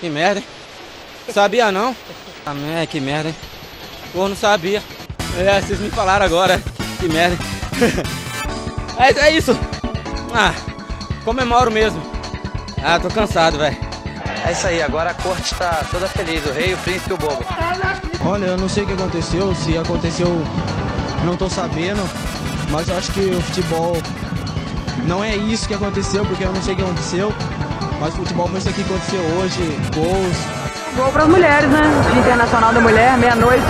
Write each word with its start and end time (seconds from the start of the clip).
Que 0.00 0.08
merda, 0.08 0.40
hein? 0.40 0.46
Sabia 1.32 1.70
não? 1.70 1.94
Ah, 2.46 2.54
é, 2.80 2.86
que 2.86 2.98
merda, 2.98 3.28
hein? 3.28 3.34
Pô, 4.12 4.28
não 4.28 4.36
sabia. 4.36 4.82
É, 5.38 5.60
vocês 5.60 5.78
me 5.78 5.90
falaram 5.90 6.24
agora. 6.24 6.60
Que 6.98 7.06
merda. 7.06 7.36
é, 8.98 9.26
é 9.26 9.36
isso. 9.36 9.56
Ah, 10.34 10.54
comemoro 11.24 11.70
mesmo. 11.70 12.00
Ah, 12.82 12.98
tô 12.98 13.08
cansado, 13.08 13.58
velho. 13.58 13.76
É 14.46 14.52
isso 14.52 14.66
aí, 14.66 14.82
agora 14.82 15.10
a 15.10 15.14
corte 15.14 15.54
tá 15.54 15.84
toda 15.90 16.08
feliz, 16.08 16.44
o 16.46 16.52
rei, 16.52 16.72
o 16.72 16.78
príncipe 16.78 17.10
e 17.10 17.12
o 17.12 17.18
bobo. 17.18 17.44
Olha, 18.24 18.46
eu 18.46 18.56
não 18.56 18.68
sei 18.68 18.84
o 18.84 18.86
que 18.86 18.94
aconteceu, 18.94 19.54
se 19.54 19.76
aconteceu, 19.76 20.28
não 21.24 21.36
tô 21.36 21.48
sabendo, 21.48 22.02
mas 22.70 22.88
eu 22.88 22.96
acho 22.96 23.12
que 23.12 23.20
o 23.20 23.40
futebol 23.42 23.96
não 25.06 25.22
é 25.22 25.36
isso 25.36 25.68
que 25.68 25.74
aconteceu, 25.74 26.24
porque 26.24 26.42
eu 26.42 26.52
não 26.52 26.62
sei 26.62 26.72
o 26.72 26.76
que 26.78 26.82
aconteceu, 26.82 27.34
mas 28.00 28.14
futebol 28.14 28.48
foi 28.48 28.58
isso 28.58 28.68
aqui 28.68 28.82
que 28.82 28.90
aconteceu 28.90 29.20
hoje, 29.38 29.78
gols, 29.94 30.36
Gol 30.96 31.12
para 31.12 31.22
as 31.22 31.28
mulheres, 31.28 31.70
né? 31.70 31.82
Dia 32.10 32.20
Internacional 32.20 32.72
da 32.72 32.80
Mulher, 32.80 33.16
meia-noite. 33.16 33.62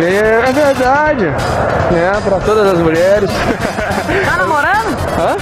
É, 0.00 0.48
é 0.48 0.52
verdade. 0.52 1.24
É, 1.26 2.20
para 2.20 2.38
todas 2.38 2.72
as 2.72 2.78
mulheres. 2.78 3.28
Tá 4.24 4.36
namorando? 4.36 4.96
Hã? 5.18 5.36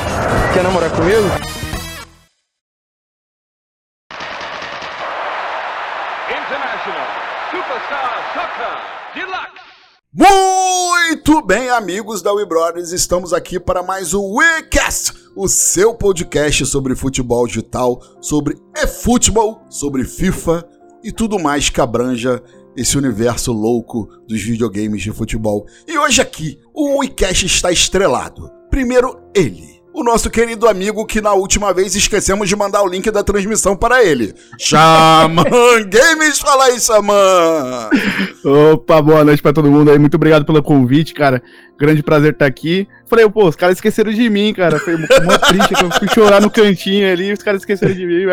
Quer 0.55 0.62
namorar 0.62 0.91
comigo? 0.91 1.45
Bem, 11.46 11.70
amigos 11.70 12.23
da 12.23 12.32
We 12.32 12.45
Brothers, 12.45 12.91
estamos 12.91 13.32
aqui 13.32 13.60
para 13.60 13.80
mais 13.80 14.12
um 14.12 14.34
WeCast, 14.34 15.12
o 15.36 15.46
seu 15.46 15.95
podcast 15.95 16.66
sobre 16.66 16.96
futebol 16.96 17.47
digital, 17.47 18.03
sobre 18.20 18.56
e-futebol, 18.77 19.62
sobre 19.70 20.03
FIFA 20.03 20.69
e 21.05 21.12
tudo 21.12 21.38
mais 21.38 21.70
que 21.70 21.80
abranja 21.80 22.42
esse 22.77 22.98
universo 22.98 23.53
louco 23.53 24.08
dos 24.27 24.42
videogames 24.42 25.03
de 25.03 25.12
futebol. 25.12 25.64
E 25.86 25.97
hoje 25.97 26.20
aqui, 26.20 26.58
o 26.75 26.98
WeCast 26.98 27.47
está 27.47 27.70
estrelado. 27.70 28.50
Primeiro, 28.69 29.16
ele 29.33 29.75
o 29.97 30.05
nosso 30.05 30.28
querido 30.28 30.69
amigo 30.69 31.06
que 31.06 31.22
na 31.22 31.33
última 31.33 31.72
vez 31.72 31.97
esquecemos 31.97 32.50
de 32.50 32.55
mandar 32.55 32.83
o 32.83 32.86
link 32.86 33.11
da 33.11 33.25
transmissão 33.25 33.75
para 33.75 34.05
ele. 34.05 34.34
Xamã 34.61 35.42
Games, 35.88 36.38
fala 36.38 36.64
aí, 36.64 36.78
Xamã! 36.78 37.88
Opa, 38.44 39.00
boa 39.00 39.25
noite 39.25 39.41
para 39.41 39.55
todo 39.55 39.70
mundo 39.70 39.91
aí, 39.91 39.98
muito 39.98 40.16
obrigado 40.16 40.44
pelo 40.44 40.62
convite, 40.62 41.14
cara. 41.14 41.42
Grande 41.78 42.03
prazer 42.03 42.33
estar 42.33 42.44
aqui. 42.44 42.86
Falei, 43.09 43.29
pô, 43.29 43.49
os 43.49 43.57
caras 43.57 43.77
esqueceram 43.77 44.12
de 44.12 44.29
mim, 44.29 44.53
cara. 44.53 44.79
Foi 44.81 44.97
muito 44.97 45.09
triste, 45.09 45.75
eu 45.81 45.91
fui 45.93 46.09
chorar 46.09 46.41
no 46.41 46.51
cantinho 46.51 47.11
ali, 47.11 47.33
os 47.33 47.43
caras 47.43 47.62
esqueceram 47.62 47.95
de 47.95 48.05
mim. 48.05 48.25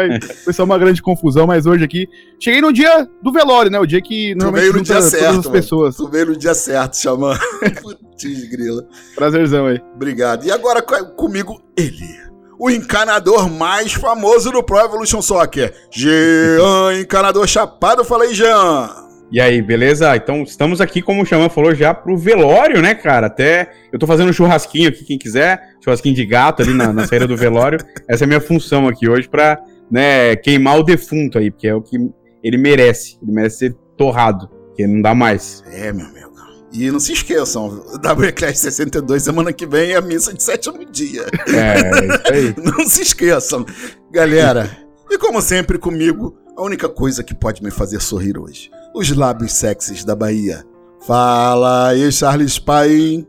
Foi 0.43 0.51
só 0.51 0.63
uma 0.63 0.77
grande 0.77 1.01
confusão, 1.01 1.45
mas 1.45 1.65
hoje 1.65 1.83
aqui. 1.83 2.07
Cheguei 2.39 2.61
no 2.61 2.73
dia 2.73 3.07
do 3.21 3.31
velório, 3.31 3.71
né? 3.71 3.79
O 3.79 3.85
dia 3.85 4.01
que 4.01 4.33
normalmente 4.35 4.67
tu 4.67 4.71
veio 4.71 4.77
no 4.77 4.83
dia 4.83 5.01
certo, 5.01 5.39
as 5.39 5.47
pessoas. 5.47 5.95
Tu 5.95 6.09
veio 6.09 6.25
no 6.27 6.35
dia 6.35 6.53
certo, 6.53 6.97
Xamã. 6.97 7.37
Putz, 7.81 8.49
grila. 8.49 8.85
Prazerzão 9.15 9.67
aí. 9.67 9.79
Obrigado. 9.95 10.45
E 10.45 10.51
agora 10.51 10.81
comigo, 10.81 11.61
ele. 11.77 12.23
O 12.59 12.69
encanador 12.69 13.49
mais 13.49 13.93
famoso 13.93 14.51
do 14.51 14.63
Pro 14.63 14.79
Evolution 14.79 15.21
Soccer. 15.21 15.73
Jean, 15.91 16.99
encanador 16.99 17.47
chapado. 17.47 18.05
Fala 18.05 18.23
aí, 18.23 18.33
Jean. 18.33 19.02
E 19.33 19.41
aí, 19.41 19.63
beleza? 19.63 20.15
Então, 20.15 20.43
estamos 20.43 20.79
aqui, 20.79 21.01
como 21.01 21.23
o 21.23 21.25
Xamã 21.25 21.49
falou, 21.49 21.73
já 21.73 21.91
pro 21.91 22.15
velório, 22.15 22.83
né, 22.83 22.93
cara? 22.93 23.25
Até 23.25 23.71
eu 23.91 23.97
tô 23.97 24.05
fazendo 24.05 24.29
um 24.29 24.33
churrasquinho 24.33 24.89
aqui, 24.89 25.03
quem 25.03 25.17
quiser, 25.17 25.59
churrasquinho 25.83 26.13
de 26.13 26.23
gato 26.23 26.61
ali 26.61 26.71
na, 26.71 26.93
na 26.93 27.07
saída 27.07 27.25
do 27.25 27.35
velório. 27.35 27.79
Essa 28.07 28.23
é 28.23 28.25
a 28.25 28.27
minha 28.27 28.39
função 28.39 28.87
aqui 28.87 29.09
hoje 29.09 29.27
pra, 29.27 29.59
né, 29.89 30.35
queimar 30.35 30.77
o 30.77 30.83
defunto 30.83 31.39
aí, 31.39 31.49
porque 31.49 31.67
é 31.67 31.73
o 31.73 31.81
que 31.81 31.97
ele 32.43 32.57
merece. 32.57 33.17
Ele 33.23 33.31
merece 33.31 33.57
ser 33.57 33.75
torrado, 33.97 34.47
porque 34.67 34.85
não 34.85 35.01
dá 35.01 35.15
mais. 35.15 35.63
É, 35.71 35.91
meu 35.91 36.05
amigo. 36.05 36.31
E 36.71 36.91
não 36.91 36.99
se 36.99 37.13
esqueçam, 37.13 37.83
WClass 38.05 38.59
62, 38.59 39.23
semana 39.23 39.51
que 39.51 39.65
vem 39.65 39.93
é 39.93 39.95
a 39.95 40.01
missa 40.01 40.31
de 40.31 40.43
sétimo 40.43 40.85
dia. 40.85 41.25
É, 41.47 42.05
isso 42.05 42.31
aí. 42.31 42.55
não 42.63 42.85
se 42.85 43.01
esqueçam. 43.01 43.65
Galera, 44.11 44.69
e 45.09 45.17
como 45.17 45.41
sempre 45.41 45.79
comigo, 45.79 46.37
a 46.55 46.61
única 46.61 46.87
coisa 46.87 47.23
que 47.23 47.33
pode 47.33 47.63
me 47.63 47.71
fazer 47.71 47.99
sorrir 47.99 48.37
hoje, 48.37 48.69
os 48.93 49.15
lábios 49.15 49.53
sexys 49.53 50.03
da 50.03 50.15
Bahia. 50.15 50.63
Fala 51.05 51.89
aí, 51.89 52.11
Charles 52.11 52.59
Pai. 52.59 53.25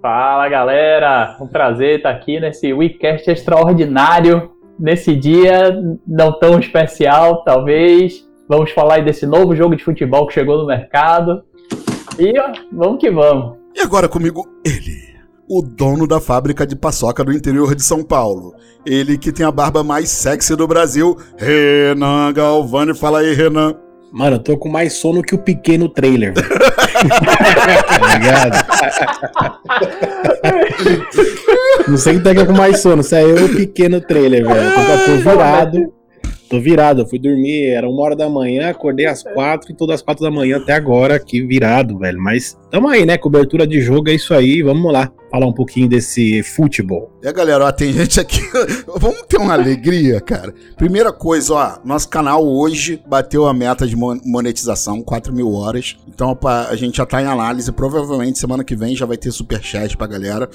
Fala, 0.00 0.48
galera. 0.48 1.36
Um 1.40 1.46
prazer 1.46 1.98
estar 1.98 2.10
aqui 2.10 2.40
nesse 2.40 2.72
Weekcast 2.72 3.30
extraordinário, 3.30 4.50
nesse 4.78 5.14
dia 5.14 5.80
não 6.06 6.38
tão 6.38 6.58
especial, 6.58 7.44
talvez. 7.44 8.26
Vamos 8.48 8.72
falar 8.72 8.96
aí 8.96 9.04
desse 9.04 9.26
novo 9.26 9.54
jogo 9.54 9.76
de 9.76 9.84
futebol 9.84 10.26
que 10.26 10.34
chegou 10.34 10.58
no 10.58 10.66
mercado 10.66 11.44
e 12.18 12.38
ó, 12.38 12.52
vamos 12.72 12.98
que 12.98 13.10
vamos. 13.10 13.56
E 13.74 13.80
agora 13.80 14.08
comigo, 14.08 14.46
ele. 14.64 15.12
O 15.48 15.60
dono 15.60 16.06
da 16.06 16.20
fábrica 16.20 16.66
de 16.66 16.74
paçoca 16.74 17.22
do 17.22 17.32
interior 17.32 17.74
de 17.74 17.82
São 17.82 18.02
Paulo. 18.02 18.54
Ele 18.86 19.18
que 19.18 19.32
tem 19.32 19.44
a 19.44 19.50
barba 19.50 19.84
mais 19.84 20.08
sexy 20.08 20.56
do 20.56 20.66
Brasil, 20.66 21.16
Renan 21.36 22.32
Galvani. 22.32 22.94
Fala 22.94 23.18
aí, 23.18 23.34
Renan. 23.34 23.76
Mano, 24.12 24.36
eu 24.36 24.40
tô 24.40 24.58
com 24.58 24.68
mais 24.68 24.92
sono 24.92 25.22
que 25.22 25.34
o 25.34 25.38
pequeno 25.38 25.88
trailer. 25.88 26.34
tá 26.36 28.18
ligado? 28.18 28.66
Não 31.88 31.96
sei 31.96 32.20
quem 32.20 32.34
tá 32.34 32.44
com 32.44 32.52
mais 32.52 32.80
sono, 32.80 33.02
se 33.02 33.16
é 33.16 33.22
eu 33.22 33.38
ou 33.38 33.46
o 33.46 33.56
pequeno 33.56 34.02
trailer, 34.02 34.46
velho. 34.46 34.60
Eu 34.60 35.06
tô 35.06 35.30
virado. 35.30 35.94
Tô 36.52 36.60
virado, 36.60 37.00
eu 37.00 37.06
fui 37.06 37.18
dormir, 37.18 37.68
era 37.68 37.88
uma 37.88 38.02
hora 38.02 38.14
da 38.14 38.28
manhã, 38.28 38.68
acordei 38.68 39.06
às 39.06 39.22
quatro 39.22 39.72
e 39.72 39.74
todas 39.74 39.94
as 39.94 40.02
quatro 40.02 40.22
da 40.22 40.30
manhã 40.30 40.58
até 40.58 40.74
agora 40.74 41.14
aqui 41.14 41.40
virado, 41.40 41.96
velho. 41.96 42.20
Mas 42.20 42.58
tamo 42.70 42.88
aí, 42.88 43.06
né? 43.06 43.16
Cobertura 43.16 43.66
de 43.66 43.80
jogo 43.80 44.10
é 44.10 44.12
isso 44.12 44.34
aí, 44.34 44.60
vamos 44.60 44.92
lá 44.92 45.10
falar 45.30 45.46
um 45.46 45.52
pouquinho 45.54 45.88
desse 45.88 46.42
futebol. 46.42 47.10
É, 47.24 47.32
galera, 47.32 47.64
ó, 47.64 47.72
tem 47.72 47.90
gente 47.94 48.20
aqui. 48.20 48.42
vamos 48.98 49.22
ter 49.26 49.38
uma 49.38 49.54
alegria, 49.54 50.20
cara. 50.20 50.52
Primeira 50.76 51.10
coisa, 51.10 51.54
ó, 51.54 51.78
nosso 51.82 52.10
canal 52.10 52.46
hoje 52.46 53.02
bateu 53.06 53.46
a 53.46 53.54
meta 53.54 53.86
de 53.86 53.96
monetização, 53.96 55.00
4 55.00 55.32
mil 55.32 55.54
horas. 55.54 55.96
Então, 56.06 56.38
a 56.68 56.76
gente 56.76 56.98
já 56.98 57.06
tá 57.06 57.22
em 57.22 57.26
análise. 57.26 57.72
Provavelmente 57.72 58.38
semana 58.38 58.62
que 58.62 58.76
vem 58.76 58.94
já 58.94 59.06
vai 59.06 59.16
ter 59.16 59.32
superchat 59.32 59.96
pra 59.96 60.06
galera. 60.06 60.50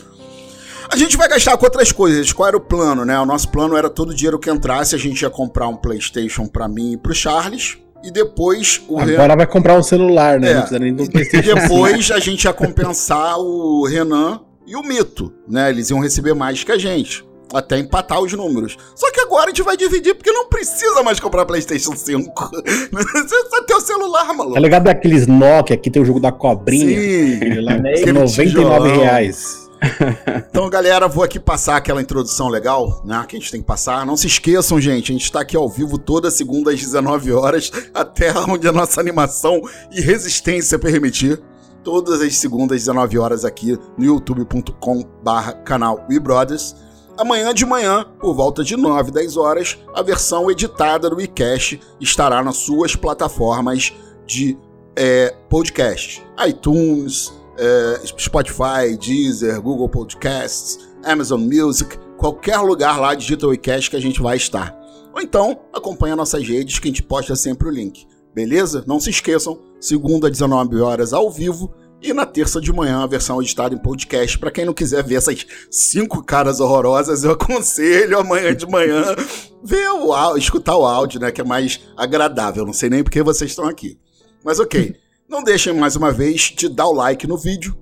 A 0.90 0.96
gente 0.96 1.18
vai 1.18 1.28
gastar 1.28 1.58
com 1.58 1.66
outras 1.66 1.92
coisas. 1.92 2.31
Qual 2.31 2.48
era 2.48 2.58
o 2.58 2.62
plano, 2.62 3.03
né? 3.03 3.20
O 3.20 3.25
nosso 3.25 3.50
plano 3.50 3.75
era 3.75 3.90
todo 3.90 4.09
o 4.09 4.14
dinheiro 4.14 4.40
que 4.40 4.50
entrasse, 4.50 4.96
a 4.96 4.98
gente 4.98 5.22
ia 5.22 5.30
comprar 5.30 5.68
um 5.68 5.75
PlayStation 5.75 6.48
para 6.48 6.68
mim 6.68 6.94
e 6.94 6.98
pro 6.98 7.14
Charles. 7.14 7.78
E 8.03 8.12
depois 8.12 8.81
o 8.88 9.00
Agora 9.00 9.22
Renan... 9.24 9.36
vai 9.36 9.47
comprar 9.47 9.78
um 9.78 9.84
celular, 9.84 10.40
né? 10.40 10.52
É. 10.52 10.53
Não 10.53 10.62
precisa 10.62 10.80
nem 10.80 10.94
do 10.94 11.09
PlayStation. 11.09 11.50
E 11.50 11.53
depois 11.56 12.12
a 12.12 12.20
gente 12.20 12.44
ia 12.46 12.53
compensar 12.53 13.38
o 13.40 13.86
Renan 13.86 14.40
e 14.66 14.76
o 14.76 14.84
Mito, 14.84 15.34
né? 15.47 15.70
Eles 15.70 15.90
iam 15.90 16.00
receber 16.00 16.34
mais 16.34 16.64
que 16.64 16.72
a 16.72 16.78
gente. 16.78 17.26
Até 17.53 17.80
empatar 17.80 18.22
os 18.22 18.34
números. 18.34 18.78
Só 18.94 19.09
que 19.12 19.22
agora 19.22 19.46
a 19.46 19.47
gente 19.47 19.64
vai 19.64 19.78
dividir 19.78 20.14
porque 20.16 20.31
não 20.31 20.50
precisa 20.50 21.02
mais 21.02 21.20
comprar 21.20 21.46
PlayStation 21.46 21.96
5. 21.96 22.52
Você 22.92 23.50
só 23.50 23.64
tem 23.64 23.76
o 23.76 23.81
celular, 23.81 24.34
maluco. 24.34 24.53
Tá 24.53 24.59
ligado 24.59 24.84
daqueles 24.84 25.28
Nokia 25.28 25.78
que 25.78 25.90
tem 25.90 26.02
o 26.02 26.06
jogo 26.06 26.20
da 26.20 26.31
cobrinha? 26.31 27.00
Sim. 27.00 27.62
Lá, 27.62 27.78
99 27.78 28.90
reais. 28.97 29.66
então, 30.50 30.70
galera, 30.70 31.08
vou 31.08 31.24
aqui 31.24 31.40
passar 31.40 31.78
aquela 31.78 32.02
introdução 32.02 32.48
legal, 32.48 33.02
né? 33.06 33.24
Que 33.28 33.36
a 33.36 33.40
gente 33.40 33.52
tem 33.52 33.62
que 33.62 33.68
passar. 33.68 34.06
Não 34.06 34.18
se 34.18 34.28
esqueçam, 34.28 34.80
gente, 34.80 35.12
a 35.12 35.14
gente 35.14 35.24
está 35.24 35.42
aqui 35.42 35.56
ao 35.56 35.70
vivo 35.70 35.98
toda 35.98 36.32
segunda 36.32 36.72
às 36.72 36.80
19 36.80 37.32
horas, 37.34 37.72
até 37.94 38.38
onde 38.38 38.68
a 38.68 38.72
nossa 38.72 39.00
animação 39.00 39.62
e 39.92 40.02
resistência 40.02 40.80
permitir. 40.80 41.42
Todas 41.84 42.22
as 42.22 42.36
segundas 42.36 42.78
às 42.78 42.82
19 42.84 43.18
horas 43.18 43.46
aqui 43.46 43.78
no 43.98 44.06
youtube.com/barra 44.06 45.54
canal 45.54 46.06
WeBrothers. 46.09 46.76
Amanhã 47.18 47.53
de 47.53 47.66
manhã, 47.66 48.06
por 48.20 48.35
volta 48.35 48.64
de 48.64 48.78
9, 48.78 49.09
10 49.09 49.38
horas, 49.38 49.78
a 49.96 50.03
versão 50.03 50.52
editada 50.52 51.09
do 51.09 51.16
WeCast 51.16 51.80
estará 52.00 52.44
nas 52.44 52.58
suas 52.58 52.96
plataformas 52.96 53.94
de 54.26 54.58
é, 54.96 55.34
podcast. 55.50 56.23
iTunes, 56.47 57.34
é, 57.58 58.02
Spotify, 58.06 58.98
Deezer, 59.00 59.62
Google 59.62 59.90
Podcasts, 59.90 60.80
Amazon 61.04 61.42
Music, 61.42 61.98
qualquer 62.18 62.58
lugar 62.59 63.00
lá 63.00 63.16
digita 63.16 63.48
o 63.48 63.54
iCast 63.54 63.90
que 63.90 63.96
a 63.96 64.02
gente 64.02 64.22
vai 64.22 64.38
estar. 64.38 64.78
Ou 65.14 65.22
então, 65.22 65.59
acompanha 65.74 66.16
nossas 66.16 66.48
redes 66.48 66.80
que 66.80 66.88
a 66.88 66.92
gente 66.92 67.04
posta 67.04 67.36
sempre 67.36 67.68
o 67.68 67.72
link. 67.72 68.06
Beleza? 68.34 68.84
Não 68.86 69.00
se 69.00 69.09
esqueçam, 69.09 69.59
segunda, 69.80 70.30
19 70.30 70.80
horas 70.80 71.12
ao 71.14 71.32
vivo 71.32 71.74
e 72.02 72.14
na 72.14 72.26
terça 72.26 72.62
de 72.62 72.72
manhã 72.72 73.04
a 73.04 73.08
versão 73.08 73.42
editada 73.42 73.74
em 73.74 73.80
podcast. 73.80 74.38
Para 74.38 74.52
quem 74.52 74.66
não 74.66 74.74
quiser 74.74 75.04
ver 75.04 75.16
essas 75.16 75.46
cinco 75.72 76.24
caras 76.24 76.59
horrorosas, 76.59 77.24
eu 77.24 77.32
aconselho 77.32 78.20
amanhã 78.20 78.56
de 78.56 78.68
manhã 78.68 79.16
ver 79.64 79.90
o 79.90 80.14
áudio, 80.14 80.40
escutar 80.40 80.78
o 80.78 80.86
áudio, 80.86 81.20
né, 81.20 81.32
que 81.32 81.42
é 81.42 81.44
mais 81.44 81.80
agradável. 81.96 82.66
Não 82.66 82.74
sei 82.74 82.90
nem 82.90 83.04
porque 83.04 83.24
vocês 83.24 83.50
estão 83.50 83.66
aqui. 83.66 84.00
Mas 84.44 84.59
OK. 84.59 84.96
Não 85.29 85.44
deixem 85.44 85.74
mais 85.74 85.97
uma 85.97 86.09
vez 86.09 86.53
de 86.56 86.70
dar 86.70 86.88
o 86.88 86.94
like 86.94 87.28
no 87.28 87.38
vídeo, 87.38 87.76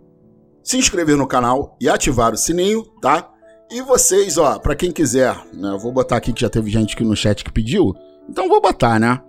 se 0.64 0.78
inscrever 0.78 1.16
no 1.16 1.28
canal 1.28 1.78
e 1.80 1.88
ativar 1.88 2.34
o 2.34 2.38
sininho, 2.38 2.84
tá? 3.00 3.32
E 3.70 3.84
vocês, 3.84 4.40
ó, 4.40 4.58
para 4.58 4.76
quem 4.76 4.92
quiser, 4.92 5.36
né, 5.54 5.70
eu 5.70 5.78
vou 5.78 5.92
botar 5.92 6.18
aqui 6.18 6.34
que 6.34 6.42
já 6.42 6.50
teve 6.50 6.72
gente 6.72 6.96
aqui 6.96 7.04
no 7.04 7.16
chat 7.16 7.44
que 7.44 7.52
pediu, 7.52 7.94
então 8.28 8.50
vou 8.50 8.60
botar, 8.60 9.00
né? 9.00 9.22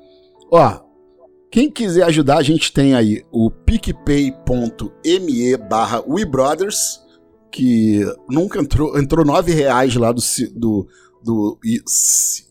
Ó, 0.51 0.81
quem 1.51 1.71
quiser 1.71 2.05
ajudar, 2.05 2.39
a 2.39 2.43
gente 2.43 2.73
tem 2.73 2.95
aí 2.95 3.23
o 3.31 3.51
picpay.me 3.51 4.37
barra 5.69 6.03
WeBrothers, 6.07 7.03
que 7.53 8.01
nunca 8.31 8.59
entrou, 8.59 8.99
entrou 8.99 9.27
nove 9.27 9.53
reais 9.53 9.95
lá 9.95 10.11
do, 10.11 10.23
do, 10.55 10.89
do 11.27 11.59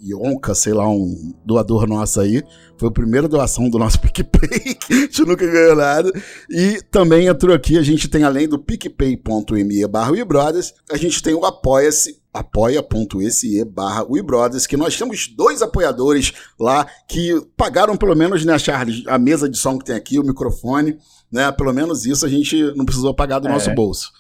Ionca, 0.02 0.54
sei 0.54 0.74
lá, 0.74 0.88
um 0.88 1.34
doador 1.46 1.88
nosso 1.88 2.20
aí. 2.20 2.44
Foi 2.78 2.90
a 2.90 2.92
primeira 2.92 3.26
doação 3.28 3.70
do 3.70 3.80
nosso 3.80 4.00
PicPay, 4.02 4.76
que 4.76 4.94
a 4.94 4.96
gente 4.98 5.22
nunca 5.22 5.48
ganhou 5.50 5.78
nada. 5.78 6.12
E 6.50 6.82
também 6.92 7.28
entrou 7.28 7.56
aqui, 7.56 7.78
a 7.78 7.82
gente 7.82 8.10
tem 8.10 8.24
além 8.24 8.50
do 8.50 8.60
picpay.me 8.60 9.88
barra 9.88 10.12
WeBrothers, 10.12 10.74
a 10.92 10.98
gente 10.98 11.24
tem 11.24 11.34
o 11.34 11.46
Apoia-se, 11.46 12.20
apoia.se 12.34 13.64
barra 13.64 14.04
WeBrothers, 14.04 14.68
que 14.68 14.76
nós 14.76 14.98
temos 14.98 15.30
dois 15.30 15.62
apoiadores 15.62 16.34
lá 16.60 16.86
que 17.08 17.42
pagaram 17.56 17.96
pelo 17.96 18.14
menos, 18.16 18.44
né, 18.44 18.60
Charles, 18.60 19.04
a 19.08 19.18
mesa 19.18 19.48
de 19.48 19.58
som 19.58 19.80
que 19.80 19.86
tem 19.86 19.96
aqui, 19.96 20.20
o 20.20 20.24
microfone, 20.24 20.98
né, 21.32 21.50
pelo 21.54 21.72
menos 21.74 22.06
isso 22.06 22.26
a 22.26 22.30
gente 22.30 22.62
não 22.76 22.84
precisou 22.84 23.14
pagar 23.14 23.40
do 23.40 23.48
É. 23.48 23.52
nosso 23.52 23.74
bolso. 23.74 24.12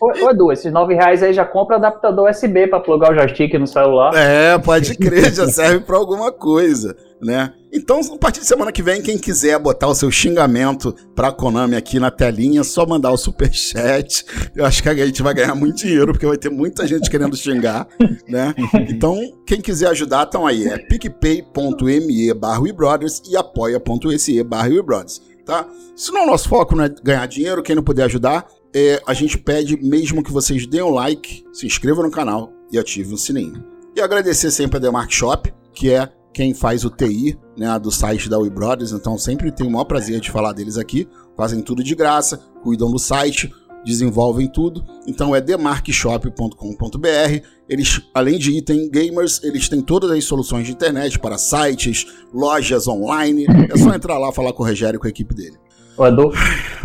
Ô, 0.00 0.30
Edu, 0.30 0.52
esses 0.52 0.72
9 0.72 0.94
reais 0.94 1.22
aí 1.22 1.32
já 1.32 1.44
compra 1.44 1.76
adaptador 1.76 2.30
USB 2.30 2.66
pra 2.66 2.80
plugar 2.80 3.12
o 3.12 3.14
joystick 3.14 3.54
no 3.54 3.66
celular. 3.66 4.12
É, 4.14 4.58
pode 4.58 4.96
crer, 4.96 5.32
já 5.32 5.46
serve 5.48 5.80
pra 5.80 5.96
alguma 5.96 6.32
coisa, 6.32 6.96
né? 7.20 7.52
Então, 7.74 8.00
a 8.00 8.18
partir 8.18 8.40
de 8.40 8.46
semana 8.46 8.70
que 8.70 8.82
vem, 8.82 9.00
quem 9.00 9.16
quiser 9.16 9.58
botar 9.58 9.88
o 9.88 9.94
seu 9.94 10.10
xingamento 10.10 10.94
pra 11.14 11.32
Konami 11.32 11.74
aqui 11.74 11.98
na 11.98 12.10
telinha, 12.10 12.60
é 12.60 12.64
só 12.64 12.84
mandar 12.84 13.10
o 13.10 13.16
superchat. 13.16 14.26
Eu 14.54 14.66
acho 14.66 14.82
que 14.82 14.90
a 14.90 15.06
gente 15.06 15.22
vai 15.22 15.32
ganhar 15.32 15.54
muito 15.54 15.78
dinheiro, 15.78 16.12
porque 16.12 16.26
vai 16.26 16.36
ter 16.36 16.50
muita 16.50 16.86
gente 16.86 17.08
querendo 17.08 17.34
xingar, 17.34 17.88
né? 18.28 18.54
Então, 18.90 19.18
quem 19.46 19.58
quiser 19.58 19.88
ajudar, 19.88 20.24
estão 20.24 20.46
aí. 20.46 20.66
É 20.66 20.76
picpay.me 20.76 22.34
barra 22.34 22.60
WeBrothers 22.60 23.22
e 23.30 23.38
apoia.se 23.38 24.42
barra 24.42 24.68
WeBrothers, 24.68 25.22
tá? 25.46 25.66
Se 25.96 26.12
não 26.12 26.24
é 26.24 26.26
nosso 26.26 26.50
foco, 26.50 26.76
não 26.76 26.84
é 26.84 26.90
ganhar 27.02 27.26
dinheiro, 27.26 27.62
quem 27.62 27.74
não 27.74 27.82
puder 27.82 28.04
ajudar, 28.04 28.46
é, 28.74 29.02
a 29.06 29.14
gente 29.14 29.38
pede 29.38 29.76
mesmo 29.76 30.22
que 30.22 30.32
vocês 30.32 30.66
deem 30.66 30.82
o 30.82 30.90
like, 30.90 31.44
se 31.52 31.66
inscrevam 31.66 32.04
no 32.04 32.10
canal 32.10 32.52
e 32.70 32.78
ativem 32.78 33.14
o 33.14 33.18
sininho. 33.18 33.64
E 33.94 34.00
agradecer 34.00 34.50
sempre 34.50 34.78
a 34.78 34.80
Demark 34.80 35.12
Shop, 35.12 35.52
que 35.74 35.90
é 35.90 36.10
quem 36.32 36.54
faz 36.54 36.84
o 36.84 36.90
TI 36.90 37.38
né, 37.56 37.78
do 37.78 37.90
site 37.90 38.28
da 38.28 38.38
We 38.38 38.48
Brothers, 38.48 38.92
então 38.92 39.18
sempre 39.18 39.52
tenho 39.52 39.68
o 39.68 39.72
maior 39.72 39.84
prazer 39.84 40.18
de 40.20 40.30
falar 40.30 40.52
deles 40.52 40.78
aqui. 40.78 41.06
Fazem 41.36 41.60
tudo 41.60 41.84
de 41.84 41.94
graça, 41.94 42.40
cuidam 42.62 42.90
do 42.90 42.98
site, 42.98 43.52
desenvolvem 43.84 44.48
tudo. 44.48 44.82
Então 45.06 45.36
é 45.36 45.40
demarkshop.com.br. 45.40 47.46
Eles, 47.68 48.00
além 48.14 48.38
de 48.38 48.56
item 48.56 48.90
gamers, 48.90 49.42
eles 49.42 49.68
têm 49.68 49.82
todas 49.82 50.10
as 50.10 50.24
soluções 50.24 50.66
de 50.66 50.72
internet 50.72 51.18
para 51.18 51.36
sites, 51.36 52.06
lojas 52.32 52.88
online. 52.88 53.46
É 53.70 53.76
só 53.76 53.94
entrar 53.94 54.18
lá 54.18 54.32
falar 54.32 54.54
com 54.54 54.62
o 54.62 54.66
Rogério 54.66 54.96
e 54.96 55.00
com 55.00 55.06
a 55.06 55.10
equipe 55.10 55.34
dele. 55.34 55.58
Ô, 55.96 56.06
Edu, 56.06 56.32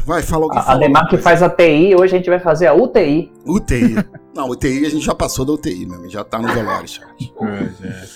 Vai, 0.06 0.22
fala 0.22 0.46
alguém. 0.46 0.60
a, 0.60 0.72
alguma 0.72 1.10
coisa. 1.10 1.24
faz 1.24 1.44
a 1.44 1.50
TI, 1.50 1.94
hoje 1.94 2.16
a 2.16 2.18
gente 2.18 2.30
vai 2.30 2.40
fazer 2.40 2.68
a 2.68 2.74
UTI. 2.74 3.32
UTI. 3.46 3.96
Não, 4.34 4.50
UTI 4.50 4.86
a 4.86 4.90
gente 4.90 5.06
já 5.06 5.14
passou 5.14 5.44
da 5.44 5.52
UTI 5.52 5.86
mesmo, 5.86 6.10
já 6.10 6.24
tá 6.24 6.40
no 6.40 6.48
velório, 6.48 6.88
Charles. 6.88 7.32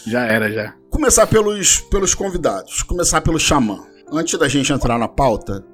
Já 0.05 0.21
era, 0.25 0.49
já. 0.51 0.73
Começar 0.89 1.27
pelos, 1.27 1.79
pelos 1.81 2.13
convidados, 2.13 2.83
começar 2.83 3.19
pelo 3.21 3.39
Xamã. 3.39 3.79
Antes 4.11 4.38
da 4.39 4.47
gente 4.47 4.71
entrar 4.71 4.97
na 4.97 5.07
pauta, 5.07 5.65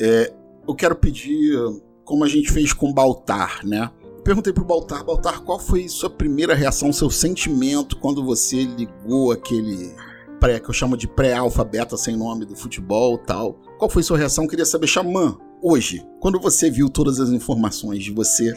é, 0.00 0.32
eu 0.66 0.74
quero 0.74 0.96
pedir, 0.96 1.56
como 2.04 2.24
a 2.24 2.28
gente 2.28 2.50
fez 2.50 2.72
com 2.72 2.90
o 2.90 2.92
Baltar, 2.94 3.60
né? 3.64 3.90
Perguntei 4.24 4.52
pro 4.52 4.64
Baltar, 4.64 5.04
Baltar, 5.04 5.40
qual 5.40 5.58
foi 5.58 5.88
sua 5.88 6.10
primeira 6.10 6.54
reação, 6.54 6.92
seu 6.92 7.08
sentimento 7.08 7.96
quando 7.96 8.24
você 8.24 8.64
ligou 8.64 9.30
aquele 9.30 9.94
pré, 10.40 10.58
que 10.58 10.68
eu 10.68 10.74
chamo 10.74 10.96
de 10.96 11.06
pré-alfabeta 11.06 11.96
sem 11.96 12.16
nome 12.16 12.44
do 12.44 12.56
futebol 12.56 13.14
e 13.14 13.26
tal? 13.26 13.56
Qual 13.78 13.90
foi 13.90 14.02
sua 14.02 14.16
reação? 14.16 14.46
Queria 14.46 14.64
saber, 14.64 14.86
Xamã, 14.86 15.36
hoje, 15.62 16.02
quando 16.18 16.40
você 16.40 16.70
viu 16.70 16.88
todas 16.88 17.20
as 17.20 17.28
informações 17.28 18.02
de 18.02 18.10
você, 18.10 18.54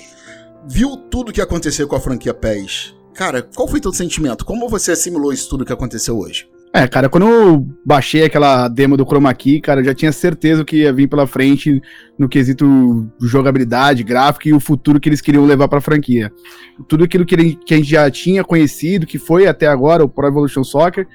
viu 0.66 0.96
tudo 0.96 1.34
que 1.34 1.42
aconteceu 1.42 1.88
com 1.88 1.96
a 1.96 2.00
franquia 2.00 2.34
PES, 2.34 2.96
cara, 3.14 3.42
qual 3.42 3.68
foi 3.68 3.82
teu 3.82 3.92
sentimento? 3.92 4.46
Como 4.46 4.70
você 4.70 4.94
assimilou 4.94 5.34
isso 5.34 5.50
tudo 5.50 5.66
que 5.66 5.74
aconteceu 5.74 6.18
hoje? 6.18 6.48
É, 6.72 6.88
cara, 6.88 7.10
quando 7.10 7.28
eu 7.28 7.68
baixei 7.84 8.24
aquela 8.24 8.68
demo 8.68 8.96
do 8.96 9.04
Chroma 9.04 9.34
Key, 9.34 9.60
cara, 9.60 9.82
eu 9.82 9.86
já 9.86 9.94
tinha 9.94 10.12
certeza 10.12 10.64
que 10.64 10.78
ia 10.78 10.94
vir 10.94 11.10
pela 11.10 11.26
frente 11.26 11.82
no 12.18 12.30
quesito 12.30 13.10
jogabilidade, 13.20 14.04
gráfico 14.04 14.48
e 14.48 14.54
o 14.54 14.60
futuro 14.60 15.00
que 15.00 15.10
eles 15.10 15.20
queriam 15.20 15.46
levar 15.46 15.68
pra 15.68 15.82
franquia. 15.82 16.32
Tudo 16.88 17.04
aquilo 17.04 17.26
que, 17.26 17.36
a 17.36 17.76
gente 17.76 17.90
já 17.90 18.10
tinha 18.10 18.44
conhecido, 18.44 19.08
que 19.08 19.18
foi 19.18 19.48
até 19.48 19.66
agora 19.68 20.04
o 20.04 20.08
Pro 20.08 20.28
Evolution 20.28 20.64
Soccer, 20.64 21.08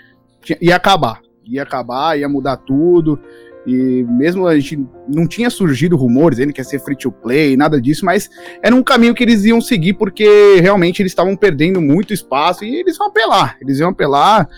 ia 0.60 0.74
acabar. 0.74 1.22
Ia 1.46 1.62
acabar, 1.62 2.18
ia 2.18 2.28
mudar 2.28 2.56
tudo. 2.56 3.18
E 3.66 4.04
mesmo 4.08 4.46
a 4.46 4.58
gente 4.58 4.86
não 5.08 5.26
tinha 5.26 5.48
surgido 5.48 5.96
rumores 5.96 6.36
dizendo 6.36 6.52
que 6.52 6.60
ia 6.60 6.64
ser 6.64 6.78
free 6.80 6.96
to 6.96 7.10
play, 7.10 7.56
nada 7.56 7.80
disso, 7.80 8.04
mas 8.04 8.28
era 8.62 8.74
um 8.74 8.82
caminho 8.82 9.14
que 9.14 9.22
eles 9.22 9.44
iam 9.44 9.60
seguir 9.60 9.94
porque 9.94 10.56
realmente 10.60 11.00
eles 11.00 11.12
estavam 11.12 11.34
perdendo 11.34 11.80
muito 11.80 12.12
espaço 12.12 12.64
e 12.64 12.74
eles 12.80 12.96
iam 12.98 13.06
apelar. 13.06 13.56
Eles 13.62 13.78
iam 13.78 13.88
apelar. 13.90 14.48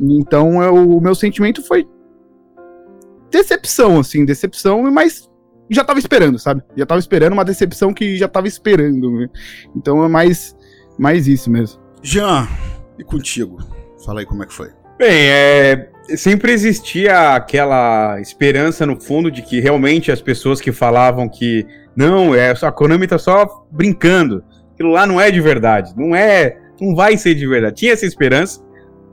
Então 0.00 0.62
eu- 0.62 0.96
o 0.96 1.00
meu 1.00 1.14
sentimento 1.14 1.62
foi 1.62 1.86
decepção, 3.30 3.98
assim, 3.98 4.24
decepção, 4.24 4.82
mas 4.90 5.28
já 5.70 5.84
tava 5.84 5.98
esperando, 5.98 6.38
sabe? 6.38 6.62
Já 6.76 6.86
tava 6.86 6.98
esperando 7.00 7.32
uma 7.32 7.44
decepção 7.44 7.92
que 7.92 8.16
já 8.16 8.28
tava 8.28 8.46
esperando. 8.48 9.10
né? 9.18 9.28
Então 9.74 10.04
é 10.04 10.08
mais, 10.08 10.56
mais 10.98 11.26
isso 11.26 11.50
mesmo. 11.50 11.80
Jean, 12.02 12.46
e 12.98 13.04
contigo? 13.04 13.58
Fala 14.04 14.20
aí 14.20 14.26
como 14.26 14.42
é 14.42 14.46
que 14.46 14.52
foi. 14.54 14.68
Bem, 14.98 15.10
é, 15.28 15.90
sempre 16.14 16.52
existia 16.52 17.34
aquela 17.34 18.20
esperança 18.20 18.86
no 18.86 19.00
fundo 19.00 19.30
de 19.30 19.42
que 19.42 19.60
realmente 19.60 20.12
as 20.12 20.20
pessoas 20.20 20.60
que 20.60 20.72
falavam 20.72 21.28
que 21.28 21.66
não, 21.96 22.34
é 22.34 22.50
a 22.50 22.72
Konami 22.72 23.06
tá 23.06 23.18
só 23.18 23.66
brincando, 23.70 24.44
aquilo 24.74 24.90
lá 24.90 25.06
não 25.06 25.20
é 25.20 25.30
de 25.30 25.40
verdade, 25.40 25.94
não 25.96 26.14
é, 26.14 26.58
não 26.80 26.94
vai 26.94 27.16
ser 27.16 27.34
de 27.34 27.46
verdade. 27.46 27.76
Tinha 27.76 27.92
essa 27.92 28.04
esperança, 28.04 28.60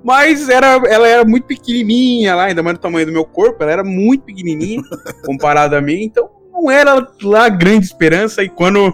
mas 0.04 0.50
era, 0.50 0.75
ela 0.88 1.07
era 1.07 1.24
muito 1.24 1.48
pequenininha 1.48 2.36
lá, 2.36 2.45
ainda 2.45 2.62
mais 2.62 2.78
do 2.78 2.81
tamanho 2.81 3.06
do 3.06 3.12
meu 3.12 3.25
corpo, 3.25 3.63
ela 3.63 3.72
era 3.72 3.84
muito 3.84 4.25
pequenininha 4.25 4.81
comparada 5.25 5.78
a 5.78 5.81
mim, 5.81 6.04
então 6.04 6.30
não 6.51 6.69
era 6.69 7.07
lá 7.22 7.50
grande 7.50 7.86
esperança. 7.86 8.44
E 8.44 8.50
quando 8.50 8.94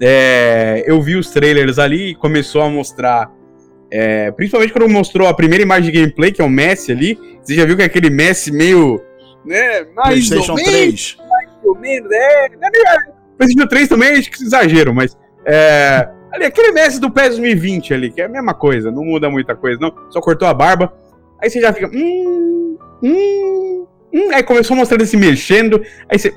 é, 0.00 0.84
eu 0.86 1.00
vi 1.00 1.16
os 1.16 1.30
trailers 1.30 1.78
ali 1.78 2.10
e 2.10 2.14
começou 2.14 2.62
a 2.62 2.68
mostrar 2.68 3.30
é, 3.90 4.30
principalmente 4.30 4.72
quando 4.72 4.88
mostrou 4.88 5.26
a 5.26 5.34
primeira 5.34 5.62
imagem 5.62 5.90
de 5.90 5.98
gameplay, 5.98 6.30
que 6.30 6.40
é 6.40 6.44
o 6.44 6.48
Messi 6.48 6.92
ali. 6.92 7.18
Você 7.42 7.54
já 7.54 7.64
viu 7.64 7.76
que 7.76 7.82
é 7.82 7.86
aquele 7.86 8.10
Messi 8.10 8.52
meio. 8.52 9.02
Né, 9.44 9.84
mais 9.96 10.28
PlayStation 10.28 10.54
menos, 10.54 10.70
3. 10.70 11.16
mais 11.30 11.48
ou 11.64 11.74
menos, 11.74 12.12
é. 12.12 12.48
né, 12.50 12.68
PlayStation 13.38 13.68
3 13.68 13.88
também 13.88 14.10
acho 14.10 14.30
que 14.30 14.42
exagero, 14.42 14.94
mas. 14.94 15.16
É, 15.46 16.06
ali, 16.32 16.44
aquele 16.44 16.72
Messi 16.72 17.00
do 17.00 17.10
PES 17.10 17.28
2020 17.38 17.94
ali, 17.94 18.12
que 18.12 18.20
é 18.20 18.26
a 18.26 18.28
mesma 18.28 18.52
coisa, 18.52 18.90
não 18.90 19.02
muda 19.04 19.30
muita 19.30 19.56
coisa, 19.56 19.78
não. 19.80 19.94
Só 20.10 20.20
cortou 20.20 20.46
a 20.46 20.54
barba. 20.54 20.92
Aí 21.42 21.48
você 21.48 21.60
já 21.60 21.72
fica. 21.72 21.88
Hum. 21.88 22.76
Hum. 23.02 23.86
Hum, 24.12 24.34
aí 24.34 24.42
começou 24.42 24.74
a 24.74 24.78
mostrar 24.78 24.96
ele 24.96 25.06
se 25.06 25.16
mexendo. 25.16 25.82
Aí 26.08 26.18
você. 26.18 26.34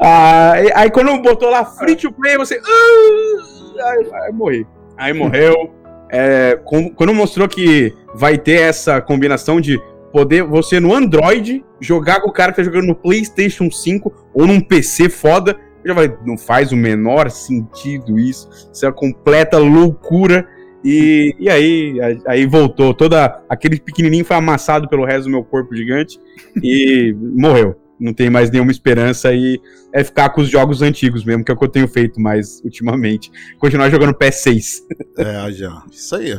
Ah, 0.00 0.52
aí, 0.54 0.70
aí 0.74 0.90
quando 0.90 1.16
botou 1.22 1.48
lá 1.48 1.64
free 1.64 1.96
to 1.96 2.12
play, 2.12 2.36
você. 2.36 2.60
"Ah", 2.62 3.90
aí, 3.90 4.10
aí 4.24 4.32
morri. 4.32 4.66
Aí 4.98 5.12
morreu. 5.12 5.72
É, 6.10 6.58
com- 6.64 6.90
quando 6.90 7.12
mostrou 7.14 7.48
que 7.48 7.92
vai 8.14 8.38
ter 8.38 8.60
essa 8.60 9.00
combinação 9.00 9.60
de 9.60 9.78
poder 10.12 10.44
você 10.44 10.78
no 10.80 10.94
Android 10.94 11.64
jogar 11.80 12.20
com 12.20 12.30
o 12.30 12.32
cara 12.32 12.52
que 12.52 12.56
tá 12.56 12.62
jogando 12.62 12.86
no 12.86 12.94
PlayStation 12.94 13.70
5 13.70 14.12
ou 14.32 14.46
num 14.46 14.60
PC 14.60 15.08
foda, 15.08 15.56
eu 15.84 15.88
já 15.88 15.94
falei, 15.94 16.12
não 16.24 16.38
faz 16.38 16.72
o 16.72 16.76
menor 16.76 17.30
sentido 17.30 18.18
isso. 18.18 18.48
Isso 18.72 18.84
é 18.84 18.88
uma 18.88 18.94
completa 18.94 19.58
loucura. 19.58 20.46
E, 20.84 21.34
e 21.40 21.48
aí, 21.50 21.96
aí 22.26 22.46
voltou. 22.46 22.94
Toda 22.94 23.42
aquele 23.48 23.78
pequenininho 23.80 24.24
foi 24.24 24.36
amassado 24.36 24.88
pelo 24.88 25.04
resto 25.04 25.24
do 25.24 25.30
meu 25.30 25.42
corpo 25.44 25.74
gigante 25.74 26.18
e 26.62 27.14
morreu. 27.36 27.74
Não 27.98 28.12
tem 28.12 28.28
mais 28.28 28.50
nenhuma 28.50 28.70
esperança 28.70 29.32
e 29.32 29.60
é 29.92 30.04
ficar 30.04 30.30
com 30.30 30.40
os 30.40 30.48
jogos 30.48 30.82
antigos 30.82 31.24
mesmo, 31.24 31.44
que 31.44 31.50
é 31.50 31.54
o 31.54 31.56
que 31.56 31.64
eu 31.64 31.68
tenho 31.68 31.88
feito 31.88 32.20
mais 32.20 32.60
ultimamente. 32.62 33.30
Continuar 33.58 33.88
jogando 33.90 34.14
PS6. 34.14 34.82
É, 35.18 35.50
Jean. 35.50 35.82
Isso 35.90 36.14
aí. 36.14 36.38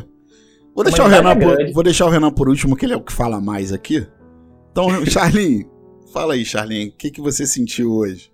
Vou 0.74 0.84
deixar, 0.84 1.04
o 1.04 1.08
Renan 1.08 1.36
por, 1.36 1.72
vou 1.72 1.82
deixar 1.82 2.06
o 2.06 2.08
Renan 2.08 2.30
por 2.30 2.48
último, 2.48 2.76
que 2.76 2.86
ele 2.86 2.92
é 2.92 2.96
o 2.96 3.02
que 3.02 3.12
fala 3.12 3.40
mais 3.40 3.72
aqui. 3.72 4.06
Então, 4.70 4.88
Charlinho, 5.04 5.68
fala 6.12 6.34
aí, 6.34 6.44
Charlinho, 6.44 6.90
o 6.90 6.92
que, 6.92 7.10
que 7.10 7.20
você 7.20 7.44
sentiu 7.44 7.92
hoje? 7.92 8.30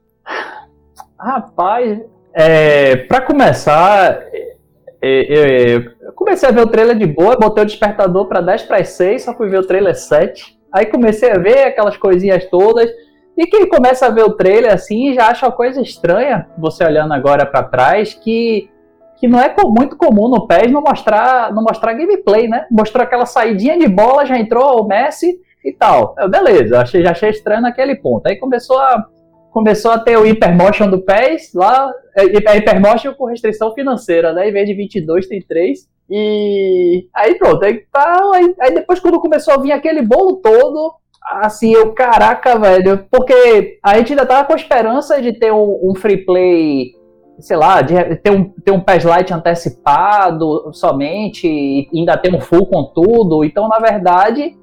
Rapaz, 1.18 2.00
é, 2.34 2.96
pra 2.96 3.22
começar, 3.22 4.22
é, 4.30 4.54
é, 5.00 5.76
eu 5.76 6.12
comecei 6.14 6.48
a 6.48 6.52
ver 6.52 6.62
o 6.62 6.66
trailer 6.66 6.98
de 6.98 7.06
boa, 7.06 7.36
botei 7.36 7.62
o 7.62 7.66
despertador 7.66 8.26
pra 8.26 8.40
10 8.40 8.62
para 8.64 8.84
6, 8.84 9.22
só 9.22 9.34
fui 9.34 9.48
ver 9.48 9.60
o 9.60 9.66
trailer 9.66 9.94
7. 9.94 10.58
Aí 10.72 10.86
comecei 10.86 11.30
a 11.30 11.38
ver 11.38 11.64
aquelas 11.64 11.96
coisinhas 11.96 12.44
todas. 12.46 12.90
E 13.36 13.46
quem 13.46 13.68
começa 13.68 14.06
a 14.06 14.10
ver 14.10 14.22
o 14.22 14.34
trailer 14.34 14.72
assim 14.72 15.12
já 15.12 15.28
acha 15.28 15.46
uma 15.46 15.52
coisa 15.52 15.80
estranha, 15.80 16.48
você 16.56 16.84
olhando 16.84 17.12
agora 17.12 17.44
pra 17.44 17.62
trás, 17.64 18.14
que 18.14 18.70
que 19.16 19.28
não 19.28 19.40
é 19.40 19.54
muito 19.64 19.96
comum 19.96 20.28
no 20.28 20.46
PES 20.46 20.70
não 20.70 20.82
mostrar, 20.82 21.52
não 21.52 21.62
mostrar 21.62 21.94
gameplay, 21.94 22.48
né? 22.48 22.66
Mostrou 22.70 23.02
aquela 23.02 23.24
saidinha 23.24 23.78
de 23.78 23.88
bola, 23.88 24.26
já 24.26 24.38
entrou 24.38 24.82
o 24.82 24.86
Messi 24.86 25.40
e 25.64 25.72
tal. 25.72 26.14
Eu, 26.18 26.28
beleza, 26.28 26.80
achei, 26.80 27.02
já 27.02 27.12
achei 27.12 27.30
estranho 27.30 27.62
naquele 27.62 27.94
ponto. 27.94 28.26
Aí 28.26 28.36
começou 28.36 28.78
a, 28.78 29.06
começou 29.50 29.92
a 29.92 29.98
ter 29.98 30.18
o 30.18 30.24
Hypermotion 30.24 30.90
do 30.90 31.00
PES 31.00 31.54
lá, 31.54 31.90
é 32.16 32.24
Hypermotion 32.56 33.14
com 33.14 33.26
restrição 33.26 33.72
financeira, 33.72 34.32
né? 34.32 34.48
Em 34.48 34.52
vez 34.52 34.68
de 34.68 34.74
22 34.74 35.26
tem 35.26 35.40
3. 35.40 35.88
E 36.10 37.08
aí 37.14 37.36
pronto, 37.36 37.64
aí, 37.64 37.82
tá, 37.90 38.30
aí, 38.34 38.54
aí 38.60 38.74
depois 38.74 39.00
quando 39.00 39.20
começou 39.20 39.54
a 39.54 39.58
vir 39.58 39.72
aquele 39.72 40.02
bolo 40.02 40.36
todo, 40.36 40.96
assim, 41.24 41.72
eu, 41.72 41.92
caraca, 41.92 42.58
velho, 42.58 43.06
porque 43.10 43.78
a 43.82 43.96
gente 43.96 44.12
ainda 44.12 44.26
tava 44.26 44.44
com 44.46 44.54
esperança 44.54 45.20
de 45.22 45.32
ter 45.32 45.52
um, 45.52 45.80
um 45.82 45.94
free 45.94 46.24
play, 46.24 46.92
sei 47.38 47.56
lá, 47.56 47.80
de 47.82 48.16
ter 48.16 48.30
um, 48.30 48.44
ter 48.44 48.70
um 48.70 48.80
PES 48.80 49.04
Lite 49.04 49.32
antecipado 49.32 50.70
somente, 50.72 51.48
e 51.48 51.88
ainda 51.94 52.16
ter 52.16 52.34
um 52.34 52.40
full 52.40 52.66
com 52.66 52.84
tudo, 52.84 53.44
então 53.44 53.68
na 53.68 53.78
verdade 53.78 54.56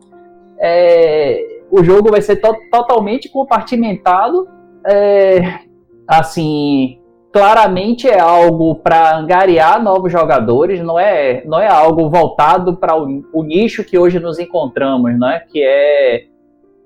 é, 0.59 1.61
o 1.71 1.83
jogo 1.83 2.11
vai 2.11 2.21
ser 2.21 2.37
to- 2.37 2.55
totalmente 2.71 3.27
compartimentado, 3.29 4.47
é, 4.87 5.59
assim, 6.07 6.99
claramente 7.31 8.07
é 8.09 8.19
algo 8.19 8.75
para 8.75 9.17
angariar 9.17 9.81
novos 9.81 10.11
jogadores, 10.11 10.81
não 10.81 10.99
é, 10.99 11.43
não 11.45 11.59
é 11.59 11.67
algo 11.67 12.09
voltado 12.09 12.75
para 12.77 12.95
o, 12.95 13.23
o 13.33 13.43
nicho 13.43 13.83
que 13.83 13.97
hoje 13.97 14.19
nos 14.19 14.37
encontramos, 14.37 15.17
né? 15.17 15.41
Que 15.51 15.63
é 15.63 16.30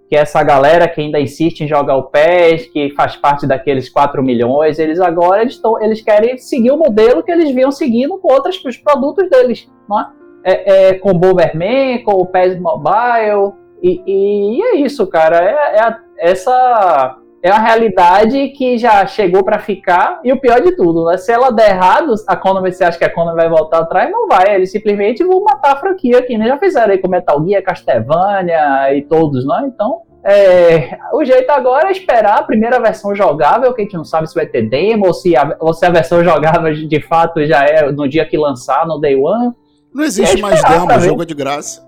que 0.08 0.16
essa 0.16 0.44
galera 0.44 0.88
que 0.88 1.02
ainda 1.02 1.20
insiste 1.20 1.62
em 1.62 1.68
jogar 1.68 1.98
o 1.98 2.04
PES, 2.04 2.68
que 2.68 2.92
faz 2.92 3.16
parte 3.16 3.48
daqueles 3.48 3.90
4 3.90 4.22
milhões, 4.22 4.78
eles 4.78 5.00
agora 5.00 5.42
eles, 5.42 5.58
tão, 5.58 5.82
eles 5.82 6.02
querem 6.02 6.38
seguir 6.38 6.72
o 6.72 6.78
modelo 6.78 7.24
que 7.24 7.32
eles 7.32 7.50
vinham 7.52 7.72
seguindo 7.72 8.18
com 8.20 8.32
outros 8.32 8.64
os 8.64 8.78
produtos 8.78 9.30
deles, 9.30 9.68
não 9.90 10.00
é? 10.00 10.08
É, 10.48 10.90
é, 10.90 10.94
com 10.96 11.10
o 11.10 11.14
Bomberman, 11.16 12.04
com 12.04 12.12
o 12.14 12.26
PES 12.28 12.60
Mobile, 12.60 13.54
e, 13.82 14.02
e 14.06 14.62
é 14.62 14.76
isso, 14.76 15.08
cara, 15.08 15.38
é, 15.38 15.78
é 15.78 15.82
a- 15.82 16.00
essa 16.20 17.18
é 17.46 17.52
a 17.52 17.60
realidade 17.60 18.50
que 18.50 18.76
já 18.76 19.06
chegou 19.06 19.44
pra 19.44 19.60
ficar, 19.60 20.20
e 20.24 20.34
o 20.34 20.42
pior 20.42 20.60
de 20.62 20.76
tudo, 20.76 21.06
né? 21.06 21.16
Se 21.16 21.32
ela 21.32 21.52
der 21.52 21.76
errado, 21.76 22.12
a 22.28 22.36
Konami, 22.36 22.72
você 22.72 22.84
acha 22.84 22.98
que 22.98 23.06
a 23.06 23.14
Konami 23.14 23.38
vai 23.38 23.48
voltar 23.48 23.82
atrás? 23.82 24.10
Não 24.10 24.28
vai, 24.28 24.56
eles 24.56 24.72
simplesmente 24.72 25.24
vão 25.24 25.44
matar 25.44 25.74
a 25.74 25.76
franquia 25.76 26.18
aqui, 26.18 26.40
né? 26.40 26.48
Já 26.48 26.58
fizeram 26.58 26.92
aí 26.92 26.98
com 26.98 27.08
Metal 27.08 27.46
Gear, 27.46 27.62
Castlevania 27.62 28.96
e 28.96 29.04
todos, 29.04 29.46
né? 29.46 29.62
Então, 29.68 30.02
é, 30.24 30.98
o 31.14 31.24
jeito 31.24 31.48
agora 31.52 31.90
é 31.90 31.92
esperar 31.92 32.40
a 32.40 32.44
primeira 32.44 32.80
versão 32.80 33.14
jogável, 33.14 33.72
que 33.76 33.82
a 33.82 33.84
gente 33.84 33.96
não 33.96 34.04
sabe 34.04 34.28
se 34.28 34.34
vai 34.34 34.48
ter 34.48 34.68
demo, 34.68 35.06
ou 35.06 35.14
se 35.14 35.38
a, 35.38 35.56
ou 35.60 35.72
se 35.72 35.86
a 35.86 35.92
versão 35.92 36.24
jogável 36.24 36.74
de 36.88 37.00
fato 37.00 37.46
já 37.46 37.64
é 37.64 37.92
no 37.92 38.10
dia 38.10 38.26
que 38.26 38.40
lançar, 38.40 38.88
no 38.88 39.00
day 39.00 39.16
one. 39.16 39.52
Não 39.94 40.04
existe 40.04 40.40
É 40.40 40.42
mais 40.42 40.64
demo, 40.64 40.92
o 40.92 41.00
jogo 41.00 41.22
é 41.22 41.26
de 41.28 41.36
graça. 41.36 41.88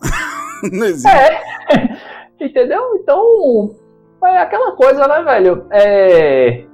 não 0.72 0.86
existe. 0.86 1.14
É, 1.14 1.40
entendeu? 2.40 2.96
Então, 2.96 3.74
é 4.28 4.38
aquela 4.38 4.72
coisa, 4.72 5.06
né, 5.06 5.22
velho? 5.22 5.66
É. 5.70 6.64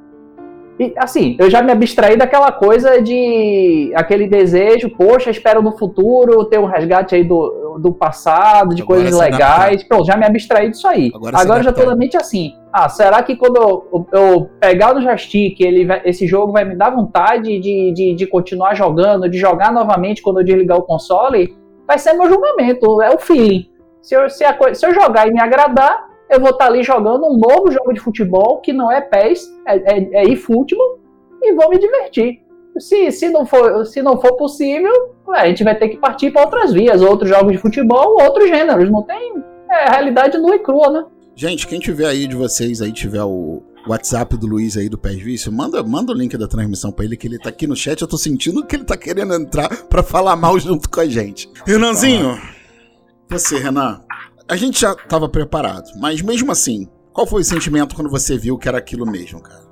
E, 0.78 0.92
assim, 0.98 1.36
eu 1.38 1.48
já 1.48 1.62
me 1.62 1.72
abstraí 1.72 2.18
daquela 2.18 2.52
coisa 2.52 3.00
de 3.00 3.90
aquele 3.94 4.28
desejo, 4.28 4.90
poxa, 4.90 5.30
espero 5.30 5.62
no 5.62 5.72
futuro 5.78 6.44
ter 6.44 6.58
um 6.58 6.66
resgate 6.66 7.14
aí 7.14 7.24
do, 7.24 7.78
do 7.78 7.94
passado, 7.94 8.74
de 8.74 8.82
Agora 8.82 9.00
coisas 9.00 9.18
legais. 9.18 9.82
Pronto, 9.84 10.04
já 10.06 10.18
me 10.18 10.26
abstraí 10.26 10.70
disso 10.70 10.86
aí. 10.86 11.10
Agora 11.14 11.38
Agora 11.38 11.62
já 11.62 11.72
tô 11.72 11.84
na 11.86 11.96
mente 11.96 12.16
assim. 12.18 12.52
Ah, 12.70 12.90
será 12.90 13.22
que 13.22 13.36
quando 13.36 13.56
eu, 13.56 14.06
eu 14.12 14.50
pegar 14.60 14.92
no 14.92 15.00
joystick, 15.00 15.58
ele 15.60 15.86
vai- 15.86 16.02
esse 16.04 16.26
jogo 16.26 16.52
vai 16.52 16.64
me 16.66 16.74
dar 16.76 16.90
vontade 16.90 17.58
de, 17.58 17.92
de, 17.92 18.14
de 18.14 18.26
continuar 18.26 18.74
jogando, 18.74 19.30
de 19.30 19.38
jogar 19.38 19.72
novamente 19.72 20.20
quando 20.20 20.40
eu 20.40 20.44
desligar 20.44 20.76
o 20.76 20.82
console? 20.82 21.56
Vai 21.86 21.98
ser 21.98 22.12
meu 22.12 22.28
julgamento, 22.28 23.00
é 23.00 23.14
o 23.14 23.18
feeling. 23.18 23.70
Se 24.02 24.14
eu, 24.14 24.28
se 24.28 24.44
a 24.44 24.54
se 24.74 24.86
eu 24.86 24.92
jogar 24.92 25.26
e 25.26 25.32
me 25.32 25.40
agradar, 25.40 26.06
eu 26.30 26.40
vou 26.40 26.50
estar 26.50 26.66
ali 26.66 26.82
jogando 26.82 27.24
um 27.26 27.38
novo 27.38 27.70
jogo 27.70 27.92
de 27.92 28.00
futebol 28.00 28.60
que 28.60 28.72
não 28.72 28.90
é 28.90 29.00
PES, 29.00 29.46
é, 29.66 29.76
é, 29.76 30.22
é 30.22 30.24
eFootball, 30.32 30.98
e 31.42 31.52
vou 31.54 31.70
me 31.70 31.78
divertir. 31.78 32.42
Se, 32.78 33.10
se, 33.10 33.30
não 33.30 33.46
for, 33.46 33.86
se 33.86 34.02
não 34.02 34.20
for 34.20 34.36
possível, 34.36 34.92
a 35.28 35.46
gente 35.48 35.64
vai 35.64 35.78
ter 35.78 35.88
que 35.88 35.96
partir 35.96 36.30
para 36.30 36.42
outras 36.42 36.72
vias, 36.72 37.00
outros 37.00 37.30
jogos 37.30 37.52
de 37.52 37.58
futebol, 37.58 38.22
outros 38.22 38.48
gêneros. 38.48 38.90
Não 38.90 39.02
tem. 39.02 39.42
É 39.70 39.88
a 39.88 39.92
realidade 39.92 40.36
nua 40.38 40.56
e 40.56 40.58
crua, 40.58 40.90
né? 40.90 41.04
Gente, 41.34 41.66
quem 41.66 41.80
tiver 41.80 42.06
aí 42.06 42.26
de 42.26 42.34
vocês 42.34 42.82
aí, 42.82 42.92
tiver 42.92 43.22
o 43.22 43.62
WhatsApp 43.86 44.36
do 44.36 44.46
Luiz 44.46 44.76
aí 44.76 44.88
do 44.88 44.98
Pés 44.98 45.20
Vício, 45.20 45.52
manda, 45.52 45.82
manda 45.82 46.12
o 46.12 46.14
link 46.14 46.36
da 46.36 46.48
transmissão 46.48 46.92
pra 46.92 47.04
ele, 47.04 47.16
que 47.16 47.26
ele 47.26 47.38
tá 47.38 47.48
aqui 47.48 47.66
no 47.66 47.76
chat. 47.76 48.00
Eu 48.00 48.08
tô 48.08 48.18
sentindo 48.18 48.64
que 48.66 48.76
ele 48.76 48.84
tá 48.84 48.96
querendo 48.96 49.34
entrar 49.34 49.68
pra 49.84 50.02
falar 50.02 50.36
mal 50.36 50.58
junto 50.58 50.90
com 50.90 51.00
a 51.00 51.06
gente. 51.06 51.48
Renanzinho, 51.64 52.38
você, 53.28 53.58
Renan, 53.58 54.00
a 54.48 54.56
gente 54.56 54.80
já 54.80 54.94
tava 54.94 55.28
preparado, 55.28 55.90
mas 56.00 56.22
mesmo 56.22 56.52
assim, 56.52 56.86
qual 57.12 57.26
foi 57.26 57.40
o 57.42 57.44
sentimento 57.44 57.94
quando 57.94 58.10
você 58.10 58.38
viu 58.38 58.56
que 58.56 58.68
era 58.68 58.78
aquilo 58.78 59.04
mesmo, 59.04 59.40
cara? 59.40 59.66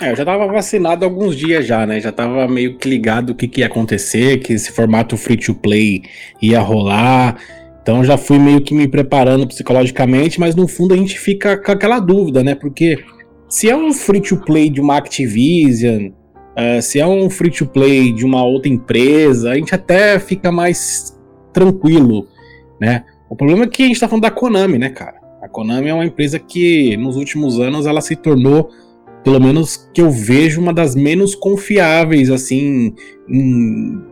É, 0.00 0.12
eu 0.12 0.16
já 0.16 0.24
tava 0.24 0.46
vacinado 0.46 1.04
alguns 1.04 1.36
dias 1.36 1.66
já, 1.66 1.84
né? 1.84 2.00
Já 2.00 2.12
tava 2.12 2.46
meio 2.48 2.78
que 2.78 2.88
ligado 2.88 3.30
o 3.30 3.34
que, 3.34 3.48
que 3.48 3.60
ia 3.60 3.66
acontecer, 3.66 4.38
que 4.38 4.52
esse 4.52 4.70
formato 4.70 5.16
free 5.16 5.36
to 5.36 5.54
play 5.54 6.02
ia 6.40 6.60
rolar. 6.60 7.36
Então 7.82 8.04
já 8.04 8.16
fui 8.16 8.38
meio 8.38 8.60
que 8.60 8.72
me 8.72 8.86
preparando 8.86 9.46
psicologicamente, 9.46 10.38
mas 10.38 10.54
no 10.54 10.68
fundo 10.68 10.94
a 10.94 10.96
gente 10.96 11.18
fica 11.18 11.56
com 11.56 11.72
aquela 11.72 11.98
dúvida, 11.98 12.42
né? 12.44 12.54
Porque 12.54 13.02
se 13.48 13.68
é 13.68 13.76
um 13.76 13.92
free 13.92 14.20
to 14.20 14.36
play 14.36 14.70
de 14.70 14.80
uma 14.80 14.96
Activision, 14.96 16.12
eh, 16.56 16.80
se 16.80 17.00
é 17.00 17.06
um 17.06 17.28
free 17.28 17.50
to 17.50 17.66
play 17.66 18.12
de 18.12 18.24
uma 18.24 18.44
outra 18.44 18.70
empresa, 18.70 19.50
a 19.50 19.54
gente 19.54 19.74
até 19.74 20.18
fica 20.18 20.52
mais 20.52 21.18
tranquilo, 21.52 22.26
né? 22.80 23.04
O 23.30 23.36
problema 23.36 23.62
é 23.62 23.68
que 23.68 23.84
a 23.84 23.86
gente 23.86 24.00
tá 24.00 24.08
falando 24.08 24.24
da 24.24 24.30
Konami, 24.30 24.76
né, 24.76 24.90
cara? 24.90 25.20
A 25.40 25.48
Konami 25.48 25.88
é 25.88 25.94
uma 25.94 26.04
empresa 26.04 26.36
que 26.38 26.96
nos 26.96 27.16
últimos 27.16 27.60
anos 27.60 27.86
ela 27.86 28.00
se 28.00 28.16
tornou 28.16 28.70
pelo 29.22 29.40
menos 29.40 29.88
que 29.94 30.00
eu 30.00 30.10
vejo 30.10 30.60
uma 30.60 30.72
das 30.72 30.96
menos 30.96 31.34
confiáveis, 31.34 32.28
assim, 32.28 32.92
em, 33.28 34.02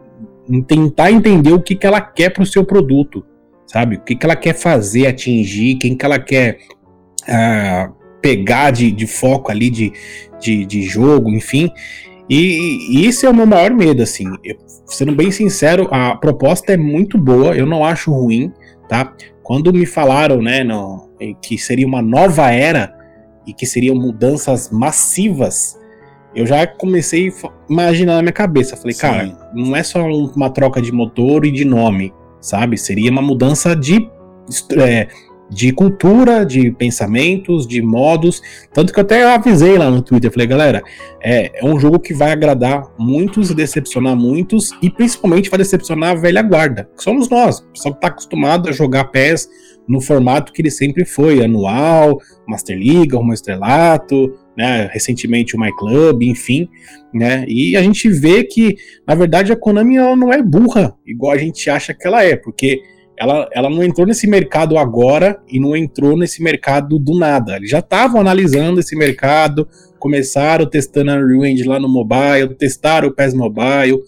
em 0.49 0.63
tentar 0.63 1.11
entender 1.11 1.53
o 1.53 1.61
que, 1.61 1.75
que 1.75 1.87
ela 1.87 2.01
quer 2.01 2.31
pro 2.31 2.47
seu 2.47 2.65
produto, 2.65 3.25
sabe? 3.67 3.97
O 3.97 4.01
que, 4.01 4.15
que 4.15 4.25
ela 4.25 4.37
quer 4.37 4.55
fazer, 4.55 5.07
atingir, 5.07 5.77
quem 5.77 5.97
que 5.97 6.05
ela 6.05 6.19
quer 6.19 6.59
ah, 7.27 7.91
pegar 8.23 8.71
de, 8.71 8.93
de 8.93 9.07
foco 9.07 9.51
ali 9.51 9.71
de, 9.71 9.93
de, 10.39 10.65
de 10.65 10.83
jogo, 10.83 11.31
enfim. 11.31 11.71
E, 12.29 12.79
e 12.91 13.07
isso 13.07 13.25
é 13.25 13.31
o 13.31 13.35
meu 13.35 13.47
maior 13.47 13.71
medo, 13.71 14.03
assim. 14.03 14.27
Eu, 14.45 14.57
sendo 14.87 15.13
bem 15.13 15.31
sincero, 15.31 15.89
a 15.91 16.15
proposta 16.15 16.73
é 16.73 16.77
muito 16.77 17.17
boa, 17.17 17.57
eu 17.57 17.67
não 17.67 17.85
acho 17.85 18.13
ruim, 18.13 18.53
tá? 18.88 19.12
Quando 19.42 19.73
me 19.73 19.87
falaram, 19.87 20.42
né, 20.42 20.62
no, 20.64 21.09
que 21.42 21.57
seria 21.59 21.87
uma 21.87 22.02
nova 22.02 22.50
era 22.50 22.95
e 23.47 23.52
que 23.52 23.64
seriam 23.66 23.95
mudanças 23.95 24.71
massivas, 24.71 25.78
eu 26.35 26.47
já 26.47 26.66
comecei 26.66 27.28
a 27.28 27.50
imaginar 27.73 28.16
na 28.16 28.23
minha 28.23 28.33
cabeça. 28.33 28.76
Falei, 28.76 28.92
Sim. 28.92 29.00
cara, 29.00 29.50
não 29.54 29.75
é 29.75 29.83
só 29.83 30.02
um- 30.02 30.30
uma 30.37 30.50
troca 30.50 30.80
de 30.83 30.92
motor 30.92 31.47
e 31.47 31.50
de 31.50 31.64
nome, 31.64 32.12
sabe? 32.40 32.76
Seria 32.76 33.11
uma 33.11 33.23
mudança 33.23 33.75
de, 33.75 34.09
é, 34.78 35.09
de 35.50 35.73
cultura, 35.73 36.45
de 36.45 36.71
pensamentos, 36.71 37.67
de 37.67 37.83
modos. 37.83 38.40
Tanto 38.73 38.93
que 38.93 38.99
eu 38.99 39.02
até 39.02 39.25
avisei 39.25 39.76
lá 39.76 39.90
no 39.90 40.02
Twitter. 40.02 40.31
Falei, 40.31 40.47
galera, 40.47 40.83
é, 41.23 41.61
é 41.61 41.64
um 41.64 41.78
jogo 41.78 41.99
que 41.99 42.14
vai 42.14 42.33
agradar 42.33 42.85
muitos 42.99 43.50
decepcionar 43.59 44.17
muitos, 44.17 44.71
e 44.81 44.88
principalmente 44.88 45.50
vai 45.50 45.59
decepcionar 45.59 46.11
a 46.11 46.14
velha 46.14 46.43
guarda, 46.43 46.88
que 46.97 47.02
somos 47.02 47.28
nós. 47.28 47.61
Pessoal 47.61 47.95
que 47.95 48.00
tá 48.00 48.09
acostumado 48.09 48.69
a 48.69 48.73
jogar 48.73 49.05
PES 49.05 49.49
no 49.87 50.00
formato 50.00 50.52
que 50.52 50.62
ele 50.62 50.71
sempre 50.71 51.05
foi, 51.05 51.43
anual, 51.43 52.19
Master 52.47 52.78
League, 52.78 53.14
Rumo 53.14 53.33
Estrelato, 53.33 54.33
né, 54.57 54.88
recentemente 54.93 55.57
o 55.57 55.61
My 55.61 55.75
Club, 55.75 56.23
enfim, 56.23 56.69
né, 57.12 57.45
e 57.49 57.76
a 57.76 57.83
gente 57.83 58.09
vê 58.09 58.45
que, 58.45 58.76
na 59.07 59.14
verdade, 59.14 59.50
a 59.50 59.57
Konami 59.57 59.97
ela 59.97 60.14
não 60.14 60.33
é 60.33 60.43
burra, 60.43 60.95
igual 61.07 61.33
a 61.33 61.38
gente 61.38 61.69
acha 61.71 61.95
que 61.95 62.07
ela 62.07 62.23
é, 62.23 62.37
porque 62.37 62.81
ela, 63.19 63.49
ela 63.53 63.69
não 63.69 63.83
entrou 63.83 64.07
nesse 64.07 64.27
mercado 64.27 64.79
agora 64.79 65.41
e 65.49 65.59
não 65.59 65.77
entrou 65.77 66.17
nesse 66.17 66.43
mercado 66.43 66.99
do 66.99 67.19
nada. 67.19 67.57
Eles 67.57 67.71
já 67.71 67.81
estavam 67.81 68.21
analisando 68.21 68.81
esse 68.81 68.97
mercado, 68.97 69.69
começaram 69.99 70.67
testando 70.67 71.11
a 71.11 71.15
Unreal 71.15 71.47
Engine 71.47 71.69
lá 71.69 71.81
no 71.81 71.89
mobile, 71.89 72.55
testaram 72.55 73.09
o 73.09 73.13
PES 73.13 73.35
Mobile, 73.35 74.01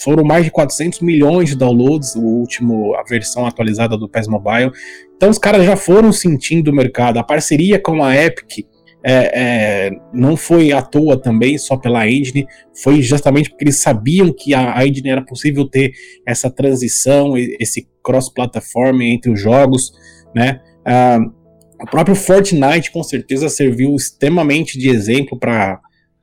foram 0.00 0.22
mais 0.22 0.44
de 0.44 0.50
400 0.50 1.00
milhões 1.00 1.48
de 1.48 1.56
downloads, 1.56 2.14
o 2.14 2.22
último, 2.22 2.94
a 2.94 3.02
versão 3.02 3.46
atualizada 3.46 3.96
do 3.96 4.08
PES 4.08 4.28
Mobile. 4.28 4.70
Então 5.16 5.30
os 5.30 5.38
caras 5.38 5.64
já 5.64 5.76
foram 5.76 6.12
sentindo 6.12 6.70
o 6.70 6.74
mercado. 6.74 7.18
A 7.18 7.24
parceria 7.24 7.78
com 7.78 8.02
a 8.04 8.16
Epic 8.16 8.66
é, 9.04 9.86
é, 9.86 9.90
não 10.12 10.36
foi 10.36 10.72
à 10.72 10.80
toa 10.80 11.20
também, 11.20 11.58
só 11.58 11.76
pela 11.76 12.08
engine, 12.08 12.46
foi 12.82 13.02
justamente 13.02 13.50
porque 13.50 13.64
eles 13.64 13.80
sabiam 13.80 14.32
que 14.32 14.54
a, 14.54 14.78
a 14.78 14.86
engine 14.86 15.10
era 15.10 15.22
possível 15.22 15.68
ter 15.68 15.92
essa 16.26 16.50
transição, 16.50 17.36
esse 17.36 17.86
cross-platform 18.02 19.02
entre 19.02 19.30
os 19.30 19.40
jogos, 19.40 19.92
né? 20.34 20.60
Ah, 20.84 21.18
o 21.80 21.86
próprio 21.86 22.16
Fortnite 22.16 22.90
com 22.90 23.02
certeza 23.02 23.48
serviu 23.48 23.94
extremamente 23.94 24.78
de 24.78 24.88
exemplo 24.88 25.38
para 25.38 25.80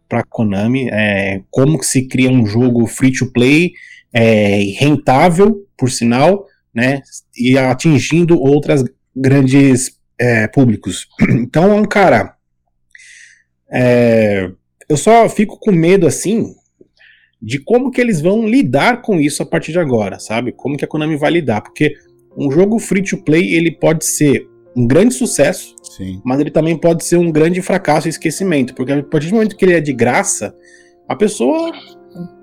para 0.09 0.23
Konami, 0.23 0.89
é, 0.91 1.41
como 1.49 1.79
que 1.79 1.85
se 1.85 2.05
cria 2.05 2.29
um 2.29 2.45
jogo 2.45 2.85
free 2.85 3.13
to 3.13 3.31
play 3.31 3.71
é, 4.13 4.57
rentável, 4.77 5.65
por 5.77 5.89
sinal, 5.89 6.45
né, 6.75 7.01
e 7.33 7.57
atingindo 7.57 8.37
outras 8.37 8.83
grandes 9.15 9.91
é, 10.19 10.47
públicos. 10.47 11.07
Então, 11.31 11.85
cara, 11.85 12.35
é, 13.71 14.49
eu 14.89 14.97
só 14.97 15.27
fico 15.29 15.59
com 15.59 15.71
medo 15.71 16.05
assim 16.05 16.53
de 17.41 17.57
como 17.59 17.89
que 17.89 17.99
eles 17.99 18.21
vão 18.21 18.45
lidar 18.45 19.01
com 19.01 19.19
isso 19.19 19.41
a 19.41 19.45
partir 19.45 19.71
de 19.71 19.79
agora, 19.79 20.19
sabe? 20.19 20.51
Como 20.51 20.77
que 20.77 20.85
a 20.85 20.87
Konami 20.87 21.15
vai 21.15 21.31
lidar, 21.31 21.61
porque 21.61 21.93
um 22.37 22.51
jogo 22.51 22.77
free 22.77 23.01
to 23.01 23.17
play 23.17 23.55
ele 23.55 23.71
pode 23.71 24.05
ser 24.05 24.47
um 24.75 24.85
grande 24.85 25.13
sucesso, 25.13 25.75
Sim. 25.83 26.21
mas 26.23 26.39
ele 26.39 26.51
também 26.51 26.77
pode 26.77 27.03
ser 27.03 27.17
um 27.17 27.31
grande 27.31 27.61
fracasso 27.61 28.07
e 28.07 28.09
esquecimento, 28.09 28.75
porque 28.75 28.91
a 28.91 29.03
partir 29.03 29.29
do 29.29 29.35
momento 29.35 29.55
que 29.55 29.65
ele 29.65 29.73
é 29.73 29.81
de 29.81 29.91
graça, 29.91 30.55
a 31.09 31.15
pessoa 31.15 31.71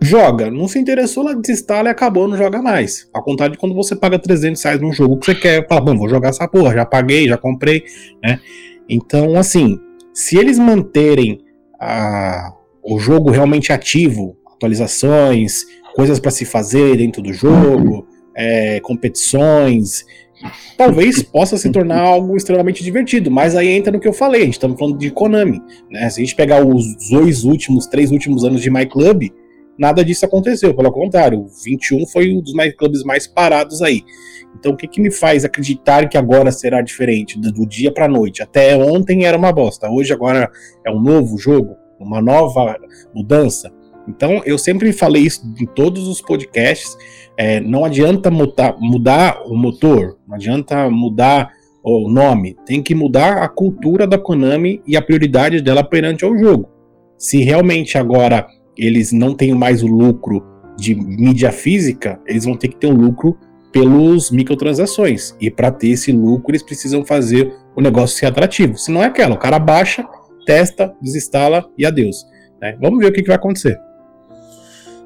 joga, 0.02 0.50
não 0.50 0.66
se 0.66 0.78
interessou, 0.78 1.24
ela 1.24 1.40
desinstala 1.40 1.88
e 1.88 1.92
acabou, 1.92 2.26
não 2.26 2.36
joga 2.36 2.60
mais. 2.60 3.08
Ao 3.14 3.22
contrário 3.22 3.52
de 3.52 3.58
quando 3.58 3.74
você 3.74 3.94
paga 3.94 4.18
300 4.18 4.62
reais 4.62 4.80
num 4.80 4.92
jogo 4.92 5.18
que 5.18 5.26
você 5.26 5.34
quer, 5.34 5.66
fala, 5.68 5.80
bom, 5.80 5.96
vou 5.96 6.08
jogar 6.08 6.30
essa 6.30 6.48
porra, 6.48 6.74
já 6.74 6.84
paguei, 6.84 7.28
já 7.28 7.36
comprei, 7.36 7.84
né? 8.22 8.40
Então, 8.88 9.38
assim, 9.38 9.78
se 10.18 10.36
eles 10.36 10.58
manterem 10.58 11.38
a, 11.80 12.52
o 12.82 12.98
jogo 12.98 13.30
realmente 13.30 13.72
ativo, 13.72 14.36
atualizações, 14.52 15.64
coisas 15.94 16.18
para 16.18 16.32
se 16.32 16.44
fazer 16.44 16.96
dentro 16.96 17.22
do 17.22 17.32
jogo, 17.32 18.04
é, 18.36 18.80
competições, 18.80 20.04
talvez 20.76 21.22
possa 21.22 21.56
se 21.56 21.70
tornar 21.70 22.00
algo 22.00 22.36
extremamente 22.36 22.82
divertido. 22.82 23.30
Mas 23.30 23.54
aí 23.54 23.68
entra 23.68 23.92
no 23.92 24.00
que 24.00 24.08
eu 24.08 24.12
falei, 24.12 24.42
a 24.42 24.44
gente 24.46 24.54
estamos 24.54 24.76
falando 24.76 24.98
de 24.98 25.08
Konami. 25.12 25.62
Né? 25.88 26.10
Se 26.10 26.20
a 26.20 26.24
gente 26.24 26.34
pegar 26.34 26.66
os 26.66 26.84
dois 27.08 27.44
últimos, 27.44 27.86
três 27.86 28.10
últimos 28.10 28.42
anos 28.44 28.60
de 28.60 28.72
My 28.72 28.86
Club, 28.86 29.30
nada 29.78 30.04
disso 30.04 30.26
aconteceu. 30.26 30.74
Pelo 30.74 30.90
contrário, 30.90 31.40
o 31.40 31.48
21 31.64 32.06
foi 32.06 32.32
um 32.32 32.40
dos 32.40 32.52
My 32.52 32.72
Clubs 32.72 33.02
mais 33.04 33.26
parados 33.26 33.80
aí. 33.80 34.02
Então 34.58 34.72
o 34.72 34.76
que, 34.76 34.88
que 34.88 35.00
me 35.00 35.10
faz 35.10 35.44
acreditar 35.44 36.08
que 36.08 36.18
agora 36.18 36.50
será 36.50 36.80
diferente 36.80 37.38
do, 37.38 37.52
do 37.52 37.66
dia 37.66 37.92
para 37.92 38.08
noite? 38.08 38.42
Até 38.42 38.76
ontem 38.76 39.24
era 39.24 39.36
uma 39.36 39.52
bosta, 39.52 39.90
hoje 39.90 40.12
agora 40.12 40.50
é 40.84 40.90
um 40.90 41.00
novo 41.00 41.38
jogo, 41.38 41.76
uma 42.00 42.20
nova 42.20 42.76
mudança. 43.14 43.72
Então 44.08 44.42
eu 44.44 44.58
sempre 44.58 44.92
falei 44.92 45.22
isso 45.22 45.42
em 45.60 45.66
todos 45.66 46.08
os 46.08 46.20
podcasts. 46.20 46.96
É, 47.36 47.60
não 47.60 47.84
adianta 47.84 48.30
mudar, 48.30 48.76
mudar 48.80 49.42
o 49.46 49.54
motor, 49.54 50.18
não 50.26 50.34
adianta 50.34 50.90
mudar 50.90 51.52
o 51.84 52.08
nome, 52.10 52.56
tem 52.66 52.82
que 52.82 52.94
mudar 52.94 53.42
a 53.42 53.48
cultura 53.48 54.06
da 54.06 54.18
Konami 54.18 54.82
e 54.86 54.96
a 54.96 55.02
prioridade 55.02 55.62
dela 55.62 55.84
perante 55.84 56.24
ao 56.24 56.36
jogo. 56.36 56.68
Se 57.16 57.42
realmente 57.42 57.96
agora 57.96 58.46
eles 58.78 59.12
não 59.12 59.34
têm 59.34 59.54
mais 59.54 59.82
o 59.82 59.86
lucro 59.86 60.44
de 60.78 60.94
mídia 60.94 61.50
física, 61.50 62.20
eles 62.26 62.44
vão 62.44 62.56
ter 62.56 62.68
que 62.68 62.76
ter 62.76 62.86
um 62.86 62.94
lucro 62.94 63.36
pelos 63.72 64.30
microtransações. 64.30 65.34
E 65.40 65.50
para 65.50 65.70
ter 65.70 65.88
esse 65.88 66.12
lucro, 66.12 66.52
eles 66.52 66.62
precisam 66.62 67.04
fazer 67.04 67.52
o 67.76 67.80
negócio 67.80 68.16
ser 68.16 68.26
atrativo. 68.26 68.78
Se 68.78 68.90
não 68.90 69.02
é 69.02 69.06
aquela, 69.06 69.34
o 69.34 69.38
cara 69.38 69.58
baixa, 69.58 70.06
testa, 70.46 70.94
desinstala 71.02 71.68
e 71.76 71.84
adeus. 71.84 72.24
Né? 72.60 72.76
Vamos 72.80 73.00
ver 73.00 73.06
o 73.06 73.12
que, 73.12 73.22
que 73.22 73.28
vai 73.28 73.36
acontecer. 73.36 73.78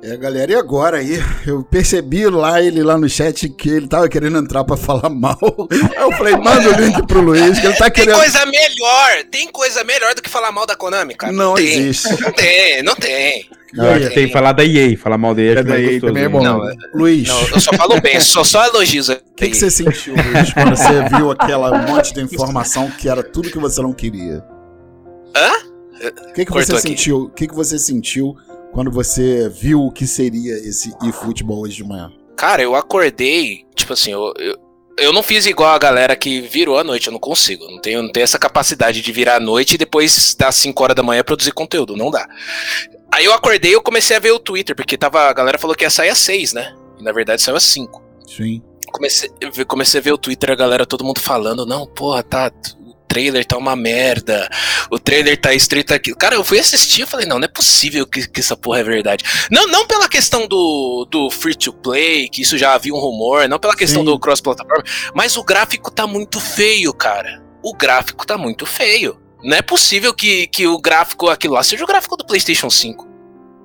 É, 0.04 0.16
galera, 0.16 0.50
e 0.50 0.54
agora 0.56 0.96
aí? 0.96 1.20
Eu 1.46 1.62
percebi 1.62 2.26
lá 2.26 2.60
ele 2.60 2.82
lá 2.82 2.98
no 2.98 3.08
chat 3.08 3.48
que 3.48 3.68
ele 3.68 3.86
tava 3.86 4.08
querendo 4.08 4.36
entrar 4.36 4.64
pra 4.64 4.76
falar 4.76 5.08
mal. 5.08 5.38
Aí 5.70 6.02
eu 6.02 6.10
falei, 6.12 6.36
manda 6.36 6.70
o 6.70 6.80
link 6.80 7.06
pro 7.06 7.20
Luiz, 7.20 7.60
que 7.60 7.66
ele 7.66 7.76
tá 7.76 7.84
Tem 7.88 8.04
querendo. 8.04 8.18
coisa 8.18 8.44
melhor, 8.46 9.24
tem 9.30 9.48
coisa 9.48 9.84
melhor 9.84 10.12
do 10.16 10.20
que 10.20 10.28
falar 10.28 10.50
mal 10.50 10.66
da 10.66 10.74
Konami, 10.74 11.14
cara. 11.14 11.32
Não 11.32 11.54
tem. 11.54 11.66
existe. 11.66 12.20
Não 12.20 12.32
tem, 12.32 12.82
não 12.82 12.96
tem. 12.96 13.48
Eu 13.74 13.90
acho 13.90 14.08
que 14.08 14.14
tem 14.14 14.26
que 14.26 14.32
falar 14.32 14.52
da 14.52 14.64
EA, 14.64 14.98
falar 14.98 15.16
mal 15.16 15.36
da 15.36 15.40
EA. 15.40 15.54
acho 15.54 15.64
da 15.64 15.80
EA 15.80 16.00
também 16.00 16.24
é 16.24 16.26
né? 16.26 16.28
bom. 16.28 16.42
Não, 16.42 16.68
é- 16.68 16.74
Luiz, 16.92 17.28
não, 17.28 17.40
eu 17.48 17.60
só 17.60 17.72
falo 17.72 18.00
bem, 18.00 18.20
só, 18.20 18.42
só 18.42 18.66
elogios. 18.66 19.08
o 19.08 19.16
que, 19.36 19.50
que 19.50 19.56
você 19.56 19.70
sentiu, 19.70 20.14
Luiz, 20.14 20.52
quando 20.52 20.76
você 20.76 21.16
viu 21.16 21.30
aquela 21.30 21.78
monte 21.86 22.12
de 22.12 22.20
informação 22.22 22.90
que 22.90 23.08
era 23.08 23.22
tudo 23.22 23.50
que 23.50 23.58
você 23.58 23.80
não 23.80 23.92
queria? 23.92 24.42
Hã? 25.36 25.52
O 26.02 26.32
que, 26.32 26.44
que 26.44 26.46
Cortou 26.46 26.74
você 26.76 26.88
sentiu? 26.88 27.18
O 27.18 27.30
que, 27.30 27.46
que 27.46 27.54
você 27.54 27.78
sentiu 27.78 28.36
quando 28.72 28.90
você 28.90 29.48
viu 29.48 29.84
o 29.84 29.92
que 29.92 30.06
seria 30.06 30.54
esse 30.54 30.92
eFootball 31.06 31.60
hoje 31.60 31.76
de 31.76 31.84
manhã? 31.84 32.10
Cara, 32.36 32.62
eu 32.62 32.74
acordei, 32.74 33.66
tipo 33.74 33.92
assim, 33.92 34.10
eu, 34.10 34.32
eu, 34.38 34.58
eu 34.98 35.12
não 35.12 35.22
fiz 35.22 35.46
igual 35.46 35.70
a 35.70 35.78
galera 35.78 36.16
que 36.16 36.40
virou 36.40 36.78
à 36.78 36.82
noite, 36.82 37.06
eu 37.06 37.12
não 37.12 37.20
consigo. 37.20 37.70
Não 37.70 37.78
tenho, 37.78 38.02
não 38.02 38.10
tenho 38.10 38.24
essa 38.24 38.38
capacidade 38.38 39.02
de 39.02 39.12
virar 39.12 39.36
à 39.36 39.40
noite 39.40 39.74
e 39.74 39.78
depois 39.78 40.34
das 40.34 40.54
5 40.56 40.82
horas 40.82 40.96
da 40.96 41.02
manhã 41.02 41.22
produzir 41.22 41.52
conteúdo, 41.52 41.96
não 41.96 42.10
dá. 42.10 42.26
Aí 43.12 43.26
eu 43.26 43.34
acordei 43.34 43.72
e 43.72 43.74
eu 43.74 43.82
comecei 43.82 44.16
a 44.16 44.20
ver 44.20 44.32
o 44.32 44.38
Twitter, 44.38 44.74
porque 44.74 44.96
tava, 44.96 45.20
a 45.20 45.32
galera 45.32 45.58
falou 45.58 45.76
que 45.76 45.84
ia 45.84 45.90
sair 45.90 46.08
às 46.08 46.18
6, 46.18 46.54
né? 46.54 46.74
E 46.98 47.02
na 47.02 47.12
verdade 47.12 47.42
saiu 47.42 47.56
às 47.56 47.64
5. 47.64 48.02
Sim. 48.26 48.62
comecei, 48.90 49.30
comecei 49.66 50.00
a 50.00 50.02
ver 50.02 50.12
o 50.12 50.18
Twitter, 50.18 50.50
a 50.50 50.54
galera, 50.54 50.86
todo 50.86 51.04
mundo 51.04 51.20
falando, 51.20 51.66
não, 51.66 51.86
porra, 51.86 52.22
tá. 52.22 52.50
O 53.12 53.14
trailer 53.14 53.44
tá 53.44 53.58
uma 53.58 53.76
merda. 53.76 54.48
O 54.90 54.98
trailer 54.98 55.38
tá 55.38 55.52
estreito 55.52 55.92
aqui. 55.92 56.14
Cara, 56.14 56.34
eu 56.34 56.42
fui 56.42 56.58
assistir 56.58 57.02
e 57.02 57.06
falei, 57.06 57.26
não, 57.26 57.38
não 57.38 57.44
é 57.44 57.48
possível 57.48 58.06
que, 58.06 58.26
que 58.26 58.40
essa 58.40 58.56
porra 58.56 58.80
é 58.80 58.82
verdade. 58.82 59.22
Não, 59.50 59.66
não 59.66 59.86
pela 59.86 60.08
questão 60.08 60.48
do, 60.48 61.06
do 61.10 61.28
free 61.28 61.54
to 61.54 61.74
play, 61.74 62.26
que 62.30 62.40
isso 62.40 62.56
já 62.56 62.72
havia 62.72 62.94
um 62.94 62.98
rumor, 62.98 63.46
não 63.50 63.58
pela 63.58 63.76
questão 63.76 64.00
Sim. 64.00 64.06
do 64.06 64.18
cross-plataforma, 64.18 64.82
mas 65.14 65.36
o 65.36 65.44
gráfico 65.44 65.90
tá 65.90 66.06
muito 66.06 66.40
feio, 66.40 66.90
cara. 66.94 67.42
O 67.62 67.74
gráfico 67.76 68.26
tá 68.26 68.38
muito 68.38 68.64
feio. 68.64 69.20
Não 69.44 69.58
é 69.58 69.60
possível 69.60 70.14
que, 70.14 70.46
que 70.46 70.66
o 70.66 70.78
gráfico, 70.78 71.28
aquilo 71.28 71.52
lá, 71.52 71.62
seja 71.62 71.84
o 71.84 71.86
gráfico 71.86 72.16
do 72.16 72.24
PlayStation 72.24 72.70
5. 72.70 73.06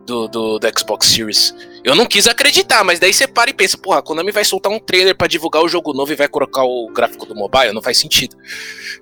Do, 0.05 0.27
do, 0.27 0.59
do 0.59 0.67
Xbox 0.77 1.07
Series. 1.07 1.55
Eu 1.87 1.95
não 1.95 2.05
quis 2.05 2.27
acreditar, 2.27 2.83
mas 2.83 2.99
daí 2.99 3.13
você 3.13 3.25
para 3.27 3.49
e 3.49 3.53
pensa, 3.53 3.77
porra, 3.77 3.99
a 3.99 4.01
Konami 4.01 4.31
vai 4.31 4.43
soltar 4.43 4.71
um 4.71 4.77
trailer 4.79 5.15
pra 5.15 5.25
divulgar 5.27 5.63
o 5.63 5.69
jogo 5.69 5.93
novo 5.93 6.11
e 6.11 6.15
vai 6.15 6.27
colocar 6.27 6.63
o 6.63 6.87
gráfico 6.93 7.25
do 7.25 7.33
mobile? 7.33 7.71
Não 7.73 7.81
faz 7.81 7.97
sentido. 7.97 8.35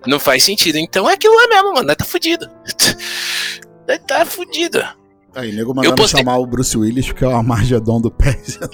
Não 0.06 0.20
faz 0.20 0.44
sentido. 0.44 0.78
Então 0.78 1.10
é 1.10 1.14
aquilo 1.14 1.36
lá 1.36 1.48
mesmo, 1.48 1.74
mano. 1.74 1.88
Nós 1.88 1.96
tá 1.96 2.06
fudido. 2.06 2.48
Nós 3.88 4.00
tá 4.08 4.26
fudido. 4.26 4.84
Aí, 5.36 5.52
nego 5.52 5.74
mandando 5.76 5.96
postei- 5.96 6.22
chamar 6.22 6.38
o 6.38 6.46
Bruce 6.46 6.78
Willis, 6.78 7.12
que 7.12 7.24
é 7.24 7.28
o 7.28 7.36
Armagedon 7.36 8.00
do 8.00 8.10
PES. 8.12 8.60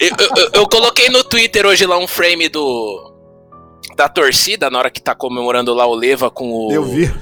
Eu, 0.00 0.08
eu- 0.18 0.42
eu- 0.44 0.50
eu 0.54 0.68
coloquei 0.68 1.08
no 1.10 1.22
Twitter 1.22 1.66
hoje 1.66 1.84
lá 1.86 1.98
um 1.98 2.06
frame 2.06 2.48
do. 2.48 3.14
Da 3.96 4.08
torcida, 4.08 4.70
na 4.70 4.78
hora 4.78 4.90
que 4.90 5.00
tá 5.02 5.14
comemorando 5.14 5.74
lá 5.74 5.86
o 5.86 5.94
Leva 5.94 6.30
com 6.30 6.50
o. 6.50 6.72
Eu 6.72 6.82
vi. 6.84 7.12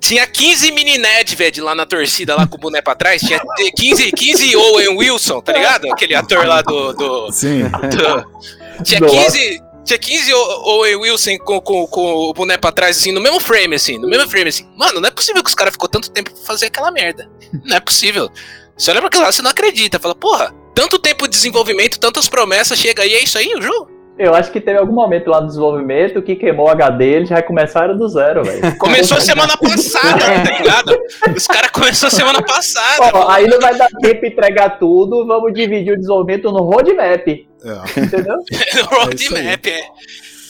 Tinha 0.00 0.26
15 0.26 0.70
mini 0.72 0.98
Nedved 0.98 1.60
lá 1.60 1.74
na 1.74 1.86
torcida, 1.86 2.34
lá 2.36 2.46
com 2.46 2.56
o 2.56 2.60
boné 2.60 2.82
pra 2.82 2.94
trás. 2.94 3.20
Tinha 3.22 3.40
15, 3.76 4.10
15 4.12 4.56
Owen 4.56 4.88
Wilson, 4.96 5.40
tá 5.40 5.52
ligado? 5.52 5.90
Aquele 5.92 6.14
ator 6.14 6.46
lá 6.46 6.60
do- 6.62 6.92
do, 6.92 7.32
Sim. 7.32 7.62
Do- 7.64 8.82
Tinha 8.84 9.00
Nossa. 9.00 9.14
15. 9.32 9.62
Tinha 9.84 9.98
15 9.98 10.32
O- 10.32 10.62
Owen 10.78 10.96
Wilson 10.96 11.36
com, 11.38 11.60
com, 11.60 11.86
com 11.86 12.14
o 12.14 12.32
boné 12.32 12.56
pra 12.56 12.72
trás, 12.72 12.96
assim, 12.96 13.12
no 13.12 13.20
mesmo 13.20 13.38
frame, 13.38 13.74
assim, 13.76 13.98
no 13.98 14.08
mesmo 14.08 14.28
frame, 14.28 14.48
assim. 14.48 14.66
Mano, 14.76 14.98
não 15.00 15.08
é 15.08 15.10
possível 15.12 15.42
que 15.42 15.48
os 15.50 15.54
caras 15.54 15.72
ficou 15.74 15.88
tanto 15.88 16.10
tempo 16.10 16.30
pra 16.32 16.42
fazer 16.44 16.66
aquela 16.66 16.90
merda. 16.90 17.28
Não 17.64 17.76
é 17.76 17.80
possível. 17.80 18.30
Você 18.76 18.90
olha 18.90 19.00
pra 19.00 19.08
aquilo 19.08 19.22
lá, 19.24 19.30
você 19.30 19.42
não 19.42 19.50
acredita. 19.50 19.98
Fala, 20.00 20.14
porra, 20.14 20.52
tanto 20.74 20.98
tempo 20.98 21.28
de 21.28 21.34
desenvolvimento, 21.36 22.00
tantas 22.00 22.28
promessas, 22.28 22.78
chega 22.78 23.02
aí, 23.02 23.12
é 23.14 23.22
isso 23.22 23.36
aí 23.38 23.54
o 23.54 23.60
jogo? 23.62 23.90
Eu 24.16 24.32
acho 24.32 24.52
que 24.52 24.60
teve 24.60 24.78
algum 24.78 24.92
momento 24.92 25.28
lá 25.28 25.40
no 25.40 25.48
desenvolvimento 25.48 26.22
que 26.22 26.36
queimou 26.36 26.66
o 26.66 26.70
HD, 26.70 27.04
eles 27.04 27.28
já 27.28 27.42
começaram 27.42 27.96
do 27.96 28.08
zero, 28.08 28.44
velho. 28.44 28.60
Começou 28.78 29.20
semana 29.20 29.56
passada, 29.56 30.18
tá 30.18 30.58
ligado? 30.58 30.96
Os 31.36 31.46
caras 31.48 31.70
começaram 31.72 32.14
semana 32.14 32.40
passada. 32.42 33.10
Ó, 33.12 33.28
aí 33.28 33.48
não 33.48 33.58
vai 33.58 33.76
dar 33.76 33.88
tempo 34.00 34.20
de 34.20 34.28
entregar 34.28 34.78
tudo, 34.78 35.26
vamos 35.26 35.52
dividir 35.52 35.94
o 35.94 35.96
desenvolvimento 35.96 36.52
no 36.52 36.62
roadmap, 36.62 37.26
É. 37.28 38.00
entendeu? 38.00 38.36
No 38.76 38.98
roadmap, 38.98 39.66
é. 39.66 39.80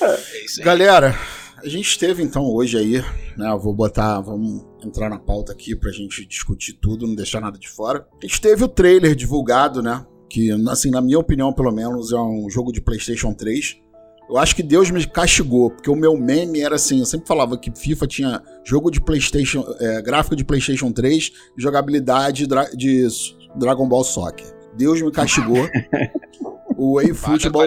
É 0.02 0.44
isso 0.44 0.60
aí. 0.60 0.64
Galera, 0.66 1.14
a 1.62 1.66
gente 1.68 1.98
teve 1.98 2.22
então 2.22 2.44
hoje 2.44 2.76
aí, 2.76 3.02
né? 3.38 3.48
Eu 3.50 3.58
vou 3.58 3.72
botar, 3.72 4.20
vamos 4.20 4.62
entrar 4.84 5.08
na 5.08 5.18
pauta 5.18 5.52
aqui 5.52 5.74
pra 5.74 5.90
gente 5.90 6.26
discutir 6.26 6.74
tudo, 6.74 7.06
não 7.06 7.14
deixar 7.14 7.40
nada 7.40 7.58
de 7.58 7.70
fora. 7.70 8.06
A 8.22 8.26
gente 8.26 8.42
teve 8.42 8.62
o 8.62 8.68
trailer 8.68 9.14
divulgado, 9.14 9.80
né? 9.82 10.04
Que, 10.34 10.50
assim, 10.68 10.90
na 10.90 11.00
minha 11.00 11.18
opinião, 11.18 11.52
pelo 11.52 11.70
menos, 11.70 12.10
é 12.12 12.18
um 12.18 12.50
jogo 12.50 12.72
de 12.72 12.80
PlayStation 12.80 13.32
3. 13.32 13.76
Eu 14.28 14.36
acho 14.36 14.56
que 14.56 14.62
Deus 14.64 14.90
me 14.90 15.06
castigou, 15.06 15.70
porque 15.70 15.88
o 15.88 15.94
meu 15.94 16.16
meme 16.16 16.60
era 16.60 16.74
assim: 16.74 16.98
eu 16.98 17.06
sempre 17.06 17.28
falava 17.28 17.56
que 17.56 17.70
FIFA 17.70 18.06
tinha 18.08 18.42
jogo 18.64 18.90
de 18.90 19.00
PlayStation, 19.00 19.64
é, 19.78 20.02
gráfico 20.02 20.34
de 20.34 20.44
PlayStation 20.44 20.90
3 20.90 21.30
e 21.56 21.62
jogabilidade 21.62 22.46
dra- 22.48 22.68
de 22.74 23.06
Dragon 23.54 23.86
Ball 23.86 24.02
Soccer. 24.02 24.46
Deus 24.76 25.00
me 25.00 25.12
castigou. 25.12 25.68
o 26.76 27.00
eFootball. 27.00 27.62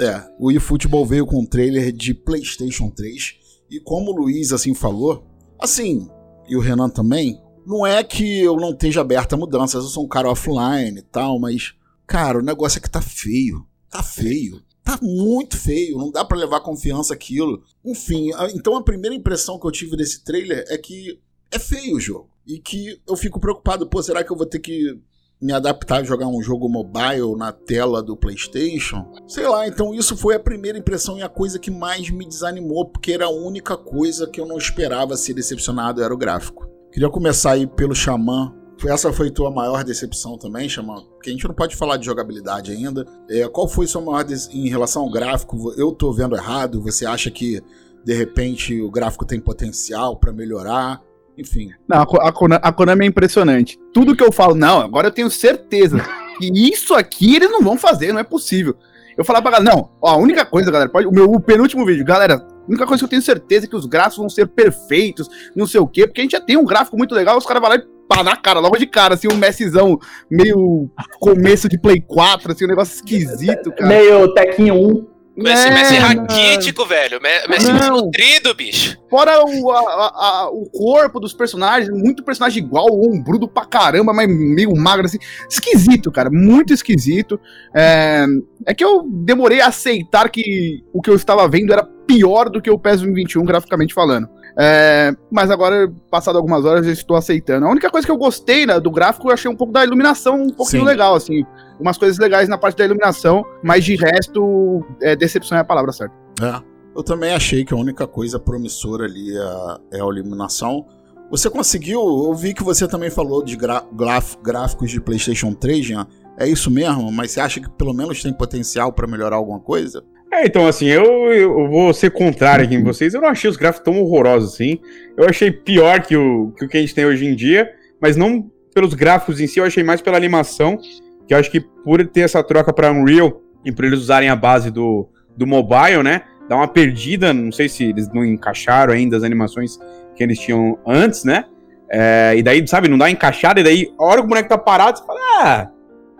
É, 0.00 0.24
o 0.38 0.52
eFootball 0.52 1.04
veio 1.04 1.26
com 1.26 1.40
um 1.40 1.46
trailer 1.46 1.90
de 1.90 2.14
PlayStation 2.14 2.90
3 2.90 3.34
e 3.68 3.80
como 3.80 4.12
o 4.12 4.16
Luiz 4.16 4.52
assim 4.52 4.74
falou, 4.74 5.26
assim, 5.58 6.08
e 6.48 6.56
o 6.56 6.60
Renan 6.60 6.88
também, 6.88 7.42
não 7.66 7.84
é 7.84 8.04
que 8.04 8.40
eu 8.40 8.56
não 8.56 8.70
esteja 8.70 9.00
aberto 9.00 9.32
a 9.32 9.36
mudanças, 9.36 9.82
eu 9.82 9.90
sou 9.90 10.04
um 10.04 10.08
cara 10.08 10.30
offline 10.30 10.98
e 10.98 11.02
tal, 11.02 11.40
mas 11.40 11.74
cara, 12.08 12.38
o 12.38 12.42
negócio 12.42 12.78
é 12.78 12.80
que 12.82 12.90
tá 12.90 13.00
feio. 13.00 13.64
Tá 13.88 14.02
feio. 14.02 14.60
Tá 14.82 14.98
muito 15.02 15.56
feio, 15.56 15.98
não 15.98 16.10
dá 16.10 16.24
pra 16.24 16.36
levar 16.38 16.60
confiança 16.60 17.12
aquilo. 17.14 17.62
Enfim, 17.84 18.32
a- 18.32 18.48
então 18.50 18.74
a 18.74 18.82
primeira 18.82 19.14
impressão 19.14 19.58
que 19.60 19.66
eu 19.66 19.70
tive 19.70 19.96
desse 19.96 20.24
trailer 20.24 20.64
é 20.68 20.76
que 20.78 21.20
é 21.50 21.58
feio 21.58 21.96
o 21.96 22.00
jogo. 22.00 22.30
e 22.50 22.58
que 22.58 22.98
eu 23.06 23.14
fico 23.14 23.38
preocupado, 23.38 23.86
pô, 23.86 24.02
será 24.02 24.24
que 24.24 24.32
eu 24.32 24.36
vou 24.36 24.46
ter 24.46 24.58
que 24.58 24.98
me 25.38 25.52
adaptar 25.52 26.00
a 26.00 26.02
jogar 26.02 26.26
um 26.28 26.40
jogo 26.40 26.66
mobile 26.66 27.36
na 27.36 27.52
tela 27.52 28.02
do 28.02 28.16
PlayStation? 28.16 29.04
Sei 29.26 29.46
lá, 29.46 29.68
então 29.68 29.94
isso 29.94 30.16
foi 30.16 30.34
a 30.34 30.40
primeira 30.40 30.78
impressão 30.78 31.18
e 31.18 31.22
a 31.22 31.28
coisa 31.28 31.58
que 31.58 31.70
mais 31.70 32.08
me 32.08 32.26
desanimou, 32.26 32.86
porque 32.86 33.12
era 33.12 33.26
a 33.26 33.30
única 33.30 33.76
coisa 33.76 34.26
que 34.26 34.40
eu 34.40 34.46
não 34.46 34.56
esperava 34.56 35.14
ser 35.18 35.34
decepcionado 35.34 36.02
era 36.02 36.14
o 36.14 36.16
gráfico. 36.16 36.66
Queria 36.90 37.10
começar 37.10 37.50
aí 37.52 37.66
pelo 37.66 37.94
Xamã. 37.94 38.54
Essa 38.86 39.12
foi 39.12 39.30
tua 39.30 39.50
maior 39.50 39.82
decepção 39.82 40.38
também, 40.38 40.68
Xamã? 40.68 41.02
Porque 41.14 41.30
a 41.30 41.32
gente 41.32 41.46
não 41.48 41.54
pode 41.54 41.74
falar 41.74 41.96
de 41.96 42.06
jogabilidade 42.06 42.70
ainda. 42.70 43.04
É, 43.28 43.48
qual 43.48 43.66
foi 43.68 43.86
sua 43.86 44.00
maior 44.00 44.24
em 44.52 44.68
relação 44.68 45.02
ao 45.02 45.10
gráfico? 45.10 45.72
Eu 45.76 45.90
tô 45.92 46.12
vendo 46.12 46.36
errado? 46.36 46.80
Você 46.82 47.04
acha 47.04 47.30
que 47.30 47.60
de 48.04 48.14
repente 48.14 48.80
o 48.80 48.90
gráfico 48.90 49.24
tem 49.24 49.40
potencial 49.40 50.16
para 50.16 50.32
melhorar? 50.32 51.00
Enfim. 51.36 51.70
Não, 51.88 52.02
a, 52.02 52.06
Ko- 52.06 52.20
a 52.20 52.32
Kona- 52.32 52.60
a 52.62 52.72
Konami 52.72 53.04
é 53.04 53.08
impressionante. 53.08 53.78
Tudo 53.92 54.14
que 54.16 54.22
eu 54.22 54.30
falo, 54.32 54.54
não, 54.54 54.80
agora 54.80 55.08
eu 55.08 55.12
tenho 55.12 55.30
certeza 55.30 55.98
que 56.38 56.46
isso 56.52 56.94
aqui 56.94 57.34
eles 57.36 57.50
não 57.50 57.62
vão 57.62 57.76
fazer, 57.76 58.12
não 58.12 58.20
é 58.20 58.24
possível. 58.24 58.76
Eu 59.16 59.24
falava 59.24 59.42
pra 59.42 59.58
galera, 59.58 59.74
não, 59.74 59.90
ó, 60.00 60.10
a 60.10 60.16
única 60.16 60.46
coisa, 60.46 60.70
galera, 60.70 60.88
pode, 60.90 61.06
o 61.08 61.10
meu 61.12 61.28
o 61.32 61.40
penúltimo 61.40 61.84
vídeo, 61.84 62.04
galera, 62.04 62.36
a 62.36 62.68
única 62.68 62.86
coisa 62.86 63.00
que 63.00 63.04
eu 63.04 63.08
tenho 63.10 63.22
certeza 63.22 63.66
é 63.66 63.68
que 63.68 63.74
os 63.74 63.86
gráficos 63.86 64.18
vão 64.18 64.28
ser 64.28 64.46
perfeitos, 64.46 65.28
não 65.56 65.66
sei 65.66 65.80
o 65.80 65.86
quê, 65.88 66.06
porque 66.06 66.20
a 66.20 66.24
gente 66.24 66.32
já 66.32 66.40
tem 66.40 66.56
um 66.56 66.64
gráfico 66.64 66.96
muito 66.96 67.14
legal, 67.16 67.36
os 67.36 67.44
caras 67.44 67.60
vão 67.60 67.68
lá 67.70 67.76
e 67.76 67.97
pá, 68.08 68.22
na 68.24 68.36
cara, 68.36 68.58
logo 68.60 68.76
de 68.76 68.86
cara, 68.86 69.14
assim, 69.14 69.28
um 69.30 69.36
Messizão 69.36 69.98
meio 70.30 70.88
começo 71.20 71.68
de 71.68 71.78
Play 71.78 72.00
4, 72.00 72.52
assim, 72.52 72.64
um 72.64 72.68
negócio 72.68 72.94
esquisito, 72.96 73.70
cara. 73.72 73.86
Meio 73.88 74.32
Tequinho 74.34 74.74
1. 74.74 75.18
Messi, 75.40 75.68
É, 75.68 75.70
Messi 75.70 76.00
mano. 76.00 76.20
raquítico, 76.22 76.84
velho. 76.84 77.20
Me- 77.22 77.46
Messi 77.48 77.72
nutrido, 77.72 78.52
bicho. 78.56 78.96
Fora 79.08 79.40
o, 79.44 79.70
a- 79.70 79.78
a- 79.78 80.12
a- 80.42 80.50
o 80.50 80.68
corpo 80.68 81.20
dos 81.20 81.32
personagens, 81.32 81.88
muito 81.96 82.24
personagem 82.24 82.60
igual, 82.64 82.86
ombrudo 82.90 83.46
pra 83.48 83.64
caramba, 83.64 84.12
mas 84.12 84.26
meio 84.28 84.74
magro 84.74 85.06
assim. 85.06 85.18
Esquisito, 85.48 86.10
cara, 86.10 86.28
muito 86.28 86.74
esquisito. 86.74 87.38
É, 87.72 88.24
é 88.66 88.74
que 88.74 88.84
eu 88.84 89.04
demorei 89.08 89.60
a 89.60 89.68
aceitar 89.68 90.28
que 90.28 90.82
o 90.92 91.00
que 91.00 91.08
eu 91.08 91.14
estava 91.14 91.46
vendo 91.46 91.72
era 91.72 91.84
pior 92.04 92.48
do 92.50 92.60
que 92.60 92.68
o 92.70 92.76
PES 92.78 92.96
2021, 93.02 93.44
graficamente 93.44 93.94
falando. 93.94 94.28
É, 94.60 95.14
mas 95.30 95.52
agora, 95.52 95.88
passado 96.10 96.36
algumas 96.36 96.64
horas, 96.64 96.84
eu 96.84 96.92
estou 96.92 97.16
aceitando. 97.16 97.64
A 97.64 97.70
única 97.70 97.88
coisa 97.88 98.04
que 98.04 98.10
eu 98.10 98.16
gostei 98.16 98.66
né, 98.66 98.80
do 98.80 98.90
gráfico, 98.90 99.28
eu 99.28 99.32
achei 99.32 99.48
um 99.48 99.54
pouco 99.54 99.72
da 99.72 99.84
iluminação 99.84 100.42
um 100.42 100.50
pouquinho 100.50 100.82
Sim. 100.82 100.88
legal, 100.88 101.14
assim. 101.14 101.44
Umas 101.78 101.96
coisas 101.96 102.18
legais 102.18 102.48
na 102.48 102.58
parte 102.58 102.76
da 102.76 102.84
iluminação, 102.84 103.44
mas 103.62 103.84
de 103.84 103.94
resto, 103.94 104.84
é, 105.00 105.14
decepção 105.14 105.56
é 105.56 105.60
a 105.60 105.64
palavra 105.64 105.92
certa. 105.92 106.14
É. 106.42 106.60
Eu 106.96 107.04
também 107.04 107.32
achei 107.32 107.64
que 107.64 107.72
a 107.72 107.76
única 107.76 108.08
coisa 108.08 108.40
promissora 108.40 109.04
ali 109.04 109.30
é, 109.36 109.98
é 109.98 110.02
a 110.02 110.06
iluminação. 110.06 110.84
Você 111.30 111.48
conseguiu, 111.48 112.00
eu 112.00 112.34
vi 112.34 112.52
que 112.52 112.64
você 112.64 112.88
também 112.88 113.10
falou 113.10 113.44
de 113.44 113.56
gráficos 113.56 114.90
de 114.90 115.00
PlayStation 115.00 115.52
3, 115.52 115.86
Jean. 115.86 116.06
É 116.36 116.48
isso 116.48 116.68
mesmo? 116.68 117.12
Mas 117.12 117.30
você 117.30 117.40
acha 117.40 117.60
que 117.60 117.70
pelo 117.70 117.92
menos 117.92 118.22
tem 118.22 118.32
potencial 118.32 118.92
para 118.92 119.06
melhorar 119.06 119.36
alguma 119.36 119.60
coisa? 119.60 120.02
É, 120.32 120.44
então, 120.44 120.66
assim, 120.66 120.86
eu, 120.86 121.32
eu 121.32 121.68
vou 121.68 121.92
ser 121.94 122.10
contrário 122.10 122.64
aqui 122.64 122.74
em 122.74 122.82
vocês. 122.82 123.14
Eu 123.14 123.20
não 123.20 123.28
achei 123.28 123.48
os 123.48 123.56
gráficos 123.56 123.84
tão 123.84 124.00
horrorosos 124.00 124.54
assim. 124.54 124.78
Eu 125.16 125.28
achei 125.28 125.50
pior 125.50 126.02
que 126.02 126.16
o, 126.16 126.52
que 126.56 126.64
o 126.64 126.68
que 126.68 126.76
a 126.76 126.80
gente 126.80 126.94
tem 126.94 127.06
hoje 127.06 127.26
em 127.26 127.34
dia, 127.34 127.70
mas 128.00 128.16
não 128.16 128.50
pelos 128.74 128.94
gráficos 128.94 129.40
em 129.40 129.46
si, 129.46 129.58
eu 129.58 129.64
achei 129.64 129.82
mais 129.82 130.00
pela 130.00 130.16
animação. 130.16 130.78
Que 131.26 131.34
eu 131.34 131.38
acho 131.38 131.50
que 131.50 131.60
por 131.60 132.06
ter 132.06 132.20
essa 132.20 132.42
troca 132.42 132.72
para 132.72 132.92
Unreal 132.92 133.40
e 133.64 133.72
por 133.72 133.84
eles 133.84 134.00
usarem 134.00 134.28
a 134.28 134.36
base 134.36 134.70
do, 134.70 135.08
do 135.36 135.46
mobile, 135.46 136.02
né? 136.02 136.22
Dá 136.48 136.56
uma 136.56 136.68
perdida. 136.68 137.32
Não 137.32 137.50
sei 137.50 137.68
se 137.68 137.84
eles 137.84 138.12
não 138.12 138.24
encaixaram 138.24 138.92
ainda 138.92 139.16
as 139.16 139.22
animações 139.22 139.78
que 140.14 140.22
eles 140.22 140.38
tinham 140.38 140.78
antes, 140.86 141.24
né? 141.24 141.44
É, 141.90 142.34
e 142.36 142.42
daí, 142.42 142.66
sabe, 142.68 142.86
não 142.86 142.98
dá 142.98 143.10
encaixada, 143.10 143.60
e 143.60 143.64
daí, 143.64 143.94
a 143.98 144.04
hora 144.04 144.20
que 144.20 144.26
o 144.26 144.28
boneco 144.28 144.48
tá 144.48 144.58
parado, 144.58 144.98
você 144.98 145.06
fala, 145.06 145.20
ah, 145.40 145.70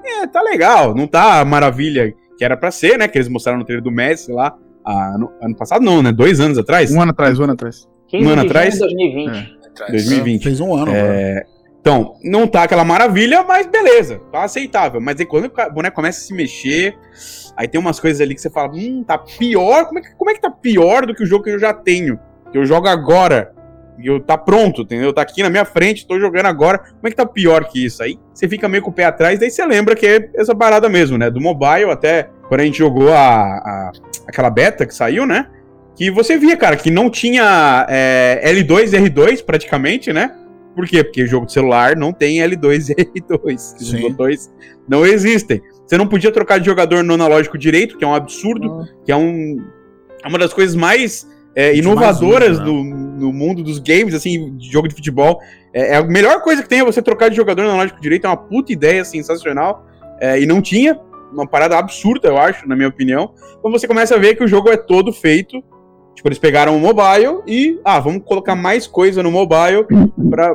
é, 0.03 0.27
tá 0.27 0.41
legal, 0.41 0.95
não 0.95 1.07
tá 1.07 1.45
maravilha 1.45 2.15
que 2.39 2.45
era 2.45 2.57
pra 2.57 2.71
ser, 2.71 2.97
né? 2.97 3.09
Que 3.09 3.19
eles 3.19 3.29
mostraram 3.29 3.59
no 3.59 3.65
trailer 3.65 3.83
do 3.83 3.91
Messi 3.91 4.33
lá, 4.33 4.57
ah, 4.85 5.15
ano, 5.15 5.31
ano 5.43 5.57
passado 5.57 5.85
não, 5.85 6.01
né? 6.01 6.13
Dois 6.13 6.41
anos 6.41 6.57
atrás? 6.57 6.91
Um 6.91 7.03
ano 7.03 7.11
atrás, 7.11 7.39
um 7.39 7.43
ano 7.43 7.53
atrás. 7.53 7.87
15 8.07 8.25
Um 8.25 8.31
ano 8.31 8.43
atrás? 8.43 8.75
de 8.75 8.81
2020. 8.81 9.59
2020. 9.91 10.43
Fez 10.45 10.61
um 10.61 10.75
ano. 10.75 10.93
É, 10.95 11.45
então, 11.81 12.15
não 12.23 12.47
tá 12.47 12.63
aquela 12.63 12.85
maravilha, 12.85 13.43
mas 13.43 13.67
beleza, 13.67 14.21
tá 14.33 14.45
aceitável. 14.45 15.01
Mas 15.01 15.19
aí 15.19 15.27
quando 15.27 15.47
o 15.47 15.73
boneco 15.73 15.97
começa 15.97 16.19
a 16.21 16.23
se 16.23 16.33
mexer, 16.33 16.97
aí 17.57 17.69
tem 17.69 17.81
umas 17.81 17.99
coisas 17.99 18.21
ali 18.21 18.35
que 18.35 18.41
você 18.41 18.51
fala, 18.51 18.71
hum, 18.73 19.05
tá 19.07 19.19
pior. 19.19 19.87
Como 19.87 19.99
é 19.99 20.03
que, 20.03 20.15
como 20.15 20.31
é 20.31 20.35
que 20.35 20.41
tá 20.41 20.51
pior 20.51 21.07
do 21.07 21.15
que 21.15 21.23
o 21.23 21.27
jogo 21.27 21.45
que 21.45 21.51
eu 21.51 21.59
já 21.59 21.75
tenho? 21.75 22.19
Que 22.53 22.59
eu 22.59 22.65
jogo 22.65 22.89
agora. 22.89 23.53
E 23.99 24.07
eu 24.07 24.21
tá 24.21 24.39
pronto, 24.39 24.83
entendeu? 24.83 25.13
Tá 25.13 25.23
aqui 25.23 25.43
na 25.43 25.51
minha 25.51 25.65
frente, 25.65 26.07
tô 26.07 26.19
jogando 26.21 26.47
agora. 26.47 26.79
Como 26.79 27.01
é 27.07 27.11
que 27.11 27.17
tá 27.17 27.27
pior 27.27 27.65
que 27.65 27.85
isso? 27.85 28.03
Aí 28.03 28.19
você 28.33 28.49
fica 28.49 28.69
meio 28.69 28.83
com 28.83 28.91
o 28.91 28.93
pé 28.93 29.05
atrás, 29.05 29.39
daí 29.39 29.51
você 29.51 29.65
lembra 29.67 29.95
que 29.97 30.07
é 30.07 30.31
essa 30.37 30.55
parada 30.55 30.89
mesmo, 30.89 31.19
né? 31.19 31.31
Do 31.31 31.41
mobile 31.41 31.91
até 31.91 32.29
quando 32.49 32.61
a 32.61 32.65
gente 32.65 32.79
jogou 32.79 33.13
a, 33.13 33.19
a- 33.19 33.93
aquela 34.27 34.51
beta 34.51 34.87
que 34.87 34.95
saiu, 34.95 35.27
né? 35.27 35.49
Que 35.97 36.11
você 36.11 36.39
via, 36.39 36.57
cara, 36.57 36.77
que 36.77 36.91
não 36.93 37.11
tinha 37.11 37.85
é, 37.89 38.41
L2 38.55 38.93
e 38.93 39.11
R2 39.11 39.45
praticamente, 39.45 40.13
né? 40.13 40.33
Por 40.77 40.87
quê? 40.87 41.03
Porque 41.03 41.27
jogo 41.27 41.47
de 41.47 41.53
celular 41.53 41.97
não 41.97 42.13
tem 42.13 42.39
L2 42.39 42.91
e 42.91 43.21
R2. 43.21 43.55
Os 43.81 43.93
botões 43.95 44.49
não 44.89 45.05
existem. 45.05 45.61
Você 45.85 45.97
não 45.99 46.07
podia 46.07 46.31
trocar 46.31 46.61
de 46.61 46.67
jogador 46.67 47.03
no 47.03 47.15
analógico 47.15 47.59
direito, 47.59 47.99
que 47.99 48.05
é 48.05 48.07
um 48.07 48.15
absurdo, 48.15 48.87
que 49.05 49.11
é 49.11 49.17
um 49.17 49.57
é 50.23 50.29
uma 50.29 50.39
das 50.39 50.53
coisas 50.53 50.77
mais 50.77 51.27
é, 51.55 51.73
De 51.73 51.79
inovadoras 51.81 52.59
mais 52.59 52.69
uso, 52.69 52.85
no, 52.85 53.08
no 53.19 53.33
mundo 53.33 53.63
dos 53.63 53.79
games, 53.79 54.15
assim, 54.15 54.57
de 54.57 54.71
jogo 54.71 54.89
de 54.89 54.95
futebol. 54.95 55.41
É, 55.73 55.95
é 55.95 55.97
a 55.97 56.03
melhor 56.03 56.43
coisa 56.43 56.63
que 56.63 56.69
tem 56.69 56.81
é 56.81 56.85
você 56.85 57.03
trocar 57.03 57.29
de 57.29 57.37
jogador 57.37 57.63
no 57.63 57.69
analógico 57.69 58.01
direito, 58.01 58.27
é 58.27 58.29
uma 58.29 58.37
puta 58.37 58.73
ideia 58.73 59.05
sensacional. 59.05 59.85
É, 60.21 60.41
e 60.41 60.47
não 60.47 60.61
tinha, 60.61 60.99
uma 61.33 61.47
parada 61.47 61.77
absurda, 61.77 62.29
eu 62.29 62.39
acho, 62.39 62.69
na 62.69 62.75
minha 62.75 62.89
opinião. 62.89 63.33
Então 63.59 63.71
você 63.71 63.87
começa 63.87 64.15
a 64.15 64.19
ver 64.19 64.35
que 64.35 64.45
o 64.45 64.49
jogo 64.49 64.71
é 64.71 64.77
todo 64.77 65.13
feito. 65.13 65.63
Tipo, 66.15 66.29
eles 66.29 66.39
pegaram 66.39 66.77
o 66.77 66.81
mobile 66.81 67.43
e, 67.47 67.79
ah, 67.85 68.01
vamos 68.01 68.25
colocar 68.25 68.57
mais 68.57 68.89
coisa 68.89 69.23
no 69.23 69.31
mobile 69.31 69.87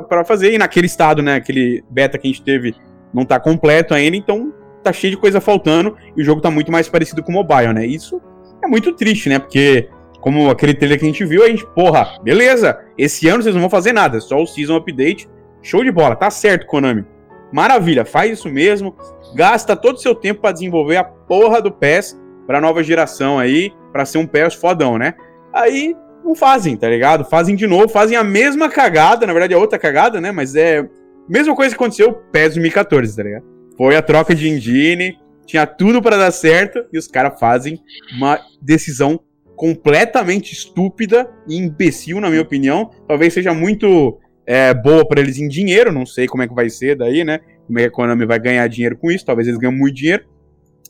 pra 0.08 0.24
fazer. 0.24 0.52
E 0.52 0.58
naquele 0.58 0.86
estado, 0.86 1.22
né, 1.22 1.36
aquele 1.36 1.82
beta 1.88 2.18
que 2.18 2.28
a 2.28 2.30
gente 2.30 2.42
teve 2.42 2.74
não 3.14 3.24
tá 3.24 3.40
completo 3.40 3.94
ainda, 3.94 4.16
então 4.16 4.52
tá 4.82 4.92
cheio 4.92 5.12
de 5.12 5.16
coisa 5.16 5.40
faltando 5.40 5.96
e 6.14 6.20
o 6.20 6.24
jogo 6.24 6.40
tá 6.40 6.50
muito 6.50 6.70
mais 6.70 6.88
parecido 6.88 7.22
com 7.22 7.30
o 7.30 7.34
mobile, 7.34 7.72
né? 7.72 7.86
Isso 7.86 8.20
é 8.62 8.66
muito 8.66 8.92
triste, 8.92 9.28
né? 9.28 9.38
Porque, 9.38 9.88
como 10.24 10.48
aquele 10.48 10.72
trailer 10.72 10.98
que 10.98 11.04
a 11.04 11.08
gente 11.08 11.22
viu, 11.22 11.44
a 11.44 11.48
gente, 11.48 11.66
porra, 11.74 12.18
beleza, 12.22 12.80
esse 12.96 13.28
ano 13.28 13.42
vocês 13.42 13.54
não 13.54 13.60
vão 13.60 13.68
fazer 13.68 13.92
nada, 13.92 14.18
só 14.22 14.40
o 14.40 14.46
Season 14.46 14.74
Update, 14.74 15.28
show 15.60 15.84
de 15.84 15.92
bola, 15.92 16.16
tá 16.16 16.30
certo, 16.30 16.66
Konami. 16.66 17.04
Maravilha, 17.52 18.06
faz 18.06 18.38
isso 18.38 18.48
mesmo, 18.48 18.96
gasta 19.34 19.76
todo 19.76 19.96
o 19.96 20.00
seu 20.00 20.14
tempo 20.14 20.40
pra 20.40 20.50
desenvolver 20.50 20.96
a 20.96 21.04
porra 21.04 21.60
do 21.60 21.70
PES 21.70 22.18
pra 22.46 22.58
nova 22.58 22.82
geração 22.82 23.38
aí, 23.38 23.70
pra 23.92 24.06
ser 24.06 24.16
um 24.16 24.26
PES 24.26 24.54
fodão, 24.54 24.96
né? 24.96 25.12
Aí 25.52 25.94
não 26.24 26.34
fazem, 26.34 26.74
tá 26.74 26.88
ligado? 26.88 27.26
Fazem 27.26 27.54
de 27.54 27.66
novo, 27.66 27.90
fazem 27.90 28.16
a 28.16 28.24
mesma 28.24 28.70
cagada, 28.70 29.26
na 29.26 29.32
verdade 29.34 29.52
é 29.52 29.58
outra 29.58 29.78
cagada, 29.78 30.22
né? 30.22 30.32
Mas 30.32 30.54
é 30.54 30.88
mesma 31.28 31.54
coisa 31.54 31.76
que 31.76 31.76
aconteceu 31.76 32.14
PES 32.32 32.54
2014, 32.54 33.14
tá 33.14 33.22
ligado? 33.22 33.44
Foi 33.76 33.94
a 33.94 34.00
troca 34.00 34.34
de 34.34 34.48
engine, 34.48 35.18
tinha 35.44 35.66
tudo 35.66 36.00
pra 36.00 36.16
dar 36.16 36.30
certo 36.30 36.82
e 36.90 36.96
os 36.96 37.06
caras 37.06 37.38
fazem 37.38 37.78
uma 38.16 38.40
decisão 38.62 39.20
completamente 39.56 40.52
estúpida 40.52 41.30
e 41.48 41.56
imbecil, 41.56 42.20
na 42.20 42.28
minha 42.28 42.42
opinião. 42.42 42.90
Talvez 43.06 43.32
seja 43.32 43.54
muito 43.54 44.18
é, 44.46 44.74
boa 44.74 45.06
pra 45.06 45.20
eles 45.20 45.38
em 45.38 45.48
dinheiro, 45.48 45.92
não 45.92 46.04
sei 46.06 46.26
como 46.26 46.42
é 46.42 46.48
que 46.48 46.54
vai 46.54 46.68
ser 46.68 46.96
daí, 46.96 47.24
né? 47.24 47.40
Como 47.66 47.78
é 47.78 47.82
que 47.82 47.88
a 47.88 47.90
Konami 47.90 48.26
vai 48.26 48.38
ganhar 48.38 48.66
dinheiro 48.68 48.96
com 48.96 49.10
isso, 49.10 49.24
talvez 49.24 49.48
eles 49.48 49.58
ganhem 49.58 49.76
muito 49.76 49.96
dinheiro. 49.96 50.24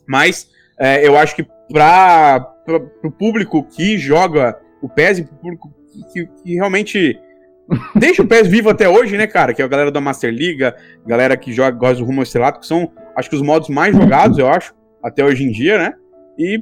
Mas 0.07 0.49
é, 0.79 1.07
eu 1.07 1.17
acho 1.17 1.35
que 1.35 1.45
para 1.71 2.53
o 3.03 3.11
público 3.11 3.63
que 3.63 3.97
joga 3.97 4.59
o 4.81 4.89
PES, 4.89 5.19
e 5.19 5.23
pro 5.23 5.35
público 5.35 5.73
que, 6.11 6.25
que 6.25 6.55
realmente 6.55 7.19
deixa 7.95 8.21
o 8.21 8.27
PES 8.27 8.47
vivo 8.47 8.69
até 8.69 8.87
hoje, 8.87 9.17
né, 9.17 9.25
cara? 9.25 9.53
Que 9.53 9.61
é 9.61 9.65
a 9.65 9.67
galera 9.67 9.91
da 9.91 10.01
Master 10.01 10.33
League, 10.33 10.61
galera 11.05 11.37
que 11.37 11.53
joga, 11.53 11.71
gosta 11.71 11.97
do 11.97 12.05
Rumo 12.05 12.23
Estrelato, 12.23 12.59
que 12.59 12.67
são, 12.67 12.91
acho 13.15 13.29
que 13.29 13.35
os 13.35 13.41
modos 13.41 13.69
mais 13.69 13.95
jogados, 13.95 14.37
eu 14.37 14.47
acho, 14.47 14.73
até 15.03 15.23
hoje 15.23 15.43
em 15.43 15.51
dia, 15.51 15.77
né? 15.77 15.93
E 16.37 16.61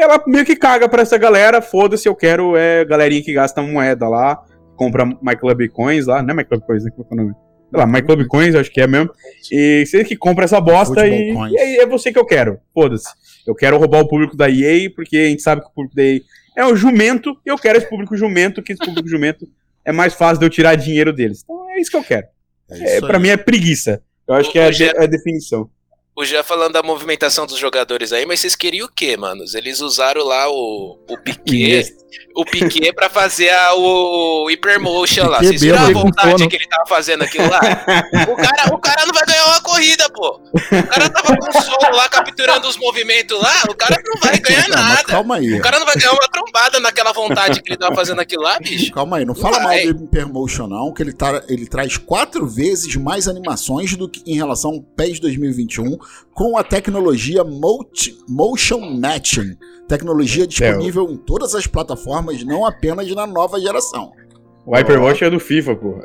ela 0.00 0.22
meio 0.26 0.44
que 0.44 0.56
caga 0.56 0.88
pra 0.88 1.02
essa 1.02 1.18
galera, 1.18 1.60
foda-se, 1.62 2.08
eu 2.08 2.14
quero 2.14 2.56
é 2.56 2.84
galerinha 2.84 3.22
que 3.22 3.32
gasta 3.32 3.62
moeda 3.62 4.08
lá, 4.08 4.40
compra 4.76 5.04
MyClub 5.22 5.68
Coins 5.70 6.06
lá, 6.06 6.22
não 6.22 6.30
é 6.30 6.34
MyClub 6.34 6.64
Coins, 6.66 6.84
né? 6.84 6.90
Qual 6.94 7.04
que 7.06 7.14
é 7.14 7.16
o 7.16 7.20
nome? 7.24 7.34
Sei 7.70 7.78
lá, 7.80 7.86
MyClub 7.86 8.26
Coins, 8.28 8.54
acho 8.54 8.70
que 8.70 8.80
é 8.80 8.86
mesmo. 8.86 9.10
E 9.50 9.84
você 9.86 10.04
que 10.04 10.16
compra 10.16 10.44
essa 10.44 10.60
bosta 10.60 11.06
e, 11.06 11.32
e 11.32 11.58
aí 11.58 11.76
é 11.78 11.86
você 11.86 12.12
que 12.12 12.18
eu 12.18 12.24
quero, 12.26 12.58
foda-se. 12.72 13.08
Eu 13.46 13.54
quero 13.54 13.76
roubar 13.78 14.00
o 14.00 14.08
público 14.08 14.36
da 14.36 14.48
EA, 14.48 14.90
porque 14.94 15.16
a 15.16 15.28
gente 15.28 15.42
sabe 15.42 15.62
que 15.62 15.68
o 15.68 15.72
público 15.72 15.96
da 15.96 16.02
EA 16.02 16.20
é 16.56 16.64
o 16.64 16.76
jumento, 16.76 17.36
e 17.44 17.50
eu 17.50 17.56
quero 17.58 17.78
esse 17.78 17.88
público 17.88 18.16
jumento, 18.16 18.62
que 18.62 18.72
esse 18.72 18.84
público 18.84 19.08
jumento 19.08 19.46
é 19.84 19.92
mais 19.92 20.14
fácil 20.14 20.38
de 20.40 20.46
eu 20.46 20.50
tirar 20.50 20.74
dinheiro 20.76 21.12
deles. 21.12 21.42
Então 21.44 21.70
é 21.70 21.80
isso 21.80 21.90
que 21.90 21.96
eu 21.96 22.04
quero. 22.04 22.26
É 22.70 22.96
É, 22.96 23.00
aí. 23.16 23.22
mim 23.22 23.28
é 23.28 23.36
preguiça. 23.36 24.00
Eu 24.28 24.34
acho 24.34 24.50
que 24.50 24.58
é 24.58 24.66
a, 24.66 24.70
de- 24.70 24.84
é 24.84 25.02
a 25.02 25.06
definição. 25.06 25.68
O 26.16 26.24
Jean 26.24 26.42
falando 26.42 26.72
da 26.72 26.82
movimentação 26.82 27.46
dos 27.46 27.58
jogadores 27.58 28.10
aí, 28.10 28.24
mas 28.24 28.40
vocês 28.40 28.56
queriam 28.56 28.86
o 28.86 28.90
quê, 28.90 29.18
manos? 29.18 29.54
Eles 29.54 29.80
usaram 29.80 30.24
lá 30.24 30.48
o, 30.50 30.98
o 31.06 31.18
Piquet, 31.18 31.94
o 32.36 32.44
Piquet 32.44 32.92
pra 32.92 33.08
fazer 33.08 33.48
a, 33.48 33.74
o 33.74 34.46
Hypermotion 34.48 35.26
lá. 35.26 35.38
Vocês 35.38 35.62
viram 35.62 35.82
a 35.82 35.90
vontade 35.90 36.46
que 36.46 36.56
ele 36.56 36.66
tava 36.68 36.84
fazendo 36.86 37.24
aquilo 37.24 37.48
lá? 37.48 37.60
O 38.28 38.36
cara, 38.36 38.74
o 38.74 38.78
cara 38.78 39.06
não 39.06 39.14
vai 39.14 39.24
ganhar 39.24 39.46
uma 39.46 39.60
corrida, 39.62 40.08
pô. 40.10 40.40
O 40.52 40.82
cara 40.86 41.08
tava 41.08 41.36
com 41.36 41.58
o 41.58 41.62
solo 41.62 41.96
lá, 41.96 42.08
capturando 42.10 42.68
os 42.68 42.76
movimentos 42.76 43.40
lá, 43.40 43.62
o 43.70 43.74
cara 43.74 43.96
não 44.04 44.20
vai 44.20 44.38
ganhar 44.38 44.68
nada. 44.68 45.04
calma 45.04 45.36
aí. 45.36 45.54
O 45.54 45.62
cara 45.62 45.78
não 45.78 45.86
vai 45.86 45.94
ganhar 45.94 46.12
uma 46.12 46.28
trombada 46.28 46.78
naquela 46.78 47.12
vontade 47.12 47.62
que 47.62 47.70
ele 47.70 47.78
tava 47.78 47.94
fazendo 47.94 48.20
aquilo 48.20 48.42
lá, 48.42 48.58
bicho. 48.58 48.92
Calma 48.92 49.16
aí, 49.16 49.24
não 49.24 49.34
fala 49.34 49.58
mal 49.58 49.68
vai. 49.68 49.86
do 49.86 50.00
Hypermotion 50.00 50.66
não, 50.66 50.92
que 50.92 51.02
ele, 51.02 51.14
tá, 51.14 51.42
ele 51.48 51.66
traz 51.66 51.96
quatro 51.96 52.46
vezes 52.46 52.94
mais 52.96 53.28
animações 53.28 53.96
do 53.96 54.08
que 54.08 54.22
em 54.26 54.36
relação 54.36 54.72
ao 54.72 54.82
PES 54.82 55.20
2021 55.20 55.96
com 56.36 56.56
a 56.58 56.62
tecnologia 56.62 57.42
Moti- 57.42 58.16
Motion 58.28 58.80
Matching. 59.00 59.56
Tecnologia 59.88 60.46
disponível 60.46 61.08
em 61.10 61.16
todas 61.16 61.54
as 61.54 61.66
plataformas, 61.66 62.44
não 62.44 62.66
apenas 62.66 63.10
na 63.14 63.26
nova 63.26 63.58
geração. 63.60 64.12
O 64.66 64.74
Hyperwatch 64.74 65.22
é 65.24 65.30
do 65.30 65.38
FIFA, 65.38 65.76
pô. 65.76 66.00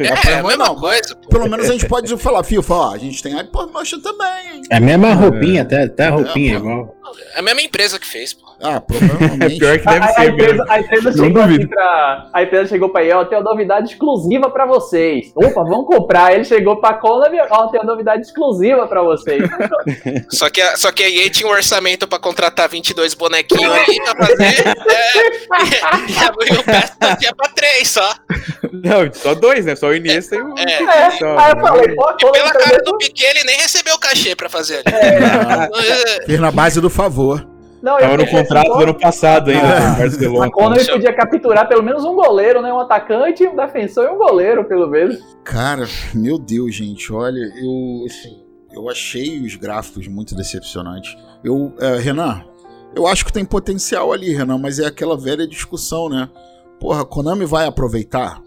É, 0.00 0.34
a 0.34 0.42
mesma 0.42 0.74
coisa. 0.74 1.14
Pelo 1.30 1.48
menos 1.48 1.70
a 1.70 1.72
gente 1.72 1.86
pode 1.86 2.14
falar, 2.16 2.42
FIFA, 2.42 2.74
ó, 2.74 2.92
a 2.94 2.98
gente 2.98 3.22
tem 3.22 3.32
Hypermotion 3.34 4.00
também. 4.00 4.62
É 4.68 4.76
a 4.76 4.80
mesma 4.80 5.14
roupinha, 5.14 5.62
até, 5.62 5.84
até 5.84 6.06
a 6.08 6.10
roupinha 6.10 6.56
igual. 6.56 6.96
É 7.34 7.38
a 7.38 7.42
mesma 7.42 7.62
empresa 7.62 7.98
que 8.00 8.06
fez, 8.06 8.34
pô. 8.34 8.49
Ah, 8.62 8.80
provavelmente. 8.80 9.56
Pior 9.60 9.78
que 9.78 9.88
A, 9.88 9.92
deve 9.92 10.04
a- 10.04 10.08
a 10.08 10.12
ser, 10.14 10.30
empresa, 10.30 10.52
mesmo. 10.54 10.64
a 10.72 10.80
empresa 10.80 11.12
chegou 11.12 11.42
aqui 11.42 11.66
pra. 11.68 12.26
A 12.32 12.42
empresa 12.42 12.68
chegou 12.68 12.88
pra 12.90 13.02
ele, 13.02 13.12
ó, 13.12 13.24
tem 13.24 13.38
uma 13.38 13.50
novidade 13.50 13.90
exclusiva 13.92 14.50
pra 14.50 14.66
vocês. 14.66 15.32
Opa, 15.34 15.62
vamos 15.64 15.86
comprar. 15.86 16.34
Ele 16.34 16.44
chegou 16.44 16.80
pra 16.80 16.94
Konami, 16.94 17.38
ó, 17.50 17.66
tem 17.68 17.80
uma 17.80 17.86
novidade 17.92 18.22
exclusiva 18.22 18.86
pra 18.86 19.02
vocês. 19.02 19.42
Só 20.30 20.48
que, 20.50 20.60
a, 20.60 20.76
só 20.76 20.92
que 20.92 21.02
a 21.02 21.08
EA 21.10 21.30
tinha 21.30 21.48
um 21.48 21.52
orçamento 21.52 22.06
pra 22.06 22.18
contratar 22.18 22.68
22 22.68 23.14
bonequinhos 23.14 23.72
ali 23.72 24.00
pra 24.02 24.26
fazer. 24.26 24.44
é, 24.66 25.28
e, 25.28 25.82
a- 25.82 26.32
e 26.48 26.58
o 26.58 26.62
PES 26.64 26.92
só 27.02 27.16
tinha 27.16 27.34
pra 27.34 27.48
3 27.50 27.88
só. 27.88 28.14
Não, 28.72 29.12
só 29.12 29.34
dois, 29.34 29.64
né? 29.64 29.74
Só 29.76 29.88
o 29.88 29.94
Iniesta 29.94 30.36
e 30.36 30.40
o. 30.42 30.54
É. 30.58 30.62
É, 30.82 31.10
Só, 31.12 31.36
aí 31.38 31.50
eu 31.50 31.56
né? 31.56 31.62
falei, 31.62 31.94
pô, 31.94 32.08
a 32.08 32.12
E 32.20 32.32
pela 32.32 32.52
cara 32.52 32.66
mesmo- 32.68 32.84
do 32.84 32.98
Piquet, 32.98 33.26
ele 33.30 33.44
nem 33.44 33.56
recebeu 33.56 33.98
cachê 33.98 34.34
pra 34.36 34.48
fazer 34.48 34.82
ali. 34.86 34.94
É, 34.96 36.26
Fez 36.26 36.40
na 36.40 36.50
base 36.50 36.80
do 36.80 36.90
favor. 36.90 37.46
Não, 37.82 37.94
eu 37.98 38.00
Tava 38.00 38.16
no 38.18 38.26
contrato 38.26 38.66
do 38.68 38.82
ano 38.82 38.94
passado 38.98 39.50
ainda, 39.50 39.62
Ah. 39.62 39.90
do 39.94 39.98
Barcelona. 39.98 40.46
A 40.46 40.50
Konami 40.50 40.86
podia 40.86 41.12
capturar 41.14 41.66
pelo 41.68 41.82
menos 41.82 42.04
um 42.04 42.14
goleiro, 42.14 42.60
né? 42.60 42.72
Um 42.72 42.80
atacante, 42.80 43.46
um 43.46 43.56
defensor 43.56 44.04
e 44.04 44.08
um 44.08 44.18
goleiro, 44.18 44.64
pelo 44.64 44.86
menos. 44.88 45.18
Cara, 45.44 45.86
meu 46.14 46.38
Deus, 46.38 46.74
gente, 46.74 47.12
olha, 47.12 47.38
eu 47.38 48.04
assim, 48.06 48.42
eu 48.72 48.88
achei 48.90 49.40
os 49.40 49.56
gráficos 49.56 50.06
muito 50.08 50.34
decepcionantes. 50.34 51.16
Eu, 51.42 51.72
é, 51.80 51.96
Renan, 51.96 52.44
eu 52.94 53.06
acho 53.06 53.24
que 53.24 53.32
tem 53.32 53.44
potencial 53.44 54.12
ali, 54.12 54.34
Renan, 54.34 54.58
mas 54.58 54.78
é 54.78 54.86
aquela 54.86 55.16
velha 55.16 55.46
discussão, 55.46 56.08
né? 56.08 56.28
Porra, 56.78 57.02
a 57.02 57.04
Konami 57.04 57.44
vai 57.46 57.66
aproveitar? 57.66 58.42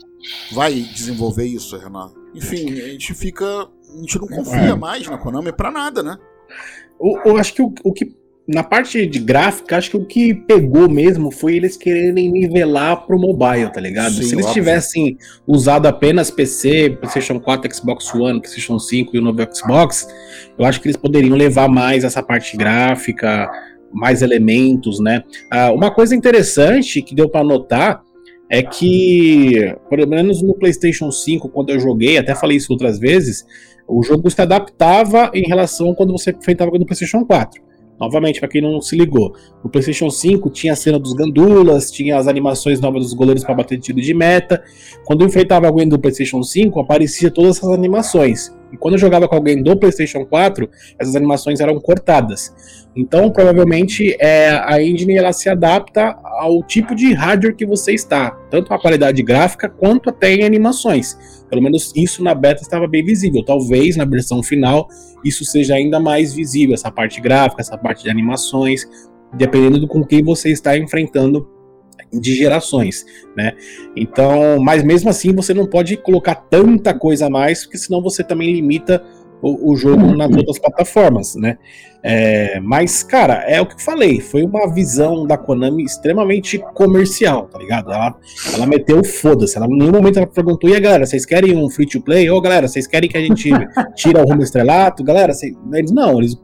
Vai 0.54 0.74
desenvolver 0.74 1.46
isso, 1.46 1.78
Renan? 1.78 2.12
Enfim, 2.36 2.70
a 2.82 2.88
gente 2.90 3.14
fica. 3.14 3.46
A 3.46 3.98
gente 4.00 4.18
não 4.20 4.28
confia 4.28 4.76
mais 4.76 5.08
na 5.08 5.18
Konami 5.18 5.52
pra 5.52 5.70
nada, 5.70 6.02
né? 6.02 6.18
Eu, 7.00 7.32
eu 7.34 7.38
acho 7.38 7.54
que 7.54 7.62
o, 7.62 7.74
o 7.84 7.92
que. 7.94 8.16
Na 8.46 8.62
parte 8.62 9.06
de 9.08 9.20
gráfica, 9.20 9.78
acho 9.78 9.92
que 9.92 9.98
o 9.98 10.06
que 10.06 10.34
pegou 10.34 10.90
mesmo 10.90 11.32
foi 11.32 11.56
eles 11.56 11.78
quererem 11.78 12.30
nivelar 12.30 13.06
pro 13.06 13.18
mobile, 13.18 13.72
tá 13.72 13.80
ligado? 13.80 14.16
Sim, 14.16 14.24
Se 14.24 14.36
eles 14.36 14.46
óbvio. 14.46 14.62
tivessem 14.62 15.18
usado 15.48 15.86
apenas 15.86 16.30
PC, 16.30 16.98
PlayStation 17.00 17.40
4, 17.40 17.74
Xbox 17.74 18.14
One, 18.14 18.42
PlayStation 18.42 18.78
5 18.78 19.16
e 19.16 19.20
o 19.20 19.22
novo 19.22 19.40
Xbox, 19.50 20.08
eu 20.60 20.66
acho 20.66 20.82
que 20.82 20.88
eles 20.88 20.98
poderiam 20.98 21.38
levar 21.38 21.70
mais 21.70 22.04
essa 22.04 22.22
parte 22.22 22.58
gráfica, 22.58 23.50
mais 23.94 24.22
elementos, 24.22 25.00
né? 25.00 25.24
Ah, 25.50 25.72
uma 25.72 25.90
coisa 25.90 26.14
interessante 26.14 27.02
que 27.02 27.16
deu 27.16 27.30
pra 27.30 27.46
notar 27.46 28.02
é 28.50 28.62
que, 28.62 29.74
pelo 29.90 30.06
menos 30.06 30.42
no 30.42 30.54
PlayStation 30.54 31.10
5, 31.12 31.48
quando 31.48 31.70
eu 31.70 31.80
joguei, 31.80 32.18
até 32.18 32.36
falei 32.36 32.58
isso 32.58 32.74
outras 32.74 33.00
vezes, 33.00 33.46
o 33.88 34.04
jogo 34.04 34.30
se 34.30 34.42
adaptava 34.42 35.32
em 35.34 35.48
relação 35.48 35.92
a 35.92 35.96
quando 35.96 36.12
você 36.12 36.32
enfrentava 36.32 36.72
no 36.72 36.86
PlayStation 36.86 37.26
4. 37.26 37.64
Novamente, 38.00 38.40
pra 38.40 38.50
quem 38.50 38.62
não 38.62 38.82
se 38.82 38.98
ligou, 38.98 39.36
no 39.64 39.70
PlayStation 39.70 40.10
5 40.10 40.50
tinha 40.50 40.74
a 40.74 40.76
cena 40.76 41.00
dos 41.00 41.14
gandulas, 41.14 41.92
tinha 41.92 42.18
as 42.18 42.28
animações 42.28 42.80
novas 42.82 43.04
dos 43.04 43.14
goleiros 43.14 43.44
para 43.44 43.56
bater 43.56 43.80
tiro 43.80 44.02
de 44.02 44.14
meta. 44.14 44.64
Quando 45.06 45.22
eu 45.22 45.28
enfrentava 45.28 45.68
alguém 45.68 45.88
do 45.88 46.00
PlayStation 46.00 46.44
5, 46.44 46.80
aparecia 46.80 47.30
todas 47.30 47.58
essas 47.58 47.70
animações. 47.70 48.52
E 48.74 48.78
quando 48.78 48.96
eu 48.96 49.00
jogava 49.00 49.28
com 49.28 49.36
alguém 49.36 49.62
do 49.62 49.78
PlayStation 49.78 50.26
4, 50.26 50.68
essas 50.98 51.16
animações 51.16 51.60
eram 51.60 51.80
cortadas. 51.80 52.52
Então, 52.96 53.30
provavelmente, 53.30 54.18
é, 54.20 54.50
a 54.50 54.82
engine 54.82 55.16
ela 55.16 55.32
se 55.32 55.48
adapta 55.48 56.18
ao 56.24 56.64
tipo 56.64 56.96
de 56.96 57.14
hardware 57.14 57.56
que 57.56 57.68
você 57.68 57.94
está, 57.94 58.32
tanto 58.50 58.74
a 58.74 58.80
qualidade 58.80 59.22
gráfica 59.22 59.70
quanto 59.70 60.10
até 60.10 60.34
em 60.34 60.44
animações. 60.44 61.43
Pelo 61.54 61.62
menos 61.62 61.94
isso 61.96 62.24
na 62.24 62.34
beta 62.34 62.64
estava 62.64 62.88
bem 62.88 63.06
visível. 63.06 63.46
Talvez 63.46 63.96
na 63.96 64.06
versão 64.06 64.42
final 64.42 64.88
isso 65.24 65.46
seja 65.46 65.76
ainda 65.76 66.00
mais 66.00 66.34
visível, 66.34 66.74
essa 66.74 66.90
parte 66.90 67.22
gráfica, 67.22 67.62
essa 67.62 67.78
parte 67.78 68.02
de 68.02 68.10
animações, 68.10 68.88
dependendo 69.32 69.80
do 69.80 69.88
com 69.88 70.04
quem 70.04 70.24
você 70.24 70.50
está 70.50 70.76
enfrentando 70.76 71.48
de 72.12 72.34
gerações, 72.36 73.06
né? 73.38 73.54
Então, 73.96 74.58
mas 74.60 74.84
mesmo 74.84 75.12
assim 75.12 75.32
você 75.32 75.54
não 75.54 75.68
pode 75.68 75.96
colocar 75.96 76.34
tanta 76.34 76.92
coisa 76.92 77.28
a 77.28 77.30
mais, 77.30 77.64
porque 77.64 77.78
senão 77.78 78.02
você 78.02 78.24
também 78.24 78.52
limita 78.52 79.04
o, 79.44 79.74
o 79.74 79.76
jogo 79.76 80.16
nas 80.16 80.32
outras 80.36 80.58
plataformas, 80.58 81.36
né? 81.36 81.58
É, 82.02 82.60
mas, 82.62 83.04
cara, 83.04 83.46
é 83.48 83.62
o 83.62 83.66
que 83.66 83.76
eu 83.76 83.80
falei, 83.80 84.20
foi 84.20 84.44
uma 84.44 84.74
visão 84.74 85.26
da 85.26 85.38
Konami 85.38 85.84
extremamente 85.84 86.58
comercial, 86.74 87.48
tá 87.48 87.58
ligado? 87.60 87.92
Ela, 87.92 88.16
ela 88.54 88.66
meteu 88.66 89.04
foda-se, 89.04 89.58
ela 89.58 89.68
em 89.68 89.78
nenhum 89.78 89.92
momento 89.92 90.18
ela 90.18 90.28
perguntou, 90.28 90.70
e 90.70 90.74
aí, 90.76 90.82
galera, 90.82 91.06
vocês 91.06 91.26
querem 91.26 91.56
um 91.56 91.70
free 91.70 91.86
to 91.86 92.02
play? 92.02 92.30
Ô, 92.30 92.42
galera, 92.42 92.68
vocês 92.68 92.88
querem 92.88 93.10
que 93.10 93.18
a 93.18 93.22
gente 93.22 93.50
tira 93.96 94.22
o 94.22 94.26
rumo 94.26 94.42
estrelato? 94.42 95.04
Galera, 95.04 95.32
eles 95.74 95.92
não, 95.92 96.20
eles 96.20 96.38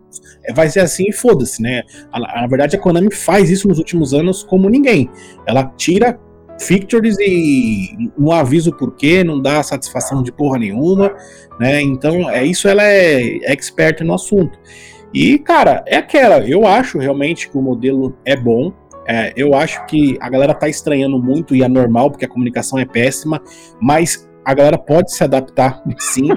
é, 0.45 0.53
vai 0.53 0.69
ser 0.69 0.81
assim 0.81 1.05
e 1.09 1.13
foda-se, 1.13 1.62
né? 1.62 1.83
Na 2.13 2.47
verdade, 2.47 2.75
a 2.75 2.79
Konami 2.79 3.13
faz 3.13 3.49
isso 3.49 3.67
nos 3.67 3.77
últimos 3.77 4.13
anos 4.13 4.43
como 4.43 4.69
ninguém. 4.69 5.09
Ela 5.45 5.65
tira 5.75 6.19
Fictures 6.59 7.17
e 7.19 8.11
não 8.17 8.31
avisa 8.31 8.69
o 8.69 8.75
porquê, 8.75 9.23
não 9.23 9.41
dá 9.41 9.63
satisfação 9.63 10.21
de 10.21 10.31
porra 10.31 10.59
nenhuma, 10.59 11.15
né? 11.59 11.81
Então, 11.81 12.29
é 12.29 12.45
isso, 12.45 12.67
ela 12.67 12.83
é 12.83 13.37
experta 13.53 14.03
no 14.03 14.13
assunto. 14.13 14.59
E, 15.13 15.39
cara, 15.39 15.83
é 15.87 15.97
aquela, 15.97 16.39
eu 16.47 16.67
acho 16.67 16.99
realmente 16.99 17.49
que 17.49 17.57
o 17.57 17.61
modelo 17.61 18.15
é 18.25 18.35
bom. 18.35 18.71
é, 19.07 19.33
eu 19.35 19.55
acho 19.55 19.83
que 19.87 20.17
a 20.21 20.29
galera 20.29 20.53
tá 20.53 20.69
estranhando 20.69 21.17
muito 21.17 21.55
e 21.55 21.63
é 21.63 21.67
normal, 21.67 22.11
porque 22.11 22.25
a 22.25 22.29
comunicação 22.29 22.77
é 22.77 22.85
péssima, 22.85 23.41
mas 23.81 24.29
a 24.45 24.53
galera 24.53 24.77
pode 24.77 25.11
se 25.11 25.23
adaptar 25.23 25.81
sim 25.97 26.27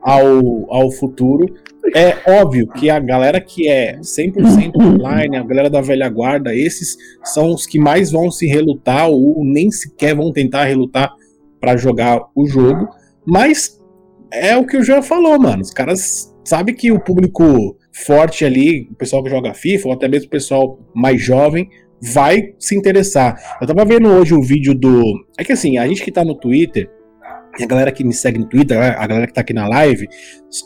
ao, 0.00 0.72
ao 0.72 0.90
futuro. 0.92 1.46
É 1.94 2.16
óbvio 2.40 2.68
que 2.68 2.88
a 2.88 2.98
galera 3.00 3.40
que 3.40 3.68
é 3.68 3.98
100% 3.98 4.72
online, 4.76 5.36
a 5.36 5.42
galera 5.42 5.70
da 5.70 5.80
velha 5.80 6.08
guarda, 6.08 6.54
esses 6.54 6.96
são 7.24 7.52
os 7.52 7.66
que 7.66 7.78
mais 7.78 8.10
vão 8.10 8.30
se 8.30 8.46
relutar 8.46 9.08
ou 9.08 9.44
nem 9.44 9.70
sequer 9.70 10.14
vão 10.14 10.32
tentar 10.32 10.64
relutar 10.64 11.12
para 11.60 11.76
jogar 11.76 12.20
o 12.34 12.46
jogo. 12.46 12.88
Mas 13.26 13.80
é 14.32 14.56
o 14.56 14.64
que 14.64 14.76
o 14.76 14.82
João 14.82 15.02
falou, 15.02 15.38
mano. 15.38 15.62
Os 15.62 15.72
caras 15.72 16.34
sabem 16.44 16.74
que 16.74 16.92
o 16.92 17.00
público 17.00 17.76
forte 17.92 18.44
ali, 18.44 18.88
o 18.90 18.94
pessoal 18.94 19.22
que 19.22 19.30
joga 19.30 19.54
FIFA, 19.54 19.88
ou 19.88 19.94
até 19.94 20.08
mesmo 20.08 20.28
o 20.28 20.30
pessoal 20.30 20.78
mais 20.94 21.20
jovem, 21.20 21.68
vai 22.00 22.54
se 22.58 22.76
interessar. 22.76 23.58
Eu 23.60 23.66
tava 23.66 23.84
vendo 23.84 24.08
hoje 24.08 24.34
o 24.34 24.42
vídeo 24.42 24.74
do. 24.74 25.26
É 25.38 25.44
que 25.44 25.52
assim, 25.52 25.76
a 25.76 25.86
gente 25.86 26.02
que 26.02 26.12
tá 26.12 26.24
no 26.24 26.34
Twitter, 26.34 26.88
a 27.58 27.66
galera 27.66 27.92
que 27.92 28.04
me 28.04 28.12
segue 28.12 28.38
no 28.38 28.46
Twitter, 28.46 28.78
a 28.78 29.06
galera 29.06 29.26
que 29.26 29.32
tá 29.32 29.40
aqui 29.40 29.52
na 29.52 29.68
live, 29.68 30.08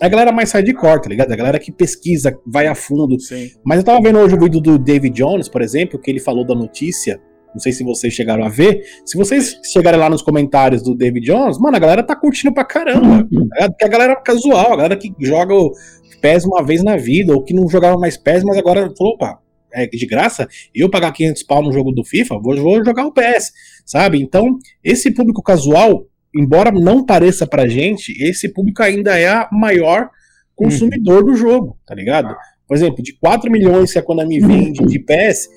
é 0.00 0.06
a 0.06 0.08
galera 0.08 0.32
mais 0.32 0.52
hardcore, 0.52 1.02
tá 1.02 1.08
ligado? 1.08 1.32
A 1.32 1.36
galera 1.36 1.58
que 1.58 1.72
pesquisa, 1.72 2.36
vai 2.46 2.66
a 2.66 2.74
fundo. 2.74 3.16
Mas 3.64 3.78
eu 3.78 3.84
tava 3.84 4.00
vendo 4.02 4.18
hoje 4.18 4.34
o 4.34 4.40
vídeo 4.40 4.60
do 4.60 4.78
David 4.78 5.14
Jones, 5.14 5.48
por 5.48 5.62
exemplo, 5.62 5.98
que 5.98 6.10
ele 6.10 6.20
falou 6.20 6.46
da 6.46 6.54
notícia. 6.54 7.20
Não 7.54 7.60
sei 7.60 7.72
se 7.72 7.84
vocês 7.84 8.12
chegaram 8.12 8.44
a 8.44 8.48
ver. 8.48 8.82
Se 9.04 9.16
vocês 9.16 9.60
chegarem 9.72 9.98
lá 9.98 10.10
nos 10.10 10.22
comentários 10.22 10.82
do 10.82 10.94
David 10.94 11.24
Jones, 11.24 11.58
mano, 11.58 11.76
a 11.76 11.80
galera 11.80 12.02
tá 12.02 12.16
curtindo 12.16 12.52
pra 12.52 12.64
caramba. 12.64 13.26
tá? 13.58 13.68
Porque 13.70 13.84
a 13.84 13.88
galera 13.88 14.16
casual, 14.16 14.72
a 14.72 14.76
galera 14.76 14.96
que 14.96 15.14
joga 15.20 15.54
o 15.54 15.72
PES 16.20 16.44
uma 16.44 16.64
vez 16.64 16.82
na 16.82 16.96
vida, 16.96 17.32
ou 17.32 17.42
que 17.42 17.54
não 17.54 17.68
jogava 17.68 17.96
mais 17.96 18.16
PES, 18.16 18.42
mas 18.44 18.58
agora 18.58 18.92
falou, 18.96 19.14
opa, 19.14 19.38
é 19.72 19.86
de 19.86 20.06
graça, 20.06 20.48
eu 20.74 20.88
pagar 20.88 21.12
500 21.12 21.42
pau 21.42 21.62
no 21.62 21.72
jogo 21.72 21.90
do 21.92 22.04
FIFA, 22.04 22.38
vou, 22.40 22.56
vou 22.56 22.84
jogar 22.84 23.06
o 23.06 23.12
PS, 23.12 23.52
sabe? 23.84 24.22
Então, 24.22 24.56
esse 24.82 25.12
público 25.12 25.42
casual, 25.42 26.06
embora 26.34 26.70
não 26.70 27.04
pareça 27.04 27.46
pra 27.46 27.68
gente, 27.68 28.12
esse 28.22 28.48
público 28.48 28.82
ainda 28.82 29.18
é 29.18 29.28
a 29.28 29.48
maior 29.52 30.10
consumidor 30.54 31.24
do 31.24 31.34
jogo, 31.34 31.78
tá 31.86 31.94
ligado? 31.94 32.34
Por 32.66 32.76
exemplo, 32.76 33.02
de 33.02 33.12
4 33.18 33.50
milhões 33.50 33.92
que 33.92 33.98
a 33.98 34.02
Konami 34.02 34.40
vende 34.40 34.84
de 34.84 34.98
PES, 34.98 35.48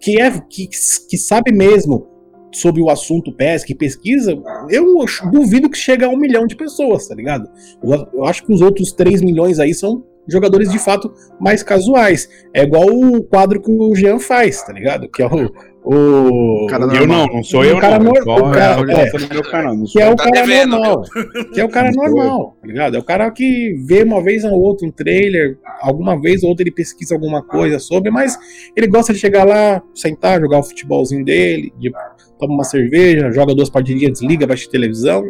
que, 0.00 0.20
é, 0.20 0.30
que, 0.30 0.68
que 1.08 1.16
sabe 1.16 1.52
mesmo 1.52 2.08
sobre 2.52 2.80
o 2.80 2.90
assunto 2.90 3.32
PES, 3.32 3.64
que 3.64 3.74
pesquisa, 3.74 4.36
eu 4.70 5.04
duvido 5.30 5.68
que 5.70 5.78
chegue 5.78 6.04
a 6.04 6.08
um 6.08 6.16
milhão 6.16 6.46
de 6.46 6.56
pessoas, 6.56 7.06
tá 7.06 7.14
ligado? 7.14 7.48
Eu, 7.82 8.08
eu 8.14 8.24
acho 8.24 8.44
que 8.44 8.52
os 8.52 8.60
outros 8.60 8.92
3 8.92 9.22
milhões 9.22 9.58
aí 9.58 9.74
são 9.74 10.04
jogadores 10.28 10.70
de 10.70 10.78
fato 10.78 11.12
mais 11.40 11.62
casuais. 11.62 12.28
É 12.52 12.62
igual 12.62 12.86
o 12.88 13.22
quadro 13.22 13.60
que 13.60 13.70
o 13.70 13.94
Jean 13.94 14.18
faz, 14.18 14.62
tá 14.62 14.72
ligado? 14.72 15.08
Que 15.08 15.22
é 15.22 15.26
o. 15.26 15.52
o 15.88 16.66
Cara 16.68 16.84
eu 16.96 17.06
não, 17.06 17.26
não 17.26 17.42
sou 17.44 17.64
eu, 17.64 17.76
o 17.76 17.80
cara 17.80 17.98
não. 17.98 18.12
nor- 18.12 18.22
o 18.22 18.50
cara- 18.50 18.80
é, 18.92 19.08
é, 19.08 19.32
meu 19.34 19.42
canal, 19.42 19.76
não 19.76 19.84
que 19.84 20.00
é 20.00 20.10
o 20.10 20.16
cara 20.16 20.30
devendo, 20.32 20.70
normal. 20.70 21.02
Que 21.52 21.60
é 21.60 21.64
o 21.64 21.68
cara 21.68 21.90
normal, 21.94 22.56
tá 22.60 22.66
ligado? 22.66 22.96
É 22.96 22.98
o 22.98 23.04
cara 23.04 23.30
que 23.30 23.74
vê 23.86 24.02
uma 24.02 24.20
vez 24.22 24.42
ou 24.44 24.52
outra 24.60 24.86
um 24.86 24.90
trailer, 24.90 25.58
alguma 25.80 26.20
vez 26.20 26.42
ou 26.42 26.48
outra 26.50 26.64
ele 26.64 26.72
pesquisa 26.72 27.14
alguma 27.14 27.40
coisa 27.42 27.78
sobre, 27.78 28.10
mas 28.10 28.36
ele 28.76 28.88
gosta 28.88 29.12
de 29.12 29.18
chegar 29.20 29.44
lá, 29.44 29.80
sentar, 29.94 30.40
jogar 30.40 30.58
o 30.58 30.62
futebolzinho 30.64 31.24
dele, 31.24 31.72
de- 31.78 31.92
toma 32.38 32.52
uma 32.54 32.64
cerveja, 32.64 33.30
joga 33.30 33.54
duas 33.54 33.70
partidinhas, 33.70 34.18
desliga, 34.18 34.46
vai 34.46 34.54
assistir 34.54 34.70
televisão. 34.72 35.24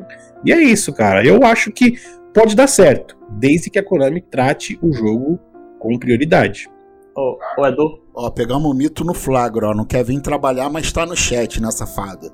E 0.44 0.52
é 0.52 0.60
isso, 0.60 0.92
cara. 0.92 1.24
Eu 1.24 1.44
acho 1.44 1.70
que 1.70 1.94
pode 2.34 2.56
dar 2.56 2.66
certo, 2.66 3.16
desde 3.38 3.68
que 3.70 3.78
a 3.78 3.82
Konami 3.82 4.20
trate 4.22 4.78
o 4.82 4.92
jogo 4.92 5.38
com 5.78 5.98
prioridade. 5.98 6.68
Ô, 7.16 7.38
ô, 7.58 7.66
Edu, 7.66 8.00
Ó, 8.18 8.30
pegamos 8.30 8.70
o 8.70 8.74
mito 8.74 9.04
no 9.04 9.12
flagra, 9.12 9.68
ó. 9.68 9.74
Não 9.74 9.84
quer 9.84 10.02
vir 10.02 10.18
trabalhar, 10.22 10.70
mas 10.70 10.90
tá 10.90 11.04
no 11.04 11.14
chat, 11.14 11.60
né, 11.60 11.70
safada? 11.70 12.32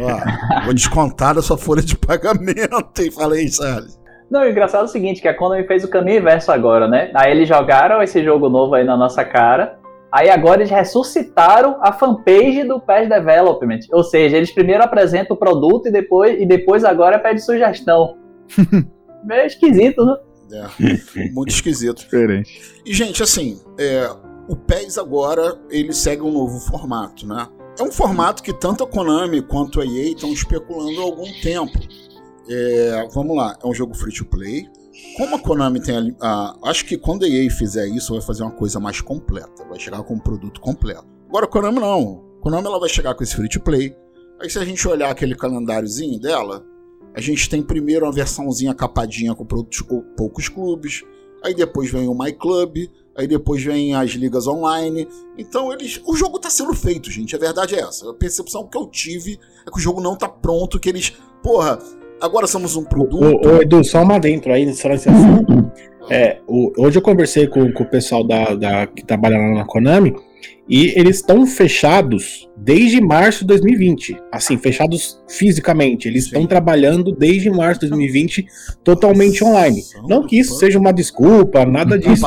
Ó, 0.00 0.64
vou 0.64 0.72
descontar 0.72 1.34
da 1.34 1.42
sua 1.42 1.58
folha 1.58 1.82
de 1.82 1.94
pagamento. 1.94 3.02
E 3.02 3.10
falei, 3.10 3.46
Charles. 3.48 4.00
Não, 4.30 4.42
o 4.42 4.48
engraçado 4.48 4.82
é 4.82 4.84
o 4.84 4.88
seguinte, 4.88 5.20
que 5.20 5.28
a 5.28 5.36
Konami 5.36 5.66
fez 5.66 5.84
o 5.84 5.90
caminho 5.90 6.20
inverso 6.20 6.50
agora, 6.50 6.88
né? 6.88 7.10
Aí 7.14 7.32
eles 7.32 7.48
jogaram 7.48 8.00
esse 8.00 8.24
jogo 8.24 8.48
novo 8.48 8.74
aí 8.74 8.84
na 8.84 8.96
nossa 8.96 9.22
cara. 9.24 9.78
Aí 10.10 10.30
agora 10.30 10.60
eles 10.60 10.70
ressuscitaram 10.70 11.76
a 11.82 11.92
fanpage 11.92 12.64
do 12.64 12.80
PES 12.80 13.08
Development. 13.08 13.80
Ou 13.92 14.02
seja, 14.02 14.36
eles 14.36 14.52
primeiro 14.52 14.82
apresentam 14.82 15.36
o 15.36 15.38
produto 15.38 15.88
e 15.88 15.92
depois, 15.92 16.40
e 16.40 16.46
depois 16.46 16.84
agora 16.84 17.18
pede 17.18 17.42
sugestão. 17.42 18.16
Meio 19.22 19.46
esquisito, 19.46 20.04
né? 20.04 20.16
É, 20.52 21.28
muito 21.30 21.50
esquisito. 21.50 21.98
Diferente. 21.98 22.80
E, 22.86 22.94
gente, 22.94 23.22
assim, 23.22 23.60
é, 23.78 24.08
o 24.52 24.56
PES 24.56 24.98
agora, 24.98 25.58
ele 25.70 25.92
segue 25.92 26.22
um 26.22 26.32
novo 26.32 26.58
formato, 26.60 27.26
né? 27.26 27.48
É 27.78 27.82
um 27.82 27.92
formato 27.92 28.42
que 28.42 28.52
tanto 28.52 28.84
a 28.84 28.86
Konami 28.86 29.40
quanto 29.42 29.80
a 29.80 29.86
EA 29.86 30.10
estão 30.10 30.32
especulando 30.32 31.00
há 31.00 31.04
algum 31.04 31.30
tempo. 31.40 31.78
É, 32.48 33.08
vamos 33.12 33.36
lá, 33.36 33.56
é 33.62 33.66
um 33.66 33.72
jogo 33.72 33.94
free 33.94 34.12
to 34.12 34.24
play. 34.24 34.68
Como 35.16 35.36
a 35.36 35.38
Konami 35.38 35.80
tem 35.80 35.96
ali. 35.96 36.16
a- 36.20 36.56
acho 36.64 36.84
que 36.84 36.98
quando 36.98 37.24
a 37.24 37.28
EA 37.28 37.50
fizer 37.50 37.86
isso, 37.88 38.12
vai 38.12 38.20
fazer 38.22 38.42
uma 38.42 38.50
coisa 38.50 38.78
mais 38.80 39.00
completa. 39.00 39.64
Vai 39.68 39.78
chegar 39.78 40.02
com 40.02 40.14
um 40.14 40.18
produto 40.18 40.60
completo. 40.60 41.04
Agora 41.28 41.46
a 41.46 41.48
Konami 41.48 41.78
não. 41.78 42.24
A 42.38 42.42
Konami 42.42 42.66
ela 42.66 42.80
vai 42.80 42.88
chegar 42.88 43.14
com 43.14 43.22
esse 43.22 43.34
free 43.36 43.48
to 43.48 43.60
play. 43.60 43.94
Aí 44.40 44.50
se 44.50 44.58
a 44.58 44.64
gente 44.64 44.86
olhar 44.88 45.10
aquele 45.10 45.34
calendáriozinho 45.36 46.18
dela, 46.18 46.64
a 47.14 47.20
gente 47.20 47.48
tem 47.48 47.62
primeiro 47.62 48.04
uma 48.04 48.12
versãozinha 48.12 48.74
capadinha 48.74 49.34
com 49.34 49.44
produtos 49.46 49.80
com 49.82 50.00
poucos 50.16 50.48
clubes. 50.48 51.02
Aí 51.44 51.54
depois 51.54 51.90
vem 51.90 52.08
o 52.08 52.18
My 52.18 52.32
Club. 52.32 52.76
Aí 53.16 53.26
depois 53.26 53.62
vem 53.62 53.94
as 53.94 54.10
ligas 54.10 54.46
online. 54.46 55.06
Então 55.36 55.72
eles. 55.72 56.00
O 56.06 56.16
jogo 56.16 56.38
tá 56.38 56.48
sendo 56.48 56.72
feito, 56.74 57.10
gente. 57.10 57.34
A 57.34 57.38
verdade 57.38 57.74
é 57.74 57.80
essa. 57.80 58.10
A 58.10 58.14
percepção 58.14 58.66
que 58.66 58.76
eu 58.76 58.86
tive 58.86 59.38
é 59.66 59.70
que 59.70 59.76
o 59.76 59.80
jogo 59.80 60.00
não 60.00 60.16
tá 60.16 60.28
pronto, 60.28 60.78
que 60.78 60.88
eles. 60.88 61.12
Porra, 61.42 61.78
agora 62.20 62.46
somos 62.46 62.76
um 62.76 62.84
produto. 62.84 63.24
Ô, 63.24 63.56
ô, 63.56 63.62
Edu, 63.62 63.82
só 63.84 64.02
uma 64.02 64.18
dentro 64.18 64.52
aí, 64.52 64.72
só 64.74 64.88
nesse 64.88 65.08
assunto. 65.08 65.70
É, 66.08 66.38
o- 66.46 66.72
hoje 66.78 66.98
eu 66.98 67.02
conversei 67.02 67.46
com, 67.46 67.70
com 67.72 67.82
o 67.82 67.90
pessoal 67.90 68.24
da, 68.24 68.54
da- 68.54 68.86
que 68.86 69.04
trabalha 69.04 69.36
lá 69.38 69.54
na 69.54 69.64
Konami 69.64 70.14
e 70.68 70.92
eles 70.98 71.16
estão 71.16 71.44
fechados 71.46 72.48
desde 72.56 73.00
março 73.00 73.40
de 73.40 73.46
2020. 73.48 74.16
Assim, 74.32 74.56
fechados 74.56 75.20
fisicamente. 75.28 76.06
Eles 76.08 76.24
estão 76.26 76.46
trabalhando 76.46 77.12
desde 77.12 77.50
março 77.50 77.80
de 77.80 77.88
2020 77.88 78.46
totalmente 78.84 79.42
online. 79.44 79.82
Não 80.08 80.26
que 80.26 80.38
isso 80.38 80.54
seja 80.54 80.78
uma 80.78 80.92
desculpa, 80.92 81.64
nada 81.66 81.98
disso. 81.98 82.22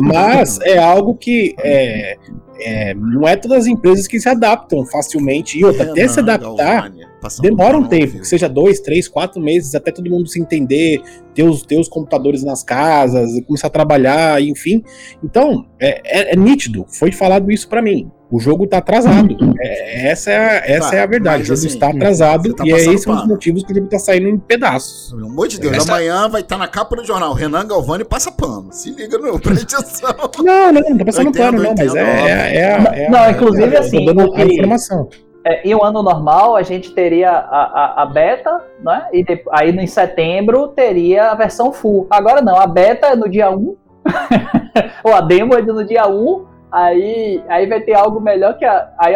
Mas 0.00 0.58
é 0.62 0.76
algo 0.78 1.14
que 1.14 1.54
é, 1.60 2.16
é, 2.60 2.94
não 2.94 3.26
é 3.28 3.36
todas 3.36 3.58
as 3.60 3.66
empresas 3.66 4.06
que 4.08 4.18
se 4.20 4.28
adaptam 4.28 4.84
facilmente. 4.86 5.58
E 5.58 5.64
outra, 5.64 5.90
até 5.90 6.06
se 6.08 6.16
Renan 6.16 6.34
adaptar. 6.34 6.92
Passando 7.24 7.42
Demora 7.44 7.78
um 7.78 7.84
tempo, 7.88 8.12
viu? 8.12 8.20
que 8.20 8.28
seja 8.28 8.48
dois, 8.50 8.80
três, 8.80 9.08
quatro 9.08 9.40
meses, 9.40 9.74
até 9.74 9.90
todo 9.90 10.10
mundo 10.10 10.28
se 10.28 10.38
entender, 10.38 11.00
ter 11.34 11.42
os, 11.42 11.62
ter 11.62 11.78
os 11.80 11.88
computadores 11.88 12.44
nas 12.44 12.62
casas, 12.62 13.30
começar 13.46 13.68
a 13.68 13.70
trabalhar, 13.70 14.42
enfim. 14.42 14.82
Então, 15.24 15.64
é, 15.80 16.02
é- 16.04 16.32
é 16.34 16.36
nítido, 16.36 16.84
foi 16.86 17.10
falado 17.10 17.50
isso 17.50 17.66
pra 17.66 17.80
mim. 17.80 18.10
O 18.30 18.38
jogo 18.38 18.66
tá 18.66 18.76
atrasado. 18.78 19.34
É, 19.66 20.08
essa 20.10 20.30
é 20.30 20.36
a, 20.36 20.62
essa 20.76 20.90
Tá, 20.90 20.96
é 20.96 21.00
a 21.00 21.06
verdade. 21.06 21.38
mas 21.38 21.42
o 21.44 21.54
jogo 21.54 21.58
assim, 21.66 21.68
está 21.68 21.88
atrasado 21.88 22.42
você 22.50 22.54
tá 22.54 22.66
e 22.66 22.72
é 22.72 22.76
esse 22.94 23.08
um 23.08 23.14
dos 23.14 23.26
motivos 23.26 23.62
que 23.64 23.72
o 23.72 23.74
jogo 23.74 23.88
tá 23.88 23.98
saindo 23.98 24.28
em 24.28 24.36
pedaços. 24.38 25.10
Pelo 25.12 25.26
amor 25.26 25.48
de 25.48 25.58
Deus, 25.58 25.72
Essa- 25.74 25.92
amanhã 25.92 26.28
vai 26.28 26.42
estar 26.42 26.58
na 26.58 26.68
capa 26.68 26.94
do 26.96 27.04
jornal. 27.06 27.32
Renan 27.32 27.66
Galvani 27.66 28.04
passa 28.04 28.30
pano. 28.30 28.68
Se 28.70 28.90
liga, 28.90 29.16
não, 29.16 29.38
presta 29.40 29.78
atenção. 29.78 30.14
Não, 30.44 30.72
não, 30.72 30.80
não 30.82 30.98
tá 30.98 31.04
passando 31.06 31.24
Eu 31.26 31.30
entendo, 31.30 31.44
pano, 31.56 31.62
não, 31.62 31.74
mas 31.78 31.94
é, 31.94 31.98
é, 32.00 32.56
é, 32.56 32.74
a- 32.74 32.94
é 32.94 33.06
a- 33.06 33.10
Não, 33.10 33.30
inclusive, 33.30 33.70
tô 33.70 33.78
assim, 33.78 34.04
dando 34.04 34.34
a 34.34 34.44
informação. 34.44 35.08
É, 35.46 35.68
em 35.68 35.74
um 35.74 35.84
ano 35.84 36.02
normal, 36.02 36.56
a 36.56 36.62
gente 36.62 36.94
teria 36.94 37.30
a, 37.30 37.62
a, 37.64 38.02
a 38.02 38.06
beta, 38.06 38.64
né? 38.80 39.08
E 39.12 39.22
de- 39.22 39.44
aí 39.50 39.70
em 39.70 39.86
setembro 39.86 40.68
teria 40.68 41.30
a 41.30 41.34
versão 41.34 41.70
full. 41.70 42.06
Agora 42.08 42.40
não, 42.40 42.58
a 42.58 42.66
beta 42.66 43.08
é 43.08 43.16
no 43.16 43.28
dia 43.28 43.50
1, 43.50 43.76
ou 45.04 45.14
a 45.14 45.20
demo 45.20 45.54
é 45.54 45.60
no 45.60 45.84
dia 45.84 46.06
1, 46.08 46.46
aí, 46.72 47.44
aí 47.46 47.66
vai 47.66 47.80
ter 47.82 47.92
algo 47.92 48.20
melhor 48.20 48.56
que 48.56 48.64
a. 48.64 48.90
Aí 48.98 49.14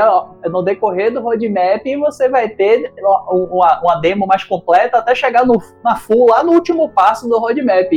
no 0.51 0.63
decorrer 0.63 1.11
do 1.11 1.23
roadmap 1.23 1.83
você 1.99 2.29
vai 2.29 2.51
ter 2.51 2.93
uma, 3.01 3.81
uma 3.81 3.95
demo 3.97 4.27
mais 4.27 4.45
completa 4.45 4.99
até 4.99 5.15
chegar 5.15 5.47
no, 5.47 5.61
na 5.83 5.97
full 5.97 6.29
lá 6.29 6.45
no 6.45 6.53
último 6.53 6.91
passo 6.91 7.27
do 7.27 7.39
roadmap. 7.39 7.91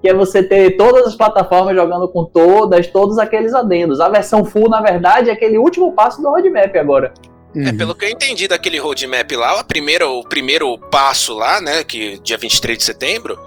Que 0.00 0.10
é 0.10 0.14
você 0.14 0.44
ter 0.44 0.76
todas 0.76 1.06
as 1.06 1.16
plataformas 1.16 1.74
jogando 1.74 2.06
com 2.06 2.24
todas, 2.24 2.86
todos 2.86 3.18
aqueles 3.18 3.52
adendos. 3.52 3.98
A 3.98 4.08
versão 4.08 4.44
full, 4.44 4.68
na 4.68 4.80
verdade, 4.80 5.30
é 5.30 5.32
aquele 5.32 5.58
último 5.58 5.92
passo 5.92 6.22
do 6.22 6.28
roadmap 6.28 6.76
agora. 6.76 7.12
É, 7.56 7.72
pelo 7.72 7.94
que 7.94 8.04
eu 8.04 8.10
entendi 8.10 8.46
daquele 8.46 8.78
roadmap 8.78 9.30
lá, 9.32 9.60
a 9.60 9.64
primeira, 9.64 10.06
o 10.08 10.22
primeiro 10.22 10.76
passo 10.90 11.34
lá, 11.34 11.60
né, 11.60 11.82
que 11.82 12.18
dia 12.22 12.36
23 12.36 12.76
de 12.78 12.84
setembro, 12.84 13.38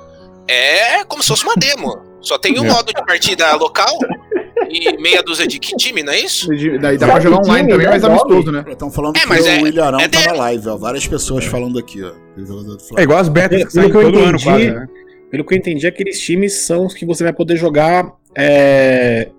é 0.47 1.03
como 1.05 1.21
se 1.21 1.29
fosse 1.29 1.43
uma 1.43 1.55
demo. 1.55 1.97
Só 2.19 2.37
tem 2.37 2.59
um 2.59 2.65
É. 2.65 2.69
modo 2.69 2.87
de 2.93 3.05
partida 3.05 3.55
local 3.55 3.97
e 4.69 4.97
meia 5.01 5.21
dúzia 5.23 5.47
de 5.47 5.59
time, 5.59 6.03
não 6.03 6.13
é 6.13 6.19
isso? 6.19 6.47
Daí 6.79 6.97
dá 6.97 7.07
pra 7.07 7.19
jogar 7.19 7.37
online 7.39 7.69
também, 7.69 7.87
mas 7.87 8.03
amistoso, 8.03 8.51
né? 8.51 8.63
Estão 8.69 8.91
falando 8.91 9.15
É, 9.17 9.21
que 9.21 9.25
mas 9.27 9.45
o 9.45 9.49
é- 9.49 9.61
William 9.61 9.85
Arão 9.85 9.99
é 9.99 10.07
tá 10.07 10.21
na 10.27 10.33
live, 10.33 10.67
ó. 10.69 10.77
Várias 10.77 11.07
pessoas 11.07 11.45
falando 11.45 11.77
aqui, 11.79 12.01
ó. 12.03 12.11
O. 12.11 12.99
É 12.99 13.03
igual 13.03 13.19
as 13.19 13.27
betas 13.29 13.57
que 13.65 13.71
Pelo 13.71 13.71
saem 13.71 13.91
que 13.91 13.97
eu 13.97 14.01
todo 14.03 14.17
ano 14.19 14.27
entendi, 14.29 14.43
quase, 14.43 14.71
né? 14.71 14.87
Pelo 15.31 15.45
que 15.45 15.53
eu 15.53 15.57
entendi, 15.57 15.87
aqueles 15.87 16.19
times 16.19 16.53
são 16.65 16.85
os 16.85 16.93
que 16.93 17.05
você 17.05 17.23
vai 17.23 17.33
poder 17.33 17.55
jogar 17.55 18.11
é, 18.35 19.29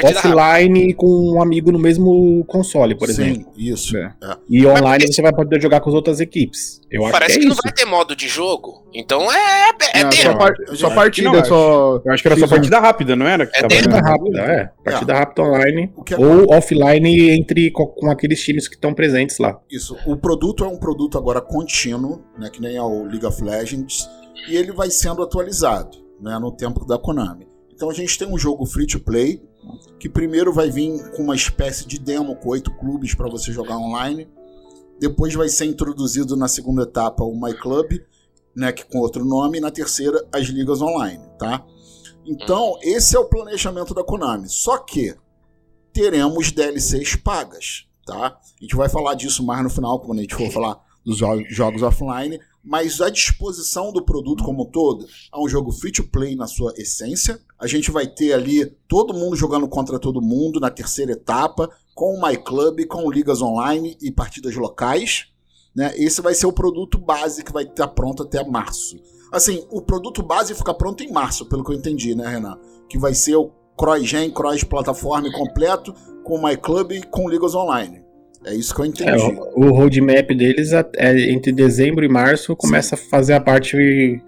Partida 0.00 0.20
rápida. 0.20 0.36
offline 0.42 0.94
com 0.94 1.34
um 1.34 1.42
amigo 1.42 1.70
no 1.72 1.78
mesmo 1.78 2.44
console, 2.46 2.94
por 2.96 3.08
exemplo. 3.08 3.52
Sim, 3.54 3.72
isso. 3.72 3.96
É. 3.96 4.12
É. 4.22 4.36
E 4.48 4.66
online 4.66 5.06
você 5.12 5.20
vai 5.22 5.32
poder 5.32 5.60
jogar 5.60 5.80
com 5.80 5.88
as 5.90 5.94
outras 5.94 6.20
equipes. 6.20 6.80
Eu 6.90 7.02
acho 7.04 7.12
Parece 7.12 7.34
que 7.34 7.38
que, 7.40 7.44
é 7.44 7.48
não 7.48 7.52
isso. 7.54 7.62
vai 7.64 7.72
ter 7.72 7.84
modo 7.84 8.14
de 8.16 8.28
jogo. 8.28 8.82
Então 8.94 9.30
é, 9.32 9.70
é, 9.94 10.00
é 10.00 10.04
Não, 10.04 10.12
só, 10.12 10.34
par- 10.36 10.54
Eu 10.68 10.76
só 10.76 10.90
partida, 10.94 11.30
não, 11.32 11.44
só. 11.44 12.02
Eu 12.04 12.12
acho 12.12 12.22
que 12.22 12.28
era 12.28 12.36
só 12.38 12.44
um- 12.46 12.48
partida 12.48 12.78
rápida, 12.80 13.16
não 13.16 13.26
era? 13.26 13.46
Que 13.46 13.56
É. 13.58 13.60
Partida 13.62 13.98
rápida, 14.00 14.38
é. 14.40 14.70
Partida 14.84 15.14
rápida 15.14 15.42
online. 15.42 15.92
Que 16.04 16.14
é- 16.14 16.18
Ou 16.18 16.52
offline 16.54 17.30
entre 17.30 17.70
co- 17.70 17.86
com 17.88 18.10
aqueles 18.10 18.42
times 18.42 18.68
que 18.68 18.74
estão 18.74 18.92
presentes 18.92 19.38
lá. 19.38 19.58
Isso. 19.70 19.96
O 20.06 20.16
produto 20.16 20.64
é 20.64 20.68
um 20.68 20.76
produto 20.78 21.16
agora 21.16 21.40
contínuo, 21.40 22.22
né? 22.38 22.50
Que 22.50 22.60
nem 22.60 22.76
é 22.76 22.82
o 22.82 23.04
League 23.04 23.24
of 23.24 23.42
Legends. 23.42 24.08
E 24.48 24.56
ele 24.56 24.72
vai 24.72 24.90
sendo 24.90 25.22
atualizado, 25.22 25.96
né? 26.20 26.38
No 26.38 26.50
tempo 26.52 26.84
da 26.84 26.98
Konami. 26.98 27.46
Então 27.82 27.90
a 27.90 27.94
gente 27.94 28.16
tem 28.16 28.28
um 28.28 28.38
jogo 28.38 28.64
free 28.64 28.86
to 28.86 29.00
play. 29.00 29.42
Que 29.98 30.08
primeiro 30.08 30.52
vai 30.52 30.70
vir 30.70 31.02
com 31.16 31.24
uma 31.24 31.34
espécie 31.34 31.84
de 31.84 31.98
demo 31.98 32.36
com 32.36 32.50
oito 32.50 32.70
clubes 32.78 33.12
para 33.12 33.28
você 33.28 33.50
jogar 33.50 33.76
online. 33.76 34.28
Depois 35.00 35.34
vai 35.34 35.48
ser 35.48 35.64
introduzido 35.64 36.36
na 36.36 36.46
segunda 36.46 36.84
etapa 36.84 37.24
o 37.24 37.34
My 37.34 37.52
Club, 37.54 37.94
né, 38.54 38.70
que 38.70 38.84
com 38.84 38.98
outro 38.98 39.24
nome, 39.24 39.58
e 39.58 39.60
na 39.60 39.68
terceira 39.72 40.24
as 40.32 40.46
ligas 40.46 40.80
online, 40.80 41.24
tá? 41.36 41.66
Então, 42.24 42.78
esse 42.82 43.16
é 43.16 43.18
o 43.18 43.24
planejamento 43.24 43.92
da 43.94 44.04
Konami. 44.04 44.48
Só 44.48 44.78
que 44.78 45.16
teremos 45.92 46.52
DLCs 46.52 47.16
pagas, 47.16 47.88
tá? 48.06 48.38
A 48.38 48.62
gente 48.62 48.76
vai 48.76 48.88
falar 48.88 49.14
disso 49.14 49.44
mais 49.44 49.60
no 49.60 49.70
final, 49.70 49.98
quando 49.98 50.20
a 50.20 50.22
gente 50.22 50.36
for 50.36 50.48
falar 50.52 50.80
dos 51.04 51.16
jo- 51.16 51.44
jogos 51.48 51.82
offline, 51.82 52.38
mas 52.64 53.00
a 53.00 53.10
disposição 53.10 53.92
do 53.92 54.04
produto 54.04 54.44
como 54.44 54.62
um 54.62 54.70
todo 54.70 55.06
é 55.32 55.38
um 55.38 55.48
jogo 55.48 55.72
free 55.72 55.90
to 55.90 56.04
play 56.04 56.36
na 56.36 56.46
sua 56.46 56.72
essência. 56.76 57.40
A 57.58 57.66
gente 57.66 57.90
vai 57.90 58.06
ter 58.06 58.32
ali 58.32 58.66
todo 58.86 59.14
mundo 59.14 59.34
jogando 59.34 59.68
contra 59.68 59.98
todo 59.98 60.22
mundo 60.22 60.60
na 60.60 60.70
terceira 60.70 61.12
etapa, 61.12 61.68
com 61.94 62.14
o 62.14 62.22
My 62.22 62.36
Club, 62.36 62.86
com 62.86 63.10
ligas 63.10 63.42
online 63.42 63.96
e 64.00 64.10
partidas 64.10 64.54
locais. 64.54 65.26
Né? 65.74 65.92
Esse 65.96 66.20
vai 66.20 66.34
ser 66.34 66.46
o 66.46 66.52
produto 66.52 66.98
base 66.98 67.42
que 67.42 67.52
vai 67.52 67.64
estar 67.64 67.88
pronto 67.88 68.22
até 68.22 68.44
março. 68.44 68.96
Assim, 69.32 69.66
o 69.70 69.80
produto 69.80 70.22
base 70.22 70.54
fica 70.54 70.74
pronto 70.74 71.02
em 71.02 71.10
março, 71.10 71.46
pelo 71.46 71.64
que 71.64 71.72
eu 71.72 71.76
entendi, 71.76 72.14
né, 72.14 72.28
Renan? 72.28 72.58
Que 72.88 72.98
vai 72.98 73.14
ser 73.14 73.34
o 73.36 73.50
cross-gen, 73.76 74.30
cross-plataforma 74.30 75.32
completo, 75.32 75.94
com 76.22 76.36
o 76.36 76.42
My 76.42 76.56
Club 76.56 76.92
e 76.92 77.02
com 77.02 77.28
ligas 77.28 77.54
online. 77.54 78.01
É 78.44 78.54
isso 78.54 78.74
que 78.74 78.80
eu 78.80 78.84
É, 78.84 78.88
entendi. 78.88 79.22
o, 79.54 79.66
o 79.66 79.72
roadmap 79.72 80.28
deles 80.34 80.72
é, 80.72 80.84
é 80.96 81.30
entre 81.30 81.52
dezembro 81.52 82.04
e 82.04 82.08
março 82.08 82.56
começa 82.56 82.94
a 82.96 82.98
fazer 82.98 83.34
a 83.34 83.40
parte 83.40 84.20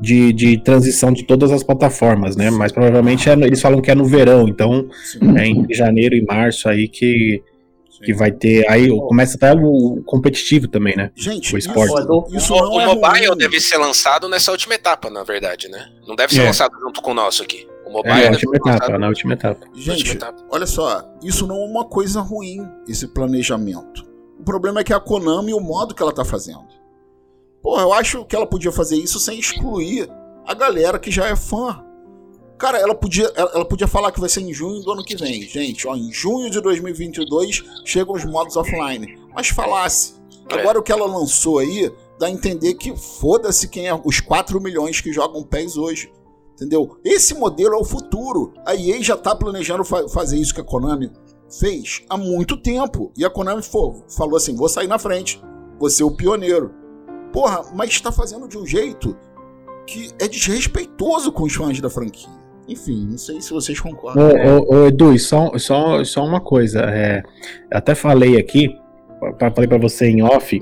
de, 0.00 0.32
de 0.32 0.58
transição 0.58 1.12
de 1.12 1.24
todas 1.24 1.50
as 1.52 1.62
plataformas, 1.62 2.36
né? 2.36 2.50
Mas 2.50 2.72
provavelmente 2.72 3.28
é 3.30 3.32
eles 3.32 3.60
falam 3.62 3.80
que 3.80 3.90
é 3.90 3.94
no 3.94 4.04
verão, 4.04 4.48
então 4.48 4.88
é 5.38 5.46
entre 5.46 5.74
janeiro 5.74 6.14
e 6.16 6.22
março 6.24 6.68
aí 6.68 6.88
que, 6.88 7.40
que 8.04 8.12
vai 8.12 8.32
ter. 8.32 8.68
Aí 8.68 8.88
começa 8.88 9.36
até 9.36 9.52
o 9.54 10.02
competitivo 10.04 10.66
também, 10.66 10.96
né? 10.96 11.10
Gente, 11.14 11.54
o 11.54 11.58
esporte. 11.58 11.92
isso 12.36 12.52
o, 12.52 12.76
o 12.76 12.80
é 12.80 12.86
mobile 12.86 13.26
ruim. 13.28 13.38
deve 13.38 13.60
ser 13.60 13.76
lançado 13.78 14.28
nessa 14.28 14.50
última 14.50 14.74
etapa, 14.74 15.08
na 15.08 15.22
verdade, 15.22 15.68
né? 15.68 15.86
Não 16.06 16.16
deve 16.16 16.34
ser 16.34 16.40
É. 16.40 16.44
lançado 16.46 16.72
junto 16.80 17.00
com 17.00 17.12
o 17.12 17.14
nosso 17.14 17.42
aqui. 17.44 17.66
O 17.90 17.92
mobile 17.92 18.14
É, 18.14 18.24
na 18.24 18.30
última 18.30 18.52
lançado 18.52 18.76
etapa, 18.76 18.98
na 18.98 19.08
última 19.08 19.32
etapa. 19.34 19.66
Gente, 19.74 20.18
olha 20.48 20.66
só, 20.66 21.04
isso 21.22 21.46
não 21.46 21.56
é 21.56 21.66
uma 21.66 21.84
coisa 21.84 22.20
ruim, 22.20 22.66
esse 22.86 23.08
planejamento. 23.08 24.08
O 24.38 24.44
problema 24.44 24.80
é 24.80 24.84
que 24.84 24.94
a 24.94 25.00
Konami, 25.00 25.52
o 25.52 25.60
modo 25.60 25.94
que 25.94 26.02
ela 26.02 26.12
tá 26.12 26.24
fazendo. 26.24 26.68
Porra, 27.60 27.82
eu 27.82 27.92
acho 27.92 28.24
que 28.24 28.34
ela 28.34 28.46
podia 28.46 28.72
fazer 28.72 28.96
isso 28.96 29.18
sem 29.18 29.38
excluir 29.38 30.08
a 30.46 30.54
galera 30.54 30.98
que 30.98 31.10
já 31.10 31.26
é 31.26 31.36
fã. 31.36 31.84
Cara, 32.56 32.78
ela 32.78 32.94
podia, 32.94 33.30
ela, 33.34 33.50
ela 33.54 33.64
podia 33.64 33.86
falar 33.86 34.12
que 34.12 34.20
vai 34.20 34.28
ser 34.28 34.40
em 34.40 34.52
junho 34.52 34.80
do 34.82 34.92
ano 34.92 35.04
que 35.04 35.16
vem. 35.16 35.42
Gente, 35.42 35.86
ó, 35.86 35.96
em 35.96 36.12
junho 36.12 36.48
de 36.48 36.60
2022 36.60 37.64
chegam 37.84 38.14
os 38.14 38.24
modos 38.24 38.56
offline. 38.56 39.18
Mas 39.34 39.48
falasse. 39.48 40.14
Agora 40.48 40.78
o 40.78 40.82
que 40.82 40.92
ela 40.92 41.06
lançou 41.06 41.58
aí 41.58 41.92
dá 42.18 42.26
a 42.26 42.30
entender 42.30 42.74
que 42.74 42.94
foda-se 42.96 43.68
quem 43.68 43.88
é 43.88 43.94
os 44.04 44.20
4 44.20 44.60
milhões 44.60 45.00
que 45.00 45.12
jogam 45.12 45.42
PES 45.42 45.76
hoje. 45.76 46.12
Entendeu? 46.60 46.98
Esse 47.02 47.32
modelo 47.34 47.74
é 47.74 47.78
o 47.78 47.84
futuro. 47.84 48.52
A 48.66 48.74
EA 48.74 49.02
já 49.02 49.16
tá 49.16 49.34
planejando 49.34 49.82
fa- 49.82 50.06
fazer 50.10 50.36
isso 50.36 50.54
que 50.54 50.60
a 50.60 50.64
Konami 50.64 51.10
fez 51.58 52.02
há 52.08 52.18
muito 52.18 52.54
tempo. 52.60 53.10
E 53.16 53.24
a 53.24 53.30
Konami 53.30 53.62
falou 53.62 54.36
assim: 54.36 54.54
vou 54.54 54.68
sair 54.68 54.86
na 54.86 54.98
frente, 54.98 55.40
vou 55.78 55.88
ser 55.88 56.04
o 56.04 56.10
pioneiro. 56.10 56.70
Porra, 57.32 57.62
mas 57.74 57.98
tá 58.00 58.12
fazendo 58.12 58.46
de 58.46 58.58
um 58.58 58.66
jeito 58.66 59.16
que 59.86 60.10
é 60.20 60.28
desrespeitoso 60.28 61.32
com 61.32 61.44
os 61.44 61.54
fãs 61.54 61.80
da 61.80 61.88
franquia. 61.88 62.28
Enfim, 62.68 63.06
não 63.10 63.18
sei 63.18 63.40
se 63.40 63.52
vocês 63.52 63.80
concordam. 63.80 64.22
Ô, 64.28 64.60
ô, 64.60 64.82
ô, 64.82 64.86
Edu, 64.86 65.18
só, 65.18 65.50
só, 65.56 66.04
só 66.04 66.24
uma 66.24 66.40
coisa. 66.40 66.80
é, 66.82 67.22
até 67.72 67.94
falei 67.94 68.36
aqui, 68.36 68.68
falei 69.38 69.66
pra 69.66 69.78
você 69.78 70.08
em 70.10 70.22
off. 70.22 70.60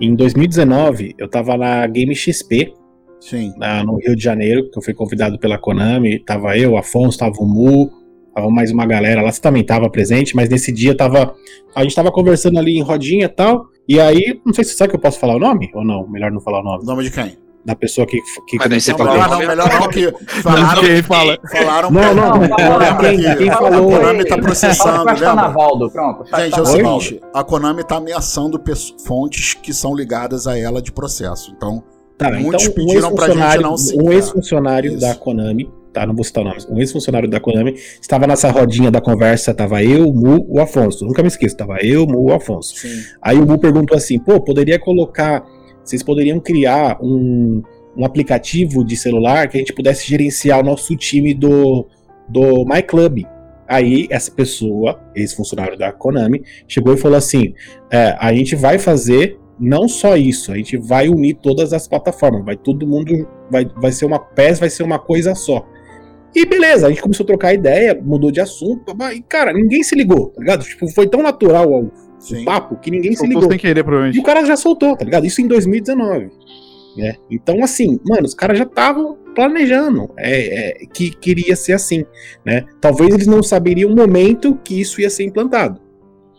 Em 0.00 0.14
2019, 0.14 1.14
eu 1.18 1.28
tava 1.28 1.56
na 1.56 1.86
Game 1.86 2.14
XP. 2.14 2.74
Sim. 3.20 3.52
no 3.84 3.96
Rio 3.96 4.14
de 4.16 4.22
Janeiro, 4.22 4.70
que 4.70 4.78
eu 4.78 4.82
fui 4.82 4.94
convidado 4.94 5.38
pela 5.38 5.58
Konami. 5.58 6.18
Tava 6.24 6.56
eu, 6.56 6.72
o 6.72 6.76
Afonso, 6.78 7.18
tava 7.18 7.34
o 7.40 7.44
Mu, 7.46 7.90
tava 8.34 8.50
mais 8.50 8.70
uma 8.70 8.86
galera 8.86 9.20
lá. 9.22 9.30
Você 9.32 9.40
também 9.40 9.64
tava 9.64 9.90
presente, 9.90 10.34
mas 10.36 10.48
nesse 10.48 10.72
dia 10.72 10.96
tava. 10.96 11.34
A 11.74 11.82
gente 11.82 11.94
tava 11.94 12.10
conversando 12.12 12.58
ali 12.58 12.78
em 12.78 12.82
rodinha 12.82 13.26
e 13.26 13.28
tal. 13.28 13.66
E 13.88 13.98
aí, 14.00 14.40
não 14.44 14.52
sei 14.52 14.64
se 14.64 14.74
sabe 14.76 14.90
que 14.90 14.96
eu 14.96 15.00
posso 15.00 15.18
falar 15.18 15.36
o 15.36 15.38
nome 15.38 15.70
ou 15.74 15.84
não. 15.84 16.06
Melhor 16.08 16.30
não 16.30 16.40
falar 16.40 16.60
o 16.60 16.62
nome. 16.64 16.82
O 16.82 16.86
nome 16.86 17.04
de 17.04 17.10
quem? 17.10 17.36
Da 17.64 17.74
pessoa 17.74 18.06
que, 18.06 18.16
que 18.46 18.56
Mas 18.56 18.68
daí 18.70 18.80
você 18.80 18.92
a 18.92 18.96
Não, 18.96 19.04
nome. 19.28 19.46
melhor 19.46 19.68
não, 19.68 19.88
que 19.88 20.10
falaram, 20.42 20.80
Quem 20.82 21.02
fala? 21.02 21.38
falaram 21.52 21.90
Não, 21.90 22.00
pra- 22.00 22.14
não, 22.14 22.30
não, 22.38 22.98
quem- 22.98 23.16
que 23.18 23.36
quem 23.36 23.48
a 23.50 23.56
falou- 23.58 23.90
Konami 23.90 24.24
tá 24.24 24.38
processando? 24.38 25.04
Navaldo, 25.34 25.90
pronto. 25.90 26.24
Gente, 26.36 26.58
é 26.58 26.62
o 26.62 26.66
seguinte, 26.66 27.20
a 27.34 27.44
Konami 27.44 27.84
tá 27.84 27.96
ameaçando 27.96 28.62
fontes 29.04 29.54
que 29.54 29.74
são 29.74 29.94
ligadas 29.94 30.46
a 30.46 30.56
ela 30.58 30.80
de 30.80 30.92
processo. 30.92 31.52
Então, 31.54 31.82
Tá, 32.18 32.32
muitos 32.32 32.66
então 32.66 32.82
um 32.82 32.86
pediram 32.86 33.14
pra 33.14 33.28
gente 33.28 33.38
ex-funcionário 33.38 33.62
não 33.62 33.76
um 34.04 34.12
ex-funcionário 34.12 34.98
da 34.98 35.14
Konami, 35.14 35.70
tá? 35.92 36.04
Não 36.04 36.14
vou 36.14 36.24
citar 36.24 36.42
nomes. 36.42 36.66
Um 36.68 36.80
ex-funcionário 36.80 37.30
da 37.30 37.38
Konami 37.38 37.74
estava 38.00 38.26
nessa 38.26 38.50
rodinha 38.50 38.90
da 38.90 39.00
conversa, 39.00 39.54
tava 39.54 39.84
eu, 39.84 40.08
o 40.08 40.12
Mu, 40.12 40.44
o 40.48 40.60
Afonso. 40.60 41.06
Nunca 41.06 41.22
me 41.22 41.28
esqueço, 41.28 41.56
tava 41.56 41.78
eu, 41.80 42.02
o 42.02 42.10
Mu, 42.10 42.24
o 42.24 42.32
Afonso. 42.32 42.74
Aí 43.22 43.38
o 43.38 43.46
Mu 43.46 43.56
perguntou 43.56 43.96
assim: 43.96 44.18
pô, 44.18 44.40
poderia 44.40 44.80
colocar. 44.80 45.46
Vocês 45.84 46.02
poderiam 46.02 46.40
criar 46.40 46.98
um, 47.00 47.62
um 47.96 48.04
aplicativo 48.04 48.84
de 48.84 48.96
celular 48.96 49.48
que 49.48 49.56
a 49.56 49.60
gente 49.60 49.72
pudesse 49.72 50.06
gerenciar 50.06 50.58
o 50.58 50.62
nosso 50.62 50.94
time 50.96 51.32
do, 51.32 51.86
do 52.28 52.64
My 52.66 52.82
Club. 52.82 53.22
Aí 53.66 54.08
essa 54.10 54.30
pessoa, 54.30 55.00
ex-funcionário 55.14 55.78
da 55.78 55.92
Konami, 55.92 56.42
chegou 56.66 56.92
e 56.92 56.96
falou 56.96 57.16
assim: 57.16 57.54
é, 57.92 58.16
a 58.18 58.34
gente 58.34 58.56
vai 58.56 58.76
fazer 58.76 59.38
não 59.58 59.88
só 59.88 60.16
isso, 60.16 60.52
a 60.52 60.56
gente 60.56 60.76
vai 60.76 61.08
unir 61.08 61.34
todas 61.34 61.72
as 61.72 61.88
plataformas, 61.88 62.44
vai 62.44 62.56
todo 62.56 62.86
mundo, 62.86 63.26
vai, 63.50 63.66
vai 63.76 63.92
ser 63.92 64.04
uma 64.04 64.18
PES, 64.18 64.60
vai 64.60 64.70
ser 64.70 64.82
uma 64.82 64.98
coisa 64.98 65.34
só. 65.34 65.66
E 66.34 66.44
beleza, 66.44 66.86
a 66.86 66.90
gente 66.90 67.02
começou 67.02 67.24
a 67.24 67.26
trocar 67.26 67.54
ideia, 67.54 67.98
mudou 68.00 68.30
de 68.30 68.40
assunto, 68.40 68.94
e 69.12 69.22
cara, 69.22 69.52
ninguém 69.52 69.82
se 69.82 69.94
ligou, 69.94 70.28
tá 70.28 70.40
ligado? 70.40 70.64
Tipo, 70.64 70.88
foi 70.88 71.08
tão 71.08 71.22
natural 71.22 71.70
o, 71.70 71.86
o 71.86 72.44
papo 72.44 72.76
que 72.76 72.90
ninguém 72.90 73.12
se 73.12 73.18
Soltou 73.18 73.34
ligou. 73.34 73.50
sem 73.50 73.58
querer, 73.58 73.82
provavelmente. 73.82 74.16
E 74.16 74.20
o 74.20 74.24
cara 74.24 74.44
já 74.44 74.56
soltou, 74.56 74.96
tá 74.96 75.04
ligado? 75.04 75.26
Isso 75.26 75.40
em 75.40 75.46
2019. 75.46 76.30
Né? 76.96 77.14
Então, 77.30 77.62
assim, 77.62 77.98
mano, 78.04 78.26
os 78.26 78.34
caras 78.34 78.58
já 78.58 78.64
estavam 78.64 79.16
planejando 79.34 80.10
é, 80.16 80.82
é, 80.82 80.86
que 80.86 81.10
queria 81.10 81.54
ser 81.54 81.72
assim, 81.72 82.04
né? 82.44 82.64
Talvez 82.80 83.14
eles 83.14 83.26
não 83.26 83.42
saberiam 83.42 83.90
o 83.90 83.94
momento 83.94 84.58
que 84.64 84.80
isso 84.80 85.00
ia 85.00 85.08
ser 85.08 85.22
implantado, 85.22 85.80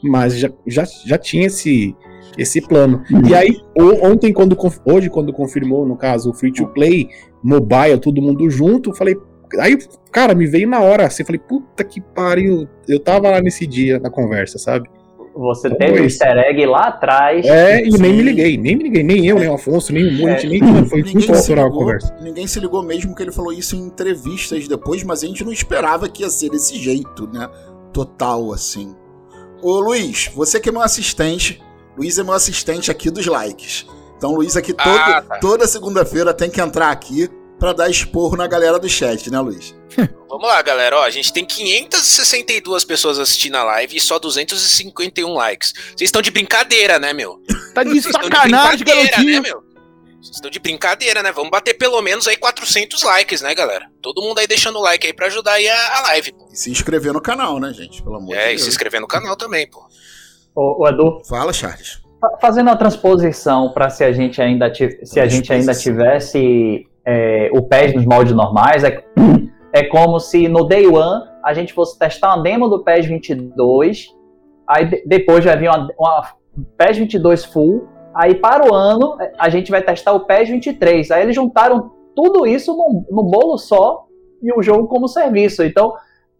mas 0.03 0.37
já, 0.37 0.51
já, 0.67 0.83
já 1.05 1.17
tinha 1.17 1.47
esse, 1.47 1.95
esse 2.37 2.61
plano. 2.61 3.03
E 3.27 3.33
aí, 3.35 3.57
ontem, 4.01 4.31
quando 4.33 4.57
hoje, 4.85 5.09
quando 5.09 5.33
confirmou, 5.33 5.85
no 5.85 5.95
caso, 5.97 6.29
o 6.31 6.33
free 6.33 6.51
to 6.51 6.67
play, 6.67 7.09
mobile, 7.43 7.97
todo 7.99 8.21
mundo 8.21 8.49
junto, 8.49 8.91
eu 8.91 8.95
falei. 8.95 9.15
Aí, 9.59 9.77
cara, 10.11 10.35
me 10.35 10.45
veio 10.45 10.69
na 10.69 10.79
hora 10.79 11.07
assim, 11.07 11.23
eu 11.23 11.27
falei, 11.27 11.39
puta 11.39 11.83
que 11.83 11.99
pariu. 11.99 12.67
Eu 12.87 12.99
tava 12.99 13.29
lá 13.29 13.41
nesse 13.41 13.65
dia 13.65 13.99
na 13.99 14.09
conversa, 14.09 14.57
sabe? 14.59 14.87
Você 15.35 15.67
Então, 15.67 15.77
teve 15.79 16.01
o 16.01 16.05
isso. 16.05 16.21
easter 16.23 16.37
egg 16.37 16.65
lá 16.65 16.87
atrás. 16.87 17.45
É, 17.45 17.81
e 17.85 17.91
nem 17.91 18.13
me 18.13 18.21
liguei, 18.23 18.57
nem 18.57 18.75
me 18.75 18.83
liguei, 18.83 19.03
nem 19.03 19.25
eu, 19.25 19.39
nem 19.39 19.47
o 19.47 19.53
Afonso, 19.53 19.93
nem 19.93 20.03
o 20.03 20.27
a 20.27 20.37
gente 20.37 20.47
nem 20.47 20.85
foi 20.85 20.99
Ninguém 20.99 21.13
muito 21.13 21.21
se, 21.21 21.31
natural 21.31 21.67
a 21.67 21.71
conversa. 21.71 22.15
ninguém 22.21 22.45
se 22.47 22.59
ligou 22.59 22.83
mesmo 22.83 23.15
que 23.15 23.23
ele 23.23 23.31
falou 23.31 23.53
isso 23.53 23.75
em 23.75 23.79
entrevistas 23.79 24.67
depois, 24.67 25.01
mas 25.03 25.23
a 25.23 25.27
gente 25.27 25.43
não 25.43 25.51
esperava 25.51 26.09
que 26.09 26.23
ia 26.23 26.29
ser 26.29 26.49
desse 26.49 26.75
jeito, 26.77 27.27
né? 27.31 27.47
Total, 27.93 28.51
assim. 28.51 28.93
Ô 29.61 29.79
Luiz, 29.79 30.29
você 30.35 30.59
que 30.59 30.67
é 30.69 30.71
meu 30.71 30.81
assistente, 30.81 31.61
Luiz 31.99 32.17
é 32.17 32.23
meu 32.23 32.33
assistente 32.33 32.89
aqui 32.89 33.09
dos 33.09 33.25
likes. 33.25 33.85
Então, 34.17 34.31
Luiz 34.33 34.55
aqui 34.55 34.73
todo- 34.73 34.87
Ah, 34.87 35.21
tá. 35.21 35.37
toda 35.39 35.67
segunda-feira 35.67 36.33
tem 36.33 36.49
que 36.49 36.59
entrar 36.61 36.91
aqui 36.91 37.29
pra 37.59 37.73
dar 37.73 37.89
esporro 37.89 38.37
na 38.37 38.47
galera 38.47 38.79
do 38.79 38.87
chat, 38.87 39.29
né, 39.29 39.39
Luiz? 39.39 39.75
Vamos 40.29 40.47
lá, 40.47 40.61
galera. 40.61 40.97
Ó, 40.97 41.03
a 41.03 41.09
gente 41.09 41.33
tem 41.33 41.43
562 41.45 42.85
pessoas 42.85 43.19
assistindo 43.19 43.55
a 43.55 43.63
live 43.63 43.97
e 43.97 43.99
só 43.99 44.17
251 44.17 45.33
likes. 45.33 45.73
Vocês 45.95 46.07
estão 46.07 46.21
de 46.21 46.31
brincadeira, 46.31 46.99
né, 46.99 47.11
meu? 47.11 47.41
Tá 47.73 47.83
de 47.83 47.89
Vocês 47.89 48.05
estão 48.05 48.21
de 48.21 48.27
sacanagem, 48.35 48.77
brincadeira, 48.77 49.09
garotinho. 49.11 49.41
né, 49.41 49.49
meu? 49.49 49.63
Vocês 50.21 50.35
estão 50.35 50.51
de 50.51 50.59
brincadeira, 50.59 51.23
né? 51.23 51.31
Vamos 51.31 51.49
bater 51.49 51.73
pelo 51.75 52.01
menos 52.01 52.27
aí 52.27 52.35
400 52.37 53.01
likes, 53.03 53.41
né, 53.41 53.55
galera? 53.55 53.85
Todo 54.01 54.21
mundo 54.21 54.39
aí 54.39 54.47
deixando 54.47 54.77
o 54.77 54.81
like 54.81 55.07
aí 55.07 55.13
pra 55.13 55.27
ajudar 55.27 55.53
aí 55.53 55.67
a, 55.67 55.97
a 55.97 56.01
live, 56.03 56.33
pô. 56.33 56.49
E 56.51 56.57
se 56.57 56.69
inscrever 56.69 57.13
no 57.13 57.21
canal, 57.21 57.59
né, 57.59 57.71
gente? 57.73 58.01
Pelo 58.03 58.15
amor 58.17 58.29
de 58.29 58.35
É, 58.35 58.47
e 58.47 58.49
Deus. 58.49 58.63
se 58.63 58.69
inscrever 58.69 58.99
no 59.01 59.07
canal 59.07 59.35
também, 59.37 59.69
pô. 59.69 59.81
Ô, 60.59 60.83
ô, 60.83 60.87
Edu, 60.89 61.21
Fala, 61.27 61.53
Charles. 61.53 62.01
fa- 62.19 62.37
fazendo 62.41 62.69
a 62.69 62.75
transposição 62.75 63.71
para 63.71 63.89
se 63.89 64.03
a 64.03 64.11
gente 64.11 64.41
ainda 64.41 64.69
se 65.03 65.19
a 65.21 65.25
gente 65.25 65.53
ainda 65.53 65.73
tivesse 65.73 66.85
é, 67.05 67.49
o 67.53 67.61
PES 67.61 67.93
nos 67.95 68.05
moldes 68.05 68.33
normais, 68.33 68.83
é, 68.83 69.01
é 69.73 69.83
como 69.85 70.19
se 70.19 70.49
no 70.49 70.65
Day 70.65 70.85
One 70.85 71.29
a 71.43 71.53
gente 71.53 71.73
fosse 71.73 71.97
testar 71.97 72.35
uma 72.35 72.43
demo 72.43 72.67
do 72.67 72.83
PES 72.83 73.05
22, 73.05 74.07
aí 74.67 74.85
de- 74.85 75.03
depois 75.05 75.45
vai 75.45 75.55
vir 75.57 75.69
uma, 75.69 75.87
uma 75.97 76.27
PES 76.77 76.97
22 76.97 77.45
full, 77.45 77.87
aí 78.13 78.35
para 78.35 78.69
o 78.69 78.73
ano 78.75 79.15
é, 79.21 79.31
a 79.39 79.47
gente 79.49 79.71
vai 79.71 79.81
testar 79.81 80.11
o 80.11 80.19
PES 80.25 80.49
23. 80.49 81.09
Aí 81.11 81.23
eles 81.23 81.35
juntaram 81.35 81.91
tudo 82.13 82.45
isso 82.45 82.75
no, 82.75 83.05
no 83.09 83.23
bolo 83.23 83.57
só 83.57 84.07
e 84.43 84.51
o 84.51 84.61
jogo 84.61 84.87
como 84.89 85.07
serviço. 85.07 85.63
Então, 85.63 85.93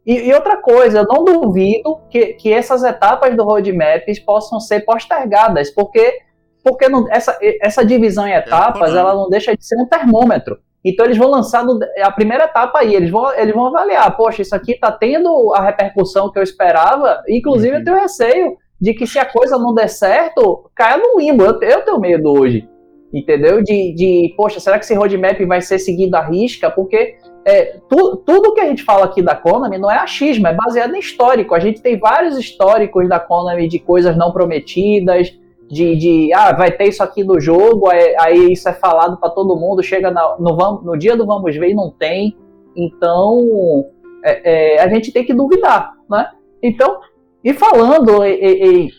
e, 0.06 0.28
e 0.30 0.34
outra 0.34 0.58
coisa, 0.58 1.00
eu 1.00 1.06
não 1.06 1.24
duvido 1.24 2.00
que, 2.10 2.34
que 2.34 2.52
essas 2.52 2.84
etapas 2.84 3.36
do 3.36 3.44
roadmap 3.44 4.04
possam 4.26 4.60
ser 4.60 4.82
postergadas, 4.82 5.70
porque, 5.72 6.20
porque 6.64 6.88
não- 6.90 7.06
essa, 7.12 7.38
essa 7.62 7.86
divisão 7.86 8.28
em 8.28 8.34
etapas 8.34 8.90
ela 9.00 9.14
não 9.14 9.30
deixa 9.30 9.56
de 9.56 9.66
ser 9.66 9.76
um 9.78 9.86
termômetro. 9.86 10.58
Então 10.84 11.06
eles 11.06 11.18
vão 11.18 11.30
lançar 11.30 11.66
a 12.02 12.12
primeira 12.12 12.46
etapa 12.46 12.80
aí, 12.80 12.96
eles 12.96 13.12
vão, 13.12 13.34
eles 13.34 13.54
vão 13.54 13.68
avaliar, 13.68 14.16
poxa, 14.16 14.42
isso 14.42 14.56
aqui 14.56 14.80
tá 14.80 14.92
tendo 14.92 15.54
a 15.54 15.62
repercussão 15.62 16.32
que 16.32 16.40
eu 16.40 16.44
esperava, 16.44 17.22
inclusive 17.28 17.78
eu 17.78 17.84
tenho 17.84 17.98
receio 18.00 18.56
de 18.80 18.94
que 18.94 19.06
se 19.06 19.20
a 19.20 19.26
coisa 19.26 19.58
não 19.58 19.74
der 19.74 19.90
certo, 19.90 20.72
caia 20.74 20.98
no 20.98 21.20
limbo. 21.20 21.44
Eu, 21.44 21.60
eu 21.62 21.82
tenho 21.84 22.00
medo 22.00 22.32
hoje, 22.32 22.66
entendeu? 23.14 23.62
De, 23.62 23.94
de, 23.94 24.34
poxa, 24.38 24.62
será 24.62 24.80
que 24.80 24.86
esse 24.86 24.94
roadmap 24.96 25.38
vai 25.46 25.62
ser 25.62 25.80
seguido 25.80 26.16
à 26.16 26.22
risca? 26.22 26.72
Porque 26.72 27.18
é, 27.46 27.78
tu- 27.90 28.18
tudo 28.18 28.54
que 28.54 28.62
a 28.62 28.68
gente 28.68 28.84
fala 28.84 29.06
aqui 29.06 29.22
da 29.22 29.36
Konami 29.36 29.78
não 29.78 29.90
é 29.90 29.98
achismo, 29.98 30.48
é 30.48 30.54
baseado 30.54 30.94
em 30.96 31.00
histórico. 31.00 31.56
A 31.56 31.60
gente 31.60 31.82
tem 31.82 31.98
vários 31.98 32.38
históricos 32.38 33.08
da 33.08 33.20
Konami 33.20 33.68
de 33.68 33.80
coisas 33.80 34.16
não 34.18 34.32
prometidas, 34.32 35.38
de, 35.70 35.96
de 35.96 36.34
ah, 36.34 36.52
vai 36.54 36.72
ter 36.72 36.86
isso 36.90 37.04
aqui 37.04 37.24
no 37.24 37.40
jogo, 37.40 37.90
aí, 37.90 38.16
aí 38.20 38.54
isso 38.54 38.68
é 38.68 38.74
falado 38.74 39.18
para 39.18 39.30
todo 39.30 39.56
mundo, 39.56 39.84
chega 39.84 40.10
na- 40.12 40.36
no, 40.40 40.82
no 40.82 40.98
dia 40.98 41.16
do 41.16 41.26
vamos 41.26 41.56
ver 41.56 41.70
e 41.70 41.74
não 41.76 41.92
tem. 41.92 42.36
Então, 42.76 43.86
é, 44.24 44.76
é, 44.76 44.82
a 44.82 44.88
gente 44.90 45.12
tem 45.12 45.24
que 45.24 45.34
duvidar, 45.34 45.94
né? 46.10 46.30
Então, 46.62 47.00
e 47.44 47.54
falando 47.54 48.26
e- 48.26 48.86
e- 48.86 48.90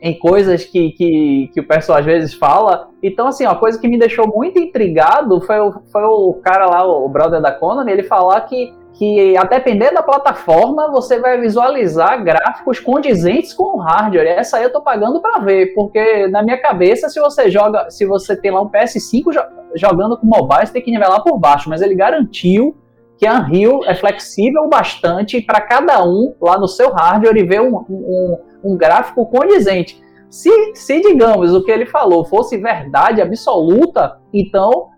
em 0.00 0.18
coisas 0.18 0.64
que, 0.64 0.90
que, 0.92 1.50
que 1.52 1.60
o 1.60 1.66
pessoal 1.66 1.98
às 1.98 2.04
vezes 2.04 2.34
fala. 2.34 2.88
Então, 3.02 3.28
assim, 3.28 3.44
uma 3.44 3.56
coisa 3.56 3.78
que 3.78 3.88
me 3.88 3.98
deixou 3.98 4.26
muito 4.28 4.58
intrigado 4.58 5.40
foi 5.40 5.58
o, 5.58 5.72
foi 5.90 6.02
o 6.02 6.34
cara 6.34 6.66
lá, 6.66 6.86
o 6.86 7.08
brother 7.08 7.40
da 7.40 7.52
Konami, 7.52 7.92
ele 7.92 8.02
falar 8.02 8.42
que, 8.42 8.74
que 8.92 9.36
a 9.36 9.44
depender 9.44 9.92
da 9.92 10.02
plataforma, 10.02 10.90
você 10.90 11.18
vai 11.18 11.40
visualizar 11.40 12.22
gráficos 12.22 12.78
condizentes 12.78 13.54
com 13.54 13.76
o 13.76 13.80
hardware. 13.80 14.26
Essa 14.26 14.58
aí 14.58 14.64
eu 14.64 14.72
tô 14.72 14.82
pagando 14.82 15.20
para 15.20 15.40
ver, 15.40 15.74
porque 15.74 16.28
na 16.28 16.42
minha 16.42 16.60
cabeça, 16.60 17.08
se 17.08 17.18
você 17.18 17.50
joga, 17.50 17.90
se 17.90 18.04
você 18.04 18.36
tem 18.36 18.50
lá 18.50 18.60
um 18.60 18.68
PS5 18.68 19.32
jo 19.32 19.40
jogando 19.74 20.16
com 20.16 20.26
mobile, 20.26 20.66
você 20.66 20.72
tem 20.72 20.82
que 20.82 20.90
nivelar 20.90 21.22
por 21.22 21.38
baixo, 21.38 21.68
mas 21.68 21.82
ele 21.82 21.94
garantiu 21.94 22.74
que 23.18 23.26
a 23.26 23.34
Unreal 23.34 23.84
é 23.84 23.94
flexível 23.94 24.68
bastante 24.68 25.40
para 25.40 25.60
cada 25.60 26.04
um 26.04 26.34
lá 26.40 26.58
no 26.58 26.68
seu 26.68 26.92
hardware 26.92 27.36
e 27.36 27.44
ver 27.44 27.60
um, 27.60 27.76
um, 27.88 28.38
um 28.62 28.76
gráfico 28.76 29.26
condizente. 29.26 30.00
Se, 30.30 30.50
se, 30.74 31.00
digamos, 31.00 31.52
o 31.54 31.62
que 31.62 31.70
ele 31.70 31.86
falou 31.86 32.24
fosse 32.24 32.56
verdade 32.56 33.22
absoluta, 33.22 34.18
então, 34.32 34.88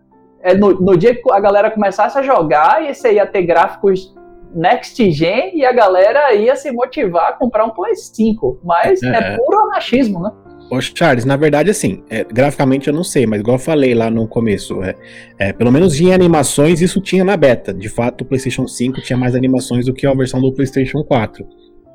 é, 0.40 0.54
no, 0.54 0.80
no, 0.80 0.96
dia 0.96 1.14
que 1.14 1.22
a 1.30 1.38
galera 1.38 1.70
começasse 1.70 2.18
a 2.18 2.22
jogar, 2.22 2.82
você 2.82 3.14
ia 3.14 3.26
ter 3.26 3.42
gráficos 3.42 4.14
next 4.54 5.10
gen 5.10 5.52
e 5.54 5.64
a 5.64 5.72
galera 5.72 6.34
ia 6.34 6.56
se 6.56 6.72
motivar 6.72 7.30
a 7.30 7.32
comprar 7.32 7.64
um 7.64 7.70
Play 7.70 7.94
5. 7.94 8.60
Mas 8.64 9.02
é, 9.02 9.08
é 9.08 9.36
puro 9.36 9.58
anarquismo, 9.66 10.20
né? 10.20 10.30
Ô 10.70 10.80
Charles, 10.82 11.24
na 11.24 11.36
verdade, 11.36 11.70
assim, 11.70 12.02
é, 12.10 12.24
graficamente 12.24 12.88
eu 12.88 12.94
não 12.94 13.02
sei, 13.02 13.26
mas 13.26 13.40
igual 13.40 13.56
eu 13.56 13.60
falei 13.60 13.94
lá 13.94 14.10
no 14.10 14.28
começo, 14.28 14.82
é, 14.82 14.94
é, 15.38 15.52
pelo 15.52 15.72
menos 15.72 15.98
em 15.98 16.12
animações 16.12 16.82
isso 16.82 17.00
tinha 17.00 17.24
na 17.24 17.38
beta. 17.38 17.72
De 17.72 17.88
fato, 17.88 18.20
o 18.20 18.24
PlayStation 18.26 18.66
5 18.66 19.00
tinha 19.00 19.16
mais 19.16 19.34
animações 19.34 19.86
do 19.86 19.94
que 19.94 20.06
a 20.06 20.12
versão 20.12 20.42
do 20.42 20.52
PlayStation 20.52 21.02
4. 21.02 21.46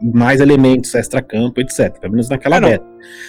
Mais 0.04 0.42
elementos, 0.42 0.94
extra-campo, 0.94 1.62
etc. 1.62 2.00
Pelo 2.00 2.12
menos 2.14 2.30
naquela 2.30 2.60
beta. 2.60 2.86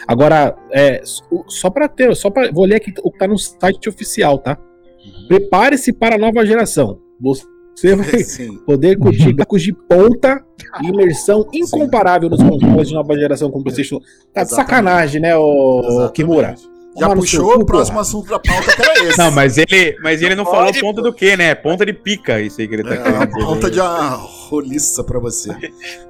Agora, 0.09 0.57
é, 0.73 1.01
só 1.47 1.71
para 1.71 1.89
ter, 1.89 2.15
só 2.17 2.31
para. 2.31 2.51
Vou 2.51 2.65
ler 2.65 2.77
aqui 2.77 2.93
o 3.03 3.11
que 3.11 3.19
tá 3.19 3.29
no 3.29 3.39
site 3.39 3.89
oficial, 3.89 4.39
tá? 4.39 4.59
Uhum. 5.05 5.29
Prepare-se 5.29 5.93
para 5.93 6.17
a 6.17 6.19
nova 6.19 6.45
geração. 6.45 6.99
Você 7.21 7.95
vai 7.97 8.19
Sim. 8.21 8.59
poder 8.67 8.99
curtir 8.99 9.33
gráficos 9.35 9.63
de 9.63 9.73
ponta 9.73 10.45
e 10.83 10.89
imersão 10.89 11.49
incomparável 11.53 12.29
nos 12.29 12.43
consoles 12.43 12.89
de 12.89 12.95
nova 12.95 13.15
geração 13.17 13.51
com 13.51 13.61
o 13.61 13.63
PlayStation. 13.63 14.01
Tá 14.33 14.43
de 14.43 14.51
sacanagem, 14.51 15.21
né, 15.21 15.37
o 15.37 16.11
Kimura? 16.13 16.55
Já 16.97 17.09
Mano, 17.09 17.21
puxou 17.21 17.55
o 17.61 17.65
próximo 17.65 17.99
assunto 17.99 18.29
da 18.29 18.39
pauta 18.39 18.75
que 18.75 18.83
era 18.83 19.05
esse. 19.05 19.19
Não, 19.19 19.31
mas 19.33 19.59
ele, 19.59 19.97
mas 20.01 20.23
ele 20.23 20.37
não, 20.37 20.45
não 20.45 20.51
falou 20.51 20.73
ponta 20.81 21.03
do 21.03 21.13
que, 21.13 21.37
né? 21.37 21.55
Ponta 21.55 21.85
de 21.85 21.93
pica, 21.93 22.41
isso 22.41 22.61
aí 22.61 22.69
que 22.69 22.75
ele 22.75 22.85
tá 22.85 22.95
é, 22.95 23.03
querendo 23.03 23.27
dizer. 23.27 23.45
Ponta 23.45 23.71
de 23.71 23.81
uma 23.81 24.11
roliça 24.11 25.03
pra 25.03 25.19
você. 25.19 25.53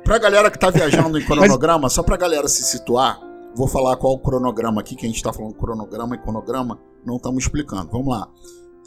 Pra 0.04 0.18
galera 0.18 0.50
que 0.50 0.58
tá 0.58 0.68
viajando 0.68 1.18
em 1.18 1.24
cronograma, 1.24 1.84
mas... 1.84 1.94
só 1.94 2.02
pra 2.02 2.18
galera 2.18 2.46
se 2.48 2.62
situar, 2.64 3.18
vou 3.54 3.66
falar 3.66 3.96
qual 3.96 4.12
o 4.12 4.18
cronograma 4.18 4.82
aqui, 4.82 4.94
que 4.94 5.06
a 5.06 5.08
gente 5.08 5.22
tá 5.22 5.32
falando 5.32 5.54
cronograma 5.54 6.16
e 6.16 6.18
cronograma, 6.18 6.78
não 7.04 7.16
estamos 7.16 7.44
explicando. 7.44 7.90
Vamos 7.90 8.08
lá. 8.08 8.28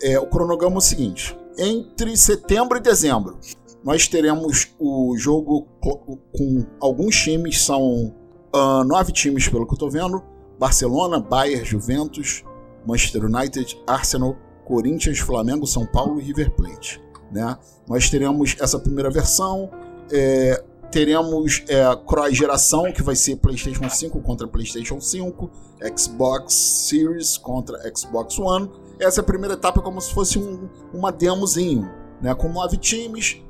É, 0.04 0.20
o 0.20 0.28
cronograma 0.28 0.76
é 0.76 0.78
o 0.78 0.82
seguinte: 0.82 1.36
entre 1.58 2.16
setembro 2.16 2.78
e 2.78 2.82
dezembro, 2.82 3.40
nós 3.84 4.08
teremos 4.08 4.72
o 4.78 5.16
jogo 5.18 5.68
com 5.82 6.66
alguns 6.80 7.16
times, 7.16 7.64
são 7.64 8.14
uh, 8.54 8.84
nove 8.86 9.12
times 9.12 9.48
pelo 9.48 9.66
que 9.66 9.74
eu 9.74 9.80
tô 9.80 9.90
vendo: 9.90 10.22
Barcelona, 10.60 11.20
Bayern, 11.20 11.66
Juventus, 11.66 12.44
Manchester 12.86 13.26
United, 13.26 13.80
Arsenal, 13.86 14.36
Corinthians, 14.66 15.20
Flamengo, 15.20 15.66
São 15.66 15.86
Paulo 15.86 16.20
e 16.20 16.24
River 16.24 16.52
Plate. 16.52 17.02
Né? 17.32 17.58
Nós 17.88 18.10
teremos 18.10 18.56
essa 18.60 18.80
primeira 18.80 19.10
versão, 19.10 19.70
é, 20.12 20.64
teremos 20.92 21.64
é, 21.68 21.84
cross 22.06 22.36
geração, 22.36 22.92
que 22.92 23.04
vai 23.04 23.16
ser 23.16 23.38
PlayStation 23.38 23.90
5 23.90 24.22
contra 24.22 24.48
PlayStation 24.48 25.00
5, 25.00 25.50
Xbox 25.98 26.54
Series 26.54 27.38
contra 27.38 27.78
Xbox 27.96 28.40
One 28.40 28.70
essa 29.00 29.22
primeira 29.22 29.54
etapa 29.54 29.80
é 29.80 29.84
como 29.84 30.02
se 30.02 30.14
fosse 30.14 30.40
um, 30.40 30.68
uma 30.94 31.12
demozinho, 31.12 31.90
né? 32.22 32.34
Com 32.34 32.50
nove 32.50 32.78
times, 32.78 33.42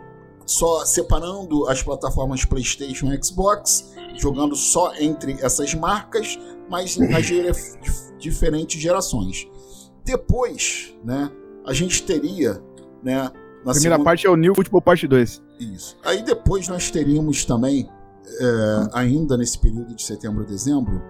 só 0.45 0.86
separando 0.86 1.68
as 1.68 1.82
plataformas 1.82 2.43
PlayStation 2.43 3.14
e 3.14 3.24
Xbox, 3.24 3.93
jogando 4.16 4.55
só 4.55 4.93
entre 4.95 5.38
essas 5.41 5.74
marcas, 5.74 6.38
mas 6.70 6.97
nas 6.97 7.26
diferentes 8.18 8.82
gerações. 8.82 9.49
Depois, 10.03 10.95
né, 11.03 11.32
a 11.65 11.74
gente 11.74 12.03
teria, 12.03 12.61
né, 13.03 13.24
na 13.65 13.74
primeira 13.74 13.95
segunda... 13.95 14.03
parte 14.03 14.26
é 14.26 14.30
o 14.30 14.36
New 14.36 14.55
Football 14.55 14.82
Parte 14.82 15.07
2. 15.07 15.43
Isso. 15.59 15.97
Aí 16.03 16.24
depois 16.24 16.68
nós 16.68 16.89
teríamos 16.89 17.43
também, 17.45 17.89
é, 18.39 18.89
ainda 18.93 19.36
nesse 19.38 19.59
período 19.59 19.95
de 19.95 20.01
setembro 20.01 20.43
a 20.43 20.45
dezembro, 20.45 21.01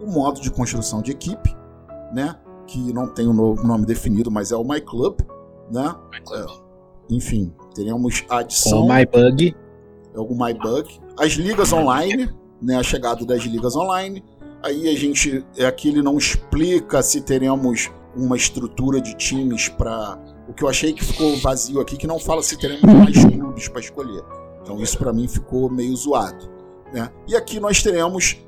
o 0.00 0.06
modo 0.06 0.40
de 0.40 0.50
construção 0.50 1.02
de 1.02 1.12
equipe, 1.12 1.54
né? 2.12 2.36
que 2.68 2.92
não 2.92 3.08
tem 3.08 3.26
um 3.26 3.32
nome 3.32 3.86
definido, 3.86 4.30
mas 4.30 4.52
é 4.52 4.56
o 4.56 4.62
My 4.62 4.80
Club, 4.80 5.20
né? 5.70 5.94
My 6.12 6.20
Club. 6.20 6.48
É, 6.48 7.14
enfim, 7.14 7.52
teremos 7.74 8.24
a 8.28 8.38
adição. 8.38 8.84
O 8.84 8.94
My 8.94 9.04
Bug. 9.06 9.56
É 10.14 10.20
o 10.20 10.28
My 10.28 10.52
Bug. 10.54 11.00
As 11.18 11.32
ligas 11.32 11.72
online, 11.72 12.30
né? 12.60 12.76
A 12.76 12.82
chegada 12.82 13.24
das 13.24 13.42
ligas 13.42 13.74
online. 13.74 14.22
Aí 14.62 14.88
a 14.88 14.96
gente. 14.96 15.44
É 15.56 15.66
aqui 15.66 15.88
ele 15.88 16.02
não 16.02 16.16
explica 16.16 17.02
se 17.02 17.20
teremos 17.20 17.90
uma 18.16 18.36
estrutura 18.36 19.00
de 19.00 19.14
times 19.14 19.68
para. 19.68 20.18
O 20.48 20.54
que 20.54 20.64
eu 20.64 20.68
achei 20.68 20.92
que 20.92 21.04
ficou 21.04 21.36
vazio 21.36 21.80
aqui, 21.80 21.96
que 21.96 22.06
não 22.06 22.18
fala 22.18 22.42
se 22.42 22.56
teremos 22.56 22.82
mais 22.82 23.24
clubes 23.24 23.68
para 23.68 23.80
escolher. 23.80 24.22
Então 24.62 24.80
isso 24.80 24.96
para 24.98 25.12
mim 25.12 25.28
ficou 25.28 25.70
meio 25.70 25.94
zoado. 25.94 26.50
Né? 26.92 27.10
E 27.26 27.36
aqui 27.36 27.60
nós 27.60 27.82
teremos 27.82 28.38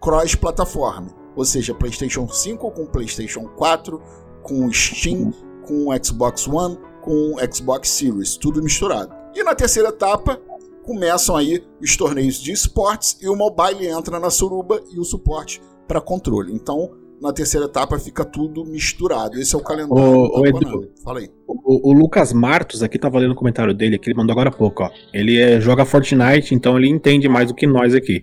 cross-plataforma 0.00 1.18
ou 1.38 1.44
seja, 1.44 1.72
PlayStation 1.72 2.26
5 2.26 2.68
com 2.72 2.84
PlayStation 2.84 3.46
4, 3.46 4.02
com 4.42 4.68
Steam, 4.72 5.32
com 5.64 5.86
Xbox 6.02 6.48
One, 6.48 6.76
com 7.00 7.36
Xbox 7.52 7.90
Series, 7.90 8.36
tudo 8.36 8.60
misturado. 8.60 9.14
E 9.36 9.44
na 9.44 9.54
terceira 9.54 9.90
etapa, 9.90 10.40
começam 10.88 11.36
aí 11.36 11.62
os 11.82 11.94
torneios 11.98 12.40
de 12.40 12.50
esportes 12.50 13.18
e 13.20 13.28
o 13.28 13.36
mobile 13.36 13.86
entra 13.86 14.18
na 14.18 14.30
suruba 14.30 14.80
e 14.90 14.98
o 14.98 15.04
suporte 15.04 15.60
para 15.86 16.00
controle. 16.00 16.50
Então, 16.50 16.90
na 17.20 17.30
terceira 17.30 17.66
etapa 17.66 17.98
fica 17.98 18.24
tudo 18.24 18.64
misturado. 18.64 19.38
Esse 19.38 19.54
é 19.54 19.58
o 19.58 19.60
calendário. 19.60 20.02
O, 20.02 20.40
o 20.40 20.46
Edu, 20.46 20.88
Fala 21.04 21.18
aí. 21.18 21.28
O, 21.46 21.90
o, 21.90 21.92
Lucas 21.92 22.32
Martos 22.32 22.82
aqui 22.82 22.98
tá 22.98 23.10
valendo 23.10 23.32
o 23.32 23.34
comentário 23.34 23.74
dele, 23.74 23.98
que 23.98 24.08
ele 24.08 24.16
mandou 24.16 24.32
agora 24.32 24.48
há 24.48 24.52
pouco, 24.52 24.82
ó. 24.82 24.90
Ele 25.12 25.38
é, 25.38 25.60
joga 25.60 25.84
Fortnite, 25.84 26.54
então 26.54 26.78
ele 26.78 26.88
entende 26.88 27.28
mais 27.28 27.48
do 27.48 27.54
que 27.54 27.66
nós 27.66 27.94
aqui. 27.94 28.22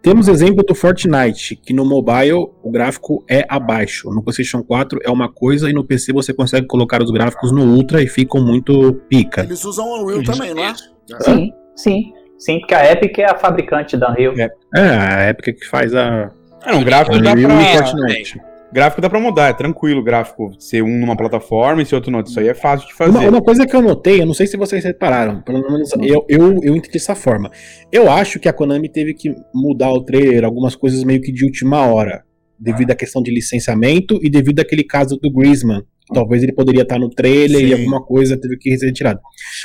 Temos 0.00 0.28
exemplo 0.28 0.62
do 0.62 0.74
Fortnite, 0.74 1.56
que 1.56 1.72
no 1.72 1.84
mobile 1.84 2.48
o 2.62 2.70
gráfico 2.70 3.24
é 3.28 3.44
abaixo. 3.48 4.08
No 4.10 4.22
PlayStation 4.22 4.62
4 4.62 5.00
é 5.02 5.10
uma 5.10 5.28
coisa 5.28 5.68
e 5.68 5.72
no 5.72 5.84
PC 5.84 6.12
você 6.12 6.32
consegue 6.32 6.68
colocar 6.68 7.02
os 7.02 7.10
gráficos 7.10 7.50
no 7.50 7.74
Ultra 7.74 8.00
e 8.00 8.06
ficam 8.06 8.40
muito 8.40 8.94
pica. 9.08 9.42
Eles 9.42 9.64
usam 9.64 9.84
o 9.84 10.04
Unreal 10.04 10.22
também, 10.22 10.54
não 10.54 10.62
é? 10.62 10.74
Sim, 11.20 11.52
sim. 11.74 12.12
Sim, 12.36 12.58
porque 12.58 12.74
a 12.74 12.92
Epic 12.92 13.18
é 13.18 13.26
a 13.26 13.36
fabricante 13.36 13.96
da 13.96 14.10
Unreal. 14.10 14.34
É, 14.36 14.50
é 14.76 14.80
a 14.80 15.30
Epic 15.30 15.56
que 15.58 15.66
faz 15.66 15.94
a 15.94 16.30
é, 16.66 16.72
não, 16.72 16.82
gráfico 16.82 17.18
dá 17.20 17.32
pra. 17.34 18.24
Gráfico 18.72 19.00
dá 19.00 19.08
pra 19.08 19.20
mudar, 19.20 19.50
é 19.50 19.52
tranquilo 19.52 20.00
o 20.00 20.02
gráfico 20.02 20.50
ser 20.58 20.82
um 20.82 20.98
numa 20.98 21.16
plataforma 21.16 21.80
e 21.80 21.86
ser 21.86 21.94
outro 21.94 22.10
não. 22.10 22.20
Isso 22.20 22.40
aí 22.40 22.48
é 22.48 22.54
fácil 22.54 22.88
de 22.88 22.94
fazer. 22.94 23.16
Uma, 23.16 23.28
uma, 23.28 23.42
coisa 23.42 23.64
que 23.64 23.76
eu 23.76 23.80
notei, 23.80 24.20
eu 24.20 24.26
não 24.26 24.34
sei 24.34 24.48
se 24.48 24.56
vocês 24.56 24.82
repararam, 24.82 25.42
pelo 25.42 25.62
menos 25.62 25.92
eu, 26.02 26.26
eu, 26.28 26.60
eu 26.60 26.74
entendi 26.74 26.94
dessa 26.94 27.14
forma. 27.14 27.52
Eu 27.92 28.10
acho 28.10 28.40
que 28.40 28.48
a 28.48 28.52
Konami 28.52 28.88
teve 28.88 29.14
que 29.14 29.32
mudar 29.54 29.92
o 29.92 30.02
trailer, 30.02 30.44
algumas 30.44 30.74
coisas 30.74 31.04
meio 31.04 31.20
que 31.20 31.30
de 31.30 31.44
última 31.44 31.86
hora, 31.86 32.24
devido 32.58 32.90
à 32.90 32.96
questão 32.96 33.22
de 33.22 33.30
licenciamento 33.30 34.18
e 34.20 34.28
devido 34.28 34.58
àquele 34.58 34.82
caso 34.82 35.16
do 35.22 35.30
Griezmann. 35.30 35.84
Talvez 36.12 36.42
ele 36.42 36.52
poderia 36.52 36.82
estar 36.82 36.98
no 36.98 37.08
trailer 37.08 37.60
Sim. 37.60 37.66
e 37.66 37.72
alguma 37.74 38.02
coisa 38.02 38.36
teve 38.36 38.56
que 38.56 38.76
ser 38.76 38.86
retirada. 38.86 39.20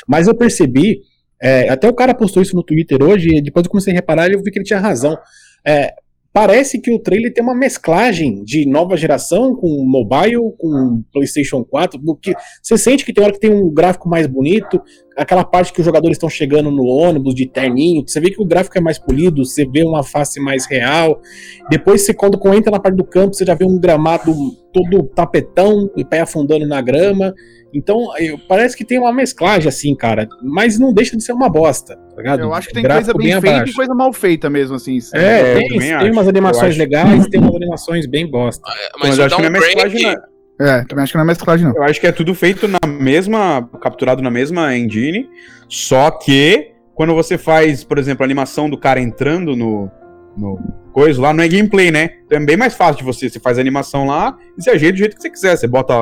Mas 0.08 0.28
eu 0.28 0.36
percebi, 0.36 1.00
é, 1.42 1.70
até 1.70 1.88
o 1.88 1.94
cara 1.94 2.14
postou 2.14 2.42
isso 2.44 2.56
no 2.56 2.64
Twitter 2.64 3.02
hoje, 3.02 3.30
e 3.30 3.42
depois 3.42 3.66
eu 3.66 3.72
comecei 3.72 3.94
a 3.94 3.96
reparar 3.96 4.30
e 4.30 4.34
eu 4.34 4.44
vi 4.44 4.52
que 4.52 4.60
ele 4.60 4.66
tinha 4.66 4.80
razão. 4.80 5.18
É, 5.66 5.94
parece 6.34 6.80
que 6.80 6.92
o 6.92 7.00
trailer 7.00 7.34
tem 7.34 7.44
uma 7.44 7.56
mesclagem 7.56 8.44
de 8.44 8.66
nova 8.68 8.96
geração 8.96 9.56
com 9.56 9.84
mobile, 9.86 10.54
com 10.58 11.04
PlayStation 11.12 11.64
4, 11.64 12.00
porque 12.04 12.34
você 12.62 12.78
sente 12.78 13.06
que 13.06 13.14
tem 13.14 13.24
hora 13.24 13.34
que 13.34 13.40
tem 13.40 13.52
um 13.52 13.74
gráfico 13.74 14.10
mais 14.10 14.28
bonito, 14.28 14.82
aquela 15.20 15.44
parte 15.44 15.74
que 15.74 15.82
os 15.82 15.86
jogadores 15.86 16.16
estão 16.16 16.30
chegando 16.30 16.72
no 16.72 16.84
ônibus 16.86 17.36
de 17.36 17.46
terninho, 17.46 18.04
você 18.08 18.20
vê 18.20 18.32
que 18.32 18.42
o 18.42 18.46
gráfico 18.46 18.78
é 18.78 18.82
mais 18.82 18.98
polido, 18.98 19.46
você 19.46 19.66
vê 19.66 19.84
uma 19.84 20.04
face 20.04 20.40
mais 20.40 20.66
real. 20.66 21.22
Depois 21.70 22.02
você 22.02 22.14
quando 22.14 22.40
entra 22.54 22.72
na 22.72 22.80
parte 22.80 22.96
do 22.96 23.04
campo, 23.04 23.34
você 23.34 23.46
já 23.46 23.54
vê 23.54 23.66
um 23.66 23.80
gramado 23.80 24.34
todo 24.74 25.04
tapetão 25.04 25.90
e 25.96 26.06
pé 26.06 26.22
afundando 26.22 26.66
na 26.66 26.82
grama. 26.82 27.34
Então, 27.74 28.08
parece 28.48 28.76
que 28.76 28.84
tem 28.84 28.98
uma 28.98 29.14
mesclagem 29.14 29.68
assim, 29.68 29.96
cara. 29.96 30.28
Mas 30.42 30.80
não 30.80 30.92
deixa 30.92 31.16
de 31.16 31.24
ser 31.24 31.34
uma 31.34 31.50
bosta, 31.50 31.96
tá 31.96 32.18
ligado? 32.18 32.42
Eu 32.42 32.54
acho 32.54 32.70
que 32.70 32.74
tem 32.74 32.84
coisa 32.84 33.14
bem, 33.14 33.28
bem 33.28 33.42
feita 33.42 33.56
abaixo. 33.58 33.74
e 33.74 33.76
coisa 33.76 33.94
mal 33.94 34.12
feita 34.12 34.50
mesmo, 34.50 34.76
assim. 34.76 34.98
É, 35.14 35.20
é 35.20 35.56
tem, 35.56 35.80
tem 35.80 36.12
umas 36.12 36.28
animações 36.28 36.78
legais, 36.78 37.28
tem 37.28 37.40
umas 37.40 37.56
animações 37.56 38.08
bem 38.08 38.30
bosta. 38.30 38.64
Mas, 39.00 39.10
mas 39.10 39.20
eu 39.20 39.26
acho 39.26 39.36
que 39.36 39.42
não 39.42 39.50
é 39.50 39.52
mesclagem, 39.52 40.02
não. 40.02 40.29
É, 40.60 40.84
também 40.84 41.04
acho 41.04 41.14
que 41.14 41.18
não 41.18 41.24
é 41.24 41.28
mesclagem, 41.28 41.66
não. 41.68 41.76
Eu 41.76 41.84
acho 41.84 42.02
que 42.02 42.08
é 42.08 42.12
tudo 42.12 42.36
feito 42.36 42.68
na 42.68 42.80
mesma. 42.88 43.70
capturado 43.82 44.22
na 44.22 44.30
mesma 44.30 44.76
engine. 44.76 45.30
Só 45.68 46.12
que 46.12 46.72
quando 46.94 47.16
você 47.16 47.38
faz, 47.38 47.84
por 47.84 47.98
exemplo, 47.98 48.24
a 48.24 48.26
animação 48.26 48.70
do 48.70 48.78
cara 48.78 49.00
entrando 49.00 49.56
no, 49.56 49.90
no 50.36 50.60
coisa 50.92 51.22
lá, 51.22 51.34
não 51.34 51.44
é 51.44 51.48
gameplay, 51.48 51.92
né? 51.92 52.10
Então 52.26 52.38
é 52.38 52.46
bem 52.46 52.58
mais 52.58 52.76
fácil 52.76 52.98
de 52.98 53.04
você. 53.06 53.30
Você 53.30 53.40
faz 53.40 53.58
a 53.58 53.62
animação 53.62 54.06
lá 54.06 54.38
e 54.58 54.62
você 54.62 54.72
ajeita 54.72 54.94
do 54.94 54.98
jeito 54.98 55.16
que 55.16 55.22
você 55.22 55.30
quiser. 55.30 55.56
Você 55.56 55.66
bota 55.68 55.94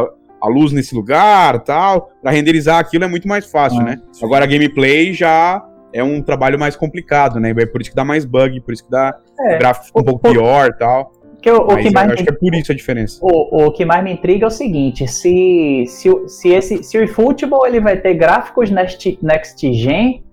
a 0.41 0.47
luz 0.47 0.71
nesse 0.71 0.95
lugar 0.95 1.59
tal. 1.59 2.11
Pra 2.21 2.31
renderizar 2.31 2.79
aquilo 2.79 3.03
é 3.03 3.07
muito 3.07 3.27
mais 3.27 3.45
fácil, 3.45 3.81
Ah, 3.81 3.85
né? 3.85 4.01
Agora 4.23 4.43
a 4.43 4.47
gameplay 4.47 5.13
já 5.13 5.63
é 5.93 6.03
um 6.03 6.19
trabalho 6.21 6.57
mais 6.57 6.75
complicado, 6.75 7.39
né? 7.39 7.53
É 7.55 7.65
por 7.67 7.79
isso 7.81 7.91
que 7.91 7.95
dá 7.95 8.03
mais 8.03 8.25
bug, 8.25 8.59
por 8.61 8.73
isso 8.73 8.83
que 8.83 8.91
dá 8.91 9.15
É, 9.39 9.55
o 9.55 9.59
gráfico 9.59 9.99
um 9.99 10.03
pouco 10.03 10.31
pior 10.31 10.73
tal. 10.79 11.11
Que 11.51 11.51
o, 11.51 11.61
o 11.63 11.77
que 11.77 11.87
eu 11.87 11.91
mais 11.91 12.07
acho 12.11 12.17
me 12.19 12.23
que 12.23 12.29
é 12.29 12.33
por 12.37 12.55
isso 12.55 12.71
a 12.71 12.75
diferença. 12.75 13.19
O, 13.21 13.65
o 13.65 13.71
que 13.71 13.85
mais 13.85 14.03
me 14.03 14.11
intriga 14.13 14.45
é 14.45 14.47
o 14.47 14.51
seguinte: 14.51 15.07
se, 15.07 15.83
se, 15.87 16.09
o- 16.09 16.27
se, 16.27 16.49
esse, 16.49 16.83
se 16.83 16.97
o 16.97 17.03
eFootball 17.03 17.65
ele 17.65 17.79
vai 17.79 17.97
ter 17.97 18.13
gráficos 18.15 18.69
next, 18.69 19.17
next 19.21 19.73
gen, 19.73 20.23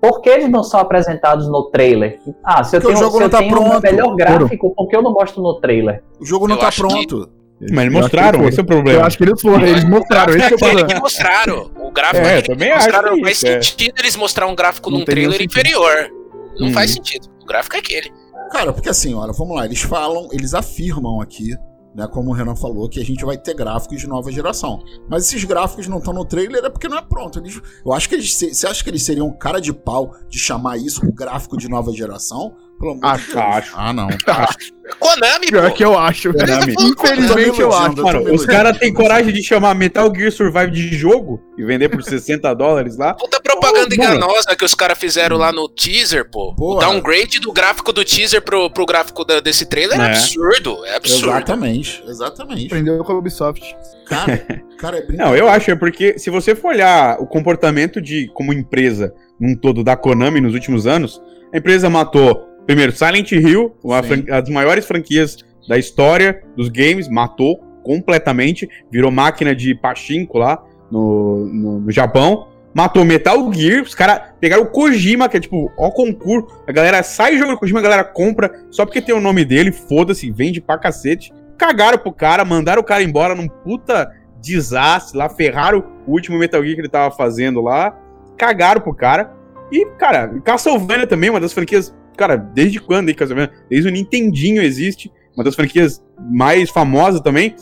por 0.00 0.20
que 0.20 0.28
eles 0.28 0.48
não 0.50 0.62
são 0.62 0.80
apresentados 0.80 1.48
no 1.48 1.70
trailer? 1.70 2.18
Ah, 2.44 2.62
se 2.64 2.76
eu 2.76 2.80
Porque 2.80 2.94
o 2.94 2.96
tenho, 2.98 3.04
jogo 3.04 3.12
se 3.16 3.18
não 3.20 3.26
eu 3.26 3.30
tá 3.30 3.38
tenho 3.38 3.50
um 3.60 3.68
pronto. 3.70 3.82
melhor 3.82 4.16
gráfico, 4.16 4.74
por 4.74 4.88
que 4.88 4.96
eu 4.96 5.02
não 5.02 5.12
mostro 5.12 5.42
no 5.42 5.60
trailer? 5.60 6.02
O 6.20 6.24
jogo 6.26 6.46
não 6.48 6.56
Eu 6.56 6.60
tá 6.60 6.68
acho 6.68 6.82
que- 6.82 6.88
pronto. 6.88 7.30
Mas 7.60 7.70
eles 7.70 7.78
Eu 7.78 7.82
acho 7.84 7.92
mostraram, 7.92 8.48
esse 8.48 8.58
é 8.58 8.62
o 8.62 8.64
Eu 8.64 8.66
problema. 8.66 9.06
acho 9.06 9.16
que 9.16 9.24
eles 9.24 9.40
foram, 9.40 9.64
eles 9.66 9.84
mostraram, 9.84 10.34
esse 10.36 10.52
é 10.52 10.54
o 10.54 10.58
problema. 10.58 10.88
que 10.88 10.94
mostraram. 11.00 11.70
O 11.80 11.90
gráfico 11.92 12.26
É, 12.26 12.42
também 12.42 12.68
que 12.68 12.74
acho 12.74 12.84
mostraram 12.88 13.14
que 13.14 13.20
é 13.20 13.22
faz 13.24 13.36
isso, 13.36 13.46
é. 13.46 13.62
sentido 13.62 13.94
eles 14.00 14.16
mostrar 14.16 14.46
um 14.48 14.54
gráfico 14.56 14.90
Não 14.90 14.98
num 14.98 15.04
trailer 15.04 15.40
inferior. 15.40 16.10
Não 16.58 16.68
Hum. 16.68 16.72
faz 16.72 16.90
sentido. 16.90 17.28
O 17.40 17.46
gráfico 17.46 17.76
é 17.76 17.78
aquele. 17.78 18.12
Cara, 18.54 18.72
porque 18.72 18.88
assim, 18.88 19.12
olha, 19.14 19.32
vamos 19.32 19.56
lá, 19.56 19.64
eles 19.64 19.80
falam, 19.80 20.28
eles 20.30 20.54
afirmam 20.54 21.20
aqui, 21.20 21.56
né, 21.92 22.06
como 22.06 22.30
o 22.30 22.32
Renan 22.32 22.54
falou, 22.54 22.88
que 22.88 23.00
a 23.00 23.04
gente 23.04 23.24
vai 23.24 23.36
ter 23.36 23.52
gráficos 23.52 23.98
de 23.98 24.06
nova 24.06 24.30
geração. 24.30 24.80
Mas 25.10 25.26
esses 25.26 25.42
gráficos 25.42 25.88
não 25.88 25.98
estão 25.98 26.14
no 26.14 26.24
trailer 26.24 26.64
é 26.64 26.70
porque 26.70 26.86
não 26.86 26.96
é 26.96 27.02
pronto. 27.02 27.40
Eles, 27.40 27.60
eu 27.84 27.92
acho 27.92 28.08
que 28.08 28.14
eles. 28.14 28.32
Você 28.32 28.64
acha 28.64 28.84
que 28.84 28.88
eles 28.88 29.02
seriam 29.02 29.28
cara 29.32 29.60
de 29.60 29.72
pau 29.72 30.14
de 30.28 30.38
chamar 30.38 30.76
isso 30.76 31.04
o 31.04 31.12
gráfico 31.12 31.56
de 31.56 31.68
nova 31.68 31.92
geração? 31.92 32.54
Acho, 33.02 33.38
acho. 33.38 33.72
Ah, 33.76 33.92
não. 33.92 34.08
Konami, 34.98 35.46
Pior 35.46 35.70
pô. 35.70 35.76
que 35.76 35.84
eu 35.84 35.98
acho. 35.98 36.32
Konami. 36.34 36.74
Infelizmente 36.78 37.60
eu 37.60 37.72
acho. 37.72 38.02
Mano, 38.02 38.34
os 38.34 38.44
caras 38.44 38.76
têm 38.76 38.92
coragem 38.92 39.32
de 39.32 39.42
chamar 39.42 39.74
Metal 39.74 40.12
Gear 40.14 40.30
Survive 40.30 40.70
de 40.70 40.94
jogo 40.94 41.40
e 41.56 41.64
vender 41.64 41.88
por 41.88 42.02
60 42.04 42.52
dólares 42.54 42.98
lá. 42.98 43.14
Puta 43.14 43.40
propaganda 43.40 43.96
mano. 43.96 44.16
enganosa 44.16 44.54
que 44.54 44.64
os 44.64 44.74
caras 44.74 44.98
fizeram 44.98 45.38
lá 45.38 45.50
no 45.52 45.66
teaser, 45.68 46.28
pô. 46.30 46.50
O 46.50 46.54
Porra. 46.54 46.80
downgrade 46.86 47.40
do 47.40 47.50
gráfico 47.52 47.92
do 47.92 48.04
teaser 48.04 48.42
pro, 48.42 48.68
pro 48.70 48.84
gráfico 48.84 49.24
da- 49.24 49.40
desse 49.40 49.64
trailer 49.66 49.98
é, 49.98 50.04
É. 50.04 50.06
absurdo. 50.10 50.84
É 50.84 50.96
absurdo. 50.96 51.28
Exatamente, 51.30 52.04
exatamente. 52.06 52.66
Aprendeu 52.66 53.02
com 53.02 53.12
a 53.12 53.16
Ubisoft. 53.18 53.74
Cara, 54.06 54.36
cara, 54.78 54.98
é 54.98 55.00
brincadeira. 55.02 55.24
Não, 55.24 55.34
eu 55.36 55.48
acho, 55.48 55.70
é 55.70 55.74
porque 55.76 56.18
se 56.18 56.28
você 56.28 56.54
for 56.54 56.68
olhar 56.74 57.16
o 57.18 57.26
comportamento 57.26 58.02
de 58.02 58.30
como 58.34 58.52
empresa 58.52 59.14
num 59.40 59.56
todo 59.56 59.82
da 59.82 59.96
Konami 59.96 60.40
nos 60.42 60.52
últimos 60.52 60.86
anos, 60.86 61.22
a 61.52 61.56
empresa 61.56 61.88
matou, 61.88 62.46
primeiro, 62.66 62.92
Silent 62.92 63.32
Hill, 63.32 63.74
uma 63.82 64.02
das 64.02 64.48
maiores 64.48 64.86
franquias 64.86 65.38
da 65.68 65.78
história 65.78 66.42
dos 66.56 66.68
games, 66.68 67.08
matou 67.08 67.58
completamente, 67.82 68.68
virou 68.90 69.10
máquina 69.10 69.54
de 69.54 69.74
pachinko 69.74 70.38
lá 70.38 70.62
no, 70.90 71.46
no, 71.46 71.80
no 71.80 71.90
Japão. 71.92 72.48
Matou 72.74 73.04
Metal 73.04 73.52
Gear, 73.52 73.82
os 73.82 73.94
caras 73.94 74.32
pegaram 74.40 74.64
o 74.64 74.66
Kojima, 74.66 75.28
que 75.28 75.36
é 75.36 75.40
tipo, 75.40 75.70
ó 75.78 75.90
concurso. 75.90 76.48
A 76.66 76.72
galera 76.72 77.02
sai 77.04 77.38
jogando 77.38 77.58
Kojima, 77.58 77.78
a 77.78 77.82
galera 77.82 78.04
compra 78.04 78.50
só 78.70 78.84
porque 78.84 79.00
tem 79.00 79.14
o 79.14 79.20
nome 79.20 79.44
dele, 79.44 79.70
foda-se, 79.70 80.30
vende 80.32 80.60
pra 80.60 80.76
cacete. 80.76 81.32
Cagaram 81.56 81.98
pro 81.98 82.12
cara, 82.12 82.44
mandaram 82.44 82.82
o 82.82 82.84
cara 82.84 83.04
embora 83.04 83.34
num 83.34 83.46
puta 83.46 84.10
desastre 84.42 85.16
lá, 85.16 85.28
ferraram 85.28 85.84
o 86.04 86.12
último 86.12 86.36
Metal 86.36 86.60
Gear 86.62 86.74
que 86.74 86.80
ele 86.80 86.88
tava 86.88 87.14
fazendo 87.14 87.60
lá, 87.60 87.96
cagaram 88.36 88.80
pro 88.80 88.92
cara. 88.92 89.32
E, 89.70 89.86
cara, 89.96 90.28
Castlevania 90.44 91.06
também, 91.06 91.30
uma 91.30 91.40
das 91.40 91.52
franquias, 91.52 91.94
cara, 92.16 92.36
desde 92.36 92.80
quando 92.80 93.08
aí 93.08 93.14
Castlevania? 93.14 93.52
Desde 93.68 93.88
o 93.88 93.92
Nintendinho 93.92 94.62
existe, 94.62 95.12
uma 95.34 95.44
das 95.44 95.54
franquias 95.54 96.02
mais 96.30 96.70
famosas 96.70 97.20
também. 97.20 97.54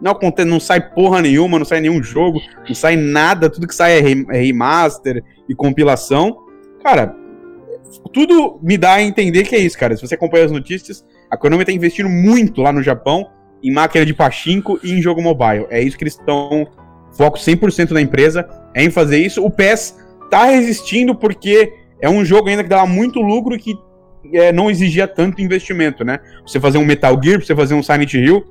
Não 0.00 0.18
não 0.46 0.58
sai 0.58 0.80
porra 0.94 1.20
nenhuma, 1.20 1.58
não 1.58 1.66
sai 1.66 1.80
nenhum 1.80 2.02
jogo, 2.02 2.40
não 2.66 2.74
sai 2.74 2.96
nada, 2.96 3.50
tudo 3.50 3.66
que 3.66 3.74
sai 3.74 3.98
é 3.98 4.36
é 4.36 4.40
remaster 4.40 5.22
e 5.46 5.54
compilação. 5.54 6.38
Cara, 6.82 7.14
tudo 8.12 8.58
me 8.62 8.78
dá 8.78 8.94
a 8.94 9.02
entender 9.02 9.44
que 9.44 9.54
é 9.54 9.58
isso, 9.58 9.78
cara. 9.78 9.94
Se 9.94 10.06
você 10.06 10.14
acompanha 10.14 10.46
as 10.46 10.52
notícias, 10.52 11.04
a 11.30 11.36
Konami 11.36 11.64
tá 11.64 11.72
investindo 11.72 12.08
muito 12.08 12.62
lá 12.62 12.72
no 12.72 12.82
Japão 12.82 13.30
em 13.62 13.72
máquina 13.72 14.06
de 14.06 14.14
pachinko 14.14 14.80
e 14.82 14.92
em 14.92 15.02
jogo 15.02 15.22
mobile. 15.22 15.66
É 15.70 15.82
isso 15.82 15.98
que 15.98 16.04
eles 16.04 16.14
estão. 16.14 16.66
Foco 17.12 17.38
100% 17.38 17.92
da 17.92 18.00
empresa 18.00 18.48
é 18.72 18.84
em 18.84 18.90
fazer 18.90 19.18
isso. 19.18 19.44
O 19.44 19.50
PES 19.50 19.98
tá 20.30 20.44
resistindo 20.44 21.14
porque 21.14 21.72
é 22.00 22.08
um 22.08 22.24
jogo 22.24 22.48
ainda 22.48 22.62
que 22.62 22.68
dava 22.68 22.86
muito 22.86 23.20
lucro 23.20 23.54
e 23.54 23.58
que 23.58 23.74
é, 24.32 24.52
não 24.52 24.70
exigia 24.70 25.06
tanto 25.08 25.40
investimento, 25.40 26.04
né? 26.04 26.18
Você 26.46 26.60
fazer 26.60 26.78
um 26.78 26.84
Metal 26.84 27.18
Gear, 27.22 27.40
você 27.40 27.54
fazer 27.54 27.74
um 27.74 27.82
Silent 27.82 28.14
Hill, 28.14 28.44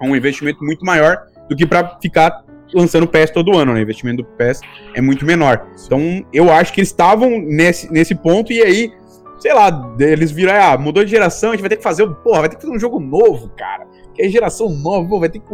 é 0.00 0.06
um 0.06 0.14
investimento 0.14 0.64
muito 0.64 0.84
maior 0.84 1.22
do 1.48 1.56
que 1.56 1.66
pra 1.66 1.98
ficar 2.00 2.44
lançando 2.74 3.06
PES 3.06 3.30
todo 3.30 3.56
ano, 3.56 3.72
né? 3.72 3.80
O 3.80 3.82
investimento 3.82 4.22
do 4.22 4.28
PES 4.36 4.60
é 4.94 5.00
muito 5.00 5.24
menor. 5.24 5.66
Então, 5.84 6.24
eu 6.32 6.52
acho 6.52 6.72
que 6.72 6.80
eles 6.80 6.90
estavam 6.90 7.38
nesse, 7.40 7.90
nesse 7.92 8.14
ponto 8.14 8.52
e 8.52 8.62
aí, 8.62 8.92
sei 9.38 9.54
lá, 9.54 9.94
eles 9.98 10.30
viram, 10.30 10.52
ah, 10.52 10.76
mudou 10.76 11.04
de 11.04 11.10
geração, 11.10 11.50
a 11.50 11.52
gente 11.52 11.62
vai 11.62 11.70
ter 11.70 11.76
que 11.76 11.82
fazer, 11.82 12.06
porra, 12.06 12.40
vai 12.40 12.48
ter 12.48 12.56
que 12.56 12.62
fazer 12.62 12.74
um 12.74 12.80
jogo 12.80 12.98
novo, 12.98 13.50
cara. 13.56 13.86
Que 14.14 14.22
é 14.22 14.28
geração 14.28 14.68
nova, 14.70 15.08
pô, 15.08 15.20
vai 15.20 15.28
ter 15.28 15.38
que. 15.38 15.46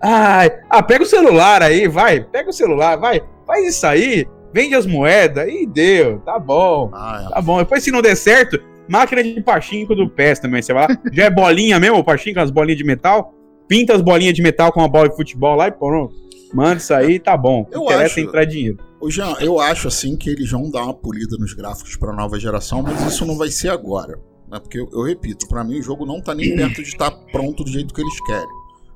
Ai, 0.00 0.50
ah, 0.68 0.82
pega 0.82 1.02
o 1.02 1.06
celular 1.06 1.62
aí, 1.62 1.88
vai, 1.88 2.20
pega 2.20 2.50
o 2.50 2.52
celular, 2.52 2.96
vai, 2.96 3.20
faz 3.46 3.66
isso 3.66 3.86
aí, 3.86 4.26
vende 4.52 4.74
as 4.74 4.86
moedas 4.86 5.48
e 5.48 5.66
deu, 5.66 6.18
tá 6.20 6.38
bom. 6.38 6.90
Ah, 6.92 7.24
é. 7.26 7.34
Tá 7.34 7.40
bom, 7.40 7.58
depois 7.58 7.82
se 7.82 7.90
não 7.90 8.02
der 8.02 8.16
certo, 8.16 8.60
máquina 8.88 9.22
de 9.22 9.40
pachinko 9.42 9.94
do 9.94 10.08
PES 10.08 10.38
também, 10.40 10.62
você 10.62 10.72
vai 10.72 10.88
lá, 10.88 10.98
já 11.12 11.24
é 11.24 11.30
bolinha 11.30 11.78
mesmo, 11.78 11.98
o 11.98 12.04
pachinko, 12.04 12.40
as 12.40 12.50
bolinhas 12.50 12.78
de 12.78 12.84
metal, 12.84 13.34
pinta 13.68 13.94
as 13.94 14.00
bolinhas 14.02 14.34
de 14.34 14.42
metal 14.42 14.72
com 14.72 14.80
uma 14.80 14.88
bola 14.88 15.08
de 15.08 15.16
futebol 15.16 15.56
lá 15.56 15.68
e 15.68 15.72
pronto, 15.72 16.14
manda 16.54 16.76
isso 16.76 16.92
aí, 16.94 17.18
tá 17.18 17.36
bom, 17.36 17.66
Eu 17.70 17.82
interessa 17.84 18.04
acho- 18.14 18.20
entrar 18.20 18.44
dinheiro. 18.44 18.78
Ô, 19.00 19.08
Jean, 19.10 19.36
eu 19.40 19.60
acho 19.60 19.86
assim 19.86 20.16
que 20.16 20.28
eles 20.28 20.50
vão 20.50 20.68
dar 20.70 20.82
uma 20.82 20.94
polida 20.94 21.36
nos 21.38 21.54
gráficos 21.54 21.94
pra 21.96 22.12
nova 22.12 22.38
geração, 22.40 22.82
mas 22.82 23.00
isso 23.06 23.24
não 23.24 23.36
vai 23.36 23.48
ser 23.48 23.68
agora. 23.68 24.18
Né? 24.50 24.58
Porque 24.58 24.80
eu, 24.80 24.88
eu 24.92 25.02
repito, 25.02 25.46
pra 25.46 25.62
mim 25.62 25.78
o 25.78 25.82
jogo 25.82 26.04
não 26.04 26.20
tá 26.20 26.34
nem 26.34 26.56
perto 26.56 26.82
de 26.82 26.88
estar 26.88 27.10
pronto 27.30 27.62
do 27.62 27.70
jeito 27.70 27.94
que 27.94 28.00
eles 28.00 28.20
querem. 28.26 28.48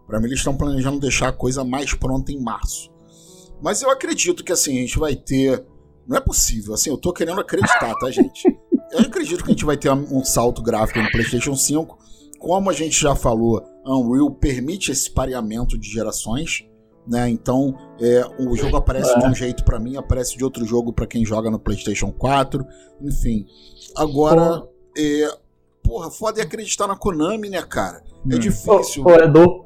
Pra 0.09 0.19
mim 0.19 0.27
eles 0.27 0.39
estão 0.39 0.57
planejando 0.57 0.99
deixar 0.99 1.29
a 1.29 1.33
coisa 1.33 1.63
mais 1.65 1.95
pronta 1.95 2.33
em 2.33 2.41
março. 2.43 2.91
Mas 3.63 3.81
eu 3.81 3.91
acredito 3.91 4.43
que 4.43 4.51
assim, 4.51 4.79
a 4.79 4.81
gente 4.81 4.99
vai 4.99 5.15
ter. 5.15 5.65
Não 6.09 6.17
é 6.17 6.21
possível, 6.21 6.75
assim, 6.75 6.91
eu 6.91 6.97
tô 6.99 7.13
querendo 7.13 7.41
acreditar, 7.41 7.95
tá, 7.95 8.11
gente? 8.11 8.43
Eu 8.93 9.01
acredito 9.01 9.43
que 9.43 9.51
a 9.51 9.55
gente 9.55 9.65
vai 9.65 9.77
ter 9.77 9.91
um 9.91 10.25
salto 10.25 10.63
gráfico 10.63 11.01
no 11.01 11.11
PlayStation 11.11 11.57
5. 11.57 11.99
Como 12.39 12.69
a 12.69 12.73
gente 12.73 13.01
já 13.01 13.15
falou, 13.15 13.63
Unreal 13.87 14.31
permite 14.31 14.91
esse 14.91 15.11
pareamento 15.11 15.79
de 15.79 15.89
gerações, 15.89 16.65
né? 17.07 17.29
Então, 17.29 17.75
é, 18.01 18.25
o 18.39 18.55
jogo 18.57 18.77
aparece 18.77 19.19
de 19.19 19.27
um 19.27 19.35
jeito 19.35 19.65
pra 19.65 19.79
mim, 19.79 19.97
aparece 19.97 20.37
de 20.37 20.45
outro 20.45 20.65
jogo 20.65 20.93
pra 20.93 21.07
quem 21.07 21.25
joga 21.25 21.51
no 21.51 21.59
PlayStation 21.59 22.13
4, 22.13 22.67
enfim. 23.01 23.47
Agora, 23.97 24.63
é, 24.97 25.29
porra, 25.83 26.11
foda 26.11 26.41
é 26.41 26.45
acreditar 26.45 26.87
na 26.87 26.97
Konami, 26.97 27.49
né, 27.49 27.63
cara? 27.63 28.03
É 28.31 28.39
difícil. 28.39 29.05
Ô, 29.05 29.11
ô, 29.11 29.15
Edu, 29.15 29.65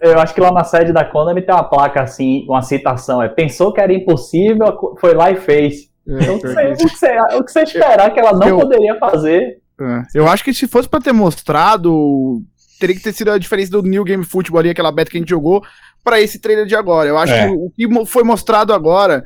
eu 0.00 0.18
acho 0.18 0.34
que 0.34 0.40
lá 0.40 0.52
na 0.52 0.64
sede 0.64 0.92
da 0.92 1.04
Konami 1.04 1.42
tem 1.42 1.54
uma 1.54 1.64
placa 1.64 2.02
assim, 2.02 2.44
uma 2.48 2.62
citação. 2.62 3.22
É, 3.22 3.28
pensou 3.28 3.72
que 3.72 3.80
era 3.80 3.92
impossível, 3.92 4.96
foi 5.00 5.14
lá 5.14 5.30
e 5.30 5.36
fez. 5.36 5.92
Então, 6.06 6.36
o 6.36 6.40
que 6.40 6.48
você- 6.48 6.64
o 6.72 6.76
que 6.76 6.88
você, 6.88 7.18
o 7.36 7.44
que 7.44 7.52
você 7.52 7.60
esperar 7.62 8.12
que 8.12 8.20
ela 8.20 8.32
não 8.32 8.48
Eu- 8.48 8.58
poderia 8.60 8.98
fazer. 8.98 9.58
É, 9.80 10.02
Eu 10.14 10.28
acho 10.28 10.44
que 10.44 10.54
se 10.54 10.68
fosse 10.68 10.88
pra 10.88 11.00
ter 11.00 11.12
mostrado, 11.12 12.40
teria 12.78 12.94
que 12.94 13.02
ter 13.02 13.12
sido 13.12 13.30
a 13.30 13.38
diferença 13.38 13.70
do 13.72 13.82
New 13.82 14.04
Game 14.04 14.24
Football 14.24 14.60
ali, 14.60 14.70
aquela 14.70 14.92
beta 14.92 15.10
que 15.10 15.16
a 15.16 15.20
gente 15.20 15.28
jogou, 15.30 15.62
pra 16.02 16.20
esse 16.20 16.38
trailer 16.38 16.66
de 16.66 16.76
agora. 16.76 17.08
Eu 17.08 17.16
acho 17.18 17.32
É. 17.32 17.46
que 17.48 17.54
o 17.54 17.70
que 17.70 17.86
mo- 17.88 18.04
foi 18.06 18.22
mostrado 18.22 18.72
agora 18.72 19.24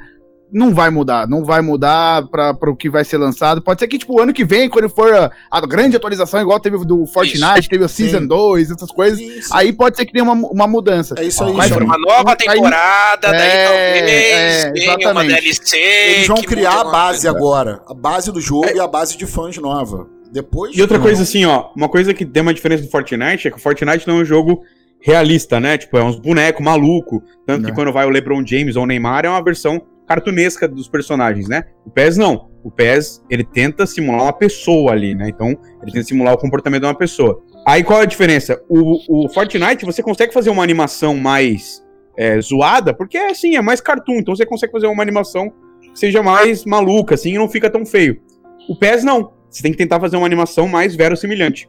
não 0.52 0.72
vai 0.74 0.88
mudar, 0.90 1.28
não 1.28 1.44
vai 1.44 1.60
mudar 1.60 2.26
pra, 2.28 2.54
pra 2.54 2.70
o 2.70 2.76
que 2.76 2.88
vai 2.88 3.04
ser 3.04 3.18
lançado. 3.18 3.60
Pode 3.60 3.80
ser 3.80 3.86
que, 3.88 3.98
tipo, 3.98 4.20
ano 4.20 4.32
que 4.32 4.44
vem, 4.44 4.68
quando 4.68 4.88
for 4.88 5.12
a, 5.14 5.30
a 5.50 5.60
grande 5.66 5.96
atualização, 5.96 6.40
igual 6.40 6.58
teve 6.58 6.78
do 6.86 7.04
Fortnite, 7.06 7.68
teve 7.68 7.84
o 7.84 7.88
Season 7.88 8.20
Sim. 8.20 8.26
2, 8.26 8.70
essas 8.70 8.90
coisas, 8.90 9.18
sim. 9.18 9.40
aí 9.52 9.72
pode 9.72 9.96
ser 9.96 10.06
que 10.06 10.12
tenha 10.12 10.24
uma, 10.24 10.32
uma 10.48 10.66
mudança. 10.66 11.14
É 11.18 11.24
isso 11.24 11.44
aí, 11.44 11.52
Mas-. 11.52 11.70
Uma 11.72 11.98
nova 11.98 12.30
Aí- 12.30 12.36
temporada, 12.36 13.30
daí 13.30 13.40
É, 13.40 13.64
talvez 13.66 14.64
é, 14.64 14.72
venha 14.72 15.10
uma. 15.12 15.24
DLC. 15.24 15.76
Eles 15.76 16.26
vão 16.26 16.36
que 16.38 16.46
criar 16.46 16.80
a 16.80 16.84
base 16.84 17.22
coisa. 17.22 17.30
agora. 17.36 17.82
A 17.86 17.94
base 17.94 18.32
do 18.32 18.40
jogo 18.40 18.68
e 18.74 18.80
a 18.80 18.86
base 18.86 19.16
de 19.18 19.26
fãs 19.26 19.56
nova. 19.58 20.06
Depois. 20.32 20.76
E 20.76 20.82
outra 20.82 20.98
coisa 20.98 21.22
assim, 21.22 21.44
ó, 21.46 21.70
uma 21.76 21.88
coisa 21.88 22.12
que 22.12 22.24
tem 22.24 22.42
uma 22.42 22.52
diferença 22.54 22.82
do 22.82 22.90
Fortnite 22.90 23.48
é 23.48 23.50
que 23.50 23.56
o 23.56 23.60
Fortnite 23.60 24.06
não 24.06 24.18
é 24.18 24.22
um 24.22 24.24
jogo 24.24 24.62
realista, 25.00 25.58
né? 25.60 25.78
Tipo, 25.78 25.96
é 25.98 26.02
uns 26.04 26.18
bonecos 26.18 26.62
maluco, 26.64 27.22
tanto 27.46 27.62
que 27.62 27.68
Não. 27.68 27.74
quando 27.74 27.92
vai 27.92 28.04
o 28.06 28.10
LeBron 28.10 28.44
James 28.46 28.76
ou 28.76 28.82
o 28.82 28.86
Neymar 28.86 29.24
é 29.24 29.28
uma 29.28 29.42
versão 29.42 29.80
cartunesca 30.08 30.66
dos 30.66 30.88
personagens, 30.88 31.48
né? 31.48 31.64
O 31.84 31.90
PES 31.90 32.16
não. 32.16 32.48
O 32.64 32.70
PES, 32.70 33.22
ele 33.28 33.44
tenta 33.44 33.86
simular 33.86 34.22
uma 34.22 34.32
pessoa 34.32 34.92
ali, 34.92 35.14
né? 35.14 35.28
Então, 35.28 35.48
ele 35.82 35.92
tenta 35.92 36.04
simular 36.04 36.34
o 36.34 36.38
comportamento 36.38 36.80
de 36.80 36.86
uma 36.86 36.94
pessoa. 36.94 37.42
Aí 37.66 37.84
qual 37.84 38.00
é 38.00 38.02
a 38.02 38.06
diferença? 38.06 38.60
O, 38.68 39.26
o 39.26 39.28
Fortnite, 39.28 39.84
você 39.84 40.02
consegue 40.02 40.32
fazer 40.32 40.48
uma 40.48 40.62
animação 40.62 41.14
mais 41.14 41.84
é, 42.16 42.40
zoada, 42.40 42.94
porque 42.94 43.18
assim, 43.18 43.56
é 43.56 43.60
mais 43.60 43.80
cartoon, 43.80 44.14
então 44.14 44.34
você 44.34 44.46
consegue 44.46 44.72
fazer 44.72 44.86
uma 44.86 45.02
animação 45.02 45.52
que 45.80 45.98
seja 45.98 46.22
mais 46.22 46.64
maluca, 46.64 47.14
assim, 47.14 47.34
e 47.34 47.38
não 47.38 47.48
fica 47.48 47.70
tão 47.70 47.84
feio. 47.84 48.20
O 48.68 48.74
PES 48.74 49.04
não. 49.04 49.32
Você 49.50 49.62
tem 49.62 49.72
que 49.72 49.78
tentar 49.78 50.00
fazer 50.00 50.16
uma 50.16 50.26
animação 50.26 50.66
mais 50.66 50.96
verossimilhante. 50.96 51.68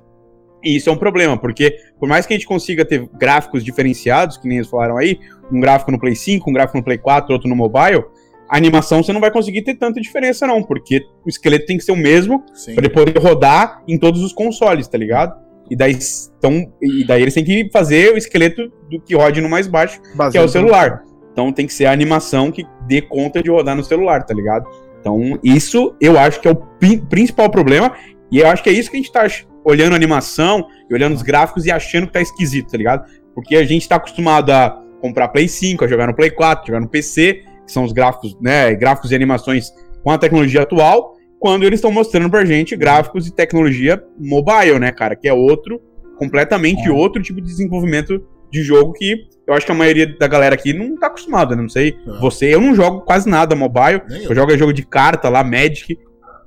E 0.64 0.76
isso 0.76 0.90
é 0.90 0.94
um 0.94 0.98
problema, 0.98 1.38
porque 1.38 1.78
por 2.00 2.08
mais 2.08 2.26
que 2.26 2.34
a 2.34 2.38
gente 2.38 2.48
consiga 2.48 2.84
ter 2.84 3.08
gráficos 3.18 3.64
diferenciados, 3.64 4.38
que 4.38 4.48
nem 4.48 4.58
eles 4.58 4.70
falaram 4.70 4.98
aí, 4.98 5.20
um 5.52 5.60
gráfico 5.60 5.92
no 5.92 6.00
Play 6.00 6.16
5, 6.16 6.50
um 6.50 6.54
gráfico 6.54 6.78
no 6.78 6.84
Play 6.84 6.98
4, 6.98 7.34
outro 7.34 7.50
no 7.50 7.56
mobile, 7.56 8.04
a 8.50 8.58
animação 8.58 9.04
você 9.04 9.14
não 9.14 9.22
vai 9.22 9.32
conseguir 9.32 9.62
ter 9.62 9.76
tanta 9.76 10.02
diferença, 10.02 10.48
não, 10.48 10.64
porque 10.64 11.02
o 11.26 11.30
esqueleto 11.30 11.66
tem 11.68 11.78
que 11.78 11.84
ser 11.84 11.92
o 11.92 11.96
mesmo 11.96 12.44
para 12.76 12.86
ele 12.86 12.94
poder 12.94 13.18
rodar 13.20 13.82
em 13.88 13.98
todos 13.98 14.24
os 14.24 14.34
consoles, 14.34 14.88
tá 14.88 14.98
ligado? 14.98 15.36
E 15.70 15.76
daí, 15.76 15.96
então, 16.38 16.66
e 16.82 17.06
daí 17.06 17.22
eles 17.22 17.34
têm 17.34 17.44
que 17.44 17.70
fazer 17.72 18.12
o 18.14 18.18
esqueleto 18.18 18.72
do 18.90 19.00
que 19.00 19.16
rode 19.16 19.40
no 19.40 19.48
mais 19.48 19.68
baixo, 19.68 20.02
que 20.02 20.08
é 20.10 20.16
Baseado 20.16 20.46
o 20.46 20.50
celular. 20.50 21.04
Então 21.32 21.54
tem 21.54 21.68
que 21.68 21.74
ser 21.74 21.86
a 21.86 21.92
animação 21.92 22.52
que 22.52 22.66
dê 22.88 23.02
conta 23.02 23.42
de 23.44 23.50
rodar 23.52 23.76
no 23.76 23.84
celular, 23.84 24.24
tá 24.26 24.34
ligado? 24.34 24.68
Então, 25.00 25.40
isso 25.44 25.96
eu 26.02 26.18
acho 26.20 26.42
que 26.42 26.48
é 26.48 26.52
o 26.52 26.56
pri- 26.56 26.98
principal 27.08 27.50
problema. 27.50 27.94
E 28.32 28.40
eu 28.40 28.48
acho 28.48 28.62
que 28.64 28.70
é 28.70 28.74
isso 28.74 28.90
que 28.92 28.98
a 28.98 29.00
gente 29.00 29.12
tá 29.12 29.26
olhando 29.64 29.94
a 29.94 29.96
animação 29.96 30.66
e 30.90 30.94
olhando 30.94 31.16
os 31.16 31.22
gráficos 31.22 31.66
e 31.66 31.72
achando 31.72 32.08
que 32.08 32.14
tá 32.14 32.22
esquisito, 32.22 32.72
tá 32.72 32.78
ligado? 32.78 33.06
Porque 33.34 33.56
a 33.56 33.64
gente 33.64 33.88
tá 33.88 33.96
acostumado 33.96 34.52
a 34.52 34.82
comprar 35.00 35.28
Play 35.30 35.48
5, 35.48 35.86
a 35.86 35.88
jogar 35.88 36.08
no 36.08 36.16
Play 36.16 36.32
4, 36.32 36.68
jogar 36.68 36.80
no 36.82 36.90
PC, 36.90 37.44
que 37.70 37.74
são 37.74 37.84
os 37.84 37.94
gráficos, 37.94 38.36
né? 38.42 38.74
Gráficos 38.74 39.12
e 39.12 39.16
animações 39.16 39.72
com 40.04 40.10
a 40.10 40.18
tecnologia 40.18 40.64
atual, 40.64 41.14
quando 41.40 41.64
eles 41.64 41.78
estão 41.78 41.92
mostrando 41.92 42.30
pra 42.30 42.44
gente 42.44 42.76
gráficos 42.76 43.28
e 43.28 43.32
tecnologia 43.32 44.04
mobile, 44.18 44.80
né, 44.80 44.92
cara? 44.92 45.16
Que 45.16 45.28
é 45.28 45.34
outro, 45.34 45.80
completamente 46.18 46.90
outro 46.90 47.22
tipo 47.22 47.40
de 47.40 47.48
desenvolvimento 47.48 48.22
de 48.52 48.64
jogo 48.64 48.94
que 48.94 49.16
eu 49.48 49.54
acho 49.54 49.66
que 49.66 49.72
a 49.72 49.76
maioria 49.76 50.06
da 50.18 50.28
galera 50.28 50.56
aqui 50.56 50.74
não 50.74 50.96
tá 50.96 51.08
acostumada, 51.08 51.56
né? 51.56 51.62
Não 51.62 51.70
sei. 51.70 51.96
É. 52.08 52.20
Você, 52.20 52.54
eu 52.54 52.62
não 52.62 52.76
jogo 52.76 53.02
quase 53.02 53.30
nada 53.30 53.56
mobile. 53.56 54.02
Nem 54.08 54.24
Eu 54.24 54.36
jogo 54.36 54.52
é 54.52 54.58
jogo 54.58 54.74
de 54.74 54.84
carta 54.84 55.30
lá, 55.30 55.44
Magic. 55.44 55.98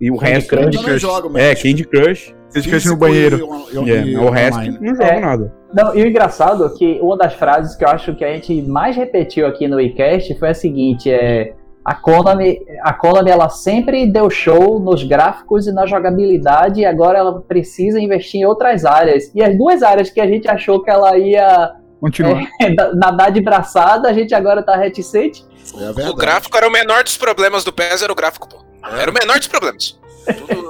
E 0.01 0.11
o 0.11 0.17
Candy 0.17 0.33
resto. 0.33 0.49
Crush. 0.49 0.65
Eu 0.65 0.83
também 0.83 0.99
jogo, 0.99 1.31
mas 1.31 1.43
É, 1.43 1.55
Candy 1.55 1.85
Crush. 1.85 2.35
Vocês 2.53 2.65
esquecem 2.67 2.71
físico 2.81 2.95
no 2.95 3.01
banheiro. 3.01 3.37
e 3.73 3.79
e- 3.79 3.91
É, 3.91 4.03
e 4.05 4.17
o 4.17 4.31
resto 4.31 4.59
online. 4.59 4.79
não 4.81 4.95
jogo 4.95 5.03
É. 5.09 5.21
nada. 5.21 5.53
Não, 5.75 5.97
e 5.97 6.03
o 6.03 6.07
engraçado 6.07 6.67
é 6.67 6.69
que 6.71 6.99
uma 7.01 7.17
das 7.17 7.35
frases 7.35 7.75
que 7.77 7.85
eu 7.85 7.89
acho 7.89 8.15
que 8.15 8.25
a 8.25 8.33
gente 8.35 8.61
mais 8.63 8.95
repetiu 8.97 9.47
aqui 9.47 9.67
no 9.67 9.77
WeCast 9.77 10.39
foi 10.39 10.51
a 10.51 10.55
seguinte: 10.55 11.11
é. 11.11 11.55
A 11.85 11.97
Konami, 11.97 12.61
a 12.85 12.93
Konami 12.93 13.29
ela 13.29 13.49
sempre 13.49 14.07
deu 14.07 14.31
show 14.31 14.79
nos 14.79 15.03
gráficos 15.03 15.67
e 15.67 15.73
na 15.73 15.85
jogabilidade 15.85 16.81
e 16.81 16.85
agora 16.87 17.19
ela 17.19 17.41
precisa 17.41 17.99
investir 17.99 18.41
em 18.41 18.45
outras 18.45 18.85
áreas. 18.85 19.33
E 19.35 19.43
as 19.43 19.59
duas 19.59 19.83
áreas 19.83 20.09
que 20.09 20.21
a 20.21 20.27
gente 20.29 20.47
achou 20.49 20.81
que 20.81 20.89
ela 20.89 21.19
ia 21.19 21.73
Continua. 22.01 22.39
é, 22.61 22.71
da- 22.77 22.95
nadar 22.95 23.33
de 23.33 23.41
braçada, 23.41 24.09
a 24.09 24.13
gente 24.13 24.33
agora 24.33 24.63
tá 24.63 24.77
reticente. 24.77 25.45
É 25.99 26.09
O 26.09 26.15
gráfico 26.15 26.57
era 26.57 26.69
o 26.69 26.71
menor 26.71 27.03
dos 27.03 27.17
problemas 27.17 27.65
do 27.65 27.73
PES, 27.73 28.03
era 28.03 28.13
o 28.13 28.17
gráfico, 28.17 28.49
pô. 28.49 28.59
Era 28.97 29.11
o 29.11 29.15
menor 29.15 29.39
dos 29.39 29.49
problemas. 29.49 29.99
Tudo- 30.25 30.63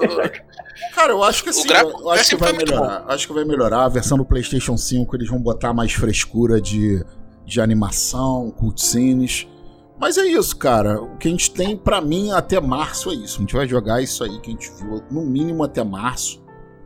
Cara, 0.95 1.13
eu 1.13 1.23
acho 1.23 1.43
que 1.43 1.51
assim, 1.51 1.69
eu 2.01 2.11
acho 2.11 2.31
que 2.31 2.37
vai 2.37 2.53
muito 2.53 2.71
melhorar. 2.71 3.05
Acho 3.09 3.27
que 3.27 3.33
vai 3.33 3.45
melhorar. 3.45 3.85
A 3.85 3.89
versão 3.89 4.19
do 4.19 4.25
PlayStation 4.25 4.77
5 4.77 5.17
eles 5.17 5.29
vão 5.29 5.39
botar 5.41 5.73
mais 5.73 5.93
frescura 5.93 6.61
de, 6.61 7.05
de 7.47 7.61
animação, 7.61 8.51
cutscenes. 8.51 9.47
Mas 9.99 10.19
é 10.19 10.25
isso, 10.27 10.57
cara. 10.57 11.01
O 11.01 11.17
que 11.17 11.29
a 11.29 11.31
gente 11.31 11.51
tem 11.51 11.77
pra 11.77 12.01
mim 12.01 12.31
até 12.33 12.61
março 12.61 13.11
é 13.11 13.15
isso. 13.15 13.39
A 13.39 13.41
gente 13.41 13.55
vai 13.55 13.67
jogar 13.69 14.03
isso 14.03 14.23
aí 14.25 14.39
que 14.41 14.51
a 14.51 14.53
gente 14.53 14.71
viu 14.79 15.03
no 15.11 15.23
mínimo 15.23 15.63
até 15.63 15.83
março. 15.85 16.43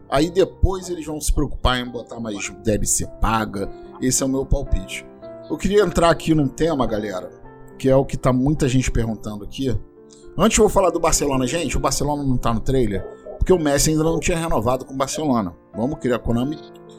Aí 0.09 0.31
depois 0.31 0.89
eles 0.89 1.05
vão 1.05 1.21
se 1.21 1.33
preocupar 1.33 1.79
em 1.81 1.87
botar 1.91 2.21
mais 2.21 2.49
DLC 2.63 3.07
paga. 3.21 3.69
Esse 4.01 4.23
é 4.23 4.27
o 4.27 4.29
meu 4.29 4.45
palpite. 4.47 5.05
Eu 5.51 5.57
queria 5.57 5.83
entrar 5.83 6.11
aqui 6.11 6.35
num 6.35 6.47
tema, 6.49 6.87
galera, 6.87 7.31
que 7.79 7.89
é 7.89 7.97
o 7.97 8.05
que 8.05 8.17
tá 8.17 8.33
muita 8.33 8.69
gente 8.69 8.91
perguntando 8.91 9.43
aqui. 9.45 9.77
Antes 10.39 10.59
eu 10.59 10.65
vou 10.65 10.71
falar 10.71 10.91
do 10.91 11.01
Barcelona, 11.01 11.47
gente. 11.47 11.77
O 11.77 11.81
Barcelona 11.81 12.23
não 12.23 12.37
tá 12.37 12.53
no 12.53 12.61
trailer 12.61 13.05
porque 13.47 13.53
o 13.53 13.59
Messi 13.61 13.91
ainda 13.91 14.03
não 14.03 14.19
tinha 14.19 14.37
renovado 14.37 14.85
com 14.85 14.93
o 14.93 14.97
Barcelona. 14.97 15.55
Vamos 15.73 16.01
criar 16.01 16.17
a 16.17 16.19
Konami. 16.19 16.59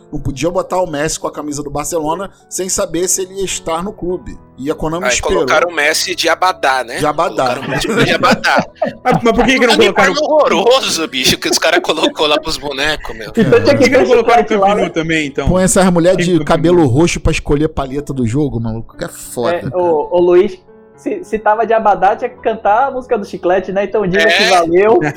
Não 0.10 0.18
podia 0.18 0.50
botar 0.50 0.82
o 0.82 0.88
Messi 0.88 1.20
com 1.20 1.28
a 1.28 1.32
camisa 1.32 1.62
do 1.62 1.70
Barcelona 1.70 2.32
sem 2.50 2.70
saber 2.70 3.06
se 3.10 3.24
ele 3.24 3.34
ia 3.34 3.44
estar 3.44 3.84
no 3.84 3.92
clube. 3.92 4.40
E 4.58 4.72
a 4.72 4.76
Konami 4.76 5.04
Aí 5.04 5.12
esperou. 5.12 5.40
colocaram 5.40 5.70
o 5.70 5.76
Messi 5.76 6.16
de 6.16 6.30
Abadá, 6.30 6.86
né? 6.86 7.00
De 7.00 7.06
Abadá. 7.06 7.56
Colocaram 7.56 7.62
o 7.64 7.70
Messi 7.70 8.06
de 8.06 8.14
Abadá. 8.14 8.66
Mas, 9.04 9.22
mas 9.22 9.36
por 9.36 9.46
que, 9.46 9.60
que 9.60 9.68
não 9.68 9.76
colocaram. 9.76 10.14
Animal 10.14 10.32
horroroso, 10.32 11.08
bicho, 11.10 11.38
que 11.38 11.50
os 11.50 11.58
caras 11.60 11.82
colocou 11.82 12.28
lá 12.28 12.40
pros 12.40 12.56
bonecos, 12.56 13.14
meu. 13.14 13.28
Então 13.36 13.44
tinha 13.44 13.76
Por 13.76 13.78
que, 13.78 13.90
que 13.90 13.98
não 13.98 14.06
colocaram 14.06 14.44
o 14.44 14.46
Campinu 14.46 14.76
né? 14.76 14.90
também, 14.90 15.28
então? 15.28 15.50
Põe 15.50 15.64
essa 15.64 15.92
mulher 15.92 16.16
de 16.16 16.42
cabelo 16.46 16.88
roxo 16.88 17.20
pra 17.20 17.34
escolher 17.34 17.68
palheta 17.68 18.14
do 18.14 18.26
jogo, 18.26 18.58
maluco. 18.62 18.96
Que 18.96 19.04
é 19.04 19.10
foda. 19.10 19.58
É, 19.58 19.68
o, 19.76 20.10
o 20.12 20.22
Luiz, 20.22 20.58
se, 20.98 21.24
se 21.24 21.40
tava 21.40 21.66
de 21.66 21.72
Abadá, 21.74 22.16
tinha 22.16 22.30
que 22.30 22.42
cantar 22.42 22.88
a 22.88 22.92
música 22.92 23.18
do 23.18 23.26
chiclete, 23.26 23.72
né? 23.72 23.86
Então 23.86 24.06
diga 24.06 24.24
É. 24.24 24.28
que 24.38 24.44
valeu. 24.50 25.00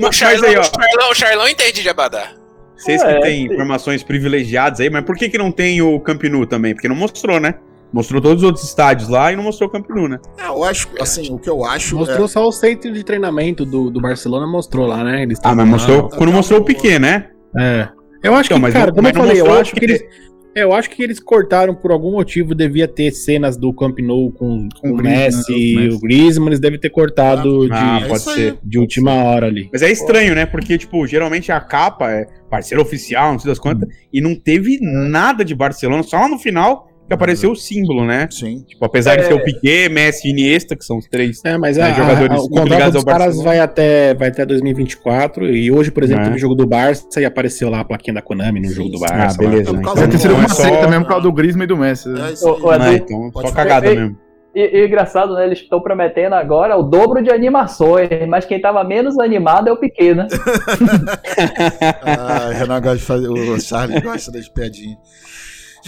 O, 0.00 0.06
o, 0.08 0.12
Charlão, 0.12 0.48
aí, 0.48 0.56
o, 0.58 0.62
Charlão, 0.62 1.10
o 1.10 1.14
Charlão 1.14 1.48
entende 1.48 1.82
de 1.82 1.88
Abadá. 1.88 2.28
Vocês 2.76 3.02
que 3.02 3.08
É, 3.08 3.20
têm 3.20 3.46
informações 3.46 4.02
privilegiadas 4.04 4.78
aí, 4.80 4.88
mas 4.90 5.04
por 5.04 5.16
que, 5.16 5.28
que 5.28 5.38
não 5.38 5.50
tem 5.50 5.82
o 5.82 5.98
Campinu 5.98 6.46
também? 6.46 6.74
Porque 6.74 6.86
não 6.86 6.94
mostrou, 6.94 7.40
né? 7.40 7.54
Mostrou 7.92 8.20
todos 8.20 8.42
os 8.42 8.46
outros 8.46 8.64
estádios 8.64 9.08
lá 9.08 9.32
e 9.32 9.36
não 9.36 9.42
mostrou 9.42 9.68
o 9.68 9.72
Campinu, 9.72 10.06
né? 10.06 10.18
É, 10.38 10.46
eu 10.46 10.62
acho, 10.62 10.88
assim, 11.00 11.32
o 11.32 11.38
que 11.38 11.48
eu 11.50 11.64
acho. 11.64 11.96
Mostrou 11.96 12.28
só 12.28 12.44
o 12.46 12.52
centro 12.52 12.92
de 12.92 13.02
treinamento 13.02 13.64
do, 13.64 13.90
do 13.90 14.00
Barcelona, 14.00 14.46
mostrou 14.46 14.86
lá, 14.86 15.02
né? 15.02 15.22
Eles 15.22 15.38
Ah, 15.42 15.48
mas 15.54 15.58
lá. 15.58 15.64
mostrou. 15.64 16.08
Quando 16.10 16.32
mostrou 16.32 16.60
o 16.60 16.64
Piquet, 16.64 16.98
né? 16.98 17.30
É. 17.58 17.88
Eu 18.22 18.34
acho 18.34 18.46
Então, 18.48 18.58
que, 18.58 18.62
mas 18.62 18.72
cara, 18.74 18.86
não- 18.88 18.94
como 18.94 19.08
eu 19.08 19.14
falei, 19.14 19.40
eu 19.40 19.52
acho 19.54 19.74
que 19.74 19.80
porque- 19.80 19.92
eles. 20.04 20.28
É, 20.54 20.62
Eu 20.64 20.72
acho 20.72 20.90
que 20.90 21.02
eles 21.02 21.20
cortaram 21.20 21.74
por 21.74 21.90
algum 21.90 22.12
motivo, 22.12 22.54
devia 22.54 22.86
ter 22.88 23.10
cenas 23.12 23.56
do 23.56 23.72
Camp 23.72 23.98
Nou 24.00 24.30
com, 24.32 24.68
com, 24.68 24.80
Com 24.80 24.90
o 24.92 24.96
Messi 25.02 25.52
e 25.52 25.88
o 25.88 26.00
Griezmann, 26.00 26.48
eles 26.48 26.60
devem 26.60 26.78
ter 26.80 26.90
cortado 26.90 27.68
Ah, 27.70 27.98
de, 27.98 28.04
é 28.04 28.08
pode 28.08 28.28
aí. 28.28 28.34
ser. 28.34 28.58
de 28.62 28.78
última 28.78 29.12
hora 29.12 29.46
ali. 29.46 29.68
Mas 29.72 29.82
é 29.82 29.90
estranho, 29.90 30.34
né? 30.34 30.46
Porque, 30.46 30.76
tipo, 30.78 31.06
geralmente 31.06 31.52
a 31.52 31.60
capa 31.60 32.10
é 32.10 32.26
parceiro 32.50 32.82
oficial, 32.82 33.32
não 33.32 33.38
sei 33.38 33.50
das 33.50 33.58
quantas, 33.58 33.88
e 34.12 34.20
não 34.20 34.34
teve 34.34 34.78
nada 34.80 35.44
de 35.44 35.54
Barcelona, 35.54 36.02
só 36.02 36.18
lá 36.18 36.28
no 36.28 36.38
final 36.38 36.88
que 37.08 37.14
apareceu 37.14 37.50
o 37.50 37.56
símbolo, 37.56 38.04
né? 38.06 38.28
Sim. 38.30 38.62
Tipo, 38.68 38.84
apesar 38.84 39.16
de 39.16 39.22
É. 39.22 39.24
ser 39.24 39.34
o 39.34 39.42
Piquet, 39.42 39.88
Messi 39.88 40.28
e 40.28 40.30
Iniesta, 40.30 40.76
que 40.76 40.84
são 40.84 40.98
os 40.98 41.06
três. 41.08 41.40
É, 41.44 41.56
mas 41.58 41.78
É, 41.78 41.82
a, 41.82 41.92
jogadores 41.92 42.30
a, 42.30 42.34
o 42.34 42.38
muito 42.42 42.50
contrato 42.50 42.68
ligados 42.70 42.92
dos 42.94 43.02
ao 43.02 43.06
caras 43.06 43.26
Barcelona. 43.36 43.48
vai 43.50 43.58
até, 43.60 44.14
vai 44.14 44.28
até 44.28 44.44
2024. 44.46 45.46
E 45.48 45.72
hoje, 45.72 45.90
por 45.90 46.02
exemplo, 46.04 46.22
É. 46.22 46.24
teve 46.26 46.36
o 46.36 46.40
jogo 46.40 46.54
do 46.54 46.66
Barça 46.66 47.20
e 47.20 47.24
apareceu 47.24 47.70
lá 47.70 47.80
a 47.80 47.84
plaquinha 47.84 48.14
da 48.14 48.22
Konami 48.22 48.60
no 48.60 48.68
jogo 48.70 48.90
do 48.90 49.00
Barça. 49.00 49.36
Ah, 49.40 49.42
beleza. 49.42 49.62
É 49.70 49.72
por 49.72 49.76
né? 49.78 49.82
causa 49.82 50.00
Deve 50.06 50.12
ter 50.12 50.16
do- 50.18 50.20
sido 50.20 50.30
Então 50.32 50.38
é 50.42 50.46
uma 50.46 50.48
só- 50.54 50.62
seita 50.62 50.88
mesmo 50.88 51.04
por 51.04 51.08
causa 51.10 51.22
do 51.22 51.32
Griezmann 51.32 51.64
e 51.64 51.66
do 51.66 51.76
Messi. 51.76 52.08
né? 52.10 52.28
É 52.28 52.32
isso 52.32 52.46
aí. 52.48 52.54
Edu, 52.56 52.68
Ah, 52.70 52.92
então, 52.94 53.30
Pode 53.32 53.48
só 53.48 53.54
cagada 53.54 53.88
mesmo. 53.94 54.16
E, 54.54 54.78
e 54.78 54.82
o 54.82 54.86
engraçado, 54.86 55.34
né? 55.34 55.44
Eles 55.46 55.58
estão 55.60 55.80
prometendo 55.80 56.32
agora 56.34 56.76
o 56.76 56.82
dobro 56.82 57.22
de 57.22 57.30
animações, 57.30 58.08
mas 58.28 58.44
quem 58.44 58.60
tava 58.60 58.82
menos 58.82 59.18
animado 59.18 59.68
é 59.68 59.72
o 59.72 59.76
Piquet, 59.76 60.14
né? 60.14 60.26
Ah, 62.02 62.50
Renan 62.52 62.80
gosta 62.80 62.96
de 62.98 63.04
fazer. 63.04 63.28
O 63.28 63.60
Charles 63.60 64.02
gosta 64.02 64.32
das 64.32 64.48
piadinhas. 64.48 64.98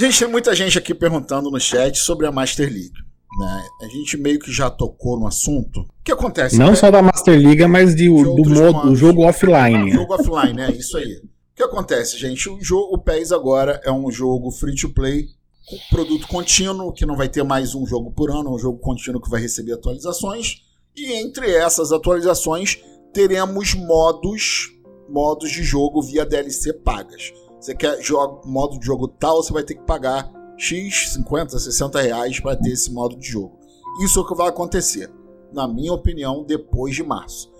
Gente, 0.00 0.18
tem 0.18 0.28
muita 0.28 0.54
gente 0.54 0.78
aqui 0.78 0.94
perguntando 0.94 1.50
no 1.50 1.60
chat 1.60 1.98
sobre 1.98 2.26
a 2.26 2.32
Master 2.32 2.66
League. 2.66 2.94
Né? 3.38 3.62
A 3.82 3.86
gente 3.88 4.16
meio 4.16 4.38
que 4.38 4.50
já 4.50 4.70
tocou 4.70 5.20
no 5.20 5.26
assunto. 5.26 5.80
O 5.80 5.88
que 6.02 6.10
acontece? 6.10 6.56
Não 6.56 6.70
É, 6.70 6.74
só 6.74 6.90
da 6.90 7.02
Master 7.02 7.38
League, 7.38 7.66
mas 7.66 7.94
de, 7.94 8.04
De 8.04 8.08
do 8.08 8.48
modo, 8.48 8.88
do 8.88 8.96
jogo 8.96 9.28
offline. 9.28 9.92
Jogo 9.92 10.14
offline, 10.14 10.58
é 10.58 10.70
isso 10.70 10.96
aí. 10.96 11.16
O 11.16 11.28
que 11.54 11.62
acontece, 11.62 12.16
gente? 12.16 12.48
O, 12.48 12.58
jogo, 12.64 12.94
o 12.94 12.98
PES 12.98 13.30
agora 13.30 13.78
é 13.84 13.92
um 13.92 14.10
jogo 14.10 14.50
free 14.50 14.74
to 14.74 14.88
play, 14.88 15.26
com 15.68 15.76
produto 15.94 16.26
contínuo, 16.28 16.94
que 16.94 17.04
não 17.04 17.14
vai 17.14 17.28
ter 17.28 17.42
mais 17.42 17.74
um 17.74 17.86
jogo 17.86 18.10
por 18.10 18.30
ano, 18.30 18.48
é 18.48 18.52
um 18.54 18.58
jogo 18.58 18.78
contínuo 18.78 19.20
que 19.20 19.28
vai 19.28 19.42
receber 19.42 19.74
atualizações. 19.74 20.62
E 20.96 21.12
entre 21.12 21.54
essas 21.54 21.92
atualizações, 21.92 22.78
teremos 23.12 23.74
modos, 23.74 24.70
modos 25.10 25.50
de 25.50 25.62
jogo 25.62 26.00
via 26.00 26.24
DLC 26.24 26.72
pagas. 26.72 27.34
Você 27.60 27.74
quer 27.74 28.02
jogo, 28.02 28.40
modo 28.48 28.78
de 28.78 28.86
jogo 28.86 29.06
tal, 29.06 29.42
você 29.42 29.52
vai 29.52 29.62
ter 29.62 29.74
que 29.74 29.82
pagar 29.82 30.32
X, 30.56 31.12
50, 31.12 31.58
60 31.58 32.00
reais 32.00 32.40
para 32.40 32.56
ter 32.56 32.70
esse 32.70 32.90
modo 32.90 33.16
de 33.16 33.28
jogo. 33.28 33.58
Isso 34.02 34.18
é 34.18 34.22
o 34.22 34.26
que 34.26 34.34
vai 34.34 34.48
acontecer, 34.48 35.12
na 35.52 35.68
minha 35.68 35.92
opinião, 35.92 36.42
depois 36.42 36.94
de 36.94 37.02
março. 37.02 37.52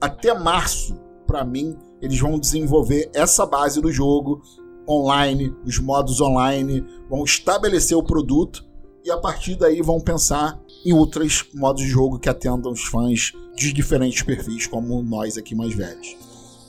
Até 0.00 0.32
março, 0.32 0.94
para 1.26 1.44
mim, 1.44 1.76
eles 2.00 2.20
vão 2.20 2.38
desenvolver 2.38 3.10
essa 3.12 3.44
base 3.44 3.80
do 3.80 3.90
jogo 3.90 4.40
online, 4.88 5.52
os 5.66 5.78
modos 5.80 6.20
online, 6.20 6.86
vão 7.10 7.24
estabelecer 7.24 7.96
o 7.96 8.02
produto 8.02 8.64
e 9.04 9.10
a 9.10 9.16
partir 9.16 9.56
daí 9.56 9.82
vão 9.82 10.00
pensar 10.00 10.60
em 10.84 10.92
outros 10.92 11.44
modos 11.52 11.82
de 11.82 11.88
jogo 11.88 12.18
que 12.18 12.28
atendam 12.28 12.70
os 12.70 12.84
fãs 12.84 13.32
de 13.56 13.72
diferentes 13.72 14.22
perfis, 14.22 14.68
como 14.68 15.02
nós 15.02 15.36
aqui 15.36 15.54
mais 15.54 15.74
velhos. 15.74 16.16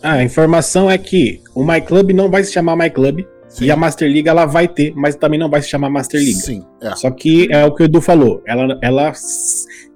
Ah, 0.01 0.13
a 0.13 0.23
informação 0.23 0.89
é 0.89 0.97
que 0.97 1.41
o 1.53 1.63
My 1.65 1.81
Club 1.81 2.11
não 2.11 2.29
vai 2.29 2.43
se 2.43 2.51
chamar 2.53 2.75
My 2.75 2.89
Club. 2.89 3.21
Sim. 3.49 3.65
E 3.65 3.71
a 3.71 3.75
Master 3.75 4.07
League 4.07 4.29
ela 4.29 4.45
vai 4.45 4.67
ter, 4.67 4.93
mas 4.95 5.15
também 5.15 5.39
não 5.39 5.49
vai 5.49 5.59
se 5.61 5.69
chamar 5.69 5.89
Master 5.89 6.19
League. 6.19 6.35
Sim, 6.39 6.63
é. 6.81 6.95
Só 6.95 7.09
que 7.09 7.47
é 7.51 7.65
o 7.65 7.73
que 7.73 7.81
o 7.81 7.85
Edu 7.85 7.99
falou, 7.99 8.43
ela, 8.45 8.77
ela, 8.79 9.11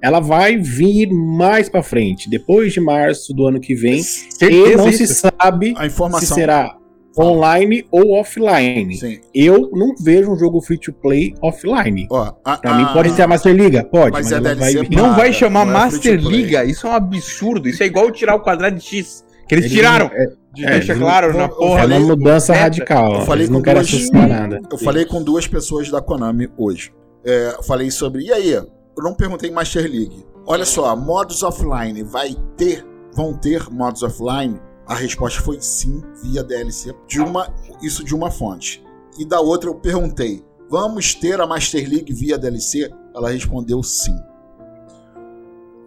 ela 0.02 0.20
vai 0.20 0.58
vir 0.58 1.08
mais 1.14 1.70
pra 1.70 1.84
frente, 1.84 2.28
depois 2.28 2.74
de 2.74 2.80
março 2.82 3.32
do 3.32 3.46
ano 3.46 3.60
que 3.60 3.76
vem, 3.76 4.00
e 4.00 4.04
Certeza 4.04 4.78
não 4.78 4.90
isso. 4.90 5.06
se 5.06 5.14
sabe 5.40 5.76
A 5.78 5.82
se 5.82 5.86
informação. 5.86 6.36
será 6.36 6.76
online 7.16 7.86
ou 7.92 8.14
offline. 8.20 8.96
Sim. 8.98 9.20
Eu 9.36 9.70
não 9.72 9.94
vejo 10.04 10.32
um 10.32 10.36
jogo 10.36 10.60
free 10.60 10.80
to 10.80 10.92
play 10.92 11.36
offline. 11.40 12.08
Ó, 12.12 12.34
a, 12.44 12.58
Pra 12.58 12.74
mim 12.74 12.84
a- 12.86 12.94
pode 12.94 13.12
ser 13.12 13.22
a 13.22 13.28
Master 13.28 13.56
League, 13.56 13.84
pode, 13.92 14.14
Mas 14.14 14.32
mas, 14.32 14.46
é 14.46 14.56
vai. 14.56 14.74
Não 14.90 15.16
vai 15.16 15.32
chamar 15.32 15.64
não 15.64 15.72
é 15.74 15.76
Master. 15.76 16.20
Liga, 16.20 16.66
isso 16.66 16.88
é 16.88 16.90
um 16.90 16.94
absurdo. 16.94 17.70
Isso 17.70 17.84
é 17.84 17.86
igual 17.86 18.10
tirar 18.10 18.34
o 18.36 18.40
quadrado 18.40 18.78
de 18.78 18.84
X. 18.84 19.24
Que 19.54 19.60
eles 19.60 19.66
Eles 19.66 19.72
tiraram. 19.78 20.08
não- 20.10 20.16
é, 20.16 20.28
De- 20.54 20.66
É, 20.66 20.70
deixa 20.72 20.96
claro 20.96 21.28
eu- 21.32 21.34
na 21.38 21.50
porra. 21.50 21.64
É 21.64 21.68
uma 21.72 21.80
falei- 21.80 22.00
mudança 22.00 22.54
É, 22.54 22.58
radical. 22.60 23.14
eu 23.16 23.22
falei 23.22 23.48
não 23.48 23.60
duas- 23.62 23.78
assustar 23.80 24.28
nada. 24.28 24.62
Eu 24.72 24.78
falei 24.78 25.04
com 25.06 25.24
duas 25.24 25.48
pessoas 25.48 25.90
da 25.90 26.00
Konami 26.00 26.48
hoje. 26.58 26.94
É, 27.26 27.56
eu 27.58 27.64
falei 27.64 27.90
sobre. 27.90 28.24
E 28.26 28.32
aí? 28.32 28.52
Eu 28.52 28.68
não 28.98 29.16
perguntei 29.16 29.50
Master 29.50 29.82
League. 29.84 30.24
Olha 30.46 30.64
só, 30.66 30.96
modos 30.96 31.42
offline 31.42 32.04
vai 32.04 32.36
ter? 32.56 32.86
Vão 33.16 33.34
ter 33.34 33.68
modos 33.72 34.04
offline? 34.04 34.60
A 34.86 34.94
resposta 34.94 35.42
foi 35.42 35.58
sim, 35.60 36.04
via 36.24 36.44
DLC. 36.44 36.94
De 37.08 37.20
uma, 37.20 37.48
isso 37.82 38.04
de 38.04 38.14
uma 38.14 38.30
fonte. 38.30 38.84
E 39.18 39.26
da 39.26 39.40
outra 39.40 39.70
eu 39.72 39.76
perguntei: 39.76 40.44
vamos 40.70 41.16
ter 41.16 41.42
a 41.42 41.48
Master 41.48 41.90
League 41.90 42.14
via 42.14 42.38
DLC? 42.38 42.92
Ela 43.16 43.32
respondeu 43.32 43.82
sim. 43.82 44.16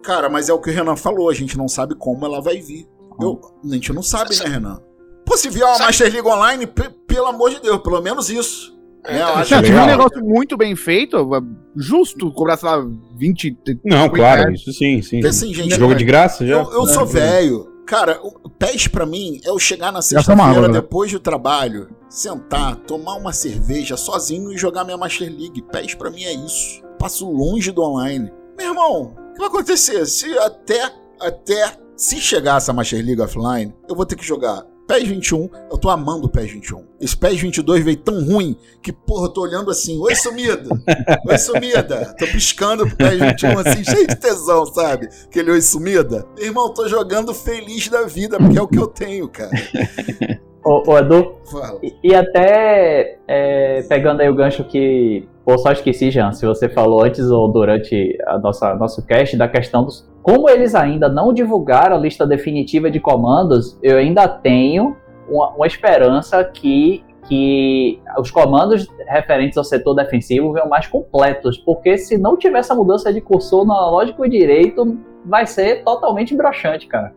Cara, 0.03 0.29
mas 0.29 0.49
é 0.49 0.53
o 0.53 0.59
que 0.59 0.69
o 0.69 0.73
Renan 0.73 0.95
falou, 0.95 1.29
a 1.29 1.33
gente 1.33 1.57
não 1.57 1.67
sabe 1.67 1.95
como 1.95 2.25
ela 2.25 2.41
vai 2.41 2.59
vir. 2.59 2.87
Eu, 3.21 3.41
a 3.63 3.73
gente 3.73 3.91
não 3.93 4.03
sabe, 4.03 4.35
né, 4.39 4.45
Renan? 4.45 4.79
Pô, 5.25 5.35
se 5.37 5.49
vier 5.49 5.65
uma 5.65 5.73
Sabe- 5.73 5.85
Master 5.87 6.13
League 6.13 6.27
online, 6.27 6.67
pe- 6.67 6.89
pelo 7.07 7.27
amor 7.27 7.49
de 7.49 7.61
Deus, 7.61 7.81
pelo 7.81 8.01
menos 8.01 8.29
isso. 8.29 8.75
né? 9.03 9.21
Eu 9.21 9.27
acho 9.35 9.55
Se 9.55 9.61
tiver 9.63 9.81
um 9.81 9.85
negócio 9.85 10.23
muito 10.23 10.55
bem 10.57 10.75
feito, 10.75 11.17
é 11.35 11.39
justo 11.75 12.31
cobrar, 12.31 12.57
sei 12.57 12.69
lá, 12.69 12.85
20. 13.17 13.57
Não, 13.85 14.03
50 14.03 14.15
claro, 14.15 14.41
reais. 14.43 14.59
isso 14.61 14.71
sim, 14.73 15.01
sim. 15.01 15.17
Porque 15.17 15.27
assim, 15.27 15.53
gente, 15.53 15.75
Jogo 15.75 15.95
de 15.95 16.05
graça 16.05 16.45
já? 16.45 16.55
eu, 16.55 16.71
eu 16.71 16.85
sou 16.87 17.05
velho. 17.05 17.73
Cara, 17.85 18.19
o 18.21 18.49
PES 18.49 18.89
pra 18.89 19.05
mim 19.05 19.39
é 19.45 19.49
eu 19.49 19.57
chegar 19.57 19.93
na 19.93 20.01
tomava, 20.01 20.03
sexta-feira 20.03 20.67
né? 20.67 20.73
depois 20.73 21.09
do 21.09 21.21
trabalho, 21.21 21.87
sentar, 22.09 22.75
tomar 22.75 23.15
uma 23.15 23.31
cerveja 23.31 23.95
sozinho 23.95 24.51
e 24.51 24.57
jogar 24.57 24.83
minha 24.83 24.97
Master 24.97 25.29
League. 25.29 25.61
PES 25.61 25.95
pra 25.95 26.09
mim 26.09 26.23
é 26.23 26.33
isso. 26.33 26.81
Passo 26.99 27.29
longe 27.31 27.71
do 27.71 27.81
online. 27.81 28.29
Meu 28.57 28.69
irmão, 28.71 29.15
o 29.29 29.33
que 29.33 29.39
vai 29.39 29.47
acontecer? 29.47 30.05
Se 30.05 30.37
até, 30.39 30.91
até 31.21 31.77
se 31.97 32.21
chegar 32.21 32.57
essa 32.57 32.71
Master 32.71 33.03
League 33.03 33.19
offline, 33.19 33.73
eu 33.89 33.95
vou 33.95 34.05
ter 34.05 34.15
que 34.15 34.25
jogar 34.25 34.63
PES 34.87 35.07
21. 35.07 35.49
Eu 35.69 35.77
tô 35.77 35.89
amando 35.89 36.27
o 36.27 36.29
PES 36.29 36.51
21. 36.51 36.85
Esse 37.01 37.17
PES 37.17 37.41
22 37.41 37.83
veio 37.83 37.97
tão 37.97 38.23
ruim 38.23 38.55
que, 38.81 38.93
porra, 38.93 39.25
eu 39.25 39.29
tô 39.29 39.41
olhando 39.41 39.71
assim, 39.71 39.97
oi 39.99 40.15
sumida, 40.15 40.69
oi 41.27 41.37
sumida. 41.39 42.15
Tô 42.17 42.27
piscando 42.27 42.87
pro 42.87 42.95
PES 42.95 43.19
21 43.19 43.59
assim, 43.59 43.83
cheio 43.83 44.07
de 44.07 44.15
tesão, 44.15 44.65
sabe? 44.67 45.09
Aquele 45.25 45.51
oi 45.51 45.61
sumida. 45.61 46.25
Irmão, 46.37 46.71
tô 46.71 46.87
jogando 46.87 47.33
feliz 47.33 47.89
da 47.89 48.03
vida, 48.03 48.37
porque 48.37 48.59
é 48.59 48.61
o 48.61 48.67
que 48.67 48.79
eu 48.79 48.87
tenho, 48.87 49.27
cara. 49.27 49.51
Ô, 50.67 50.83
ô, 50.85 50.97
Edu, 50.97 51.35
e, 51.81 51.95
e 52.03 52.13
até 52.13 53.19
é, 53.25 53.81
pegando 53.87 54.19
aí 54.19 54.29
o 54.29 54.35
gancho 54.35 54.65
que. 54.65 55.25
Pô, 55.45 55.57
só 55.57 55.71
esqueci, 55.71 56.11
Jean, 56.11 56.33
se 56.33 56.45
você 56.45 56.67
falou 56.67 57.01
antes 57.01 57.31
ou 57.31 57.49
durante 57.49 58.17
a 58.27 58.37
nossa 58.37 58.75
nosso 58.75 59.05
cast 59.05 59.37
da 59.37 59.47
questão 59.47 59.85
dos. 59.85 60.05
Como 60.21 60.49
eles 60.49 60.75
ainda 60.75 61.07
não 61.07 61.31
divulgaram 61.31 61.95
a 61.95 61.99
lista 61.99 62.27
definitiva 62.27 62.91
de 62.91 62.99
comandos, 62.99 63.79
eu 63.81 63.97
ainda 63.97 64.27
tenho 64.27 64.97
uma, 65.29 65.51
uma 65.51 65.65
esperança 65.65 66.43
que, 66.43 67.01
que 67.29 68.01
os 68.19 68.29
comandos 68.29 68.87
referentes 69.07 69.57
ao 69.57 69.63
setor 69.63 69.93
defensivo 69.95 70.51
venham 70.51 70.67
mais 70.67 70.85
completos. 70.85 71.57
Porque 71.57 71.97
se 71.97 72.17
não 72.17 72.35
tiver 72.35 72.59
essa 72.59 72.75
mudança 72.75 73.13
de 73.13 73.21
cursor 73.21 73.65
no 73.65 73.71
analógico 73.71 74.25
e 74.25 74.29
direito, 74.29 74.97
vai 75.23 75.47
ser 75.47 75.85
totalmente 75.85 76.35
broxante, 76.35 76.87
cara. 76.87 77.13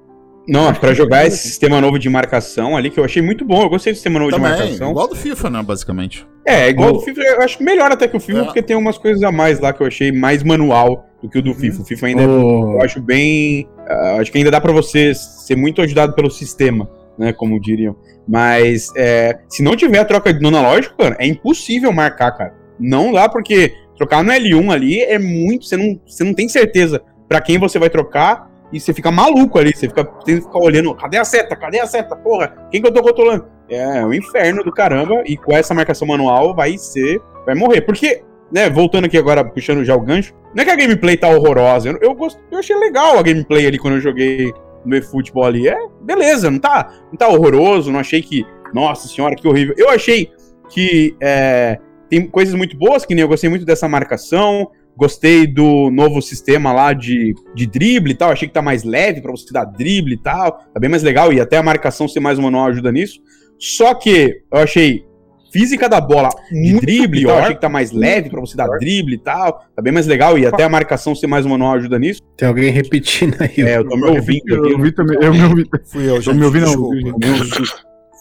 Não, 0.51 0.75
pra 0.75 0.93
jogar 0.93 1.25
esse 1.27 1.39
sistema 1.39 1.81
novo 1.81 1.97
de 1.99 2.11
marcação 2.11 2.77
ali, 2.77 2.91
que 2.91 2.99
eu 2.99 3.05
achei 3.05 3.23
muito 3.23 3.45
bom. 3.45 3.63
Eu 3.63 3.69
gostei 3.69 3.93
do 3.93 3.97
sistema 3.97 4.19
novo 4.19 4.33
de 4.33 4.37
Também, 4.37 4.51
marcação. 4.59 4.91
igual 4.91 5.07
do 5.07 5.15
FIFA, 5.15 5.49
né, 5.51 5.63
basicamente. 5.63 6.27
É, 6.45 6.69
igual 6.69 6.93
do 6.93 7.01
FIFA, 7.01 7.21
eu 7.23 7.43
acho 7.43 7.63
melhor 7.63 7.93
até 7.93 8.09
que 8.09 8.17
o 8.17 8.21
FIFA, 8.21 8.41
É. 8.41 8.45
porque 8.45 8.63
tem 8.63 8.77
umas 8.77 8.99
coisas 8.99 9.23
a 9.23 9.31
mais 9.31 9.61
lá 9.61 9.73
que 9.73 9.81
eu 9.81 9.87
achei 9.87 10.11
mais 10.11 10.43
manual 10.43 11.07
do 11.23 11.29
que 11.29 11.39
o 11.39 11.43
do 11.43 11.55
FIFA. 11.55 11.83
O 11.83 11.85
FIFA 11.85 12.07
ainda 12.09 12.23
é 12.23 12.25
Eu 12.27 12.81
acho 12.83 13.01
bem. 13.01 13.69
ah, 13.89 14.17
acho 14.21 14.33
que 14.33 14.39
ainda 14.39 14.51
dá 14.51 14.61
pra 14.61 14.73
você 14.73 15.15
ser 15.15 15.55
muito 15.57 15.81
ajudado 15.83 16.15
pelo 16.15 16.31
sistema, 16.31 16.91
né? 17.17 17.33
Como 17.33 17.61
diriam. 17.61 17.95
Mas 18.27 18.89
é, 18.97 19.39
se 19.49 19.63
não 19.63 19.77
tiver 19.77 19.99
a 19.99 20.05
troca 20.05 20.33
no 20.33 20.49
analógico, 20.49 20.97
cara, 20.97 21.17
é 21.21 21.27
impossível 21.27 21.93
marcar, 21.93 22.33
cara. 22.33 22.55
Não 22.79 23.13
dá, 23.13 23.29
porque 23.29 23.73
trocar 23.97 24.25
no 24.25 24.33
L1 24.33 24.73
ali 24.73 25.01
é 25.01 25.19
muito. 25.19 25.65
Você 25.67 25.77
não, 25.77 26.01
você 26.07 26.25
não 26.25 26.35
tem 26.35 26.49
certeza 26.49 27.01
pra 27.29 27.41
quem 27.41 27.57
você 27.59 27.79
vai 27.79 27.89
trocar 27.91 28.50
e 28.73 28.79
você 28.81 28.93
fica 28.95 29.11
maluco 29.11 29.59
ali. 29.59 29.75
Você 29.75 29.89
fica, 29.89 30.05
tem 30.05 30.37
que 30.37 30.43
ficar 30.43 30.59
olhando, 30.59 30.95
cadê 30.95 31.19
a 31.19 31.25
seta? 31.25 31.57
Cadê 31.57 31.81
a 31.81 31.87
seta? 31.87 32.15
Porra, 32.17 32.69
quem 32.71 32.81
que 32.81 32.89
eu 32.89 32.93
tô 32.93 33.03
controlando? 33.03 33.47
É 33.69 34.05
um 34.05 34.13
inferno 34.13 34.63
do 34.63 34.73
caramba. 34.73 35.23
E 35.27 35.37
com 35.37 35.53
essa 35.53 35.75
marcação 35.75 36.07
manual 36.07 36.55
vai 36.55 36.77
ser. 36.79 37.21
Vai 37.47 37.55
morrer. 37.55 37.83
Porque, 37.83 38.23
né, 38.53 38.69
voltando 38.71 39.05
aqui 39.07 39.17
agora, 39.19 39.45
puxando 39.45 39.85
já 39.85 39.95
o 39.95 40.01
gancho, 40.01 40.35
não 40.55 40.63
é 40.63 40.65
que 40.65 40.71
a 40.73 40.77
gameplay 40.77 41.17
tá 41.17 41.29
horrorosa. 41.29 41.89
Eu, 41.89 41.99
eu, 42.01 42.15
gost- 42.15 42.39
eu 42.51 42.59
achei 42.59 42.77
legal 42.77 43.19
a 43.19 43.23
gameplay 43.23 43.67
ali 43.67 43.79
quando 43.79 43.95
eu 43.95 44.01
joguei 44.01 44.53
no 44.85 44.97
eFootball 44.97 45.45
ali. 45.45 45.69
É, 45.69 45.77
beleza, 46.03 46.51
não 46.51 46.59
tá, 46.59 46.93
não 47.11 47.17
tá 47.17 47.29
horroroso, 47.29 47.91
não 47.93 48.01
achei 48.01 48.23
que. 48.23 48.45
Nossa 48.73 49.09
senhora, 49.09 49.35
que 49.35 49.49
horrível. 49.49 49.75
Eu 49.77 49.91
achei 49.91 50.31
que 50.69 51.17
é, 51.21 51.77
tem 52.09 52.25
coisas 52.29 52.55
muito 52.55 52.77
boas, 52.77 53.05
que 53.05 53.15
nem 53.17 53.23
eu 53.23 53.29
gostei 53.29 53.51
muito 53.51 53.65
dessa 53.65 53.89
marcação. 53.89 54.71
Gostei 54.97 55.47
do 55.47 55.91
novo 55.91 56.21
sistema 56.21 56.73
lá 56.73 56.93
de, 56.93 57.35
de 57.55 57.67
drible 57.67 58.13
e 58.13 58.15
tal. 58.15 58.31
Achei 58.31 58.47
que 58.49 58.55
tá 58.55 58.63
mais 58.63 58.85
leve 58.85 59.21
pra 59.21 59.31
você 59.31 59.53
dar 59.53 59.65
drible 59.65 60.15
e 60.15 60.19
tal. 60.19 60.53
Tá 60.73 60.79
bem 60.81 60.91
mais 60.91 61.03
legal. 61.03 61.33
E 61.33 61.41
até 61.41 61.57
a 61.57 61.63
marcação 61.63 62.07
ser 62.07 62.21
mais 62.21 62.39
um 62.39 62.43
manual 62.43 62.67
ajuda 62.67 62.93
nisso. 62.93 63.21
Só 63.59 63.95
que 63.95 64.43
eu 64.53 64.59
achei 64.59 65.05
física 65.53 65.89
da 65.89 66.01
bola 66.01 66.29
de 66.51 66.81
drible, 66.81 67.23
eu 67.23 67.35
achei 67.35 67.55
que 67.55 67.61
tá 67.61 67.69
mais 67.69 67.93
leve 67.93 68.31
pra 68.31 68.41
você 68.41 68.57
dar 68.57 68.69
drible 68.79 69.15
e 69.15 69.19
tal. 69.19 69.65
Tá 69.75 69.83
bem 69.83 69.93
mais 69.93 70.07
legal. 70.07 70.39
E 70.39 70.47
até 70.47 70.65
a 70.65 70.69
marcação 70.69 71.15
ser 71.15 71.27
mais 71.27 71.45
um 71.45 71.51
manual 71.51 71.75
ajuda 71.75 71.99
nisso. 71.99 72.21
Tem 72.37 72.49
alguém 72.49 72.71
repetindo 72.71 73.37
aí. 73.41 73.63
É, 73.65 73.79
eu 73.79 73.89
tô 73.89 73.97
me 73.97 74.07
ouvindo 74.09 74.43
Eu 74.49 74.79
ouvi 74.79 74.93
também. 74.93 75.19
Eu 75.21 75.33
me 75.33 75.43
ouvi. 75.45 75.67
Fui 75.87 76.05
eu, 76.05 76.17
Eu 76.17 76.23
gente. 76.23 76.37
me 76.37 76.45
ouvi, 76.45 76.61
não. 76.61 76.73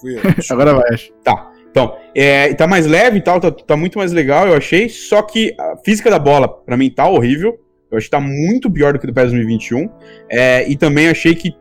Fui 0.01 0.15
eu. 0.15 0.21
Agora 0.49 0.73
vai, 0.73 0.93
acho. 0.93 1.11
Tá. 1.23 1.48
Então, 1.71 1.95
é, 2.15 2.53
tá 2.53 2.65
mais 2.67 2.85
leve 2.87 3.17
e 3.17 3.21
tal, 3.21 3.39
tá, 3.39 3.51
tá 3.51 3.77
muito 3.77 3.97
mais 3.97 4.11
legal, 4.11 4.47
eu 4.47 4.55
achei. 4.55 4.89
Só 4.89 5.21
que 5.21 5.55
a 5.59 5.77
física 5.83 6.09
da 6.09 6.17
bola, 6.19 6.47
pra 6.47 6.75
mim, 6.77 6.89
tá 6.89 7.07
horrível. 7.07 7.57
Eu 7.91 7.97
acho 7.97 8.05
que 8.07 8.11
tá 8.11 8.19
muito 8.19 8.69
pior 8.69 8.93
do 8.93 8.99
que 8.99 9.07
do 9.07 9.13
PES 9.13 9.31
2021. 9.31 9.89
É, 10.29 10.67
e 10.69 10.75
também 10.75 11.07
achei 11.09 11.33
que, 11.35 11.53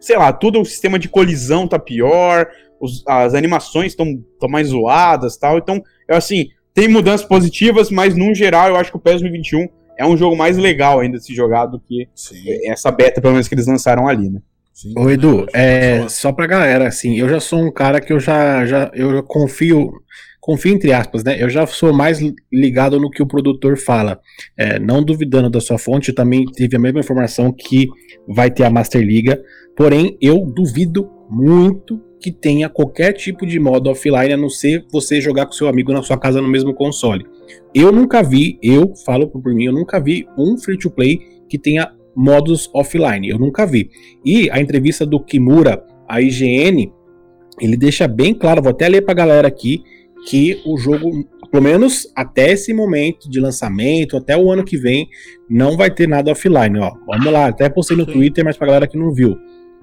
sei 0.00 0.16
lá, 0.16 0.32
todo 0.32 0.60
o 0.60 0.64
sistema 0.64 0.98
de 0.98 1.08
colisão 1.08 1.66
tá 1.68 1.78
pior, 1.78 2.46
os- 2.80 3.02
as 3.06 3.34
animações 3.34 3.92
estão 3.92 4.06
tão 4.40 4.48
mais 4.48 4.68
zoadas 4.68 5.36
tal. 5.36 5.58
Então, 5.58 5.82
eu 6.08 6.16
assim, 6.16 6.48
tem 6.72 6.88
mudanças 6.88 7.26
positivas, 7.26 7.90
mas 7.90 8.14
no 8.14 8.34
geral 8.34 8.68
eu 8.68 8.76
acho 8.76 8.90
que 8.90 8.96
o 8.96 9.00
PES 9.00 9.20
2021 9.20 9.68
é 9.98 10.04
um 10.06 10.16
jogo 10.16 10.36
mais 10.36 10.56
legal 10.56 11.00
ainda 11.00 11.18
de 11.18 11.24
se 11.24 11.34
jogar 11.34 11.66
do 11.66 11.78
que 11.78 12.08
Sim, 12.14 12.42
essa 12.66 12.90
beta, 12.90 13.20
pelo 13.20 13.32
menos, 13.34 13.46
que 13.46 13.54
eles 13.54 13.66
lançaram 13.66 14.08
ali, 14.08 14.28
né? 14.28 14.40
Sim. 14.74 14.92
Ô 14.96 15.08
Edu, 15.08 15.46
é, 15.54 16.08
só 16.08 16.32
pra 16.32 16.46
galera, 16.46 16.88
assim, 16.88 17.18
eu 17.18 17.28
já 17.28 17.40
sou 17.40 17.60
um 17.60 17.72
cara 17.72 18.00
que 18.00 18.12
eu 18.12 18.20
já, 18.20 18.66
já 18.66 18.90
eu 18.94 19.22
confio, 19.22 19.92
confio 20.40 20.74
entre 20.74 20.92
aspas, 20.92 21.22
né? 21.24 21.42
Eu 21.42 21.48
já 21.48 21.66
sou 21.66 21.92
mais 21.92 22.18
ligado 22.52 23.00
no 23.00 23.10
que 23.10 23.22
o 23.22 23.26
produtor 23.26 23.78
fala. 23.78 24.20
É, 24.56 24.78
não 24.78 25.02
duvidando 25.02 25.48
da 25.48 25.60
sua 25.60 25.78
fonte, 25.78 26.10
eu 26.10 26.14
também 26.14 26.44
tive 26.44 26.76
a 26.76 26.80
mesma 26.80 27.00
informação 27.00 27.52
que 27.52 27.88
vai 28.28 28.50
ter 28.50 28.64
a 28.64 28.70
Master 28.70 29.00
Liga. 29.00 29.40
Porém, 29.76 30.18
eu 30.20 30.44
duvido 30.44 31.10
muito 31.30 32.00
que 32.24 32.32
tenha 32.32 32.70
qualquer 32.70 33.12
tipo 33.12 33.44
de 33.44 33.60
modo 33.60 33.90
offline, 33.90 34.32
a 34.32 34.36
não 34.36 34.48
ser 34.48 34.86
você 34.90 35.20
jogar 35.20 35.44
com 35.44 35.52
seu 35.52 35.68
amigo 35.68 35.92
na 35.92 36.02
sua 36.02 36.18
casa 36.18 36.40
no 36.40 36.48
mesmo 36.48 36.72
console. 36.72 37.26
Eu 37.74 37.92
nunca 37.92 38.22
vi, 38.22 38.58
eu 38.62 38.94
falo 39.04 39.28
por 39.28 39.54
mim, 39.54 39.64
eu 39.64 39.72
nunca 39.72 40.00
vi 40.00 40.26
um 40.38 40.56
free 40.56 40.78
to 40.78 40.90
play 40.90 41.20
que 41.50 41.58
tenha 41.58 41.92
modos 42.16 42.70
offline. 42.72 43.28
Eu 43.28 43.38
nunca 43.38 43.66
vi. 43.66 43.90
E 44.24 44.50
a 44.50 44.60
entrevista 44.60 45.04
do 45.04 45.20
Kimura, 45.20 45.84
a 46.08 46.20
IGN, 46.20 46.92
ele 47.60 47.76
deixa 47.76 48.08
bem 48.08 48.34
claro, 48.34 48.62
vou 48.62 48.70
até 48.70 48.88
ler 48.88 49.02
pra 49.02 49.14
galera 49.14 49.48
aqui, 49.48 49.82
que 50.26 50.60
o 50.64 50.76
jogo, 50.76 51.24
pelo 51.50 51.62
menos 51.62 52.10
até 52.16 52.52
esse 52.52 52.72
momento 52.72 53.30
de 53.30 53.40
lançamento, 53.40 54.16
até 54.16 54.36
o 54.36 54.50
ano 54.50 54.64
que 54.64 54.76
vem, 54.76 55.08
não 55.48 55.76
vai 55.76 55.90
ter 55.90 56.08
nada 56.08 56.32
offline, 56.32 56.78
ó. 56.78 56.92
Vamos 57.06 57.32
lá, 57.32 57.46
até 57.46 57.68
postei 57.68 57.96
no. 57.96 58.06
Twitter, 58.06 58.44
mas 58.44 58.56
pra 58.56 58.66
galera 58.66 58.86
que 58.86 58.96
não 58.96 59.12
viu. 59.12 59.36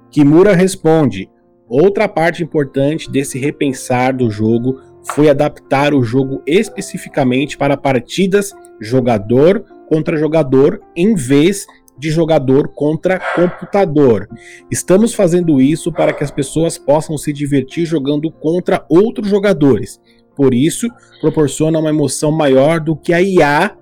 Kimura 0.09 0.55
responde: 0.55 1.29
Outra 1.67 2.07
parte 2.07 2.43
importante 2.43 3.09
desse 3.09 3.39
repensar 3.39 4.15
do 4.15 4.29
jogo 4.29 4.79
foi 5.03 5.29
adaptar 5.29 5.93
o 5.93 6.03
jogo 6.03 6.41
especificamente 6.45 7.57
para 7.57 7.77
partidas 7.77 8.53
jogador 8.79 9.63
contra 9.87 10.17
jogador 10.17 10.81
em 10.95 11.15
vez 11.15 11.65
de 12.01 12.09
jogador 12.09 12.69
contra 12.69 13.19
computador. 13.35 14.27
Estamos 14.71 15.13
fazendo 15.13 15.61
isso 15.61 15.91
para 15.91 16.11
que 16.11 16.23
as 16.23 16.31
pessoas 16.31 16.75
possam 16.75 17.15
se 17.15 17.31
divertir 17.31 17.85
jogando 17.85 18.31
contra 18.31 18.83
outros 18.89 19.29
jogadores. 19.29 20.01
Por 20.35 20.51
isso, 20.51 20.87
proporciona 21.21 21.77
uma 21.77 21.91
emoção 21.91 22.31
maior 22.31 22.79
do 22.79 22.95
que 22.95 23.13
a 23.13 23.21
IA 23.21 23.77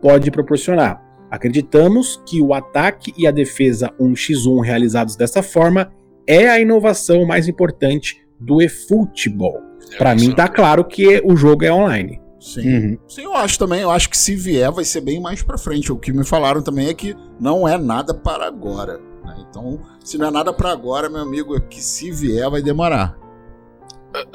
pode 0.00 0.30
proporcionar. 0.30 1.02
Acreditamos 1.28 2.22
que 2.24 2.40
o 2.40 2.54
ataque 2.54 3.12
e 3.18 3.26
a 3.26 3.32
defesa 3.32 3.92
1x1 4.00 4.64
realizados 4.64 5.16
dessa 5.16 5.42
forma 5.42 5.90
é 6.24 6.48
a 6.48 6.60
inovação 6.60 7.26
mais 7.26 7.48
importante 7.48 8.24
do 8.38 8.62
eFootball. 8.62 9.60
Para 9.98 10.14
mim 10.14 10.32
tá 10.32 10.46
claro 10.46 10.84
que 10.84 11.20
o 11.24 11.34
jogo 11.34 11.64
é 11.64 11.72
online. 11.72 12.20
Sim. 12.40 12.68
Uhum. 12.68 12.98
Sim, 13.08 13.22
eu 13.22 13.34
acho 13.34 13.58
também. 13.58 13.80
Eu 13.80 13.90
acho 13.90 14.08
que 14.10 14.16
se 14.16 14.34
vier, 14.36 14.70
vai 14.70 14.84
ser 14.84 15.00
bem 15.00 15.20
mais 15.20 15.42
pra 15.42 15.58
frente. 15.58 15.90
O 15.92 15.96
que 15.96 16.12
me 16.12 16.24
falaram 16.24 16.62
também 16.62 16.88
é 16.88 16.94
que 16.94 17.16
não 17.40 17.66
é 17.66 17.76
nada 17.78 18.14
para 18.14 18.46
agora. 18.46 19.00
né? 19.24 19.36
Então, 19.48 19.80
se 20.04 20.18
não 20.18 20.28
é 20.28 20.30
nada 20.30 20.52
pra 20.52 20.70
agora, 20.70 21.08
meu 21.08 21.20
amigo, 21.20 21.56
é 21.56 21.60
que 21.60 21.80
se 21.82 22.10
vier 22.10 22.48
vai 22.50 22.62
demorar. 22.62 23.16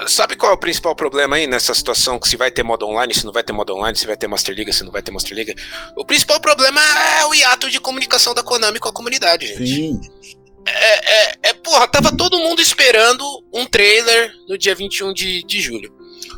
Sabe 0.08 0.36
qual 0.36 0.52
é 0.52 0.56
o 0.56 0.60
principal 0.60 0.96
problema 0.96 1.38
aí 1.38 1.48
nessa 1.48 1.74
situação? 1.74 2.20
Que 2.20 2.28
se 2.28 2.38
vai 2.38 2.52
ter 2.52 2.62
modo 2.62 2.86
online, 2.86 3.14
se 3.16 3.26
não 3.26 3.32
vai 3.32 3.44
ter 3.44 3.54
modo 3.54 3.74
online, 3.74 3.98
se 3.98 4.06
vai 4.06 4.16
ter 4.16 4.28
Master 4.28 4.54
Liga, 4.54 4.72
se 4.72 4.84
não 4.84 4.92
vai 4.92 5.02
ter 5.02 5.12
Master 5.12 5.36
Liga. 5.36 5.56
O 5.98 6.06
principal 6.06 6.40
problema 6.40 6.80
é 7.20 7.26
o 7.26 7.34
hiato 7.34 7.70
de 7.70 7.80
comunicação 7.80 8.34
da 8.34 8.44
Konami 8.44 8.80
com 8.80 8.90
a 8.90 8.94
comunidade, 8.94 9.48
gente. 9.48 9.66
Sim. 9.68 10.02
É, 10.68 11.32
é, 11.32 11.38
é, 11.44 11.54
porra, 11.54 11.88
tava 11.88 12.16
todo 12.16 12.38
mundo 12.38 12.62
esperando 12.62 13.24
um 13.52 13.66
trailer 13.66 14.32
no 14.48 14.56
dia 14.58 14.76
21 14.76 15.14
de, 15.14 15.44
de 15.44 15.60
julho. 15.60 15.92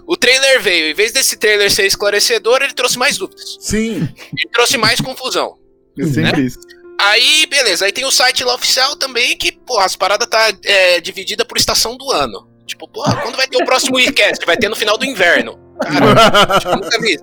O 0.05 0.17
trailer 0.17 0.61
veio, 0.61 0.87
em 0.91 0.93
vez 0.93 1.11
desse 1.11 1.37
trailer 1.37 1.71
ser 1.71 1.85
esclarecedor, 1.85 2.61
ele 2.61 2.73
trouxe 2.73 2.97
mais 2.97 3.17
dúvidas. 3.17 3.57
Sim. 3.59 4.07
Ele 4.37 4.49
trouxe 4.51 4.77
mais 4.77 4.99
confusão. 4.99 5.57
É 5.97 6.03
sempre 6.05 6.41
Né? 6.41 6.47
isso. 6.47 6.59
Aí, 6.99 7.45
beleza. 7.47 7.85
Aí 7.85 7.91
tem 7.91 8.05
o 8.05 8.11
site 8.11 8.43
lá 8.43 8.53
oficial 8.55 8.95
também, 8.95 9.35
que, 9.37 9.51
porra, 9.51 9.85
as 9.85 9.95
paradas 9.95 10.27
tá 10.27 10.51
é, 10.63 11.01
dividida 11.01 11.43
por 11.45 11.57
estação 11.57 11.95
do 11.97 12.11
ano. 12.11 12.47
Tipo, 12.65 12.87
porra, 12.87 13.15
quando 13.21 13.35
vai 13.35 13.47
ter 13.47 13.61
o 13.61 13.65
próximo 13.65 13.97
WeCast? 13.97 14.45
Vai 14.45 14.55
ter 14.57 14.69
no 14.69 14.75
final 14.75 14.97
do 14.97 15.05
inverno. 15.05 15.59
Cara, 15.81 16.59
tipo, 16.59 16.75
nunca 16.75 16.99
vi. 17.01 17.17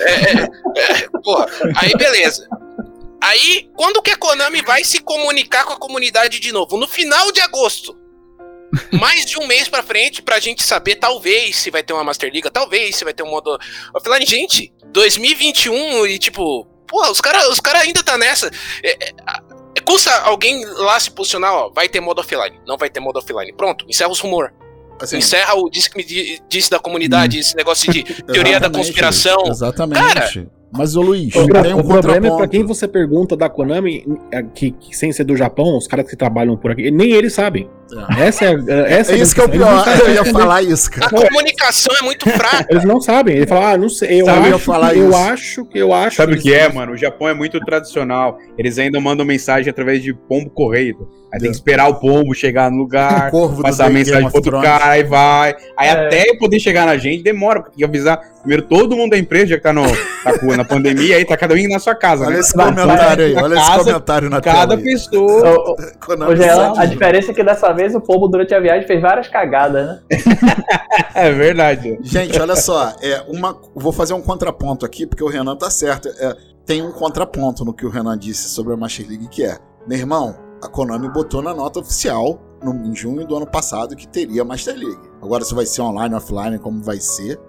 É, 0.00 0.12
é, 0.12 0.48
é, 1.02 1.08
porra, 1.24 1.46
aí 1.76 1.92
beleza. 1.96 2.46
Aí, 3.20 3.68
quando 3.74 4.02
que 4.02 4.10
a 4.10 4.16
Konami 4.16 4.62
vai 4.62 4.84
se 4.84 5.00
comunicar 5.00 5.64
com 5.64 5.72
a 5.72 5.78
comunidade 5.78 6.38
de 6.38 6.52
novo? 6.52 6.76
No 6.76 6.86
final 6.86 7.32
de 7.32 7.40
agosto. 7.40 7.96
Mais 8.92 9.24
de 9.26 9.38
um 9.38 9.46
mês 9.46 9.68
pra 9.68 9.82
frente 9.82 10.20
pra 10.22 10.38
gente 10.40 10.62
saber, 10.62 10.96
talvez, 10.96 11.56
se 11.56 11.70
vai 11.70 11.82
ter 11.82 11.92
uma 11.92 12.04
Master 12.04 12.30
Liga, 12.32 12.50
talvez, 12.50 12.96
se 12.96 13.04
vai 13.04 13.14
ter 13.14 13.22
um 13.22 13.30
modo 13.30 13.56
offline. 13.94 14.26
Gente, 14.26 14.72
2021 14.92 16.06
e 16.06 16.18
tipo, 16.18 16.66
pô, 16.86 17.10
os 17.10 17.20
caras 17.20 17.46
os 17.48 17.60
cara 17.60 17.80
ainda 17.80 18.02
tá 18.02 18.18
nessa. 18.18 18.50
É, 18.82 18.90
é, 18.92 19.08
é, 19.76 19.80
custa 19.84 20.10
alguém 20.22 20.64
lá 20.64 20.98
se 20.98 21.10
posicionar, 21.10 21.52
ó, 21.52 21.70
vai 21.70 21.88
ter 21.88 22.00
modo 22.00 22.20
offline, 22.20 22.58
não 22.66 22.76
vai 22.76 22.90
ter 22.90 23.00
modo 23.00 23.18
offline. 23.18 23.52
Pronto, 23.56 23.84
encerra 23.88 24.10
os 24.10 24.20
rumor. 24.20 24.52
Assim, 24.98 25.18
Encerra 25.18 25.54
o 25.56 25.68
disse 25.68 25.90
que 25.90 25.96
me 25.98 26.04
di- 26.04 26.40
disse 26.48 26.70
da 26.70 26.78
comunidade, 26.78 27.38
esse 27.38 27.54
negócio 27.54 27.92
de 27.92 28.02
teoria 28.32 28.58
da 28.58 28.70
conspiração. 28.70 29.44
Exatamente. 29.46 30.00
Cara, 30.00 30.46
Mas, 30.72 30.96
ô 30.96 31.02
Luiz, 31.02 31.34
O, 31.36 31.46
tem 31.46 31.74
um 31.74 31.80
o 31.80 31.84
problema 31.84 32.26
é 32.28 32.36
pra 32.36 32.48
quem 32.48 32.64
você 32.64 32.88
pergunta 32.88 33.36
da 33.36 33.50
Konami, 33.50 34.06
é, 34.32 34.42
que, 34.42 34.70
que 34.70 34.96
sem 34.96 35.12
ser 35.12 35.24
do 35.24 35.36
Japão, 35.36 35.76
os 35.76 35.86
caras 35.86 36.08
que 36.08 36.16
trabalham 36.16 36.56
por 36.56 36.70
aqui, 36.70 36.90
nem 36.90 37.12
eles 37.12 37.34
sabem. 37.34 37.68
Essa 38.18 38.44
é, 38.46 38.48
é- 38.68 38.92
essa 39.00 39.12
É 39.12 39.16
isso 39.16 39.34
que 39.34 39.40
é 39.40 39.44
o 39.44 39.48
pior. 39.48 39.84
Eu 40.00 40.12
ia 40.14 40.24
falar 40.24 40.62
isso, 40.62 40.88
a 40.88 41.08
cara. 41.08 41.28
comunicação 41.28 41.94
é 42.00 42.02
muito 42.02 42.28
fraca. 42.30 42.66
Eles 42.68 42.84
não 42.84 43.00
sabem. 43.00 43.36
Ele 43.36 43.46
fala, 43.46 43.72
ah, 43.72 43.78
não 43.78 43.88
sei. 43.88 44.20
Eu 44.22 44.26
Sabe, 44.26 44.48
eu 44.50 44.56
acho, 44.56 44.64
falar 44.64 44.96
eu 44.96 45.08
isso. 45.10 45.18
acho 45.18 45.64
que 45.66 45.78
eu 45.78 45.92
acho. 45.92 46.16
Sabe 46.16 46.34
o 46.34 46.38
que 46.40 46.52
é, 46.52 46.68
mano? 46.72 46.92
O 46.92 46.96
Japão 46.96 47.28
é 47.28 47.34
muito 47.34 47.60
tradicional. 47.60 48.38
Eles 48.58 48.78
ainda 48.78 49.00
mandam 49.00 49.24
mensagem 49.24 49.70
através 49.70 50.02
de 50.02 50.12
pombo 50.12 50.50
correio. 50.50 51.08
Aí 51.32 51.40
tem 51.40 51.50
que 51.50 51.56
esperar 51.56 51.88
o 51.88 51.96
pombo 51.96 52.32
chegar 52.34 52.70
no 52.70 52.78
lugar, 52.78 53.30
corvo 53.32 53.60
passar 53.60 53.86
a 53.86 53.90
mensagem 53.90 54.26
pro 54.28 54.36
outro 54.36 54.52
Thrones. 54.52 54.66
cara, 54.68 54.90
aí 54.92 55.02
vai. 55.02 55.54
Aí 55.76 55.88
É. 55.88 55.90
até 56.06 56.36
poder 56.38 56.58
chegar 56.60 56.86
na 56.86 56.96
gente, 56.96 57.22
demora, 57.22 57.60
porque 57.60 57.72
tem 57.72 57.78
que 57.78 57.84
avisar 57.84 58.18
primeiro 58.40 58.62
todo 58.62 58.96
mundo 58.96 59.10
da 59.10 59.18
empresa, 59.18 59.48
já 59.48 59.56
que 59.56 59.62
tá, 59.64 59.72
no, 59.72 59.82
tá 59.82 60.56
na 60.56 60.64
pandemia, 60.64 61.16
aí 61.16 61.24
tá 61.24 61.36
cada 61.36 61.52
um 61.54 61.68
na 61.68 61.80
sua 61.80 61.96
casa, 61.96 62.24
Olha 62.26 62.34
né? 62.34 62.40
esse 62.40 62.52
comentário 62.54 63.24
aí, 63.24 63.34
na 63.34 63.42
olha 63.42 63.54
esse 63.58 63.84
comentário 63.84 64.30
na 64.30 64.40
Cada 64.40 64.68
tela. 64.68 64.74
aí. 64.80 64.84
pessoa. 64.84 65.58
Ô, 65.66 65.72
ô, 65.72 66.78
a 66.78 66.84
diferença 66.86 67.32
é 67.32 67.34
que 67.34 67.42
dessa 67.42 67.72
vez 67.76 67.94
o 67.94 68.00
povo 68.00 68.26
durante 68.26 68.52
a 68.52 68.58
viagem 68.58 68.86
fez 68.86 69.00
várias 69.00 69.28
cagadas, 69.28 69.86
né? 69.86 70.00
É 71.14 71.32
verdade. 71.32 71.98
Gente, 72.02 72.38
olha 72.38 72.56
só, 72.56 72.94
é 73.00 73.24
uma, 73.28 73.58
vou 73.74 73.92
fazer 73.92 74.12
um 74.12 74.20
contraponto 74.20 74.84
aqui, 74.84 75.06
porque 75.06 75.24
o 75.24 75.28
Renan 75.28 75.56
tá 75.56 75.70
certo. 75.70 76.08
É, 76.08 76.36
tem 76.66 76.82
um 76.82 76.92
contraponto 76.92 77.64
no 77.64 77.72
que 77.72 77.86
o 77.86 77.88
Renan 77.88 78.18
disse 78.18 78.48
sobre 78.48 78.74
a 78.74 78.76
Master 78.76 79.08
League, 79.08 79.28
que 79.28 79.42
é, 79.42 79.56
meu 79.86 79.96
irmão, 79.96 80.36
a 80.62 80.68
Konami 80.68 81.08
botou 81.08 81.40
na 81.40 81.54
nota 81.54 81.80
oficial, 81.80 82.38
no, 82.62 82.74
em 82.86 82.94
junho 82.94 83.26
do 83.26 83.36
ano 83.36 83.46
passado, 83.46 83.96
que 83.96 84.06
teria 84.06 84.44
Master 84.44 84.74
League. 84.74 85.00
Agora, 85.22 85.44
se 85.44 85.54
vai 85.54 85.64
ser 85.64 85.80
online, 85.82 86.14
offline, 86.14 86.58
como 86.58 86.82
vai 86.82 86.98
ser, 86.98 87.40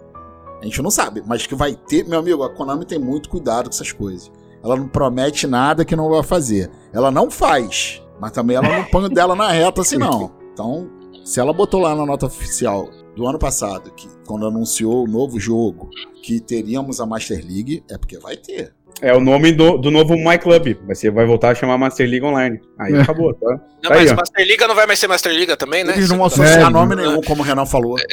a 0.62 0.64
gente 0.64 0.82
não 0.82 0.92
sabe. 0.92 1.24
Mas 1.26 1.46
que 1.46 1.56
vai 1.56 1.76
ter, 1.76 2.08
meu 2.08 2.20
amigo, 2.20 2.44
a 2.44 2.50
Konami 2.50 2.86
tem 2.86 3.00
muito 3.00 3.30
cuidado 3.30 3.66
com 3.66 3.76
essas 3.76 3.92
coisas. 3.92 4.32
Ela 4.64 4.76
não 4.76 4.88
promete 4.88 5.48
nada 5.48 5.86
que 5.86 5.96
não 5.96 6.10
vai 6.10 6.24
fazer. 6.24 6.70
Ela 6.94 7.12
não 7.12 7.30
faz, 7.30 8.02
mas 8.20 8.32
também 8.32 8.55
ela 8.57 8.68
não 8.70 8.84
põe 8.86 9.05
o 9.05 9.09
dela 9.09 9.36
na 9.36 9.51
reta 9.51 9.82
assim, 9.82 9.97
não. 9.97 10.32
Então, 10.53 10.89
se 11.24 11.39
ela 11.39 11.53
botou 11.53 11.82
lá 11.82 11.95
na 11.95 12.05
nota 12.05 12.26
oficial 12.26 12.89
do 13.15 13.28
ano 13.28 13.38
passado, 13.39 13.91
que 13.95 14.07
quando 14.26 14.47
anunciou 14.47 15.03
o 15.03 15.07
novo 15.07 15.39
jogo, 15.39 15.89
que 16.24 16.39
teríamos 16.39 16.99
a 16.99 17.05
Master 17.05 17.38
League, 17.38 17.84
é 17.89 17.97
porque 17.97 18.18
vai 18.20 18.36
ter. 18.38 18.74
É 18.99 19.15
o 19.15 19.20
nome 19.20 19.51
do, 19.51 19.78
do 19.78 19.91
novo 19.91 20.15
My 20.15 20.39
Club. 20.39 20.76
Você 20.88 21.11
vai 21.11 21.26
voltar 21.26 21.51
a 21.51 21.55
chamar 21.55 21.78
Master 21.78 22.09
League 22.09 22.26
Online. 22.26 22.59
Aí 22.80 22.93
É. 22.95 23.01
acabou, 23.01 23.32
tá? 23.34 23.51
Não, 23.84 23.89
Tá 23.91 23.93
aí, 23.93 24.01
mas 24.01 24.11
ó. 24.11 24.15
Master 24.15 24.45
Liga 24.47 24.68
não 24.68 24.74
vai 24.74 24.88
mais 24.88 24.99
ser 24.99 25.07
Master 25.07 25.32
Liga 25.32 25.55
também, 25.55 25.84
né? 25.84 25.93
Eles 25.93 26.09
não 26.09 26.18
vão 26.18 26.26
associar 26.26 26.61
É, 26.61 26.70
nome 26.72 26.95
nenhum, 26.95 27.22
como 27.22 27.43
o 27.43 27.45
Renan 27.45 27.65
falou. 27.68 27.95
É, 27.99 28.03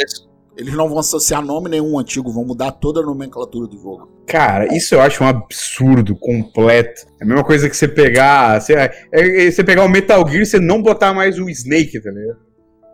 Eles 0.57 0.75
não 0.75 0.89
vão 0.89 0.99
associar 0.99 1.45
nome 1.45 1.69
nenhum 1.69 1.99
antigo, 1.99 2.33
vão 2.33 2.45
mudar 2.45 2.71
toda 2.73 3.01
a 3.01 3.03
nomenclatura 3.03 3.67
do 3.67 3.77
jogo. 3.77 4.09
Cara, 4.27 4.75
isso 4.75 4.95
eu 4.95 5.01
acho 5.01 5.23
um 5.23 5.27
absurdo 5.27 6.15
completo. 6.17 7.07
É 7.21 7.25
a 7.25 7.27
mesma 7.27 7.45
coisa 7.45 7.69
que 7.69 7.77
você 7.77 7.89
pegar. 7.89 8.61
Você, 8.61 8.75
é, 8.75 8.93
é 9.13 9.51
você 9.51 9.65
pegar 9.65 9.85
o 9.85 9.89
Metal 9.89 10.27
Gear 10.29 10.43
e 10.43 10.47
você 10.47 10.61
não 10.61 10.81
botar 10.81 11.13
mais 11.13 11.39
o 11.39 11.49
Snake, 11.49 12.01
tá 12.01 12.11
ligado? 12.11 12.39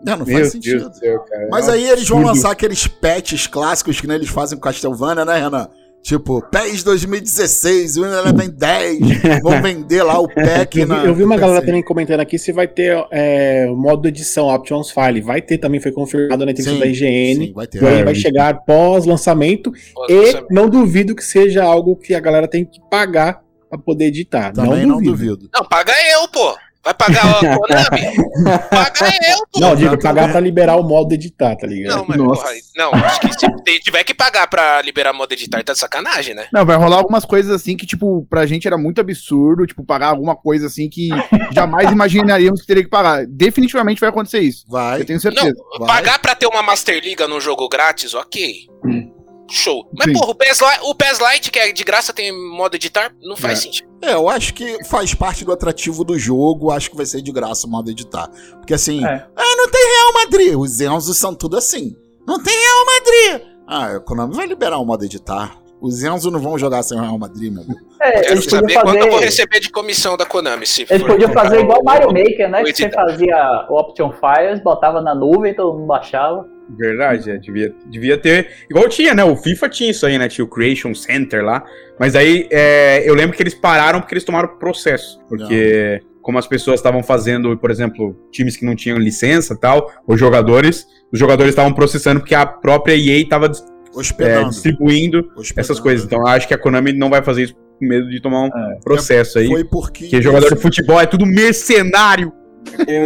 É, 0.07 0.17
não 0.17 0.25
Meu 0.25 0.39
faz 0.39 0.53
sentido. 0.53 0.89
do 0.89 0.97
céu. 0.97 1.23
Mas 1.51 1.69
É 1.69 1.71
um 1.71 1.75
aí 1.75 1.91
eles 1.91 2.09
vão 2.09 2.23
lançar 2.23 2.51
aqueles 2.51 2.87
patches 2.87 3.47
clássicos 3.47 4.01
que 4.01 4.07
nem 4.07 4.17
eles 4.17 4.31
fazem 4.31 4.57
com 4.59 4.65
Castlevania, 4.65 5.25
né, 5.25 5.39
Renan? 5.39 5.69
Tipo, 6.03 6.41
PES 6.51 6.83
2016, 6.83 7.99
o 7.99 8.05
Eleven 8.07 8.49
10, 8.49 8.99
vão 9.43 9.61
vender 9.63 10.03
lá 10.03 10.19
o 10.19 10.27
pack 10.27 10.79
Eu 10.81 10.87
vi, 10.87 10.93
na. 10.93 11.05
eu 11.05 11.15
vi 11.15 11.23
uma 11.23 11.37
galera 11.37 11.65
também 11.65 11.83
comentando 11.83 12.21
aqui 12.21 12.39
se 12.39 12.53
vai 12.53 12.67
ter 12.67 12.97
é, 13.11 13.67
o 13.71 13.77
modo 13.77 14.09
edição 14.09 14.49
Options 14.49 14.91
File. 14.91 15.21
Vai 15.21 15.43
ter 15.43 15.59
também, 15.59 15.79
foi 15.79 15.93
confirmado 15.93 16.45
na 16.47 16.53
entrevista 16.53 16.73
Sim, 16.75 16.81
da 16.81 16.87
IGN. 16.87 17.47
sim, 17.47 17.53
vai 17.53 17.67
ter. 17.67 17.85
É, 17.85 18.03
vai 18.03 18.15
chegar 18.15 18.55
pós-lançamento. 18.65 19.73
Pô, 19.95 20.07
E 20.09 20.15
lançamento. 20.15 20.47
não 20.51 20.69
duvido 20.71 21.15
que 21.15 21.23
seja 21.23 21.63
algo 21.65 21.95
que 21.95 22.15
a 22.15 22.21
galera 22.21 22.49
tem 22.49 22.65
que 22.65 22.81
pagar 22.91 23.43
pra 23.69 23.79
poder 23.79 24.07
editar. 24.07 24.53
Também 24.53 24.87
não 24.87 25.01
duvido. 25.03 25.49
Não, 25.55 25.65
paga 25.65 25.93
eu, 26.13 26.27
pô. 26.29 26.57
Vai 26.83 26.95
pagar 26.95 27.27
a 27.27 27.35
Konami? 27.59 28.61
paga 28.71 29.07
eu, 29.31 29.47
pô. 29.53 29.61
Não, 29.61 29.77
digo, 29.77 29.99
pagar 29.99 30.31
pra 30.31 30.41
liberar 30.41 30.77
o 30.77 30.83
modo 30.83 31.13
editar, 31.13 31.55
tá 31.57 31.67
ligado? 31.67 31.99
Não, 31.99 32.05
mas 32.09 32.17
Nossa. 32.17 32.43
porra, 32.43 32.55
não, 32.77 32.91
acho 32.95 33.21
que 33.21 33.33
se 33.35 33.81
tiver 33.81 34.03
que 34.03 34.15
pagar 34.15 34.47
pra 34.49 34.81
liberar 34.81 35.13
modo 35.13 35.31
editar, 35.33 35.63
tá 35.63 35.75
de 35.75 35.79
sacanagem, 35.79 36.35
né? 36.35 36.47
Não, 36.53 36.65
vai 36.65 36.77
rolar 36.77 36.97
algumas 36.97 37.25
coisas 37.27 37.51
assim 37.53 37.77
que, 37.77 37.87
tipo, 37.87 38.27
pra 38.31 38.47
gente 38.47 38.67
era 38.67 38.79
muito 38.79 38.99
absurdo, 39.01 39.67
tipo, 39.67 39.85
pagar 39.85 40.09
alguma 40.09 40.35
coisa 40.35 40.69
assim 40.69 40.89
que 40.89 41.11
jamais 41.53 41.91
imaginaríamos 41.93 42.63
que 42.63 42.67
teria 42.67 42.83
que 42.83 42.89
pagar. 42.91 43.27
Definitivamente 43.27 44.01
vai 44.01 44.09
acontecer 44.09 44.41
isso. 44.41 44.65
Vai. 44.67 45.03
Eu 45.03 45.05
tenho 45.05 45.19
Não, 45.19 45.21
certeza. 45.21 45.55
vai. 45.79 45.87
pagar 45.87 46.19
pra 46.19 46.35
ter 46.35 46.47
uma 46.47 46.63
Master 46.63 46.99
Liga 47.03 47.29
num 47.29 47.41
jogo 47.41 47.69
grátis, 47.69 48.15
ok. 48.15 48.67
Show. 49.51 49.89
Mas, 49.97 50.07
Sim. 50.07 50.13
porra, 50.13 50.31
o 50.31 50.35
PES, 50.35 50.61
Li- 50.61 50.79
o 50.83 50.95
PES 50.95 51.19
Lite, 51.19 51.51
que 51.51 51.59
é 51.59 51.73
de 51.73 51.83
graça, 51.85 52.13
tem 52.13 52.33
modo 52.33 52.75
editar, 52.77 53.13
não 53.23 53.37
faz 53.37 53.59
É. 53.59 53.63
sentido. 53.63 53.89
É, 54.03 54.15
eu 54.15 54.29
acho 54.29 54.55
que 54.55 54.83
faz 54.85 55.13
parte 55.15 55.45
do 55.45 55.53
atrativo 55.53 56.05
do 56.05 56.19
jogo, 56.19 56.71
acho 56.71 56.91
que 56.91 56.97
vai 56.97 57.05
ser 57.07 57.21
de 57.21 57.31
graça 57.33 57.67
o 57.67 57.71
modo 57.71 57.91
editar. 57.91 58.29
Porque 58.59 58.75
assim, 58.75 59.05
É. 59.05 59.27
ah, 59.37 59.57
não 59.57 59.69
tem 59.71 59.83
Real 59.85 60.13
Madrid. 60.25 60.55
Os 60.57 60.81
Enzos 60.81 61.17
são 61.17 61.35
tudo 61.35 61.57
assim. 61.57 61.95
Não 62.27 62.43
tem 62.43 62.55
Real 62.55 62.87
Madrid. 62.87 63.49
Ah, 63.67 63.97
a 63.97 64.01
Konami 64.01 64.35
vai 64.35 64.47
liberar 64.47 64.79
o 64.79 64.85
modo 64.85 65.05
editar. 65.05 65.57
Os 65.81 66.03
Enzos 66.03 66.31
não 66.31 66.39
vão 66.41 66.59
jogar 66.59 66.83
sem 66.83 66.99
o 66.99 67.01
Real 67.01 67.19
Madrid, 67.19 67.51
meu 67.53 67.63
amigo. 67.63 67.81
É, 68.03 68.21
Quero 68.21 68.33
eles 68.35 68.45
podiam 68.45 68.61
saber 68.61 68.75
quanto 68.83 68.97
eu 68.97 69.03
vou 69.05 69.13
fazer. 69.13 69.25
receber 69.25 69.61
de 69.61 69.71
comissão 69.71 70.17
da 70.17 70.27
Konami. 70.27 70.67
Se 70.67 70.87
Eles 70.91 71.03
podiam 71.07 71.33
fazer 71.33 71.61
igual 71.61 71.81
o- 71.81 71.85
Mario 71.85 72.09
Maker, 72.13 72.51
né? 72.51 72.63
Que 72.65 72.75
você 72.75 72.91
fazia 72.91 73.67
o 73.69 73.79
Option 73.79 74.13
Files, 74.13 74.63
botava 74.63 75.01
na 75.01 75.15
nuvem, 75.15 75.55
todo 75.55 75.73
mundo 75.79 75.87
baixava. 75.87 76.47
Verdade, 76.77 77.31
é, 77.31 77.37
devia, 77.37 77.75
devia 77.87 78.19
ter. 78.19 78.49
Igual 78.71 78.89
tinha, 78.89 79.15
né? 79.15 79.25
O 79.25 79.37
FIFA 79.37 79.69
tinha 79.69 79.91
isso 79.91 80.07
aí, 80.07 80.19
né? 80.19 80.29
Tinha 80.29 80.45
o 80.45 80.49
Creation 80.49 80.95
Center 80.95 81.45
lá. 81.45 81.65
Mas 81.99 82.15
aí 82.15 82.49
é, 82.51 83.09
eu 83.09 83.15
lembro 83.15 83.37
que 83.37 83.43
eles 83.43 83.55
pararam 83.55 84.01
porque 84.01 84.15
eles 84.15 84.25
tomaram 84.25 84.49
processo. 84.59 85.21
Porque, 85.29 86.01
como 86.23 86.39
as 86.39 86.47
pessoas 86.47 86.81
estavam 86.81 87.03
fazendo, 87.03 87.57
por 87.59 87.71
exemplo, 87.71 88.17
times 88.31 88.57
que 88.57 88.65
não 88.65 88.77
tinham 88.77 88.99
licença 88.99 89.55
e 89.55 89.59
tal, 89.59 89.91
os 90.07 90.19
jogadores, 90.19 90.87
os 91.13 91.19
jogadores 91.19 91.51
estavam 91.51 91.73
processando 91.73 92.21
porque 92.21 92.35
a 92.35 92.47
própria 92.47 92.95
EA 92.95 93.21
estava 93.21 93.51
Hospedando. 93.93 94.51
distribuindo 94.51 95.19
hospedando. 95.37 95.61
essas 95.61 95.81
coisas. 95.81 96.07
Então 96.07 96.27
acho 96.27 96.47
que 96.47 96.55
a 96.55 96.59
Konami 96.59 96.93
não 96.93 97.11
vai 97.11 97.23
fazer 97.23 97.45
isso 97.45 97.55
com 97.55 97.87
medo 97.87 98.09
de 98.09 98.21
tomar 98.21 98.45
um 98.45 98.51
processo 98.85 99.39
aí. 99.39 99.49
Foi 99.49 99.65
porque. 99.65 100.05
Porque 100.05 100.23
jogador 100.23 100.55
de 100.55 100.61
futebol 100.61 101.01
é 101.01 101.07
tudo 101.07 101.27
mercenário. 101.27 102.33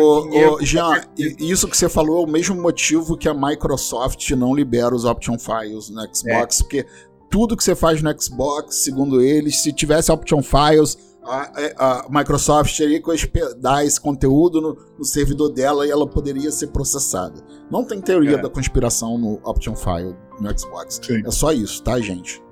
Ô, 0.00 0.55
ô, 0.57 0.62
Jean, 0.62 1.00
e- 1.16 1.36
isso 1.50 1.68
que 1.68 1.76
você 1.76 1.88
falou 1.88 2.22
é 2.22 2.26
o 2.26 2.30
mesmo 2.30 2.61
motivo 2.61 3.16
que 3.16 3.28
a 3.28 3.34
Microsoft 3.34 4.30
não 4.32 4.55
libera 4.55 4.94
os 4.94 5.05
Option 5.05 5.38
Files 5.38 5.88
no 5.90 6.02
Xbox, 6.14 6.62
porque 6.62 6.86
tudo 7.30 7.57
que 7.57 7.64
você 7.64 7.74
faz 7.74 8.02
no 8.02 8.20
Xbox, 8.20 8.76
segundo 8.76 9.20
eles, 9.20 9.59
se 9.61 9.72
tivesse 9.72 10.11
Option 10.12 10.42
Files, 10.42 10.98
a, 11.26 12.02
a 12.05 12.07
Microsoft 12.11 12.76
teria 12.76 13.00
que 13.02 13.11
hospedar 13.11 13.82
esse 13.84 13.98
conteúdo 13.98 14.61
no, 14.61 14.76
no 14.98 15.05
servidor 15.05 15.48
dela 15.50 15.86
e 15.86 15.90
ela 15.90 16.07
poderia 16.07 16.50
ser 16.52 16.66
processada. 16.66 17.42
Não 17.70 17.82
tem 17.82 17.98
teoria 18.00 18.36
É. 18.36 18.42
da 18.42 18.50
conspiração 18.50 19.16
no 19.16 19.40
Option 19.42 19.74
File 19.74 20.14
no 20.38 20.59
Xbox. 20.59 21.00
Sim. 21.02 21.22
É 21.24 21.30
só 21.30 21.50
isso, 21.52 21.82
tá, 21.82 21.98
gente? 21.98 22.42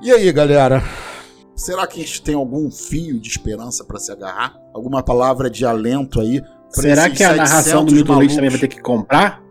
E 0.00 0.10
aí, 0.10 0.32
galera? 0.32 0.82
Será 1.60 1.86
que 1.86 2.00
a 2.00 2.04
gente 2.04 2.22
tem 2.22 2.34
algum 2.34 2.70
fio 2.70 3.20
de 3.20 3.28
esperança 3.28 3.84
pra 3.84 3.98
se 3.98 4.10
agarrar? 4.10 4.54
Alguma 4.74 5.02
palavra 5.02 5.50
de 5.50 5.64
alento 5.64 6.20
aí? 6.20 6.40
pra 6.72 6.82
Será 6.82 7.10
que 7.10 7.22
a 7.22 7.34
narração 7.34 7.84
do 7.84 7.90
700 7.90 7.94
Milton 7.94 8.18
Leite 8.18 8.34
também 8.34 8.50
vai 8.50 8.58
ter 8.58 8.68
que 8.68 8.80
comprar? 8.80 9.42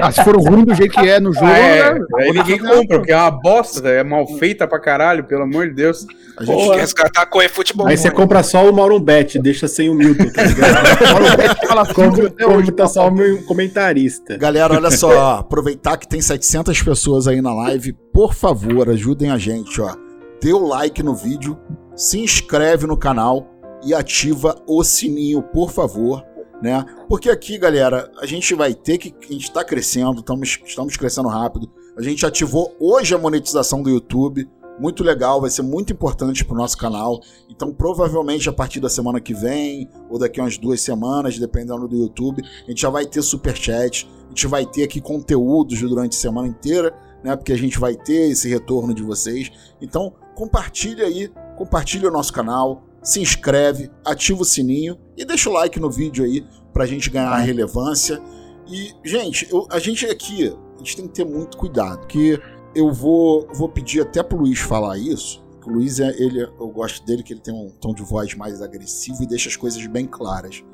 Ah, 0.00 0.10
se 0.10 0.24
for 0.24 0.34
ruim 0.36 0.64
do 0.64 0.74
jeito 0.74 0.92
que 0.92 1.08
é 1.08 1.20
no 1.20 1.32
jogo, 1.32 1.46
É, 1.46 1.92
né? 1.92 2.00
aí 2.20 2.32
ninguém 2.32 2.58
compra, 2.58 2.98
porque 2.98 3.12
é 3.12 3.16
uma 3.16 3.30
bosta, 3.30 3.86
é 3.88 4.02
mal 4.02 4.26
feita 4.38 4.66
pra 4.66 4.80
caralho, 4.80 5.24
pelo 5.24 5.42
amor 5.42 5.68
de 5.68 5.74
Deus. 5.74 6.06
A 6.38 6.44
gente 6.44 6.56
Tem 6.56 6.70
que 6.72 6.78
resgatar 6.78 7.26
com 7.26 7.42
eFootball. 7.42 7.86
Aí 7.86 7.98
você 7.98 8.10
compra 8.10 8.42
só 8.42 8.68
o 8.68 8.72
Mauro 8.72 8.98
Bet, 8.98 9.38
deixa 9.38 9.68
sem 9.68 9.90
o 9.90 9.94
Milton, 9.94 10.30
tá 10.30 10.44
ligado? 10.44 11.58
fala 11.68 11.92
Como, 11.92 12.30
como 12.32 12.72
tá 12.72 12.86
só 12.86 13.08
o 13.08 13.10
meu 13.12 13.42
comentarista. 13.44 14.38
Galera, 14.38 14.74
olha 14.74 14.90
só, 14.90 15.10
ó, 15.10 15.38
aproveitar 15.40 15.98
que 15.98 16.08
tem 16.08 16.20
700 16.22 16.82
pessoas 16.82 17.28
aí 17.28 17.42
na 17.42 17.52
live, 17.52 17.92
por 18.12 18.32
favor, 18.32 18.88
ajudem 18.88 19.30
a 19.30 19.36
gente, 19.36 19.80
ó. 19.82 19.94
Dê 20.40 20.52
o 20.52 20.66
like 20.66 21.02
no 21.02 21.14
vídeo, 21.14 21.58
se 21.94 22.18
inscreve 22.18 22.86
no 22.86 22.96
canal 22.96 23.46
e 23.84 23.92
ativa 23.92 24.56
o 24.66 24.82
sininho, 24.82 25.42
por 25.42 25.70
favor, 25.70 26.24
né? 26.62 26.84
Porque 27.08 27.28
aqui, 27.28 27.58
galera, 27.58 28.10
a 28.20 28.26
gente 28.26 28.54
vai 28.54 28.74
ter 28.74 28.98
que 28.98 29.14
a 29.28 29.32
gente 29.32 29.52
tá 29.52 29.64
crescendo, 29.64 30.20
estamos 30.20 30.58
estamos 30.64 30.96
crescendo 30.96 31.28
rápido. 31.28 31.70
A 31.96 32.02
gente 32.02 32.24
ativou 32.24 32.74
hoje 32.80 33.14
a 33.14 33.18
monetização 33.18 33.82
do 33.82 33.90
YouTube. 33.90 34.48
Muito 34.78 35.04
legal, 35.04 35.42
vai 35.42 35.50
ser 35.50 35.60
muito 35.60 35.92
importante 35.92 36.42
pro 36.42 36.56
nosso 36.56 36.78
canal. 36.78 37.20
Então, 37.50 37.70
provavelmente 37.70 38.48
a 38.48 38.52
partir 38.52 38.80
da 38.80 38.88
semana 38.88 39.20
que 39.20 39.34
vem, 39.34 39.86
ou 40.08 40.18
daqui 40.18 40.40
a 40.40 40.44
umas 40.44 40.56
duas 40.56 40.80
semanas, 40.80 41.38
dependendo 41.38 41.86
do 41.86 41.96
YouTube, 41.96 42.42
a 42.42 42.70
gente 42.70 42.80
já 42.80 42.88
vai 42.88 43.04
ter 43.04 43.20
superchat, 43.20 44.10
a 44.24 44.28
gente 44.30 44.46
vai 44.46 44.64
ter 44.64 44.84
aqui 44.84 44.98
conteúdos 44.98 45.78
durante 45.82 46.16
a 46.16 46.20
semana 46.20 46.48
inteira, 46.48 46.94
né? 47.22 47.36
Porque 47.36 47.52
a 47.52 47.58
gente 47.58 47.78
vai 47.78 47.94
ter 47.94 48.30
esse 48.30 48.48
retorno 48.48 48.94
de 48.94 49.02
vocês. 49.02 49.52
Então, 49.82 50.14
compartilha 50.40 51.04
aí, 51.04 51.30
compartilha 51.58 52.08
o 52.08 52.10
nosso 52.12 52.32
canal, 52.32 52.82
se 53.02 53.20
inscreve, 53.20 53.90
ativa 54.06 54.40
o 54.40 54.44
sininho 54.44 54.96
e 55.18 55.22
deixa 55.22 55.50
o 55.50 55.52
like 55.52 55.78
no 55.78 55.90
vídeo 55.90 56.24
aí 56.24 56.42
pra 56.72 56.86
gente 56.86 57.10
ganhar 57.10 57.36
relevância. 57.36 58.18
E, 58.66 58.92
gente, 59.04 59.46
eu- 59.50 59.66
a 59.70 59.78
gente 59.78 60.06
aqui, 60.06 60.48
a 60.74 60.78
gente 60.78 60.96
tem 60.96 61.06
que 61.06 61.12
ter 61.12 61.26
muito 61.26 61.58
cuidado, 61.58 61.98
porque 62.00 62.40
eu 62.74 62.90
vou, 62.90 63.46
vou 63.52 63.68
pedir 63.68 64.00
até 64.00 64.22
pro 64.22 64.38
Luiz 64.38 64.58
falar 64.60 64.96
isso. 64.96 65.44
que 65.60 65.68
O 65.68 65.74
Luiz, 65.74 66.00
é, 66.00 66.08
ele, 66.18 66.40
eu 66.40 66.68
gosto 66.68 67.04
dele, 67.04 67.22
que 67.22 67.34
ele 67.34 67.40
tem 67.40 67.52
um 67.52 67.68
tom 67.78 67.92
de 67.92 68.02
voz 68.02 68.34
mais 68.34 68.62
agressivo 68.62 69.22
e 69.22 69.26
deixa 69.26 69.50
as 69.50 69.56
coisas 69.56 69.86
bem 69.88 70.06
claras. 70.06 70.64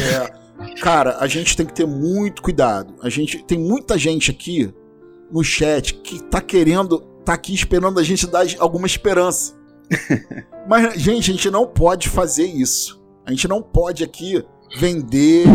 É, 0.00 0.74
cara, 0.80 1.18
a 1.18 1.26
gente 1.26 1.54
tem 1.54 1.66
que 1.66 1.74
ter 1.74 1.86
muito 1.86 2.40
cuidado. 2.40 2.94
A 3.02 3.10
gente 3.10 3.44
tem 3.44 3.58
muita 3.58 3.98
gente 3.98 4.30
aqui 4.30 4.72
no 5.30 5.44
chat 5.44 5.92
que 5.96 6.22
tá 6.24 6.40
querendo, 6.40 7.02
tá 7.24 7.34
aqui 7.34 7.54
esperando 7.54 7.98
a 7.98 8.02
gente 8.02 8.26
dar 8.26 8.44
alguma 8.58 8.86
esperança. 8.86 9.54
Mas, 10.68 10.94
gente, 11.00 11.30
a 11.30 11.34
gente 11.34 11.50
não 11.50 11.66
pode 11.66 12.08
fazer 12.08 12.44
isso. 12.46 13.00
A 13.26 13.30
gente 13.30 13.46
não 13.48 13.62
pode 13.62 14.02
aqui 14.04 14.44
vender 14.78 15.46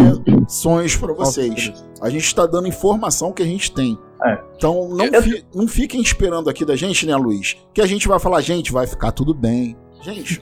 sonhos 0.48 0.96
pra 0.96 1.12
vocês. 1.14 1.74
A 2.02 2.10
gente 2.10 2.34
tá 2.36 2.46
dando 2.46 2.68
informação 2.68 3.32
que 3.34 3.42
a 3.42 3.46
gente 3.46 3.72
tem. 3.72 3.98
É. 4.26 4.38
Então 4.56 4.90
não, 4.90 5.06
fi- 5.22 5.46
não 5.54 5.68
fiquem 5.68 6.02
esperando 6.02 6.50
aqui 6.50 6.64
da 6.66 6.76
gente, 6.76 7.06
né, 7.06 7.16
Luiz? 7.16 7.56
Que 7.74 7.82
a 7.82 7.86
gente 7.88 8.08
vai 8.08 8.20
falar, 8.20 8.42
gente, 8.42 8.72
vai 8.72 8.86
ficar 8.88 9.12
tudo 9.12 9.34
bem. 9.34 9.76
Gente, 10.02 10.42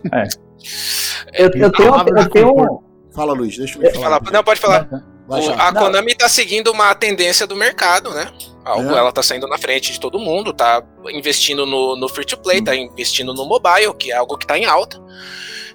Eu, 1.33 1.49
eu 1.55 1.71
tenho, 1.71 1.89
eu 2.19 2.29
tenho 2.29 2.79
fala, 3.11 3.33
Luiz, 3.33 3.57
deixa 3.57 3.79
eu. 3.81 3.93
Falar- 4.01 4.21
Não, 4.31 4.43
pode 4.43 4.59
falar. 4.59 4.87
O- 5.27 5.51
a 5.53 5.73
Konami 5.73 6.13
tá 6.15 6.29
seguindo 6.29 6.71
uma 6.71 6.93
tendência 6.93 7.47
do 7.47 7.55
mercado, 7.55 8.11
né? 8.11 8.31
Algo, 8.63 8.93
É. 8.93 8.97
ela 8.97 9.11
tá 9.11 9.21
saindo 9.23 9.47
na 9.47 9.57
frente 9.57 9.91
de 9.91 9.99
todo 9.99 10.19
mundo, 10.19 10.53
tá 10.53 10.83
investindo 11.09 11.65
no, 11.65 11.95
no 11.95 12.07
free 12.09 12.25
to 12.25 12.37
play, 12.37 12.61
tá 12.63 12.75
investindo 12.75 13.33
no 13.33 13.45
mobile, 13.45 13.93
que 13.97 14.11
é 14.11 14.15
algo 14.15 14.37
que 14.37 14.45
tá 14.47 14.57
em 14.57 14.65
alta, 14.65 14.99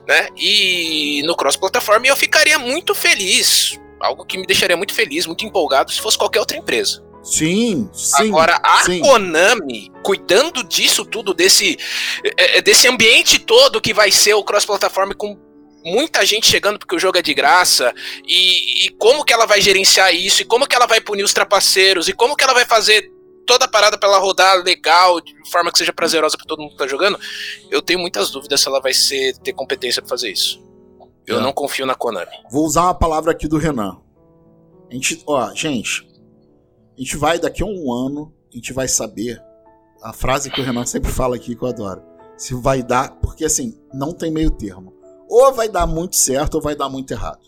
né? 0.06 0.28
E 0.36 1.22
no 1.24 1.36
cross-plataforma, 1.36 2.06
eu 2.06 2.16
ficaria 2.16 2.58
muito 2.58 2.94
feliz, 2.94 3.78
algo 4.00 4.24
que 4.24 4.38
me 4.38 4.46
deixaria 4.46 4.76
muito 4.76 4.92
feliz, 4.94 5.26
muito 5.26 5.44
empolgado, 5.44 5.92
se 5.92 6.00
fosse 6.00 6.18
qualquer 6.18 6.40
outra 6.40 6.56
empresa. 6.56 7.02
Sim, 7.22 7.88
sim. 7.92 8.28
Agora, 8.28 8.58
a 8.62 8.82
sim. 8.82 9.00
Konami, 9.00 9.92
cuidando 10.02 10.64
disso 10.64 11.04
tudo, 11.04 11.34
desse, 11.34 11.76
eh, 12.24 12.56
eh, 12.58 12.62
desse 12.62 12.88
ambiente 12.88 13.38
todo 13.38 13.80
que 13.80 13.92
vai 13.92 14.10
ser 14.10 14.32
o 14.34 14.42
cross-plataforma 14.42 15.14
com 15.14 15.36
muita 15.84 16.24
gente 16.26 16.46
chegando 16.46 16.78
porque 16.78 16.94
o 16.94 16.98
jogo 16.98 17.18
é 17.18 17.22
de 17.22 17.32
graça, 17.34 17.94
e, 18.26 18.86
e 18.86 18.90
como 18.90 19.24
que 19.24 19.32
ela 19.32 19.46
vai 19.46 19.60
gerenciar 19.60 20.14
isso, 20.14 20.42
e 20.42 20.44
como 20.44 20.66
que 20.66 20.74
ela 20.76 20.86
vai 20.86 21.00
punir 21.00 21.22
os 21.22 21.32
trapaceiros, 21.34 22.08
e 22.08 22.12
como 22.12 22.36
que 22.36 22.44
ela 22.44 22.54
vai 22.54 22.64
fazer 22.64 23.10
toda 23.46 23.64
a 23.64 23.68
parada 23.68 23.98
pra 23.98 24.08
ela 24.08 24.18
rodar 24.18 24.62
legal, 24.62 25.20
de 25.20 25.34
forma 25.50 25.72
que 25.72 25.78
seja 25.78 25.92
prazerosa 25.92 26.36
pra 26.36 26.46
todo 26.46 26.60
mundo 26.60 26.72
que 26.72 26.76
tá 26.78 26.86
jogando, 26.86 27.18
eu 27.70 27.82
tenho 27.82 27.98
muitas 27.98 28.30
dúvidas 28.30 28.60
se 28.60 28.68
ela 28.68 28.80
vai 28.80 28.94
ser, 28.94 29.36
ter 29.38 29.52
competência 29.52 30.00
pra 30.00 30.08
fazer 30.08 30.30
isso. 30.30 30.62
Eu 31.26 31.38
É. 31.38 31.40
não 31.42 31.52
confio 31.52 31.84
na 31.86 31.94
Konami. 31.94 32.30
Vou 32.50 32.64
usar 32.64 32.82
uma 32.84 32.94
palavra 32.94 33.32
aqui 33.32 33.48
do 33.48 33.58
Renan. 33.58 33.98
A 34.90 34.94
gente, 34.94 35.22
ó, 35.26 35.52
gente, 35.54 36.06
a 36.96 37.00
gente 37.00 37.16
vai 37.16 37.38
daqui 37.38 37.62
a 37.62 37.66
um 37.66 37.92
ano, 37.92 38.32
a 38.52 38.56
gente 38.56 38.72
vai 38.72 38.86
saber 38.88 39.40
a 40.02 40.12
frase 40.12 40.50
que 40.50 40.60
o 40.60 40.64
Renan 40.64 40.84
sempre 40.86 41.10
fala 41.10 41.36
aqui 41.36 41.54
que 41.56 41.62
eu 41.62 41.68
adoro. 41.68 42.02
Se 42.36 42.54
vai 42.54 42.82
dar, 42.82 43.10
porque 43.20 43.44
assim, 43.44 43.78
não 43.92 44.12
tem 44.12 44.30
meio 44.30 44.50
termo. 44.50 44.94
Ou 45.30 45.54
vai 45.54 45.68
dar 45.68 45.86
muito 45.86 46.16
certo 46.16 46.56
ou 46.56 46.60
vai 46.60 46.74
dar 46.74 46.88
muito 46.88 47.12
errado. 47.12 47.38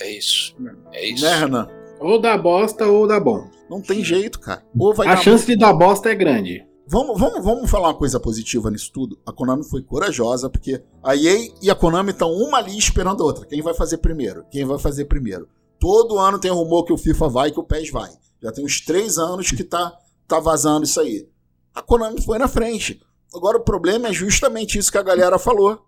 É 0.00 0.10
isso. 0.10 0.56
É 0.90 1.08
isso. 1.08 1.24
Né, 1.24 1.36
Renan? 1.36 1.68
Ou 2.00 2.20
dá 2.20 2.36
bosta 2.36 2.84
ou 2.86 3.06
dá 3.06 3.20
bom. 3.20 3.48
Não 3.70 3.80
tem 3.80 4.02
jeito, 4.02 4.40
cara. 4.40 4.64
Ou 4.76 4.92
vai 4.92 5.06
A 5.06 5.14
dar 5.14 5.22
chance 5.22 5.46
de 5.46 5.56
dar 5.56 5.72
bosta 5.72 6.10
é 6.10 6.16
grande. 6.16 6.66
Vamos, 6.84 7.18
vamos, 7.18 7.44
vamos 7.44 7.70
falar 7.70 7.88
uma 7.88 7.94
coisa 7.94 8.18
positiva 8.18 8.72
nisso 8.72 8.90
tudo. 8.92 9.16
A 9.24 9.32
Konami 9.32 9.62
foi 9.62 9.82
corajosa, 9.82 10.50
porque 10.50 10.82
a 11.00 11.14
EA 11.14 11.48
e 11.62 11.70
a 11.70 11.76
Konami 11.76 12.10
estão 12.10 12.32
uma 12.32 12.58
ali 12.58 12.76
esperando 12.76 13.22
a 13.22 13.26
outra. 13.26 13.46
Quem 13.46 13.62
vai 13.62 13.72
fazer 13.72 13.98
primeiro? 13.98 14.44
Quem 14.50 14.64
vai 14.64 14.78
fazer 14.80 15.04
primeiro? 15.04 15.48
Todo 15.78 16.18
ano 16.18 16.40
tem 16.40 16.50
rumor 16.50 16.84
que 16.84 16.92
o 16.92 16.98
FIFA 16.98 17.28
vai 17.28 17.48
e 17.48 17.52
que 17.52 17.60
o 17.60 17.64
PES 17.64 17.90
vai. 17.90 18.10
Já 18.42 18.50
tem 18.50 18.64
uns 18.64 18.80
três 18.80 19.16
anos 19.16 19.52
que 19.52 19.62
tá, 19.62 19.96
tá 20.26 20.40
vazando 20.40 20.84
isso 20.84 21.00
aí. 21.00 21.28
A 21.72 21.80
Konami 21.80 22.20
foi 22.20 22.36
na 22.36 22.48
frente. 22.48 23.00
Agora 23.32 23.58
o 23.58 23.64
problema 23.64 24.08
é 24.08 24.12
justamente 24.12 24.76
isso 24.76 24.90
que 24.90 24.98
a 24.98 25.02
galera 25.02 25.38
falou. 25.38 25.80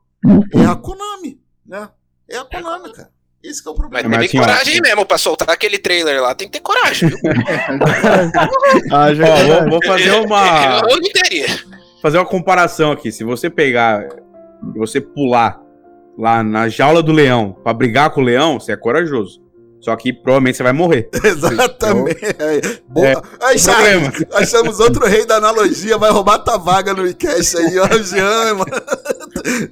É 0.55 0.65
a 0.67 0.75
Konami, 0.77 1.41
né? 1.67 1.89
É 2.29 2.39
a 2.39 2.45
Konami, 2.45 2.93
cara. 2.93 3.11
Esse 3.43 3.63
que 3.63 3.69
é 3.69 3.73
o 3.73 3.75
Mas 3.75 3.81
problema. 3.81 4.09
Mas, 4.17 4.27
assim, 4.27 4.39
ó, 4.39 4.41
coragem 4.41 4.81
mesmo 4.81 5.05
pra 5.05 5.19
soltar 5.19 5.51
aquele 5.51 5.79
trailer 5.79 6.23
lá. 6.23 6.35
Tem 6.35 6.49
que 6.49 6.59
ter 6.59 6.65
coragem, 6.65 7.11
viu? 7.11 7.19
Ah, 8.91 9.13
já 9.13 9.25
Ó, 9.29 9.37
vou, 9.61 9.71
vou 9.71 9.85
fazer 9.85 10.13
uma. 10.13 10.81
Eu 10.89 10.97
não 11.01 11.13
teria. 11.13 11.47
fazer 12.01 12.17
uma 12.17 12.25
comparação 12.25 12.93
aqui. 12.93 13.13
Se 13.13 13.23
você 13.23 13.51
pegar 13.51 14.09
e 14.75 14.79
você 14.79 14.99
pular 14.99 15.61
lá 16.17 16.43
na 16.43 16.69
jaula 16.71 17.03
do 17.03 17.13
leão 17.13 17.53
pra 17.63 17.75
brigar 17.75 18.11
com 18.11 18.23
o 18.23 18.25
leão, 18.25 18.59
você 18.59 18.73
é 18.73 18.77
corajoso. 18.77 19.44
Só 19.85 19.95
que 19.97 20.13
provavelmente 20.15 20.57
você 20.57 20.63
vai 20.63 20.73
morrer. 20.73 21.11
Exatamente. 21.23 22.21
Boa. 22.89 23.07
É, 23.07 23.13
problema. 23.15 23.59
Charles, 23.59 24.25
achamos 24.33 24.81
outro 24.81 25.07
rei 25.07 25.27
da 25.27 25.37
analogia, 25.37 25.99
vai 25.99 26.11
roubar 26.11 26.39
tua 26.39 26.57
vaga 26.57 26.95
no 26.95 27.03
Wicast 27.03 27.57
aí, 27.59 27.79
ó, 27.79 27.87
Jean, 28.03 28.55
mano. 28.55 28.71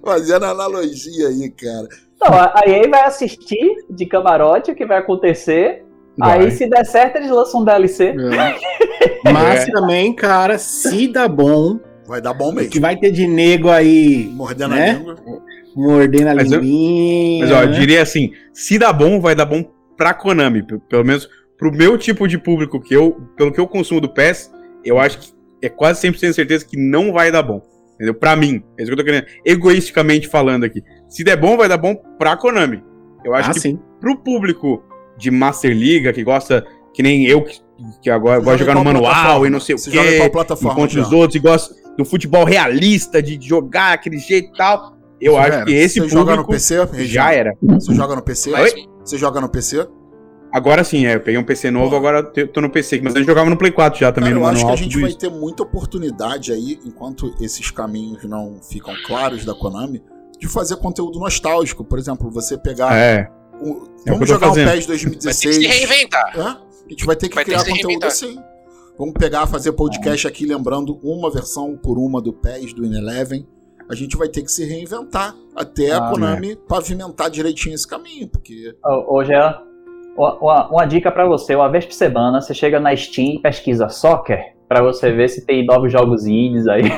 Fazendo 0.05 0.45
analogia 0.45 1.29
aí, 1.29 1.51
cara. 1.51 1.89
Não, 2.21 2.35
a 2.39 2.63
EA 2.67 2.89
vai 2.89 3.05
assistir 3.05 3.75
de 3.91 4.07
camarote 4.07 4.71
o 4.71 4.75
que 4.75 4.85
vai 4.87 4.99
acontecer. 4.99 5.85
Vai. 6.19 6.41
Aí, 6.45 6.51
se 6.51 6.69
der 6.69 6.85
certo, 6.85 7.17
eles 7.17 7.31
lançam 7.31 7.63
um 7.63 7.65
DLC. 7.65 8.15
Mas 9.25 9.67
também, 9.67 10.13
cara, 10.15 10.59
se 10.59 11.09
dá 11.09 11.27
bom, 11.27 11.79
Vai 12.07 12.21
dar 12.21 12.35
bom 12.35 12.53
mesmo. 12.53 12.71
que 12.71 12.79
vai 12.81 12.97
ter 12.97 13.11
de 13.11 13.27
nego 13.27 13.71
aí 13.71 14.29
Mordendo 14.35 14.75
né? 14.75 14.91
a 14.91 14.95
língua. 14.99 15.17
mordendo 15.75 16.29
a 16.29 16.35
Mas 16.35 16.53
eu- 16.53 16.61
linguinha. 16.61 17.47
Mas 17.47 17.53
ó, 17.57 17.63
eu 17.63 17.73
diria 17.73 18.03
assim: 18.03 18.33
se 18.53 18.79
dá 18.79 18.93
bom, 18.93 19.21
vai 19.21 19.35
dar 19.35 19.47
bom 19.47 19.65
pra 20.03 20.13
Konami. 20.13 20.65
Pelo 20.89 21.05
menos 21.05 21.29
pro 21.57 21.71
meu 21.71 21.97
tipo 21.97 22.27
de 22.27 22.37
público, 22.39 22.81
que 22.81 22.93
eu, 22.93 23.21
pelo 23.37 23.53
que 23.53 23.61
eu 23.61 23.69
consumo 23.69 24.01
do 24.01 24.09
PES, 24.13 24.51
eu 24.85 24.99
acho 24.99 25.19
que 25.21 25.33
é 25.63 25.69
quase 25.69 26.01
100% 26.09 26.19
de 26.21 26.35
certeza 26.35 26.65
que 26.67 26.77
não 26.77 27.13
vai 27.13 27.31
dar 27.31 27.43
bom. 27.45 27.63
Entendeu? 27.95 28.15
Pra 28.15 28.35
mim. 28.35 28.65
É 28.77 28.83
isso 28.83 28.87
que 28.91 28.93
eu 28.93 28.97
tô 28.97 29.05
querendo. 29.05 29.27
Egoisticamente 29.45 30.27
falando 30.27 30.65
aqui. 30.65 30.83
Se 31.09 31.23
der 31.23 31.37
bom, 31.37 31.57
vai 31.57 31.69
dar 31.69 31.77
bom 31.79 31.95
pra 32.19 32.37
Konami. 32.37 32.83
Eu 33.25 33.33
acho 33.33 33.51
Ah, 33.51 33.55
que 33.55 33.61
sim. 33.61 33.79
pro 34.01 34.17
público 34.19 34.83
de 35.17 35.31
Master 35.31 35.71
Liga, 35.73 36.13
que 36.13 36.25
gosta, 36.25 36.67
que 36.93 37.01
nem 37.01 37.25
eu, 37.27 37.45
que, 37.45 37.61
que 38.03 38.11
agora 38.11 38.41
gosta 38.41 38.55
de 38.57 38.65
joga 38.65 38.73
jogar 38.73 38.93
no 38.93 39.01
manual 39.01 39.47
e 39.47 39.51
não 39.51 39.61
sei 39.61 39.77
o 39.77 39.79
quê, 39.79 40.17
qual 40.19 40.31
plataforma, 40.31 40.73
enquanto 40.73 40.95
os 40.99 41.13
outros 41.13 41.37
e 41.37 41.39
gosta 41.39 41.73
do 41.97 42.05
futebol 42.05 42.45
realista, 42.45 43.23
de 43.23 43.39
jogar 43.41 43.93
aquele 43.93 44.19
jeito 44.19 44.53
e 44.53 44.57
tal. 44.57 44.97
Eu 45.21 45.35
Isso 45.35 45.41
acho 45.41 45.53
era. 45.53 45.65
que 45.67 45.73
esse 45.73 46.01
Você 46.01 46.09
joga 46.09 46.35
no 46.35 46.45
público 46.45 46.53
PC? 46.53 47.05
já 47.05 47.33
era. 47.33 47.53
Você 47.63 47.95
joga 47.95 48.17
no 48.17 48.23
PC? 48.23 48.51
Mas- 48.51 48.75
Você 49.05 49.19
joga 49.19 49.41
no 49.41 49.49
PC? 49.49 49.87
Agora 50.53 50.85
sim, 50.85 51.07
é, 51.07 51.15
eu 51.15 51.21
peguei 51.21 51.41
um 51.41 51.45
PC 51.45 51.71
novo, 51.71 51.97
agora 51.97 52.23
te- 52.23 52.47
tô 52.47 52.61
no 52.61 52.69
PC, 52.69 53.01
mas 53.03 53.15
eu 53.15 53.25
jogava 53.25 53.49
no 53.49 53.57
Play 53.57 53.73
4 53.73 53.99
já 54.01 54.13
também, 54.13 54.31
Cara, 54.31 54.41
no 54.41 54.47
eu 54.47 54.51
acho 54.51 54.67
que 54.67 54.73
a 54.73 54.77
gente 54.77 55.01
vai 55.01 55.09
isso. 55.11 55.19
ter 55.19 55.31
muita 55.31 55.63
oportunidade 55.63 56.53
aí, 56.53 56.79
enquanto 56.85 57.35
esses 57.41 57.71
caminhos 57.71 58.23
não 58.25 58.61
ficam 58.63 58.95
claros 59.07 59.47
da 59.47 59.55
Konami, 59.55 60.03
de 60.39 60.47
fazer 60.49 60.77
conteúdo 60.77 61.19
nostálgico. 61.19 61.83
Por 61.85 61.99
exemplo, 61.99 62.31
você 62.31 62.59
pegar. 62.59 62.95
É, 62.95 63.31
o- 63.63 63.85
É 64.01 64.05
que 64.05 64.11
vamos 64.11 64.29
tô 64.29 64.35
jogar 64.35 64.49
fazendo. 64.49 64.69
o 64.69 64.73
PES 64.73 64.87
Vai 64.87 64.97
ter 64.99 64.99
que 64.99 65.07
2016. 65.07 65.57
se 65.57 65.67
reinventar. 65.67 66.33
Hã? 66.39 66.61
A 66.87 66.91
gente 66.91 67.07
vai 67.07 67.17
ter 67.17 67.29
que 67.31 67.35
Vai 67.35 67.45
ter 67.45 67.53
criar 67.53 67.65
que 67.65 67.71
se 67.73 67.83
conteúdo 67.83 68.05
assim. 68.05 68.39
Vamos 68.99 69.15
pegar, 69.15 69.47
fazer 69.47 69.73
podcast 69.73 70.27
aqui 70.29 70.45
lembrando 70.45 70.99
uma 71.03 71.31
versão 71.31 71.79
por 71.83 71.97
uma 71.99 72.21
do 72.21 72.31
PES 72.33 72.75
do 72.75 72.85
In-Eleven. 72.85 73.47
A 73.93 73.95
gente 73.95 74.17
vai 74.17 74.27
ter 74.27 74.41
que 74.43 74.51
se 74.51 74.65
reinventar 74.65 75.35
até 75.55 75.93
a 75.93 75.99
Ah, 75.99 76.11
Konami 76.11 76.57
pavimentar 76.57 77.29
direitinho 77.29 77.75
esse 77.75 77.87
caminho, 77.87 78.27
porque 78.27 78.75
Ô, 78.83 79.17
ô, 79.19 79.25
Jean, 79.25 79.55
uma, 80.17 80.67
uma- 80.71 80.87
dica 80.87 81.13
pra 81.13 81.27
você, 81.27 81.55
uma 81.55 81.69
vez 81.71 81.85
por 81.85 81.93
semana, 81.93 82.41
você 82.41 82.55
chega 82.55 82.81
na 82.81 82.97
Steam 82.97 83.35
e 83.35 83.43
pesquisa 83.43 83.91
soccer 83.91 84.55
pra 84.67 84.81
você 84.83 85.13
ver 85.13 85.29
se 85.29 85.45
tem 85.45 85.67
novos 85.67 85.93
jogos 85.93 86.27
indies 86.27 86.67
aí. 86.67 86.85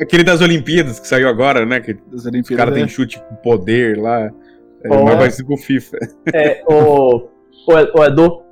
Aquele 0.00 0.24
das 0.24 0.40
Olimpíadas 0.40 0.98
que 0.98 1.06
saiu 1.06 1.28
agora, 1.28 1.66
né? 1.66 1.80
Que 1.80 1.94
As 2.14 2.24
o 2.24 2.28
Olimpíadas, 2.28 2.56
cara 2.56 2.70
né? 2.70 2.78
tem 2.78 2.88
chute 2.88 3.20
com 3.20 3.34
poder 3.36 3.98
lá. 3.98 4.30
É 4.82 4.88
Pô. 4.88 5.04
mais 5.04 5.16
parecido 5.16 5.48
com 5.48 5.54
o 5.54 5.58
FIFA. 5.58 5.98
É, 6.32 6.62
o, 6.66 7.16
o, 7.16 7.28
o 7.98 8.04
Edu, 8.04 8.42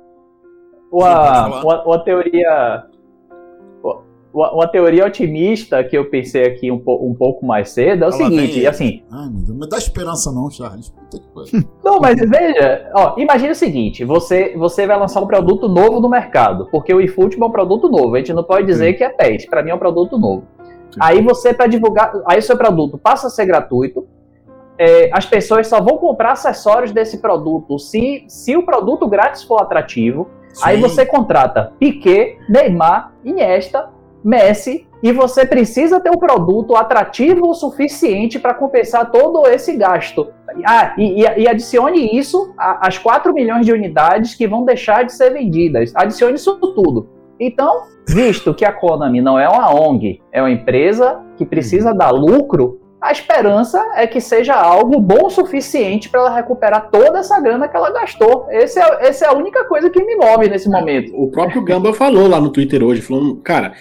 uma, 0.91 1.61
uma, 1.63 1.83
uma 1.85 2.03
teoria. 2.03 2.83
Uma, 4.33 4.51
uma 4.51 4.67
teoria 4.67 5.05
otimista 5.05 5.83
que 5.83 5.95
eu 5.95 6.09
pensei 6.09 6.43
aqui 6.45 6.71
um, 6.71 6.79
po- 6.79 7.05
um 7.07 7.13
pouco 7.13 7.45
mais 7.45 7.69
cedo 7.69 8.03
é 8.03 8.07
o 8.07 8.11
Fala 8.11 8.23
seguinte, 8.23 8.65
assim, 8.65 9.03
Ai, 9.11 9.29
meu 9.29 9.33
Deus, 9.43 9.49
não 9.49 9.55
me 9.57 9.69
dá 9.69 9.77
esperança 9.77 10.31
não, 10.31 10.49
Charles. 10.49 10.89
Puta 10.89 11.19
que 11.19 11.27
pariu. 11.33 11.69
Não, 11.85 11.99
mas 11.99 12.17
veja, 12.19 12.89
ó, 12.95 13.13
imagine 13.17 13.51
o 13.51 13.55
seguinte: 13.55 14.03
você, 14.03 14.55
você 14.57 14.87
vai 14.87 14.97
lançar 14.97 15.21
um 15.21 15.27
produto 15.27 15.67
novo 15.69 15.99
no 15.99 16.09
mercado, 16.09 16.67
porque 16.71 16.91
o 16.93 16.99
eFootball 16.99 17.47
é 17.47 17.49
um 17.49 17.53
produto 17.53 17.87
novo. 17.89 18.15
A 18.15 18.17
gente 18.17 18.33
não 18.33 18.43
pode 18.43 18.65
dizer 18.65 18.93
que 18.93 19.03
é 19.03 19.09
PES, 19.09 19.45
para 19.45 19.61
mim 19.61 19.69
é 19.69 19.75
um 19.75 19.79
produto 19.79 20.17
novo. 20.17 20.45
Aí 20.99 21.21
você, 21.21 21.53
para 21.53 21.67
divulgar, 21.67 22.11
aí 22.25 22.39
o 22.39 22.41
seu 22.41 22.57
produto 22.57 22.97
passa 22.97 23.27
a 23.27 23.29
ser 23.29 23.45
gratuito. 23.45 24.07
é, 24.79 25.09
as 25.13 25.25
pessoas 25.27 25.67
só 25.67 25.79
vão 25.79 25.97
comprar 25.97 26.31
acessórios 26.31 26.91
desse 26.91 27.19
produto 27.19 27.77
se, 27.77 28.23
se 28.27 28.57
o 28.57 28.63
produto 28.65 29.07
grátis 29.07 29.43
for 29.43 29.61
atrativo. 29.61 30.27
Aí 30.63 30.77
Sim. 30.77 30.81
você 30.81 31.05
contrata 31.05 31.73
Piquet, 31.79 32.37
Neymar, 32.49 33.13
Iniesta, 33.23 33.89
Messi 34.23 34.87
e 35.01 35.11
você 35.11 35.45
precisa 35.45 35.99
ter 35.99 36.09
um 36.09 36.17
produto 36.17 36.75
atrativo 36.75 37.49
o 37.49 37.53
suficiente 37.53 38.39
para 38.39 38.53
compensar 38.53 39.11
todo 39.11 39.45
esse 39.47 39.75
gasto. 39.75 40.29
Ah, 40.65 40.93
e, 40.97 41.23
e- 41.23 41.41
e 41.41 41.47
adicione 41.47 42.17
isso 42.17 42.53
às 42.57 42.97
4 42.97 43.33
milhões 43.33 43.65
de 43.65 43.73
unidades 43.73 44.33
que 44.35 44.47
vão 44.47 44.63
deixar 44.63 45.03
de 45.03 45.11
ser 45.13 45.31
vendidas. 45.31 45.91
Adicione 45.95 46.35
isso 46.35 46.55
tudo. 46.59 47.09
Então, 47.39 47.83
visto 48.07 48.53
que 48.53 48.63
a 48.63 48.71
Konami 48.71 49.19
não 49.19 49.37
é 49.37 49.49
uma 49.49 49.73
ONG, 49.73 50.21
é 50.31 50.41
uma 50.41 50.51
empresa 50.51 51.19
que 51.35 51.45
precisa 51.45 51.93
dar 51.93 52.11
lucro, 52.11 52.79
a 53.01 53.11
esperança 53.11 53.83
é 53.95 54.07
que 54.07 54.21
seja 54.21 54.53
algo 54.53 54.97
bom 54.97 55.25
o 55.25 55.29
suficiente 55.29 56.07
para 56.07 56.21
ela 56.21 56.33
recuperar 56.33 56.89
toda 56.89 57.19
essa 57.19 57.37
grana 57.41 57.67
que 57.67 57.75
ela 57.75 57.91
gastou. 57.91 58.47
Esse 58.49 58.79
é, 58.79 59.07
essa 59.07 59.25
é 59.25 59.27
a 59.27 59.33
única 59.33 59.65
coisa 59.65 59.89
que 59.89 60.01
me 60.01 60.15
move 60.15 60.47
nesse 60.47 60.69
momento. 60.69 61.11
O 61.13 61.29
próprio 61.29 61.61
Gamba 61.65 61.91
falou 61.93 62.29
lá 62.29 62.39
no 62.39 62.49
Twitter 62.49 62.81
hoje, 62.81 63.01
falando, 63.01 63.35
cara, 63.43 63.73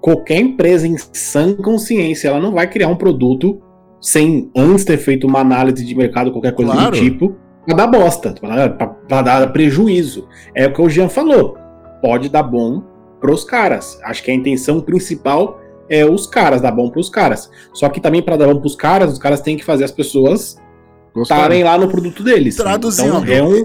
qualquer 0.00 0.38
empresa 0.40 0.86
em 0.86 0.96
sã 1.12 1.54
consciência, 1.54 2.28
ela 2.28 2.40
não 2.40 2.52
vai 2.52 2.68
criar 2.68 2.88
um 2.88 2.96
produto 2.96 3.60
sem 4.00 4.50
antes 4.56 4.84
ter 4.84 4.96
feito 4.98 5.26
uma 5.26 5.40
análise 5.40 5.84
de 5.84 5.94
mercado, 5.94 6.32
qualquer 6.32 6.54
coisa 6.54 6.72
Claro. 6.72 6.90
do 6.92 6.96
tipo, 6.98 7.36
pra 7.66 7.76
dar 7.76 7.86
bosta, 7.86 8.34
pra, 8.40 8.68
pra- 8.70 8.86
pra 8.86 9.22
dar 9.22 9.52
prejuízo. 9.52 10.26
É 10.54 10.66
o 10.66 10.72
que 10.72 10.80
o 10.80 10.88
Jean 10.88 11.08
falou. 11.08 11.56
Pode 12.02 12.28
dar 12.30 12.42
bom 12.42 12.82
pros 13.20 13.44
caras. 13.44 13.98
Acho 14.04 14.22
que 14.22 14.30
a 14.30 14.34
intenção 14.34 14.80
principal 14.80 15.60
é 15.90 16.04
os 16.06 16.26
caras, 16.26 16.62
dar 16.62 16.72
bom 16.72 16.88
pros 16.88 17.10
caras. 17.10 17.50
Só 17.74 17.88
que 17.90 18.00
também 18.00 18.22
pra 18.22 18.36
dar 18.36 18.46
bom 18.46 18.58
pros 18.60 18.74
caras, 18.76 19.12
os 19.12 19.18
caras 19.18 19.40
têm 19.42 19.56
que 19.58 19.64
fazer 19.64 19.84
as 19.84 19.90
pessoas 19.92 20.56
estarem 21.16 21.62
lá 21.64 21.76
no 21.76 21.88
produto 21.88 22.22
deles. 22.22 22.56
Traduzindo. 22.56 23.08
Então, 23.22 23.24
é, 23.26 23.42
um, 23.42 23.64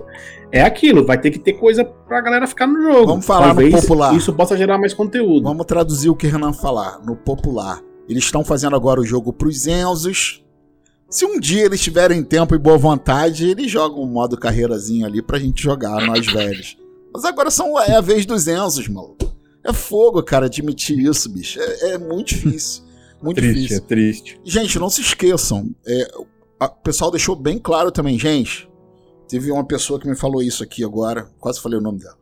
é 0.55 0.61
aquilo, 0.61 1.05
vai 1.05 1.19
ter 1.19 1.31
que 1.31 1.39
ter 1.39 1.53
coisa 1.53 1.83
pra 1.83 2.21
galera 2.21 2.47
ficar 2.47 2.65
no 2.65 2.81
jogo. 2.81 3.07
Vamos 3.07 3.25
falar 3.25 3.47
no 3.47 3.55
Talvez 3.55 3.81
popular. 3.81 4.15
Isso 4.15 4.31
possa 4.33 4.55
gerar 4.55 4.77
mais 4.77 4.93
conteúdo. 4.93 5.43
Vamos 5.43 5.65
traduzir 5.65 6.09
o 6.09 6.15
que 6.15 6.27
o 6.27 6.31
Renan 6.31 6.53
falar 6.53 6.99
no 7.05 7.13
popular. 7.13 7.81
Eles 8.07 8.23
estão 8.23 8.41
fazendo 8.43 8.73
agora 8.73 9.01
o 9.01 9.05
jogo 9.05 9.33
pros 9.33 9.67
Enzos. 9.67 10.41
Se 11.09 11.25
um 11.25 11.39
dia 11.39 11.65
eles 11.65 11.81
tiverem 11.81 12.23
tempo 12.23 12.55
e 12.55 12.57
boa 12.57 12.77
vontade, 12.77 13.49
eles 13.49 13.69
jogam 13.69 14.01
um 14.01 14.07
modo 14.07 14.37
carreirazinho 14.37 15.05
ali 15.05 15.21
pra 15.21 15.37
gente 15.37 15.61
jogar, 15.61 16.05
nós 16.07 16.25
velhos. 16.25 16.77
Mas 17.13 17.25
agora 17.25 17.51
são, 17.51 17.77
é 17.81 17.95
a 17.95 18.01
vez 18.01 18.25
dos 18.25 18.47
Enzos, 18.47 18.87
maluco. 18.87 19.35
É 19.61 19.73
fogo, 19.73 20.23
cara, 20.23 20.45
admitir 20.45 20.97
isso, 20.99 21.29
bicho. 21.29 21.59
É, 21.59 21.91
é 21.93 21.97
muito 21.97 22.29
difícil. 22.29 22.83
Muito 23.21 23.37
Triste, 23.37 23.55
difícil. 23.55 23.77
é 23.77 23.87
triste. 23.87 24.41
Gente, 24.45 24.79
não 24.79 24.89
se 24.89 25.01
esqueçam. 25.01 25.69
é, 25.85 26.07
o 26.61 26.67
pessoal 26.83 27.11
deixou 27.11 27.35
bem 27.35 27.57
claro 27.57 27.91
também, 27.91 28.17
gente. 28.17 28.69
Teve 29.27 29.51
uma 29.51 29.65
pessoa 29.65 29.99
que 29.99 30.07
me 30.07 30.15
falou 30.15 30.41
isso 30.41 30.63
aqui 30.63 30.83
agora. 30.83 31.29
Quase 31.39 31.59
falei 31.59 31.79
o 31.79 31.81
nome 31.81 31.99
dela. 31.99 32.17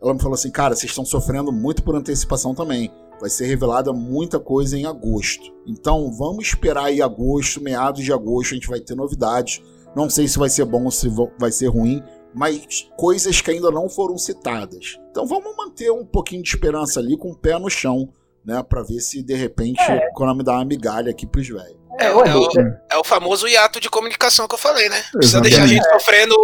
Ela 0.00 0.14
me 0.14 0.20
falou 0.20 0.34
assim, 0.34 0.50
cara, 0.50 0.74
vocês 0.76 0.90
estão 0.90 1.04
sofrendo 1.04 1.50
muito 1.52 1.82
por 1.82 1.96
antecipação 1.96 2.54
também. 2.54 2.90
Vai 3.20 3.28
ser 3.28 3.46
revelada 3.46 3.92
muita 3.92 4.38
coisa 4.38 4.78
em 4.78 4.86
agosto. 4.86 5.52
Então 5.66 6.12
vamos 6.12 6.46
esperar 6.46 6.84
aí 6.84 7.02
agosto, 7.02 7.60
meados 7.60 8.04
de 8.04 8.12
agosto, 8.12 8.52
a 8.52 8.54
gente 8.54 8.68
vai 8.68 8.80
ter 8.80 8.94
novidades. 8.94 9.60
Não 9.96 10.08
sei 10.08 10.28
se 10.28 10.38
vai 10.38 10.48
ser 10.48 10.64
bom 10.64 10.84
ou 10.84 10.90
se 10.92 11.08
vai 11.38 11.50
ser 11.50 11.66
ruim, 11.66 12.00
mas 12.32 12.88
coisas 12.96 13.40
que 13.40 13.50
ainda 13.50 13.72
não 13.72 13.88
foram 13.88 14.16
citadas. 14.16 14.96
Então 15.10 15.26
vamos 15.26 15.56
manter 15.56 15.90
um 15.90 16.04
pouquinho 16.04 16.42
de 16.44 16.48
esperança 16.48 17.00
ali 17.00 17.16
com 17.16 17.32
o 17.32 17.36
pé 17.36 17.58
no 17.58 17.68
chão, 17.68 18.08
né? 18.44 18.62
Pra 18.62 18.84
ver 18.84 19.00
se 19.00 19.20
de 19.20 19.34
repente 19.34 19.80
É. 19.80 20.08
o 20.10 20.12
Konami 20.14 20.44
dá 20.44 20.52
uma 20.52 20.64
migalha 20.64 21.10
aqui 21.10 21.26
pros 21.26 21.48
velhos. 21.48 21.77
É, 21.98 22.04
É, 22.06 22.08
é 22.08 22.34
o, 22.36 22.48
é 22.92 22.96
o 22.98 23.04
famoso 23.04 23.46
hiato 23.48 23.80
de 23.80 23.90
comunicação 23.90 24.46
que 24.46 24.54
eu 24.54 24.58
falei, 24.58 24.88
né? 24.88 25.02
Precisa 25.12 25.38
Exatamente. 25.38 25.50
deixar 25.50 25.64
a 25.64 25.66
gente 25.66 26.00
sofrendo 26.00 26.36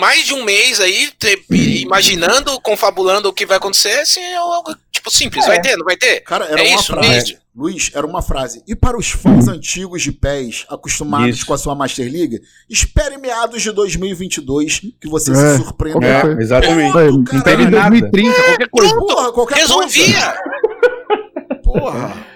mais 0.00 0.24
de 0.26 0.34
um 0.34 0.44
mês 0.44 0.80
aí, 0.80 1.10
imaginando, 1.50 2.58
confabulando 2.60 3.28
o 3.28 3.32
que 3.32 3.44
vai 3.46 3.56
acontecer, 3.58 4.00
assim, 4.00 4.20
é 4.20 4.36
algo 4.36 4.74
tipo 4.90 5.10
simples. 5.10 5.44
É. 5.44 5.48
Vai 5.48 5.60
ter, 5.60 5.76
não 5.76 5.84
vai 5.84 5.96
ter? 5.96 6.20
Cara, 6.20 6.46
era 6.46 6.60
É 6.60 6.68
uma 6.68 6.74
isso 6.80 6.92
frase. 6.94 7.38
Luiz, 7.56 7.92
era 7.94 8.04
uma 8.04 8.20
frase. 8.20 8.64
E 8.66 8.74
para 8.74 8.98
os 8.98 9.10
fãs 9.10 9.46
antigos 9.46 10.02
de 10.02 10.10
pés, 10.10 10.66
acostumados 10.68 11.36
Isso. 11.36 11.46
com 11.46 11.54
a 11.54 11.58
sua 11.58 11.72
Master 11.76 12.10
League, 12.10 12.40
espere 12.68 13.16
meados 13.16 13.62
de 13.62 13.70
2022 13.70 14.80
que 15.00 15.08
você 15.08 15.30
É, 15.30 15.34
se 15.34 15.62
surpreenda. 15.62 16.04
É, 16.04 16.42
exatamente. 16.42 16.90
Pronto, 16.90 17.42
cara. 17.44 17.56
2030, 17.70 18.42
qualquer 18.42 18.68
coisa. 18.68 18.94
Porra, 18.96 19.32
qualquer 19.32 19.58
Resolvia! 19.58 20.34
coisa. 20.34 21.60
Porra. 21.62 22.26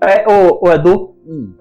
É, 0.00 0.24
o, 0.28 0.64
o 0.64 0.72
Edu. 0.72 1.16
Hum. 1.26 1.54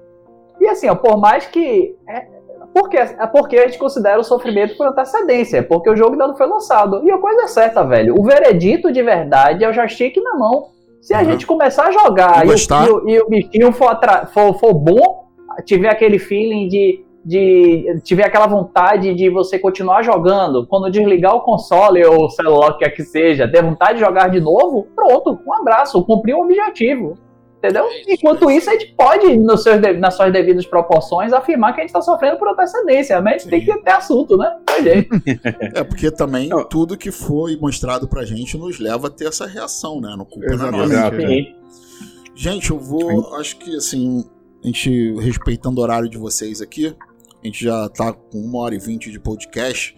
E 0.61 0.67
assim, 0.67 0.87
ó, 0.87 0.95
por 0.95 1.17
mais 1.17 1.45
que. 1.47 1.95
É, 2.07 2.25
porque, 2.73 2.95
é 2.97 3.27
porque 3.27 3.57
a 3.57 3.65
gente 3.65 3.77
considera 3.79 4.19
o 4.19 4.23
sofrimento 4.23 4.77
por 4.77 4.87
antecedência, 4.87 5.61
porque 5.63 5.89
o 5.89 5.95
jogo 5.95 6.11
ainda 6.13 6.27
não 6.27 6.37
foi 6.37 6.47
lançado. 6.47 7.01
E 7.03 7.11
a 7.11 7.17
coisa 7.17 7.41
é 7.43 7.47
certa, 7.47 7.83
velho. 7.83 8.15
O 8.17 8.23
veredito 8.23 8.91
de 8.93 9.01
verdade 9.03 9.63
é 9.65 9.69
o 9.69 9.73
joystick 9.73 10.15
na 10.21 10.35
mão. 10.35 10.67
Se 11.01 11.13
a 11.13 11.19
Uhum. 11.19 11.25
gente 11.25 11.47
começar 11.47 11.87
a 11.87 11.91
jogar 11.91 12.45
E 12.45 12.49
e, 12.49 12.89
o- 12.91 13.09
e 13.09 13.19
o, 13.21 13.27
bichinho 13.27 13.71
for, 13.73 13.99
for, 14.31 14.53
for 14.59 14.73
bom, 14.73 15.25
tiver 15.65 15.89
aquele 15.89 16.19
feeling 16.19 16.67
de, 16.67 17.03
de. 17.25 17.99
tiver 18.03 18.25
aquela 18.27 18.45
vontade 18.47 19.13
de 19.15 19.27
você 19.29 19.57
continuar 19.57 20.03
jogando, 20.03 20.65
quando 20.67 20.91
desligar 20.91 21.35
o 21.35 21.41
console 21.41 22.05
ou 22.05 22.25
o 22.25 22.29
celular, 22.29 22.69
o 22.69 22.73
que 22.77 22.85
quer 22.85 22.91
que 22.91 23.03
seja, 23.03 23.51
ter 23.51 23.63
vontade 23.63 23.95
de 23.95 23.99
jogar 24.05 24.29
de 24.29 24.39
novo, 24.39 24.87
pronto, 24.95 25.39
um 25.45 25.53
abraço, 25.55 26.05
cumpriu 26.05 26.37
o 26.37 26.43
objetivo. 26.43 27.15
Entendeu? 27.63 27.85
Enquanto 28.07 28.49
isso, 28.49 28.67
a 28.69 28.73
gente 28.73 28.91
pode, 28.95 29.37
nos 29.37 29.61
seus 29.61 29.79
de- 29.79 29.93
nas 29.93 30.15
suas 30.15 30.33
devidas 30.33 30.65
proporções, 30.65 31.31
afirmar 31.31 31.73
que 31.73 31.81
a 31.81 31.83
gente 31.83 31.89
está 31.89 32.01
sofrendo 32.01 32.37
por 32.39 32.47
antecedência, 32.49 33.21
mas 33.21 33.35
a 33.35 33.37
gente 33.37 33.49
tem 33.51 33.63
que 33.65 33.83
ter 33.83 33.91
assunto, 33.91 34.35
né? 34.35 34.51
É 35.75 35.83
porque 35.83 36.09
também 36.09 36.49
Não. 36.49 36.63
tudo 36.67 36.97
que 36.97 37.11
foi 37.11 37.55
mostrado 37.57 38.07
pra 38.07 38.25
gente 38.25 38.57
nos 38.57 38.79
leva 38.79 39.07
a 39.07 39.09
ter 39.11 39.25
essa 39.27 39.45
reação, 39.45 40.01
né? 40.01 40.15
No 40.17 40.25
culpa 40.25 40.55
não 40.55 40.67
é 40.67 40.71
nossa. 40.71 40.83
Exatamente. 40.85 41.49
Exato. 41.49 41.67
Sim. 41.67 42.31
Gente, 42.35 42.71
eu 42.71 42.79
vou. 42.79 43.35
Acho 43.35 43.57
que 43.57 43.75
assim, 43.75 44.25
a 44.63 44.65
gente, 44.67 45.13
respeitando 45.19 45.79
o 45.79 45.83
horário 45.83 46.09
de 46.09 46.17
vocês 46.17 46.61
aqui, 46.61 46.95
a 47.43 47.45
gente 47.45 47.63
já 47.63 47.87
tá 47.89 48.11
com 48.11 48.39
uma 48.39 48.59
hora 48.61 48.73
e 48.73 48.79
vinte 48.79 49.11
de 49.11 49.19
podcast. 49.19 49.95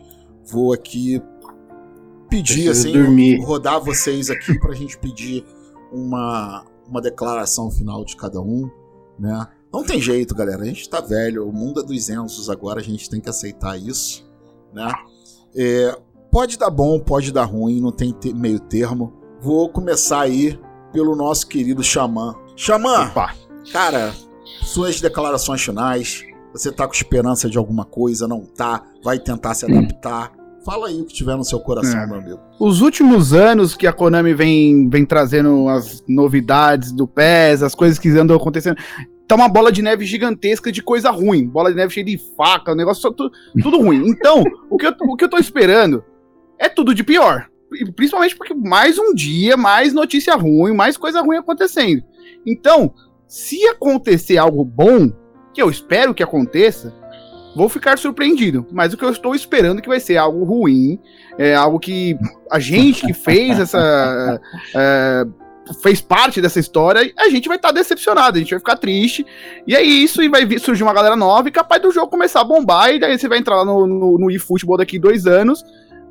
Vou 0.52 0.74
aqui 0.74 1.22
pedir, 2.30 2.66
Preciso 2.66 2.72
assim, 2.72 2.92
dormir. 2.92 3.40
rodar 3.46 3.80
vocês 3.80 4.30
aqui 4.30 4.60
pra 4.60 4.74
gente 4.74 4.98
pedir 4.98 5.46
uma, 5.94 6.66
uma 6.94 7.02
declaração 7.02 7.70
final 7.72 8.06
de 8.06 8.16
cada 8.16 8.40
um, 8.40 8.70
né? 9.20 9.48
Não 9.72 9.84
tem 9.84 10.00
jeito, 10.00 10.36
galera. 10.36 10.62
A 10.62 10.66
gente 10.66 10.88
tá 10.88 11.02
velho, 11.02 11.48
o 11.48 11.52
mundo 11.52 11.80
é 11.82 11.84
dos 11.84 12.08
Enzos 12.10 12.50
agora, 12.50 12.80
a 12.80 12.84
gente 12.84 13.10
tem 13.10 13.20
que 13.20 13.30
aceitar 13.30 13.76
isso, 13.78 14.24
né? 14.72 14.92
É, 15.56 15.98
pode 16.32 16.58
dar 16.58 16.70
bom, 16.70 17.00
pode 17.00 17.32
dar 17.32 17.46
ruim, 17.46 17.82
não 17.82 17.92
tem 17.92 18.12
te- 18.12 18.34
meio 18.34 18.60
termo. 18.60 19.14
Vou 19.42 19.68
começar 19.70 20.22
aí 20.22 20.60
pelo 20.92 21.16
nosso 21.16 21.48
querido 21.48 21.84
Xamã. 21.84 22.36
Xamã, 22.56 23.08
Opa. 23.10 23.34
cara, 23.72 24.14
suas 24.64 25.02
declarações 25.02 25.62
finais. 25.64 26.24
Você 26.54 26.72
tá 26.72 26.86
com 26.88 26.94
esperança 26.94 27.50
de 27.50 27.58
alguma 27.58 27.84
coisa, 27.84 28.28
não 28.28 28.46
tá? 28.46 28.84
Vai 29.04 29.18
tentar 29.18 29.56
se 29.56 29.66
adaptar. 29.66 30.32
Fala 30.66 30.88
aí 30.88 31.02
o 31.02 31.06
que 31.06 31.14
tiver 31.14 31.36
no 31.36 31.44
seu 31.44 31.60
coração, 31.60 32.00
É. 32.00 32.06
meu 32.08 32.16
amigo. 32.18 32.40
Os 32.60 32.82
últimos 32.82 33.34
anos 33.34 33.76
que 33.76 33.86
a 33.86 33.92
Konami 33.94 34.34
vem, 34.34 34.90
vem 34.90 35.06
trazendo 35.06 35.68
as 35.68 36.04
novidades 36.08 36.92
do 36.92 37.08
PES, 37.08 37.64
as 37.64 37.76
coisas 37.76 38.00
que 38.00 38.10
andam 38.10 38.38
acontecendo, 38.38 38.78
tá 39.28 39.36
uma 39.36 39.50
bola 39.50 39.72
de 39.72 39.82
neve 39.82 40.06
gigantesca 40.06 40.72
de 40.72 40.82
coisa 40.82 41.12
ruim. 41.12 41.46
Bola 41.48 41.70
de 41.70 41.76
neve 41.76 41.94
cheia 41.94 42.06
de 42.06 42.18
faca, 42.38 42.72
o 42.72 42.76
negócio 42.76 43.02
só 43.02 43.12
tu- 43.12 43.32
tudo 43.62 43.78
ruim. 43.82 44.08
Então, 44.08 44.44
o 44.70 44.78
que, 44.78 44.86
eu, 44.88 44.94
o 45.02 45.16
que 45.18 45.26
eu 45.26 45.30
tô 45.30 45.38
esperando 45.38 46.04
é 46.58 46.70
tudo 46.70 46.94
de 46.96 47.04
pior. 47.04 47.48
Principalmente 47.96 48.36
porque 48.38 48.54
mais 48.54 48.98
um 49.00 49.14
dia, 49.16 49.58
mais 49.58 49.94
notícia 49.94 50.36
ruim, 50.36 50.74
mais 50.76 50.96
coisa 50.96 51.22
ruim 51.22 51.38
acontecendo. 51.38 52.04
Então, 52.46 52.94
Se 53.28 53.66
acontecer 53.68 54.38
algo 54.38 54.64
bom, 54.64 55.12
que 55.56 55.60
eu 55.62 55.68
espero 55.68 56.14
que 56.14 56.22
aconteça, 56.22 56.94
vou 57.56 57.70
ficar 57.70 57.98
surpreendido. 57.98 58.66
Mas 58.72 58.94
o 58.94 58.98
que 58.98 59.06
eu 59.06 59.10
estou 59.10 59.36
esperando 59.36 59.80
é 59.80 59.82
que 59.82 59.88
vai 59.90 60.00
ser 60.00 60.18
algo 60.18 60.44
ruim, 60.44 61.00
é 61.38 61.56
algo 61.56 61.80
que 61.80 62.18
a 62.52 62.60
gente 62.60 63.06
que 63.06 63.14
fez 63.14 63.60
essa. 63.60 64.40
é, 64.76 65.26
fez 65.82 66.02
parte 66.02 66.42
dessa 66.42 66.60
história, 66.60 67.10
a 67.18 67.30
gente 67.30 67.48
vai 67.48 67.56
estar 67.56 67.72
decepcionado, 67.72 68.36
a 68.36 68.40
gente 68.40 68.50
vai 68.50 68.60
ficar 68.60 68.76
triste. 68.76 69.26
E 69.66 69.76
é 69.76 69.82
isso, 69.82 70.22
e 70.22 70.28
vai 70.28 70.46
vir- 70.46 70.60
surgir 70.60 70.84
uma 70.84 70.94
galera 70.94 71.16
nova 71.16 71.48
e 71.48 71.52
capaz 71.52 71.82
do 71.82 71.92
jogo 71.92 72.10
começar 72.10 72.42
a 72.42 72.44
bombar, 72.44 72.94
e 72.94 73.00
daí 73.00 73.18
você 73.18 73.30
vai 73.30 73.38
entrar 73.38 73.56
lá 73.56 73.66
no, 73.66 73.88
no, 73.88 74.18
no 74.18 74.32
eFootball 74.32 74.78
daqui 74.78 75.00
dois 75.00 75.26
anos, 75.26 75.64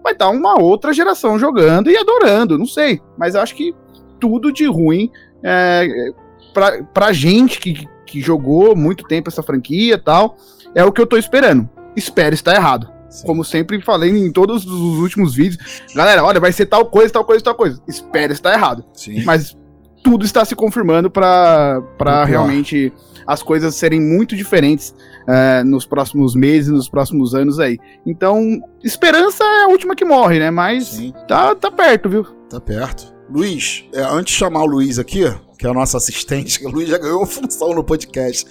vai 0.02 0.14
estar 0.14 0.30
uma 0.30 0.58
outra 0.58 0.92
geração 0.92 1.38
jogando 1.38 1.90
e 1.90 1.96
adorando, 1.96 2.58
não 2.58 2.66
sei. 2.66 3.00
Mas 3.18 3.36
acho 3.36 3.54
que 3.54 3.74
tudo 4.18 4.50
de 4.50 4.64
ruim 4.66 5.10
é, 5.42 5.86
pra, 6.54 6.82
pra 6.84 7.12
gente 7.12 7.60
que, 7.60 7.86
que 8.06 8.20
jogou 8.20 8.74
muito 8.74 9.04
tempo 9.04 9.28
essa 9.28 9.42
franquia 9.42 9.94
e 9.94 9.98
tal, 9.98 10.36
é 10.74 10.84
o 10.84 10.92
que 10.92 11.00
eu 11.00 11.06
tô 11.06 11.16
esperando. 11.16 11.68
Espero 11.96 12.34
estar 12.34 12.54
errado. 12.54 12.90
Como 13.26 13.44
sempre 13.44 13.80
falei 13.82 14.10
em 14.10 14.32
todos 14.32 14.64
os 14.64 14.98
últimos 14.98 15.34
vídeos. 15.34 15.82
Galera, 15.94 16.24
olha, 16.24 16.40
vai 16.40 16.50
ser 16.50 16.66
tal 16.66 16.86
coisa, 16.86 17.12
tal 17.12 17.24
coisa, 17.24 17.44
tal 17.44 17.54
coisa. 17.54 17.82
Espero 17.86 18.32
estar 18.32 18.54
errado. 18.54 18.84
Sim. 18.94 19.22
Mas 19.24 19.56
tudo 20.02 20.24
está 20.24 20.44
se 20.44 20.56
confirmando 20.56 21.10
para 21.10 22.24
realmente 22.26 22.92
as 23.26 23.42
coisas 23.42 23.74
serem 23.74 24.00
muito 24.00 24.34
diferentes 24.34 24.94
é, 25.28 25.62
nos 25.62 25.86
próximos 25.86 26.34
meses, 26.34 26.70
nos 26.70 26.88
próximos 26.88 27.34
anos 27.34 27.60
aí. 27.60 27.78
Então, 28.04 28.60
esperança 28.82 29.44
é 29.44 29.64
a 29.64 29.68
última 29.68 29.94
que 29.94 30.04
morre, 30.04 30.38
né? 30.38 30.50
Mas 30.50 30.88
Sim. 30.88 31.12
tá, 31.28 31.54
tá 31.54 31.70
perto, 31.70 32.08
viu? 32.08 32.24
Tá 32.48 32.60
perto. 32.60 33.14
Luiz, 33.30 33.84
é, 33.94 34.02
antes 34.02 34.32
de 34.32 34.38
chamar 34.38 34.62
o 34.62 34.66
Luiz 34.66 34.98
aqui, 34.98 35.24
que 35.62 35.66
é 35.68 35.70
o 35.70 35.74
nosso 35.74 35.96
assistente, 35.96 36.58
que 36.58 36.66
o 36.66 36.70
Luiz 36.70 36.88
já 36.88 36.98
ganhou 36.98 37.24
função 37.24 37.72
no 37.72 37.84
podcast. 37.84 38.44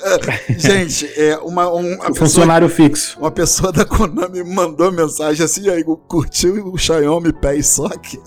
É, 0.00 0.58
gente, 0.58 1.06
é 1.20 1.36
uma, 1.36 1.70
um, 1.70 1.80
uma, 1.80 1.96
pessoa, 1.96 2.14
Funcionário 2.14 2.68
fixo. 2.70 3.18
uma 3.20 3.30
pessoa 3.30 3.70
da 3.70 3.84
Konami 3.84 4.42
mandou 4.42 4.90
mensagem 4.90 5.44
assim, 5.44 5.68
aí, 5.68 5.84
curtiu 5.84 6.72
o 6.72 6.78
Xiaomi 6.78 7.34
Pé 7.34 7.60
Sock? 7.60 8.18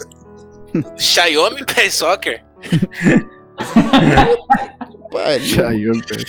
Xiaomi 0.96 1.66
Pay 1.66 1.90
Soccer. 1.90 2.46
Pai, 5.12 5.40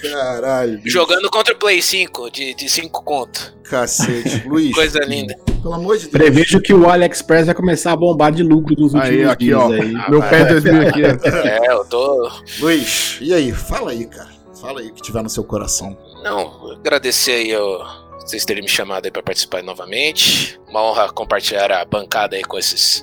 caralho. 0.01 0.79
bicho, 0.79 0.91
Jogando 0.91 1.31
contra 1.31 1.55
o 1.55 1.59
Play 1.59 1.83
5 1.83 2.31
de 2.31 2.69
5 2.69 3.03
conto. 3.05 3.55
Cacete. 3.65 4.43
Luiz, 4.49 4.75
Coisa 4.75 5.01
linda. 5.01 5.35
pelo 5.63 5.75
amor 5.75 5.97
de 5.99 6.05
Deus. 6.09 6.13
Prevejo 6.13 6.61
que 6.61 6.73
o 6.73 6.89
AliExpress 6.89 7.47
vai 7.47 7.55
começar 7.55 7.93
a 7.93 7.97
bombar 7.97 8.33
de 8.33 8.43
lucro 8.43 8.75
nos 8.79 8.95
últimos 8.95 9.09
Aí, 9.09 9.25
aqui, 9.25 9.45
dias 9.47 9.59
ó. 9.61 9.71
aí. 9.71 9.93
Meu 10.11 10.23
pé 10.23 10.45
2000 10.45 10.89
aqui. 10.89 11.03
É, 11.05 11.73
eu 11.73 11.85
tô. 11.85 12.31
Luiz, 12.61 13.19
e 13.21 13.33
aí? 13.35 13.53
Fala 13.53 13.91
aí, 13.91 14.07
cara. 14.07 14.31
Fala 14.61 14.81
aí 14.81 14.89
o 14.89 14.93
que 14.95 15.03
tiver 15.03 15.23
no 15.23 15.31
seu 15.31 15.45
coração. 15.45 15.97
Não, 16.23 16.73
agradecer 16.73 17.33
aí 17.33 17.55
ó, 17.57 17.87
vocês 18.31 18.45
terem 18.45 18.63
me 18.63 18.69
chamado 18.69 19.05
aí 19.07 19.11
pra 19.11 19.23
participar 19.23 19.63
novamente. 19.63 20.59
Uma 20.69 20.83
honra 20.83 21.11
compartilhar 21.13 21.71
a 21.73 21.85
bancada 21.85 22.37
aí 22.37 22.43
com 22.45 22.59
esses. 22.59 23.03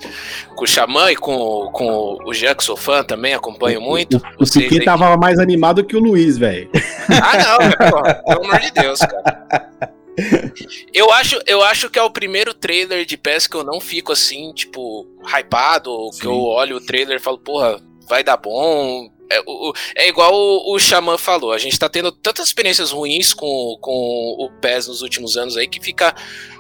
Com 0.56 0.64
o 0.64 0.68
Xamã 0.68 1.12
e 1.12 1.16
com, 1.16 1.70
com 1.72 2.18
o 2.26 2.34
Jean, 2.34 2.56
que 2.56 2.64
sou 2.64 2.78
fã 2.78 3.04
também, 3.04 3.34
acompanho 3.34 3.82
muito. 3.82 4.18
O 4.40 4.46
Piquet 4.46 4.80
aí- 4.80 4.86
tava 4.86 5.16
mais 5.18 5.38
animado 5.40 5.84
que 5.84 5.96
o 5.96 6.00
Luiz, 6.00 6.38
velho. 6.38 6.70
Ah, 7.10 7.38
não, 7.38 7.72
pelo 8.26 8.46
amor 8.46 8.60
de 8.60 8.72
Deus, 8.72 9.00
cara. 9.00 9.72
Eu 10.94 11.12
acho, 11.12 11.40
eu 11.46 11.62
acho 11.62 11.90
que 11.90 12.00
é 12.00 12.02
o 12.04 12.10
primeiro 12.10 12.54
trailer 12.54 13.06
de 13.06 13.18
PES 13.18 13.48
que 13.48 13.56
eu 13.56 13.64
não 13.64 13.80
fico 13.80 14.12
assim, 14.12 14.52
tipo, 14.54 15.06
hypado, 15.24 15.92
ou 15.92 16.10
que 16.10 16.22
Sim. 16.22 16.28
eu 16.28 16.42
olho 16.42 16.78
o 16.78 16.82
trailer 16.86 17.18
e 17.18 17.22
falo, 17.22 17.38
porra, 17.38 17.80
vai 18.08 18.24
dar 18.24 18.38
bom. 18.38 19.10
É, 19.32 19.42
o- 19.46 19.74
é 19.96 20.08
igual 20.08 20.34
o, 20.34 20.74
o 20.76 20.80
Xamã 20.80 21.18
falou, 21.18 21.52
a 21.52 21.58
gente 21.58 21.78
tá 21.78 21.90
tendo 21.90 22.12
tantas 22.12 22.48
experiências 22.48 22.92
ruins 22.92 23.34
com, 23.34 23.78
com 23.82 23.92
o 24.40 24.50
PES 24.62 24.88
nos 24.88 25.02
últimos 25.02 25.36
anos 25.38 25.58
aí 25.58 25.68
que 25.68 25.82
fica 25.84 26.16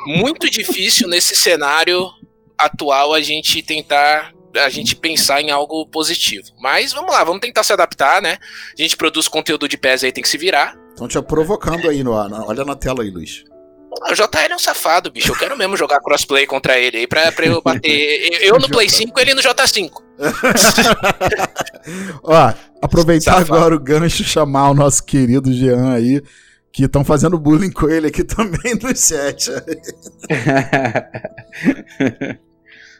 muito 0.05 0.49
difícil 0.49 1.07
nesse 1.07 1.35
cenário 1.35 2.09
atual 2.57 3.13
a 3.13 3.21
gente 3.21 3.61
tentar. 3.61 4.33
A 4.55 4.69
gente 4.69 4.95
pensar 4.95 5.39
em 5.41 5.51
algo 5.51 5.85
positivo. 5.87 6.47
Mas 6.59 6.91
vamos 6.91 7.11
lá, 7.11 7.23
vamos 7.23 7.41
tentar 7.41 7.63
se 7.63 7.71
adaptar, 7.71 8.21
né? 8.21 8.37
A 8.77 8.81
gente 8.81 8.97
produz 8.97 9.27
conteúdo 9.27 9.67
de 9.67 9.77
PES 9.77 10.05
aí, 10.05 10.11
tem 10.11 10.23
que 10.23 10.29
se 10.29 10.37
virar. 10.37 10.75
Estão 10.89 11.07
te 11.07 11.21
provocando 11.21 11.87
aí, 11.87 12.03
no, 12.03 12.11
olha 12.13 12.65
na 12.65 12.75
tela 12.75 13.03
aí, 13.03 13.11
Luiz. 13.11 13.43
O 14.09 14.13
JL 14.15 14.51
é 14.53 14.55
um 14.55 14.59
safado, 14.59 15.11
bicho. 15.11 15.31
Eu 15.31 15.37
quero 15.37 15.55
mesmo 15.55 15.77
jogar 15.77 15.99
crossplay 16.01 16.47
contra 16.47 16.79
ele 16.79 16.97
aí 16.97 17.07
pra, 17.07 17.31
pra 17.31 17.45
eu 17.45 17.61
bater. 17.61 18.29
Eu 18.41 18.55
eu 18.55 18.59
no 18.59 18.67
Play 18.67 18.89
5 18.89 19.19
ele 19.19 19.33
no 19.35 19.41
J5. 19.41 19.91
Ó, 22.23 22.53
aproveitar 22.81 23.39
Safado. 23.39 23.55
agora 23.55 23.75
o 23.75 23.79
gancho 23.79 24.21
e 24.21 24.25
chamar 24.25 24.71
o 24.71 24.73
nosso 24.73 25.03
querido 25.03 25.51
Jean 25.53 25.93
aí, 25.93 26.21
que 26.71 26.85
estão 26.85 27.03
fazendo 27.03 27.37
bullying 27.37 27.71
com 27.71 27.89
ele 27.89 28.07
aqui 28.07 28.23
também 28.25 28.75
no 28.81 28.95
chat. 28.95 29.49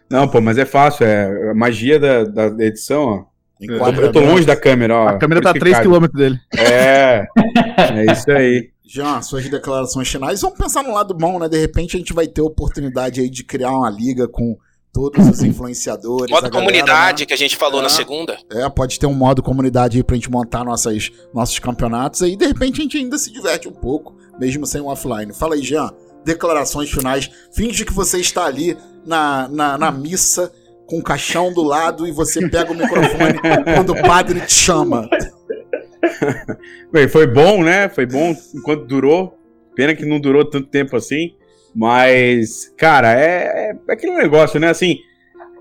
Não, 0.10 0.26
pô, 0.28 0.40
mas 0.40 0.58
é 0.58 0.66
fácil, 0.66 1.06
é 1.06 1.52
a 1.52 1.54
magia 1.54 2.00
da, 2.00 2.24
da 2.24 2.66
edição, 2.66 3.04
ó. 3.04 3.26
Eu 3.60 3.68
tô, 3.68 3.74
eu 3.74 3.80
tô 3.80 3.90
Enquadramento. 3.90 4.20
longe 4.20 4.46
da 4.46 4.56
câmera, 4.56 4.96
ó. 4.96 5.08
A 5.08 5.18
câmera 5.18 5.42
tá 5.42 5.50
a 5.50 5.54
3km 5.56 6.12
dele. 6.14 6.40
É, 6.56 7.26
é 7.76 8.12
isso 8.12 8.30
aí. 8.30 8.70
Jean, 8.86 9.22
suas 9.22 9.50
declarações 9.50 10.08
finais. 10.08 10.42
Vamos 10.42 10.58
pensar 10.58 10.84
no 10.84 10.94
lado 10.94 11.14
bom, 11.14 11.40
né? 11.40 11.50
De 11.50 11.60
repente 11.60 11.98
a 11.98 12.00
gente 12.00 12.14
vai 12.14 12.28
ter 12.28 12.42
oportunidade 12.42 13.20
aí 13.20 13.30
de 13.30 13.44
criar 13.44 13.72
uma 13.72 13.90
liga 13.90 14.28
com 14.28 14.58
todos 14.94 15.28
os 15.28 15.44
influenciadores. 15.44 16.32
Modo 16.32 16.46
a 16.46 16.50
galera, 16.50 16.66
comunidade 16.66 17.24
né? 17.24 17.26
que 17.28 17.34
a 17.34 17.38
gente 17.38 17.56
falou 17.56 17.80
É. 17.80 17.84
na 17.84 17.90
segunda. 17.90 18.38
É, 18.52 18.68
pode 18.70 19.00
ter 19.00 19.06
um 19.06 19.14
modo 19.14 19.44
comunidade 19.44 19.98
aí 19.98 20.04
pra 20.04 20.16
gente 20.16 20.32
montar 20.32 20.64
nossas, 20.64 21.12
nossos 21.34 21.60
campeonatos 21.60 22.22
aí. 22.24 22.36
De 22.36 22.48
repente 22.48 22.80
a 22.80 22.84
gente 22.84 22.98
ainda 22.98 23.18
se 23.18 23.32
diverte 23.32 23.68
um 23.68 23.74
pouco, 23.74 24.16
mesmo 24.40 24.66
sem 24.66 24.82
o 24.82 24.88
offline. 24.88 25.34
Fala 25.34 25.56
aí, 25.56 25.62
Jean. 25.62 25.92
Declarações 26.26 26.90
finais. 26.90 27.30
Finge 27.54 27.86
que 27.86 27.94
você 27.94 28.20
está 28.20 28.46
ali 28.46 28.78
na, 29.06 29.48
na, 29.48 29.78
na 29.78 29.92
missa 29.92 30.52
com 30.88 30.98
o 31.00 31.04
caixão 31.04 31.54
do 31.54 31.64
lado 31.64 32.08
e 32.08 32.12
você 32.12 32.48
pega 32.50 32.72
o 32.72 32.76
microfone 32.76 33.40
quando 33.76 33.92
o 33.92 34.02
padre 34.02 34.42
te 34.42 34.54
chama. 34.54 35.08
Bem, 36.92 37.08
foi 37.08 37.28
bom, 37.28 37.64
né? 37.64 37.90
Foi 37.90 38.06
bom 38.06 38.36
enquanto 38.56 38.86
durou. 38.86 39.38
Pena 39.76 39.94
que 39.94 40.06
não 40.06 40.20
durou 40.20 40.44
tanto 40.50 40.68
tempo 40.68 40.96
assim. 40.96 41.36
Mas, 41.78 42.74
cara, 42.76 43.14
é, 43.14 43.72
é 43.88 43.94
aquele 43.94 44.16
negócio, 44.16 44.60
né? 44.60 44.68
Assim, 44.68 44.98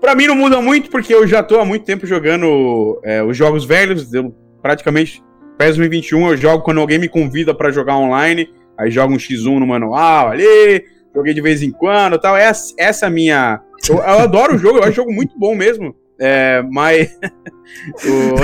pra 0.01 0.15
mim 0.15 0.25
não 0.25 0.35
muda 0.35 0.59
muito 0.59 0.89
porque 0.89 1.13
eu 1.13 1.27
já 1.27 1.43
tô 1.43 1.59
há 1.59 1.65
muito 1.65 1.85
tempo 1.85 2.07
jogando 2.07 2.99
é, 3.03 3.21
os 3.21 3.37
jogos 3.37 3.63
velhos. 3.63 4.11
Eu 4.11 4.35
praticamente, 4.59 5.23
PES 5.59 5.77
2021 5.77 6.29
eu 6.29 6.37
jogo 6.37 6.63
quando 6.63 6.79
alguém 6.79 6.97
me 6.97 7.07
convida 7.07 7.53
pra 7.53 7.69
jogar 7.69 7.97
online. 7.97 8.51
Aí 8.79 8.89
jogo 8.89 9.13
um 9.13 9.17
X1 9.17 9.59
no 9.59 9.67
manual 9.67 10.29
ali. 10.29 10.83
Joguei 11.15 11.35
de 11.35 11.41
vez 11.41 11.61
em 11.61 11.69
quando 11.69 12.15
e 12.15 12.19
tal. 12.19 12.35
Essa, 12.35 12.73
essa 12.79 13.05
é 13.05 13.07
a 13.07 13.11
minha. 13.11 13.61
Eu, 13.87 13.97
eu 13.97 14.19
adoro 14.19 14.55
o 14.55 14.57
jogo, 14.57 14.79
eu 14.79 14.83
acho 14.83 14.93
o 14.93 14.95
jogo 14.95 15.13
muito 15.13 15.37
bom 15.37 15.53
mesmo. 15.53 15.95
É, 16.19 16.63
mas. 16.63 17.15
o 18.05 18.43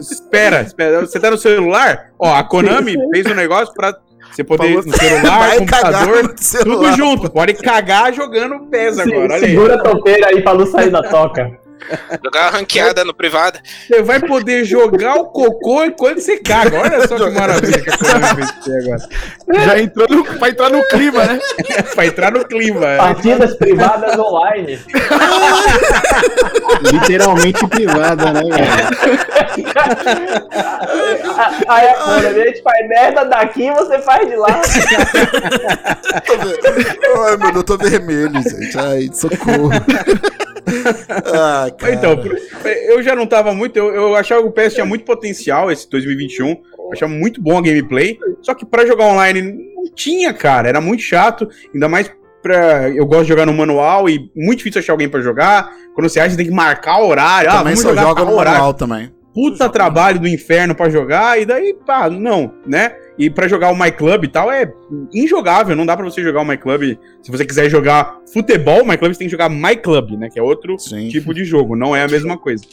espera, 0.00 0.62
espera. 0.62 1.00
Você 1.00 1.20
tá 1.20 1.30
no 1.30 1.36
celular? 1.36 2.12
Ó, 2.18 2.34
a 2.34 2.42
Konami 2.42 2.94
fez 3.12 3.26
um 3.26 3.34
negócio 3.34 3.74
pra 3.74 3.92
você 4.34 4.44
poder 4.44 4.70
ir 4.70 4.84
no 4.84 4.96
celular, 4.96 5.56
computador, 5.56 6.22
no 6.24 6.34
celular. 6.38 6.76
tudo 6.76 6.96
junto. 6.96 7.30
Pode 7.30 7.54
cagar 7.54 8.12
jogando 8.12 8.60
PES 8.66 8.98
agora. 8.98 9.34
Aí. 9.34 9.40
Segura 9.40 9.74
a 9.76 9.78
topeira 9.78 10.28
aí 10.28 10.42
pra 10.42 10.54
não 10.54 10.66
sair 10.66 10.90
da 10.90 11.02
toca. 11.02 11.58
Jogar 12.24 12.44
uma 12.44 12.50
ranqueada 12.58 13.04
no 13.04 13.12
privado. 13.12 13.58
Você 13.86 14.02
vai 14.02 14.18
poder 14.18 14.64
jogar 14.64 15.16
o 15.16 15.26
cocô 15.26 15.84
enquanto 15.84 16.18
você 16.20 16.38
caga. 16.38 16.80
Olha 16.80 17.06
só 17.06 17.16
que 17.16 17.30
maravilha 17.30 17.82
que 17.82 17.90
agora. 18.72 19.08
Já 19.64 19.78
entrou 19.80 20.06
no, 20.08 20.24
pra 20.24 20.48
entrar 20.48 20.70
no 20.70 20.82
clima, 20.88 21.24
né? 21.24 21.38
pra 21.94 22.06
entrar 22.06 22.32
no 22.32 22.42
clima. 22.46 22.86
é. 22.86 22.96
Partidas 22.96 23.54
privadas 23.56 24.18
online. 24.18 24.78
Literalmente 26.90 27.66
privada, 27.66 28.32
né, 28.32 28.42
velho? 28.42 29.18
Aí 31.68 31.88
agora, 31.88 32.28
a 32.28 32.32
gente 32.32 32.62
faz 32.62 32.88
merda 32.88 33.24
daqui 33.24 33.70
você 33.70 33.98
faz 34.00 34.28
de 34.28 34.36
lá. 34.36 34.60
Ai, 37.16 37.36
Deus, 37.36 37.54
eu 37.56 37.64
tô 37.64 37.76
vermelho, 37.76 38.42
gente. 38.42 38.78
Ai, 38.78 39.10
socorro. 39.12 39.70
Ah, 41.32 41.70
cara. 41.76 41.94
Então, 41.94 42.20
eu 42.88 43.02
já 43.02 43.14
não 43.14 43.26
tava 43.26 43.52
muito. 43.54 43.78
Eu, 43.78 43.94
eu 43.94 44.16
achava 44.16 44.42
que 44.42 44.48
o 44.48 44.52
PS 44.52 44.74
tinha 44.74 44.86
muito 44.86 45.04
potencial 45.04 45.70
esse 45.70 45.88
2021. 45.88 46.48
Eu 46.50 46.92
achava 46.92 47.12
muito 47.12 47.40
bom 47.40 47.58
a 47.58 47.62
gameplay. 47.62 48.18
Só 48.42 48.54
que 48.54 48.64
pra 48.64 48.86
jogar 48.86 49.06
online 49.06 49.42
não 49.42 49.84
tinha, 49.94 50.32
cara. 50.32 50.68
Era 50.68 50.80
muito 50.80 51.02
chato. 51.02 51.48
Ainda 51.72 51.88
mais 51.88 52.10
pra. 52.42 52.90
Eu 52.90 53.06
gosto 53.06 53.22
de 53.22 53.28
jogar 53.28 53.46
no 53.46 53.52
manual 53.52 54.08
e 54.08 54.30
muito 54.34 54.58
difícil 54.58 54.80
achar 54.80 54.92
alguém 54.92 55.08
pra 55.08 55.20
jogar. 55.20 55.70
Quando 55.94 56.08
você 56.08 56.20
acha, 56.20 56.30
você 56.30 56.36
tem 56.36 56.46
que 56.46 56.52
marcar 56.52 57.00
o 57.00 57.08
horário. 57.08 57.50
Ah, 57.50 57.58
também 57.58 57.74
vamos 57.74 57.80
só 57.80 57.90
jogar 57.90 58.02
joga 58.02 58.24
no 58.24 58.32
horário. 58.32 58.52
manual 58.52 58.74
também. 58.74 59.12
Puta 59.34 59.68
trabalho 59.68 60.20
do 60.20 60.28
inferno 60.28 60.74
pra 60.74 60.88
jogar. 60.88 61.40
E 61.40 61.44
daí, 61.44 61.74
pá, 61.74 62.08
não, 62.08 62.54
né? 62.64 62.96
E 63.18 63.28
pra 63.28 63.48
jogar 63.48 63.70
o 63.70 63.78
My 63.78 63.90
Club 63.90 64.24
e 64.24 64.28
tal 64.28 64.50
é 64.50 64.72
injogável. 65.12 65.74
Não 65.74 65.84
dá 65.84 65.96
pra 65.96 66.04
você 66.04 66.22
jogar 66.22 66.40
o 66.40 66.44
My 66.44 66.56
Club. 66.56 66.96
Se 67.22 67.30
você 67.30 67.44
quiser 67.44 67.68
jogar 67.68 68.18
futebol, 68.32 68.82
o 68.82 68.88
My 68.88 68.96
Club 68.96 69.12
você 69.12 69.18
tem 69.18 69.26
que 69.26 69.32
jogar 69.32 69.48
My 69.48 69.76
Club, 69.76 70.12
né? 70.12 70.30
Que 70.30 70.38
é 70.38 70.42
outro 70.42 70.78
Sim. 70.78 71.08
tipo 71.08 71.34
de 71.34 71.44
jogo, 71.44 71.74
não 71.74 71.94
é 71.94 72.02
a 72.02 72.08
mesma 72.08 72.38
coisa. 72.38 72.64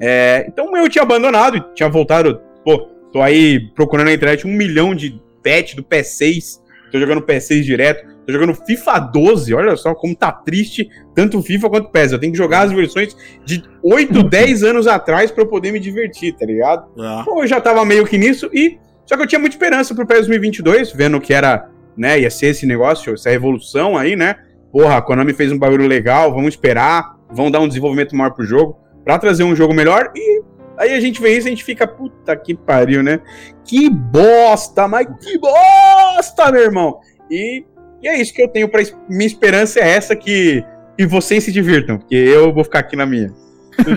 É, 0.00 0.44
então 0.48 0.76
eu 0.76 0.88
tinha 0.88 1.02
abandonado 1.02 1.56
e 1.56 1.74
tinha 1.74 1.88
voltado, 1.88 2.40
pô, 2.64 2.88
Tô 3.12 3.22
aí 3.22 3.60
procurando 3.74 4.06
na 4.06 4.12
internet 4.12 4.46
um 4.46 4.52
milhão 4.52 4.94
de 4.94 5.20
patch 5.42 5.74
do 5.74 5.82
PS6. 5.82 6.60
Tô 6.92 6.98
jogando 6.98 7.22
PS6 7.22 7.62
direto. 7.62 8.06
Tô 8.28 8.34
jogando 8.34 8.54
FIFA 8.54 8.98
12. 8.98 9.54
Olha 9.54 9.74
só 9.74 9.94
como 9.94 10.14
tá 10.14 10.30
triste 10.30 10.86
tanto 11.14 11.42
FIFA 11.42 11.70
quanto 11.70 11.86
o 11.86 11.90
PES. 11.90 12.12
Eu 12.12 12.18
tenho 12.18 12.30
que 12.30 12.36
jogar 12.36 12.60
as 12.60 12.72
versões 12.72 13.16
de 13.42 13.64
8, 13.82 14.22
10 14.22 14.64
anos 14.64 14.86
atrás 14.86 15.30
pra 15.30 15.44
eu 15.44 15.48
poder 15.48 15.72
me 15.72 15.80
divertir, 15.80 16.36
tá 16.36 16.44
ligado? 16.44 16.90
É. 17.02 17.24
Pô, 17.24 17.42
eu 17.42 17.46
já 17.46 17.58
tava 17.58 17.82
meio 17.86 18.04
que 18.04 18.18
nisso 18.18 18.50
e. 18.52 18.78
Só 19.06 19.16
que 19.16 19.22
eu 19.22 19.26
tinha 19.26 19.38
muita 19.38 19.56
esperança 19.56 19.94
pro 19.94 20.06
PES 20.06 20.26
2022, 20.26 20.92
vendo 20.92 21.18
que 21.18 21.32
era, 21.32 21.70
né, 21.96 22.20
ia 22.20 22.30
ser 22.30 22.48
esse 22.48 22.66
negócio, 22.66 23.14
essa 23.14 23.30
revolução 23.30 23.96
aí, 23.96 24.14
né? 24.14 24.36
Porra, 24.70 24.98
a 24.98 25.02
Konami 25.02 25.32
fez 25.32 25.50
um 25.50 25.58
bagulho 25.58 25.86
legal, 25.86 26.30
vamos 26.30 26.48
esperar, 26.48 27.16
vão 27.30 27.50
dar 27.50 27.60
um 27.60 27.68
desenvolvimento 27.68 28.14
maior 28.14 28.34
pro 28.34 28.44
jogo, 28.44 28.78
pra 29.02 29.18
trazer 29.18 29.44
um 29.44 29.56
jogo 29.56 29.72
melhor 29.72 30.12
e. 30.14 30.42
Aí 30.76 30.92
a 30.92 31.00
gente 31.00 31.20
vê 31.22 31.34
isso 31.36 31.46
e 31.46 31.48
a 31.48 31.50
gente 31.52 31.64
fica, 31.64 31.88
puta 31.88 32.36
que 32.36 32.54
pariu, 32.54 33.02
né? 33.02 33.20
Que 33.64 33.88
bosta, 33.88 34.86
mas 34.86 35.06
que 35.18 35.38
bosta, 35.38 36.52
meu 36.52 36.62
irmão! 36.62 37.00
E, 37.30 37.64
e 38.02 38.08
é 38.08 38.20
isso 38.20 38.32
que 38.32 38.42
eu 38.42 38.48
tenho 38.48 38.68
pra. 38.68 38.80
es- 38.82 38.94
Minha 39.08 39.26
esperança 39.26 39.80
é 39.80 39.88
essa 39.88 40.14
que, 40.16 40.64
que 40.96 41.06
vocês 41.06 41.44
se 41.44 41.52
divirtam, 41.52 41.98
porque 41.98 42.14
eu 42.14 42.52
vou 42.52 42.64
ficar 42.64 42.80
aqui 42.80 42.96
na 42.96 43.06
minha. 43.06 43.32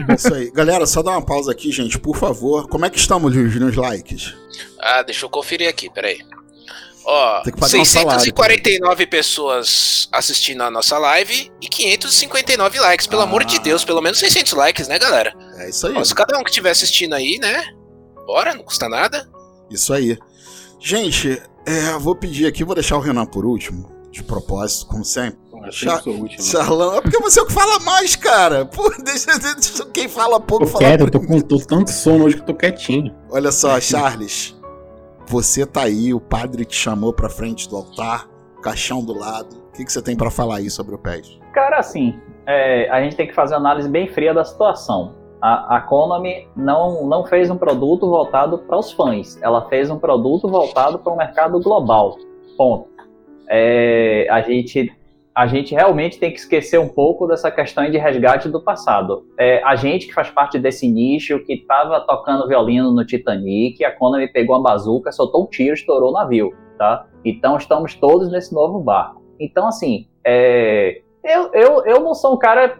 É 0.09 0.13
Isso 0.13 0.31
aí. 0.33 0.51
Galera, 0.51 0.85
só 0.85 1.01
dá 1.01 1.09
uma 1.11 1.25
pausa 1.25 1.51
aqui, 1.51 1.71
gente, 1.71 1.97
por 1.97 2.15
favor. 2.15 2.67
Como 2.69 2.85
é 2.85 2.89
que 2.89 2.99
estamos 2.99 3.35
Luiz, 3.35 3.55
nos 3.55 3.75
likes? 3.75 4.35
Ah, 4.79 5.01
deixa 5.01 5.25
eu 5.25 5.29
conferir 5.29 5.67
aqui, 5.67 5.89
peraí. 5.89 6.19
Ó, 7.03 7.41
Tem 7.41 7.51
que 7.51 7.59
pagar 7.59 7.79
um 7.79 7.85
salário, 7.85 8.19
649 8.21 9.07
pessoas 9.07 10.07
assistindo 10.11 10.61
a 10.61 10.69
nossa 10.69 10.99
live 10.99 11.51
e 11.59 11.67
559 11.67 12.79
likes. 12.79 13.07
Pelo 13.07 13.23
amor 13.23 13.43
de 13.43 13.57
Deus, 13.59 13.83
pelo 13.83 14.01
menos 14.03 14.19
600 14.19 14.53
likes, 14.53 14.87
né, 14.87 14.99
galera? 14.99 15.33
É 15.57 15.69
isso 15.69 15.87
aí. 15.87 15.95
Ó, 15.97 16.03
se 16.03 16.13
cada 16.13 16.37
um 16.37 16.43
que 16.43 16.51
estiver 16.51 16.69
assistindo 16.69 17.13
aí, 17.13 17.39
né? 17.41 17.63
Bora, 18.27 18.53
não 18.53 18.63
custa 18.63 18.87
nada. 18.87 19.27
Isso 19.71 19.91
aí. 19.93 20.15
Gente, 20.79 21.41
é, 21.65 21.97
vou 21.99 22.15
pedir 22.15 22.47
aqui, 22.47 22.63
vou 22.63 22.75
deixar 22.75 22.97
o 22.97 22.99
Renan 22.99 23.25
por 23.25 23.45
último, 23.45 23.89
de 24.11 24.23
propósito, 24.23 24.87
como 24.87 25.03
sempre. 25.05 25.39
Cha- 25.69 26.01
Charlão, 26.39 26.95
é 26.95 27.01
porque 27.01 27.19
você 27.19 27.39
é 27.39 27.43
o 27.43 27.45
que 27.45 27.53
fala 27.53 27.79
mais, 27.81 28.15
cara. 28.15 28.65
Pô, 28.73 28.91
deixa, 29.03 29.37
deixa 29.37 29.85
quem 29.93 30.07
fala 30.07 30.39
pouco 30.39 30.65
falar 30.65 30.83
quero, 30.85 31.03
eu 31.05 31.11
tô 31.11 31.19
com 31.19 31.39
tô 31.39 31.59
tanto 31.59 31.91
sono 31.91 32.25
hoje 32.25 32.35
que 32.37 32.41
eu 32.41 32.45
tô 32.47 32.55
quietinho. 32.55 33.13
Olha 33.29 33.51
só, 33.51 33.79
Charles. 33.79 34.59
Você 35.27 35.65
tá 35.65 35.83
aí, 35.83 36.13
o 36.13 36.19
padre 36.19 36.65
te 36.65 36.75
chamou 36.75 37.13
pra 37.13 37.29
frente 37.29 37.69
do 37.69 37.75
altar, 37.75 38.27
caixão 38.61 39.03
do 39.03 39.13
lado. 39.17 39.55
O 39.69 39.71
que, 39.73 39.85
que 39.85 39.91
você 39.93 40.01
tem 40.01 40.15
pra 40.17 40.31
falar 40.31 40.57
aí 40.57 40.69
sobre 40.69 40.95
o 40.95 40.97
PES? 40.97 41.39
Cara, 41.53 41.77
assim, 41.77 42.19
é, 42.47 42.89
a 42.89 43.01
gente 43.03 43.15
tem 43.15 43.27
que 43.27 43.33
fazer 43.35 43.53
uma 43.53 43.59
análise 43.59 43.87
bem 43.87 44.07
fria 44.11 44.33
da 44.33 44.43
situação. 44.43 45.15
A, 45.41 45.77
a 45.77 45.81
Konami 45.81 46.47
não, 46.55 47.07
não 47.07 47.25
fez 47.25 47.49
um 47.49 47.57
produto 47.57 48.07
voltado 48.07 48.59
para 48.59 48.77
os 48.77 48.91
fãs, 48.91 49.41
ela 49.41 49.67
fez 49.67 49.89
um 49.89 49.97
produto 49.97 50.47
voltado 50.47 50.99
para 50.99 51.11
o 51.11 51.17
mercado 51.17 51.59
global. 51.59 52.17
Ponto. 52.57 52.89
É, 53.49 54.27
a, 54.29 54.41
gente, 54.41 54.95
a 55.35 55.47
gente 55.47 55.73
realmente 55.73 56.19
tem 56.19 56.31
que 56.31 56.37
esquecer 56.37 56.79
um 56.79 56.87
pouco 56.87 57.27
dessa 57.27 57.49
questão 57.49 57.89
de 57.89 57.97
resgate 57.97 58.47
do 58.49 58.61
passado. 58.61 59.25
É, 59.37 59.61
a 59.63 59.75
gente 59.75 60.07
que 60.07 60.13
faz 60.13 60.29
parte 60.29 60.59
desse 60.59 60.87
nicho, 60.87 61.43
que 61.43 61.53
estava 61.53 61.99
tocando 62.01 62.47
violino 62.47 62.91
no 62.91 63.05
Titanic, 63.05 63.83
a 63.83 63.91
Konami 63.91 64.31
pegou 64.31 64.55
uma 64.55 64.63
bazuca, 64.63 65.11
soltou 65.11 65.43
um 65.43 65.47
tiro, 65.47 65.73
estourou 65.73 66.11
o 66.11 66.13
navio. 66.13 66.51
Tá? 66.77 67.05
Então 67.25 67.57
estamos 67.57 67.95
todos 67.95 68.31
nesse 68.31 68.53
novo 68.53 68.79
barco. 68.79 69.21
Então, 69.39 69.67
assim, 69.67 70.07
é, 70.23 71.01
eu, 71.23 71.51
eu, 71.53 71.85
eu 71.85 71.99
não 71.99 72.13
sou 72.13 72.33
um 72.33 72.37
cara 72.37 72.77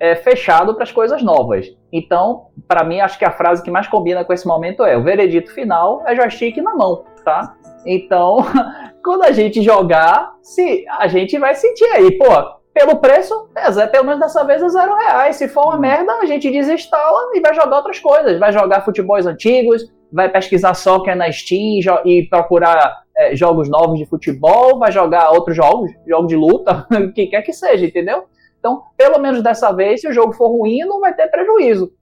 é, 0.00 0.16
fechado 0.16 0.74
para 0.74 0.82
as 0.82 0.92
coisas 0.92 1.22
novas. 1.22 1.66
Então, 1.92 2.48
para 2.66 2.84
mim, 2.84 3.00
acho 3.00 3.18
que 3.18 3.24
a 3.24 3.30
frase 3.30 3.62
que 3.62 3.70
mais 3.70 3.86
combina 3.86 4.24
com 4.24 4.32
esse 4.32 4.46
momento 4.46 4.84
é: 4.84 4.96
o 4.96 5.02
veredito 5.02 5.52
final 5.52 6.02
é 6.06 6.14
joystick 6.14 6.56
na 6.58 6.74
mão, 6.74 7.04
tá? 7.24 7.54
Então, 7.86 8.38
quando 9.04 9.22
a 9.22 9.32
gente 9.32 9.62
jogar, 9.62 10.34
se 10.42 10.84
a 10.88 11.06
gente 11.06 11.38
vai 11.38 11.54
sentir 11.54 11.86
aí, 11.86 12.18
pô, 12.18 12.26
pelo 12.74 12.96
preço, 12.96 13.48
é, 13.54 13.86
pelo 13.86 14.04
menos 14.04 14.20
dessa 14.20 14.44
vez 14.44 14.62
é 14.62 14.68
zero 14.68 14.94
reais. 14.94 15.36
Se 15.36 15.48
for 15.48 15.66
uma 15.66 15.78
merda, 15.78 16.12
a 16.14 16.26
gente 16.26 16.50
desinstala 16.50 17.30
e 17.34 17.40
vai 17.40 17.54
jogar 17.54 17.76
outras 17.76 17.98
coisas. 17.98 18.38
Vai 18.38 18.52
jogar 18.52 18.84
futebols 18.84 19.26
antigos, 19.26 19.82
vai 20.12 20.28
pesquisar 20.28 20.74
soccer 20.74 21.16
na 21.16 21.30
Steam 21.30 21.80
e 22.04 22.26
procurar 22.28 23.02
é, 23.16 23.34
jogos 23.36 23.68
novos 23.68 23.98
de 23.98 24.06
futebol, 24.06 24.78
vai 24.78 24.92
jogar 24.92 25.30
outros 25.30 25.56
jogos, 25.56 25.90
jogos 26.06 26.28
de 26.28 26.36
luta, 26.36 26.86
o 26.92 27.12
que 27.12 27.26
quer 27.26 27.42
que 27.42 27.52
seja, 27.52 27.84
entendeu? 27.84 28.24
Então, 28.58 28.82
pelo 28.96 29.18
menos 29.18 29.42
dessa 29.42 29.72
vez, 29.72 30.00
se 30.00 30.08
o 30.08 30.12
jogo 30.12 30.32
for 30.32 30.48
ruim, 30.48 30.80
não 30.80 31.00
vai 31.00 31.14
ter 31.14 31.28
prejuízo. 31.28 31.92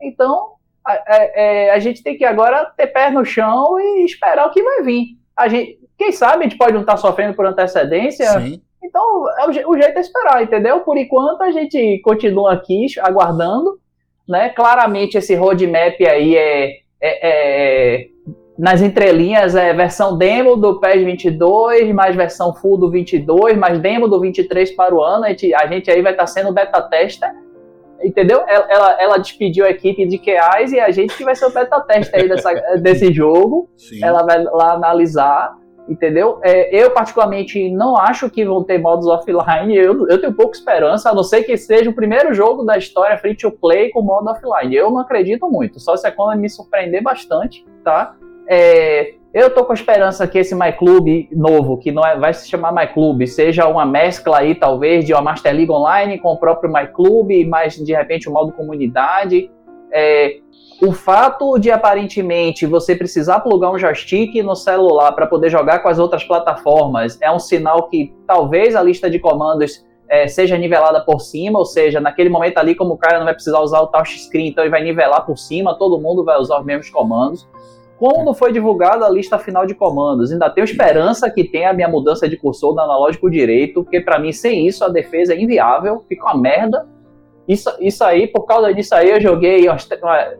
Então, 0.00 0.52
a, 0.84 0.94
é- 0.94 1.32
é, 1.66 1.70
a 1.70 1.78
gente 1.78 2.02
tem 2.02 2.16
que 2.16 2.24
agora 2.24 2.66
ter 2.76 2.88
pé 2.88 3.10
no 3.10 3.24
chão 3.24 3.78
e 3.78 4.04
esperar 4.04 4.46
o 4.46 4.50
que 4.50 4.62
vai 4.62 4.82
vir. 4.82 5.16
A 5.36 5.48
gente, 5.48 5.78
quem 5.96 6.12
sabe 6.12 6.40
a 6.40 6.48
gente 6.48 6.58
pode 6.58 6.72
não 6.72 6.80
estar 6.80 6.96
sofrendo 6.96 7.34
por 7.34 7.46
antecedência. 7.46 8.28
Sim. 8.40 8.62
Então, 8.82 9.24
é 9.38 9.46
o, 9.46 9.70
o 9.70 9.76
jeito 9.80 9.96
é 9.96 10.00
esperar, 10.00 10.42
entendeu? 10.42 10.80
Por 10.80 10.98
enquanto, 10.98 11.42
a 11.42 11.52
gente 11.52 12.00
continua 12.02 12.52
aqui 12.52 12.86
aguardando. 13.00 13.80
Né? 14.28 14.50
Claramente, 14.50 15.16
esse 15.16 15.34
roadmap 15.34 16.00
aí 16.00 16.36
é, 16.36 16.81
é- 17.02 17.28
é- 17.28 18.06
nas 18.56 18.80
entrelinhas 18.80 19.56
é 19.56 19.72
versão 19.72 20.16
demo 20.16 20.56
do 20.56 20.78
PES 20.78 21.04
22, 21.04 21.92
mais 21.92 22.14
versão 22.14 22.54
full 22.54 22.76
do 22.78 22.90
22, 22.90 23.56
mais 23.56 23.80
demo 23.80 24.06
do 24.06 24.20
23 24.20 24.70
para 24.76 24.94
o 24.94 25.02
ano. 25.02 25.24
A 25.24 25.30
gente, 25.30 25.54
a 25.54 25.66
gente 25.66 25.90
aí 25.90 26.00
vai 26.00 26.12
estar 26.12 26.26
sendo 26.26 26.52
beta 26.52 26.80
tester, 26.82 27.34
entendeu? 28.02 28.42
Ela, 28.46 28.66
ela, 28.70 29.02
ela 29.02 29.18
despediu 29.18 29.64
a 29.64 29.70
equipe 29.70 30.06
de 30.06 30.18
QAs 30.18 30.70
e 30.70 30.78
a 30.78 30.90
gente 30.90 31.16
que 31.16 31.24
vai 31.24 31.34
ser 31.34 31.46
o 31.46 31.52
beta 31.52 31.80
tester 31.80 32.20
aí 32.20 32.28
dessa, 32.28 32.52
desse 32.80 33.12
jogo. 33.12 33.68
Ela 34.04 34.22
vai 34.22 34.42
lá 34.44 34.74
analisar, 34.74 35.56
entendeu? 35.88 36.38
É, 36.42 36.74
eu, 36.74 36.90
particularmente, 36.90 37.70
não 37.70 37.96
acho 37.96 38.30
que 38.30 38.44
vão 38.44 38.62
ter 38.62 38.78
modos 38.78 39.06
offline. 39.06 39.76
Eu, 39.76 40.08
eu 40.08 40.20
tenho 40.20 40.32
pouca 40.32 40.56
esperança, 40.56 41.10
a 41.10 41.14
não 41.14 41.22
ser 41.22 41.42
que 41.42 41.56
seja 41.56 41.90
o 41.90 41.94
primeiro 41.94 42.32
jogo 42.32 42.64
da 42.64 42.76
história 42.76 43.18
free 43.18 43.36
to 43.36 43.50
play 43.50 43.90
com 43.90 44.02
modo 44.02 44.30
offline. 44.30 44.74
Eu 44.74 44.90
não 44.90 44.98
acredito 44.98 45.48
muito, 45.50 45.80
só 45.80 45.96
se 45.96 46.06
a 46.06 46.12
Konami 46.12 46.42
me 46.42 46.50
surpreender 46.50 47.02
bastante, 47.02 47.64
tá? 47.84 48.14
É, 48.48 49.14
eu 49.32 49.48
tô 49.48 49.64
com 49.64 49.72
a 49.72 49.74
esperança 49.74 50.26
que 50.26 50.38
esse 50.38 50.54
MyClub 50.54 51.28
novo, 51.32 51.78
que 51.78 51.90
não 51.90 52.04
é, 52.04 52.18
vai 52.18 52.34
se 52.34 52.48
chamar 52.48 52.70
MyClub, 52.72 53.26
seja 53.26 53.66
uma 53.66 53.86
mescla 53.86 54.40
aí, 54.40 54.54
talvez, 54.54 55.06
de 55.06 55.14
uma 55.14 55.22
Master 55.22 55.54
League 55.54 55.70
Online 55.70 56.18
com 56.18 56.28
o 56.28 56.36
próprio 56.36 56.70
MyClub, 56.70 57.44
mais 57.46 57.74
de 57.76 57.94
repente 57.94 58.28
o 58.28 58.32
modo 58.32 58.52
comunidade. 58.52 59.50
É, 59.92 60.38
o 60.82 60.90
fato 60.90 61.58
de 61.58 61.70
aparentemente 61.70 62.66
você 62.66 62.96
precisar 62.96 63.40
plugar 63.40 63.70
um 63.70 63.78
joystick 63.78 64.42
no 64.42 64.56
celular 64.56 65.12
para 65.12 65.26
poder 65.26 65.48
jogar 65.48 65.78
com 65.80 65.88
as 65.88 65.98
outras 65.98 66.24
plataformas 66.24 67.18
é 67.20 67.30
um 67.30 67.38
sinal 67.38 67.88
que 67.88 68.12
talvez 68.26 68.74
a 68.74 68.82
lista 68.82 69.08
de 69.08 69.20
comandos 69.20 69.84
é, 70.08 70.28
seja 70.28 70.58
nivelada 70.58 71.00
por 71.00 71.20
cima, 71.20 71.58
ou 71.58 71.64
seja, 71.64 72.00
naquele 72.00 72.28
momento 72.28 72.58
ali, 72.58 72.74
como 72.74 72.92
o 72.92 72.98
cara 72.98 73.18
não 73.18 73.24
vai 73.24 73.32
precisar 73.32 73.60
usar 73.60 73.80
o 73.80 73.86
touchscreen, 73.86 74.48
então 74.48 74.62
ele 74.62 74.70
vai 74.70 74.82
nivelar 74.82 75.24
por 75.24 75.38
cima, 75.38 75.78
todo 75.78 75.98
mundo 75.98 76.22
vai 76.22 76.38
usar 76.38 76.58
os 76.58 76.66
mesmos 76.66 76.90
comandos. 76.90 77.48
Não 77.98 78.34
foi 78.34 78.52
divulgada 78.52 79.06
a 79.06 79.08
lista 79.08 79.38
final 79.38 79.64
de 79.64 79.76
comandos, 79.76 80.32
ainda 80.32 80.50
tenho 80.50 80.64
esperança 80.64 81.30
que 81.30 81.44
tenha 81.44 81.70
a 81.70 81.72
minha 81.72 81.88
mudança 81.88 82.28
de 82.28 82.36
cursor 82.36 82.74
no 82.74 82.80
analógico 82.80 83.30
direito, 83.30 83.84
porque 83.84 84.00
para 84.00 84.18
mim, 84.18 84.32
sem 84.32 84.66
isso, 84.66 84.84
a 84.84 84.88
defesa 84.88 85.32
é 85.32 85.40
inviável, 85.40 86.04
fica 86.08 86.24
uma 86.24 86.36
merda. 86.36 86.84
Isso, 87.48 87.70
isso 87.80 88.04
aí, 88.04 88.28
por 88.28 88.46
causa 88.46 88.72
disso 88.72 88.94
aí, 88.94 89.10
eu 89.10 89.20
joguei 89.20 89.68
umas 89.68 89.88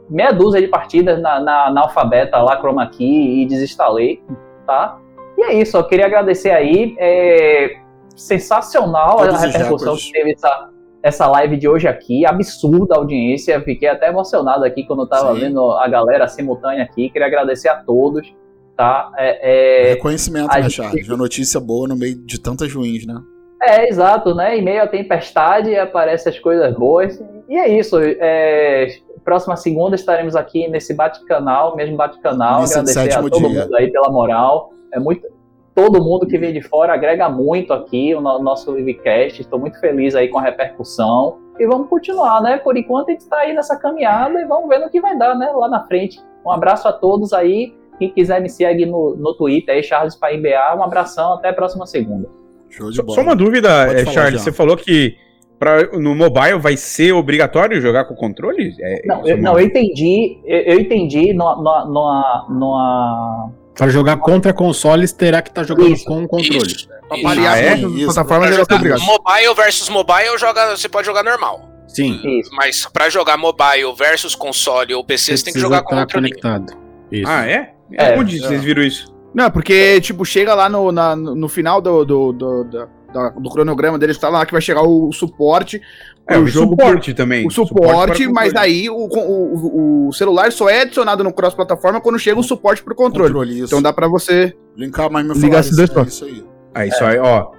meia 0.08 0.30
dúzia 0.30 0.60
de 0.60 0.68
partidas 0.68 1.20
na, 1.20 1.40
na, 1.40 1.70
na 1.70 1.80
alfabeta 1.82 2.38
lá, 2.38 2.56
Chroma 2.58 2.88
Key, 2.88 3.42
e 3.42 3.46
desinstalei, 3.46 4.22
tá? 4.66 4.98
E 5.36 5.42
é 5.42 5.54
isso, 5.54 5.76
eu 5.76 5.84
queria 5.84 6.06
agradecer 6.06 6.50
aí. 6.50 6.94
É 6.98 7.82
sensacional 8.16 9.16
Todos 9.16 9.34
a 9.34 9.46
repercussão 9.46 9.96
que 9.96 10.12
teve 10.12 10.32
essa, 10.32 10.68
essa 11.02 11.26
live 11.26 11.56
de 11.56 11.68
hoje 11.68 11.88
aqui, 11.88 12.24
absurda 12.26 12.94
a 12.94 12.98
audiência, 12.98 13.60
fiquei 13.62 13.88
até 13.88 14.08
emocionado 14.08 14.64
aqui 14.64 14.84
quando 14.84 15.02
eu 15.02 15.08
tava 15.08 15.34
Sim. 15.34 15.40
vendo 15.40 15.72
a 15.72 15.88
galera 15.88 16.28
simultânea 16.28 16.84
aqui, 16.84 17.10
queria 17.10 17.26
agradecer 17.26 17.68
a 17.68 17.76
todos, 17.76 18.32
tá? 18.76 19.10
É, 19.16 19.86
é, 19.86 19.88
Reconhecimento, 19.94 20.50
a 20.50 20.56
né, 20.56 20.62
gente- 20.62 20.74
Charles? 20.74 21.08
Uma 21.08 21.16
notícia 21.16 21.58
boa 21.58 21.88
no 21.88 21.96
meio 21.96 22.14
de 22.14 22.38
tantas 22.40 22.72
ruins, 22.72 23.06
né? 23.06 23.20
É, 23.62 23.88
exato, 23.88 24.34
né? 24.34 24.56
Em 24.58 24.62
meio 24.62 24.82
à 24.82 24.86
tempestade 24.86 25.76
aparecem 25.76 26.32
as 26.32 26.38
coisas 26.38 26.74
boas. 26.74 27.22
E 27.48 27.56
é 27.56 27.68
isso. 27.68 27.96
é, 28.00 28.88
Próxima 29.24 29.54
segunda 29.56 29.94
estaremos 29.94 30.34
aqui 30.34 30.66
nesse 30.66 30.92
bate-canal, 30.94 31.76
mesmo 31.76 31.96
bate-canal. 31.96 32.62
Agradecer 32.64 33.12
a 33.12 33.20
todo 33.22 33.38
dia. 33.38 33.48
mundo 33.48 33.76
aí 33.76 33.90
pela 33.90 34.10
moral. 34.10 34.70
É 34.92 34.98
muito. 34.98 35.28
Todo 35.74 36.02
mundo 36.02 36.26
que 36.26 36.36
vem 36.36 36.52
de 36.52 36.60
fora 36.60 36.92
agrega 36.92 37.28
muito 37.28 37.72
aqui 37.72 38.14
o 38.14 38.20
no- 38.20 38.40
nosso 38.40 38.74
livecast. 38.74 39.40
Estou 39.40 39.58
muito 39.60 39.78
feliz 39.78 40.14
aí 40.16 40.28
com 40.28 40.38
a 40.38 40.42
repercussão. 40.42 41.38
E 41.58 41.66
vamos 41.66 41.88
continuar, 41.88 42.42
né? 42.42 42.58
Por 42.58 42.76
enquanto 42.76 43.08
a 43.08 43.12
gente 43.12 43.20
está 43.20 43.38
aí 43.38 43.52
nessa 43.54 43.76
caminhada 43.78 44.40
e 44.40 44.44
vamos 44.44 44.68
ver 44.68 44.80
no 44.80 44.90
que 44.90 45.00
vai 45.00 45.16
dar, 45.16 45.36
né? 45.36 45.50
Lá 45.54 45.68
na 45.68 45.84
frente. 45.84 46.20
Um 46.44 46.50
abraço 46.50 46.88
a 46.88 46.92
todos 46.92 47.32
aí. 47.32 47.72
Quem 47.98 48.10
quiser 48.10 48.40
me 48.40 48.50
segue 48.50 48.84
no, 48.84 49.14
no 49.16 49.34
Twitter 49.34 49.76
aí, 49.76 49.82
Charles 49.84 50.16
Paimba. 50.16 50.74
Um 50.76 50.82
abração, 50.82 51.34
até 51.34 51.50
a 51.50 51.54
próxima 51.54 51.86
segunda. 51.86 52.28
Show 52.72 52.90
de 52.90 52.96
Só, 52.96 53.02
bola. 53.02 53.14
só 53.16 53.22
uma 53.22 53.36
dúvida, 53.36 53.68
é, 53.92 54.04
Charles. 54.06 54.40
Você 54.42 54.50
falou 54.50 54.76
que 54.76 55.16
pra, 55.58 55.88
no 55.98 56.14
mobile 56.14 56.58
vai 56.58 56.76
ser 56.76 57.12
obrigatório 57.12 57.80
jogar 57.80 58.04
com 58.06 58.14
controle? 58.14 58.74
É, 58.80 59.02
Não, 59.06 59.20
isso 59.20 59.28
eu, 59.30 59.36
não, 59.38 59.58
eu 59.58 59.64
entendi, 59.66 60.38
eu, 60.44 60.58
eu 60.74 60.80
entendi 60.80 61.32
numa, 61.34 61.54
numa, 61.84 62.46
numa, 62.48 63.50
Para 63.76 63.88
jogar 63.88 64.16
contra 64.16 64.52
consoles, 64.52 65.12
terá 65.12 65.42
que 65.42 65.50
estar 65.50 65.64
jogando 65.64 65.92
Isso, 65.92 66.04
com 66.04 66.22
o 66.24 66.28
controle. 66.28 66.66
Isso. 66.66 66.88
Pra 67.08 67.16
Isso. 67.18 67.28
variar 67.28 67.52
Ah, 67.54 67.58
é? 67.60 67.74
Isso. 67.76 68.04
plataformas, 68.06 68.48
Pra 68.48 68.58
jogar 68.58 68.76
obrigado. 68.76 69.00
mobile 69.02 69.54
versus 69.54 69.88
mobile, 69.88 70.38
joga, 70.38 70.76
você 70.76 70.88
pode 70.88 71.06
jogar 71.06 71.22
normal. 71.22 71.68
Sim. 71.88 72.18
Isso. 72.40 72.50
Mas 72.54 72.86
pra 72.86 73.10
jogar 73.10 73.36
mobile 73.36 73.92
versus 73.98 74.34
console 74.34 74.94
ou 74.94 75.04
PC, 75.04 75.36
você 75.36 75.44
tem 75.44 75.52
que 75.52 75.60
jogar 75.60 75.82
com 75.82 75.94
estar 75.94 76.06
controle. 76.06 76.28
conectado. 76.30 76.72
Isso. 77.10 77.28
Ah, 77.30 77.46
é? 77.46 77.74
É, 77.92 78.18
Onde 78.18 78.38
vocês 78.38 78.64
viram 78.64 78.82
isso? 78.82 79.11
Não, 79.34 79.50
porque, 79.50 80.00
tipo, 80.00 80.24
chega 80.24 80.54
lá 80.54 80.68
no, 80.68 80.92
na- 80.92 81.16
no 81.16 81.48
final 81.48 81.80
do, 81.80 82.04
do, 82.04 82.32
do, 82.32 82.64
da- 83.12 83.30
do 83.30 83.50
cronograma 83.50 83.98
deles, 83.98 84.18
tá 84.18 84.28
lá 84.28 84.44
que 84.44 84.52
vai 84.52 84.60
chegar 84.60 84.82
o 84.82 85.10
suporte. 85.12 85.80
É, 86.28 86.38
o 86.38 86.42
o 86.42 86.46
jogo 86.46 86.70
suporte 86.70 87.12
também. 87.14 87.46
O 87.46 87.50
suporte, 87.50 88.24
para 88.24 88.32
mas 88.32 88.52
controle. 88.52 88.58
aí 88.68 88.88
o, 88.90 88.94
o, 88.96 90.08
o 90.08 90.12
celular 90.12 90.52
só 90.52 90.68
é 90.70 90.82
adicionado 90.82 91.24
no 91.24 91.32
cross-plataforma 91.32 92.00
quando 92.00 92.18
chega 92.18 92.38
o 92.38 92.42
suporte 92.44 92.82
pro 92.82 92.94
controle. 92.94 93.54
isso. 93.54 93.64
Então 93.64 93.82
dá 93.82 93.92
pra 93.92 94.06
você. 94.06 94.54
Linkar 94.76 95.10
mais 95.10 95.26
meu 95.26 95.34
Ligar 95.34 95.60
esses 95.60 95.76
dois 95.76 95.90
é 95.90 95.94
pontos. 95.94 96.14
isso 96.14 96.24
aí. 96.24 96.44
Ah, 96.74 96.86
isso 96.86 97.04
aí, 97.04 97.18
ó. 97.18 97.50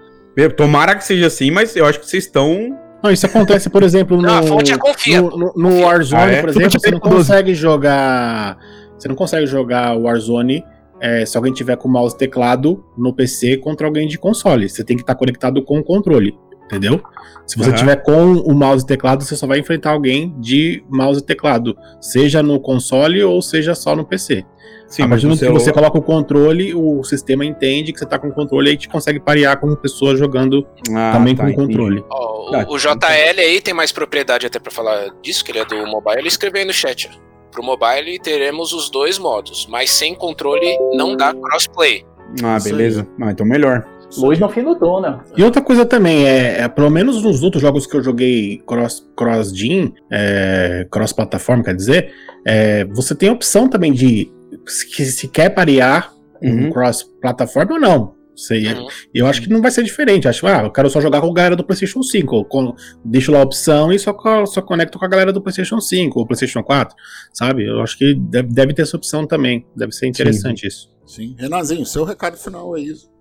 Tomara 0.56 0.96
que 0.96 1.04
seja 1.04 1.28
assim, 1.28 1.52
mas 1.52 1.76
eu 1.76 1.86
acho 1.86 2.00
que 2.00 2.08
vocês 2.10 2.24
estão. 2.26 2.78
Não, 3.04 3.12
isso 3.12 3.26
acontece, 3.26 3.70
por 3.70 3.84
exemplo, 3.84 4.16
no, 4.16 4.24
Não, 4.24 4.38
a 4.40 4.44
fonte 4.44 4.72
é 4.72 5.22
no, 5.22 5.30
no- 5.38 5.54
no 5.56 5.82
Warzone, 5.82 6.22
Ah, 6.22 6.32
é? 6.32 6.42
por 6.42 6.50
exemplo, 6.50 6.72
você 6.80 6.92
não 6.92 7.00
consegue 7.00 7.54
jogar. 7.54 8.58
Você 8.98 9.08
não 9.10 9.16
consegue 9.16 9.46
jogar 9.46 9.96
o 9.98 10.04
Warzone 10.04 10.64
é, 11.04 11.26
se 11.26 11.36
alguém 11.36 11.52
tiver 11.52 11.76
com 11.76 11.90
mouse 11.90 12.16
e 12.16 12.18
teclado 12.18 12.82
no 12.98 13.14
PC 13.14 13.58
contra 13.58 13.86
alguém 13.86 14.08
de 14.08 14.18
console. 14.18 14.70
Você 14.70 14.84
tem 14.86 14.96
que 14.96 15.04
estar 15.04 15.16
conectado 15.16 15.62
com 15.62 15.78
o 15.80 15.84
controle. 15.84 16.38
Entendeu? 16.66 17.02
Se 17.46 17.58
você 17.58 17.70
Aham. 17.70 17.78
tiver 17.78 17.96
com 17.98 18.36
o 18.36 18.54
mouse 18.56 18.84
e 18.86 18.88
teclado, 18.88 19.22
você 19.24 19.36
só 19.36 19.46
vai 19.46 19.60
enfrentar 19.60 19.92
alguém 19.92 20.34
de 20.40 20.82
mouse 20.90 21.20
e 21.20 21.24
teclado, 21.24 21.76
seja 22.00 22.42
no 22.42 22.58
console 22.60 23.22
ou 23.22 23.42
seja 23.42 23.76
só 23.76 23.96
no 23.96 24.06
PC. 24.06 24.46
Sim, 24.88 25.04
a 25.04 25.08
mas 25.08 25.22
partir 25.22 25.22
do 25.24 25.28
momento 25.36 25.46
que 25.60 25.66
você 25.66 25.74
coloca 25.74 25.98
o 25.98 26.02
controle, 26.02 26.74
o 26.74 27.04
sistema 27.04 27.44
entende 27.46 27.92
que 27.92 28.00
você 28.00 28.06
tá 28.06 28.18
com 28.18 28.30
o 28.30 28.34
controle 28.34 28.72
e 28.72 28.78
te 28.78 28.88
consegue 28.88 29.20
parear 29.20 29.60
com 29.60 29.76
pessoas 29.76 30.18
jogando 30.18 30.66
Ah, 30.96 31.12
também 31.14 31.36
tá, 31.36 31.44
com 31.44 31.52
o 31.52 31.54
controle. 31.54 32.04
Ó, 32.10 32.52
o- 32.52 32.56
Ah, 32.56 32.66
o, 32.70 32.78
JL 32.78 33.40
aí 33.40 33.60
tem 33.60 33.74
mais 33.74 33.92
propriedade 33.92 34.46
até 34.48 34.58
pra 34.58 34.72
falar 34.72 35.10
disso, 35.22 35.44
que 35.44 35.52
ele 35.52 35.60
é 35.60 35.66
do 35.66 35.86
mobile. 35.86 36.20
Ele 36.20 36.28
escreveu 36.30 36.62
aí 36.62 36.66
no 36.68 36.74
chat. 36.74 37.10
Ó. 37.54 37.56
Pro 37.56 37.64
mobile 37.64 38.20
teremos 38.20 38.74
os 38.74 38.90
dois 38.90 39.18
modos, 39.20 39.68
mas 39.70 39.92
sem 39.92 40.16
controle 40.16 40.78
não 40.94 41.16
dá 41.16 41.34
crossplay. 41.34 42.06
Ah, 42.44 42.58
beleza. 42.64 43.08
Ah, 43.22 43.32
então 43.32 43.46
melhor. 43.46 43.86
luz 44.18 44.40
no 44.40 44.50
fim 44.50 44.64
do 44.64 44.76
túnel. 44.76 45.20
E 45.38 45.44
outra 45.44 45.62
coisa 45.62 45.86
também, 45.86 46.26
é, 46.28 46.62
é, 46.62 46.68
pelo 46.68 46.90
menos 46.90 47.24
nos 47.24 47.44
outros 47.44 47.62
jogos 47.62 47.86
que 47.88 47.96
eu 47.98 48.04
joguei 48.04 48.62
cross, 48.66 49.04
cross-gen, 49.16 49.94
é, 50.12 50.88
cross-plataforma, 50.92 51.64
quer 51.64 51.76
dizer, 51.76 52.12
é, 52.46 52.86
você 52.86 53.16
tem 53.16 53.30
a 53.30 53.34
opção 53.34 53.68
também 53.68 53.92
de 53.92 54.32
se, 54.68 55.06
se 55.06 55.28
quer 55.28 55.50
parear 55.50 56.12
Uhum. 56.42 56.68
um 56.68 56.72
cross-plataforma 56.72 57.76
ou 57.76 57.80
não. 57.80 58.14
Sei, 58.36 58.68
Uhum. 58.74 58.88
Eu 59.14 59.28
acho 59.28 59.42
que 59.42 59.50
não 59.50 59.62
vai 59.62 59.70
ser 59.70 59.84
diferente. 59.84 60.28
Acho 60.28 60.42
que 60.42 60.48
ah, 60.48 60.64
eu 60.64 60.72
quero 60.72 60.90
só 60.90 61.00
jogar 61.00 61.22
com 61.22 61.30
a 61.30 61.34
galera 61.34 61.56
do 61.56 61.64
PlayStation 61.64 62.02
5. 62.02 62.46
Com, 62.46 62.74
deixo 63.06 63.32
lá 63.32 63.40
a 63.40 63.44
opção 63.44 63.92
e 63.92 64.00
só, 64.00 64.16
só 64.46 64.62
conecto 64.62 64.98
com 64.98 65.06
a 65.06 65.08
galera 65.08 65.32
do 65.32 65.42
PlayStation 65.42 65.80
5 65.80 66.20
ou 66.20 66.26
PlayStation 66.26 66.64
4. 66.64 66.96
Sabe? 67.32 67.68
Eu 67.68 67.82
acho 67.82 67.98
que 67.98 68.16
deve, 68.16 68.50
deve 68.50 68.74
ter 68.74 68.82
essa 68.82 68.98
opção 68.98 69.28
também. 69.28 69.66
Deve 69.76 69.92
ser 69.92 70.08
interessante 70.08 70.66
isso. 70.66 70.92
Sim. 71.06 71.36
Renanzinho, 71.38 71.86
seu 71.86 72.04
recado 72.04 72.38
final 72.38 72.76
é 72.76 72.82
isso. 72.82 73.12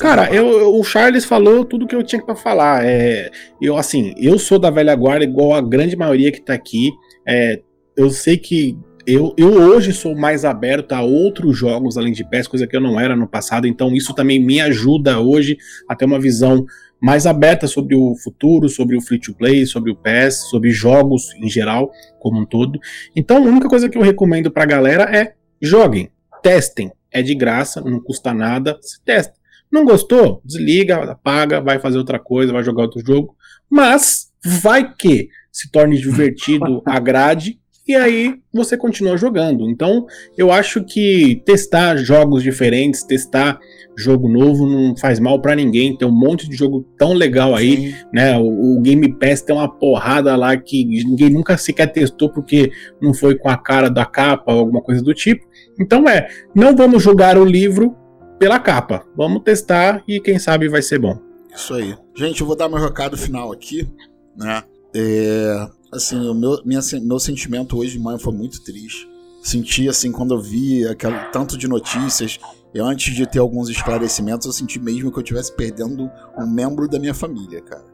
Cara, 0.00 0.32
eu, 0.34 0.74
o 0.74 0.82
Charles 0.82 1.24
falou 1.24 1.64
tudo 1.64 1.86
que 1.86 1.94
eu 1.94 2.02
tinha 2.02 2.20
pra 2.22 2.34
falar. 2.34 2.84
É, 2.84 3.30
eu, 3.60 3.76
assim, 3.76 4.12
eu 4.18 4.38
sou 4.38 4.58
da 4.58 4.70
velha 4.70 4.94
guarda, 4.94 5.24
igual 5.24 5.54
a 5.54 5.60
grande 5.60 5.96
maioria 5.96 6.32
que 6.32 6.40
tá 6.40 6.52
aqui. 6.52 6.90
É, 7.26 7.60
eu 7.96 8.10
sei 8.10 8.36
que 8.36 8.76
eu, 9.06 9.34
eu 9.36 9.52
hoje 9.52 9.92
sou 9.92 10.16
mais 10.16 10.44
aberto 10.44 10.92
a 10.92 11.02
outros 11.02 11.56
jogos 11.56 11.96
além 11.96 12.12
de 12.12 12.24
PES, 12.24 12.48
coisa 12.48 12.66
que 12.66 12.76
eu 12.76 12.80
não 12.80 12.98
era 12.98 13.16
no 13.16 13.26
passado, 13.26 13.66
então 13.66 13.94
isso 13.94 14.14
também 14.14 14.38
me 14.38 14.60
ajuda 14.60 15.20
hoje 15.20 15.56
a 15.88 15.94
ter 15.94 16.04
uma 16.04 16.20
visão 16.20 16.64
mais 17.00 17.26
aberta 17.26 17.66
sobre 17.66 17.96
o 17.96 18.14
futuro, 18.14 18.68
sobre 18.68 18.96
o 18.96 19.00
free 19.00 19.18
to 19.18 19.34
play, 19.34 19.66
sobre 19.66 19.90
o 19.90 19.96
PES, 19.96 20.48
sobre 20.50 20.70
jogos 20.70 21.34
em 21.34 21.48
geral, 21.48 21.90
como 22.20 22.40
um 22.40 22.46
todo. 22.46 22.78
Então, 23.16 23.38
a 23.38 23.48
única 23.48 23.68
coisa 23.68 23.88
que 23.88 23.98
eu 23.98 24.02
recomendo 24.02 24.52
pra 24.52 24.64
galera 24.64 25.04
é 25.04 25.34
joguem, 25.60 26.10
testem. 26.42 26.92
É 27.10 27.20
de 27.20 27.34
graça, 27.34 27.80
não 27.80 28.00
custa 28.00 28.32
nada, 28.32 28.78
se 28.80 29.02
testa. 29.04 29.34
Não 29.70 29.84
gostou? 29.84 30.40
Desliga, 30.44 31.02
apaga, 31.10 31.60
vai 31.60 31.78
fazer 31.78 31.98
outra 31.98 32.18
coisa, 32.18 32.52
vai 32.52 32.62
jogar 32.62 32.82
outro 32.82 33.04
jogo. 33.04 33.36
Mas 33.68 34.30
vai 34.44 34.94
que 34.94 35.28
se 35.50 35.70
torne 35.70 35.98
divertido, 35.98 36.82
agrade, 36.86 37.58
e 37.86 37.96
aí 37.96 38.36
você 38.52 38.76
continua 38.76 39.16
jogando. 39.16 39.68
Então, 39.68 40.06
eu 40.38 40.52
acho 40.52 40.84
que 40.84 41.42
testar 41.44 41.96
jogos 41.96 42.42
diferentes, 42.42 43.02
testar 43.02 43.58
jogo 43.96 44.28
novo 44.28 44.66
não 44.66 44.96
faz 44.96 45.18
mal 45.18 45.40
pra 45.40 45.56
ninguém. 45.56 45.96
Tem 45.96 46.06
um 46.06 46.16
monte 46.16 46.48
de 46.48 46.56
jogo 46.56 46.86
tão 46.96 47.12
legal 47.12 47.54
aí, 47.54 47.90
Sim. 47.90 47.94
né? 48.12 48.38
O, 48.38 48.78
o 48.78 48.80
Game 48.80 49.12
Pass 49.18 49.42
tem 49.42 49.54
uma 49.54 49.68
porrada 49.68 50.36
lá 50.36 50.56
que 50.56 50.84
ninguém 50.84 51.30
nunca 51.30 51.56
sequer 51.56 51.88
testou 51.88 52.30
porque 52.30 52.70
não 53.00 53.12
foi 53.12 53.36
com 53.36 53.48
a 53.48 53.56
cara 53.56 53.90
da 53.90 54.04
capa 54.04 54.52
ou 54.52 54.60
alguma 54.60 54.80
coisa 54.80 55.02
do 55.02 55.12
tipo. 55.12 55.44
Então 55.80 56.08
é, 56.08 56.28
não 56.54 56.76
vamos 56.76 57.02
julgar 57.02 57.36
o 57.36 57.44
livro 57.44 57.96
pela 58.38 58.60
capa. 58.60 59.04
Vamos 59.16 59.42
testar 59.42 60.02
e 60.06 60.20
quem 60.20 60.38
sabe 60.38 60.68
vai 60.68 60.82
ser 60.82 60.98
bom. 60.98 61.18
Isso 61.54 61.74
aí. 61.74 61.96
Gente, 62.14 62.40
eu 62.40 62.46
vou 62.46 62.56
dar 62.56 62.68
meu 62.68 62.78
recado 62.78 63.16
final 63.16 63.52
aqui, 63.52 63.88
né? 64.36 64.62
É, 64.94 65.66
assim, 65.92 66.18
o 66.28 66.34
meu, 66.34 66.62
minha, 66.64 66.80
meu 67.02 67.18
sentimento 67.18 67.76
hoje 67.76 67.92
de 67.92 67.98
manhã 67.98 68.18
foi 68.18 68.32
muito 68.32 68.62
triste. 68.64 69.06
Senti, 69.42 69.88
assim, 69.88 70.10
quando 70.10 70.34
eu 70.34 70.40
vi 70.40 70.86
aquele 70.86 71.18
tanto 71.32 71.58
de 71.58 71.68
notícias, 71.68 72.38
e 72.72 72.80
antes 72.80 73.14
de 73.14 73.26
ter 73.26 73.40
alguns 73.40 73.68
esclarecimentos, 73.68 74.46
eu 74.46 74.52
senti 74.52 74.80
mesmo 74.80 75.10
que 75.12 75.18
eu 75.18 75.22
estivesse 75.22 75.52
perdendo 75.54 76.10
um 76.38 76.46
membro 76.46 76.88
da 76.88 76.98
minha 76.98 77.12
família, 77.12 77.60
cara. 77.60 77.84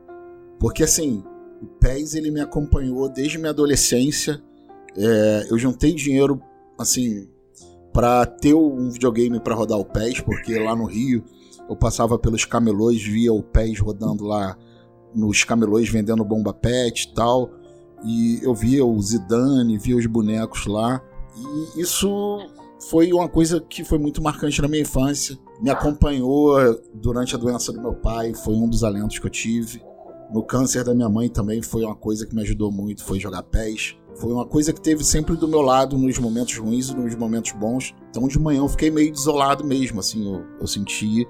Porque, 0.60 0.84
assim, 0.84 1.24
o 1.60 1.66
PES, 1.66 2.14
ele 2.14 2.30
me 2.30 2.40
acompanhou 2.40 3.08
desde 3.08 3.38
minha 3.38 3.50
adolescência. 3.50 4.40
É, 4.96 5.46
eu 5.50 5.58
juntei 5.58 5.92
dinheiro, 5.92 6.40
assim, 6.78 7.28
para 7.92 8.24
ter 8.26 8.54
um 8.54 8.90
videogame 8.90 9.40
para 9.40 9.54
rodar 9.54 9.78
o 9.78 9.84
PES, 9.84 10.20
porque 10.20 10.56
lá 10.58 10.76
no 10.76 10.84
Rio 10.84 11.24
eu 11.68 11.74
passava 11.74 12.18
pelos 12.18 12.44
camelôs, 12.44 13.02
via 13.02 13.32
o 13.32 13.42
PES 13.42 13.80
rodando 13.80 14.24
lá 14.24 14.56
nos 15.14 15.44
camelôs 15.44 15.88
vendendo 15.88 16.24
bomba 16.24 16.52
pet 16.52 17.02
e 17.02 17.14
tal. 17.14 17.50
E 18.04 18.40
eu 18.42 18.54
via 18.54 18.84
o 18.84 19.00
Zidane, 19.00 19.78
via 19.78 19.96
os 19.96 20.06
bonecos 20.06 20.66
lá. 20.66 21.02
E 21.76 21.80
isso 21.80 22.38
foi 22.88 23.12
uma 23.12 23.28
coisa 23.28 23.60
que 23.60 23.84
foi 23.84 23.98
muito 23.98 24.22
marcante 24.22 24.60
na 24.62 24.68
minha 24.68 24.82
infância. 24.82 25.36
Me 25.60 25.70
acompanhou 25.70 26.56
durante 26.94 27.34
a 27.34 27.38
doença 27.38 27.72
do 27.72 27.80
meu 27.80 27.94
pai, 27.94 28.32
foi 28.34 28.54
um 28.54 28.68
dos 28.68 28.84
alentos 28.84 29.18
que 29.18 29.26
eu 29.26 29.30
tive. 29.30 29.82
No 30.32 30.42
câncer 30.42 30.84
da 30.84 30.94
minha 30.94 31.08
mãe 31.08 31.28
também 31.28 31.62
foi 31.62 31.84
uma 31.84 31.96
coisa 31.96 32.26
que 32.26 32.34
me 32.34 32.42
ajudou 32.42 32.70
muito, 32.70 33.02
foi 33.04 33.18
jogar 33.18 33.42
pés. 33.42 33.96
Foi 34.16 34.32
uma 34.32 34.44
coisa 34.44 34.72
que 34.72 34.80
teve 34.80 35.04
sempre 35.04 35.36
do 35.36 35.46
meu 35.48 35.60
lado 35.60 35.96
nos 35.96 36.18
momentos 36.18 36.56
ruins 36.56 36.88
e 36.88 36.94
nos 36.94 37.14
momentos 37.14 37.52
bons. 37.52 37.94
Então 38.10 38.26
de 38.28 38.38
manhã 38.38 38.58
eu 38.60 38.68
fiquei 38.68 38.90
meio 38.90 39.12
desolado 39.12 39.64
mesmo, 39.64 40.00
assim, 40.00 40.26
eu, 40.32 40.44
eu 40.60 40.66
senti 40.66 41.26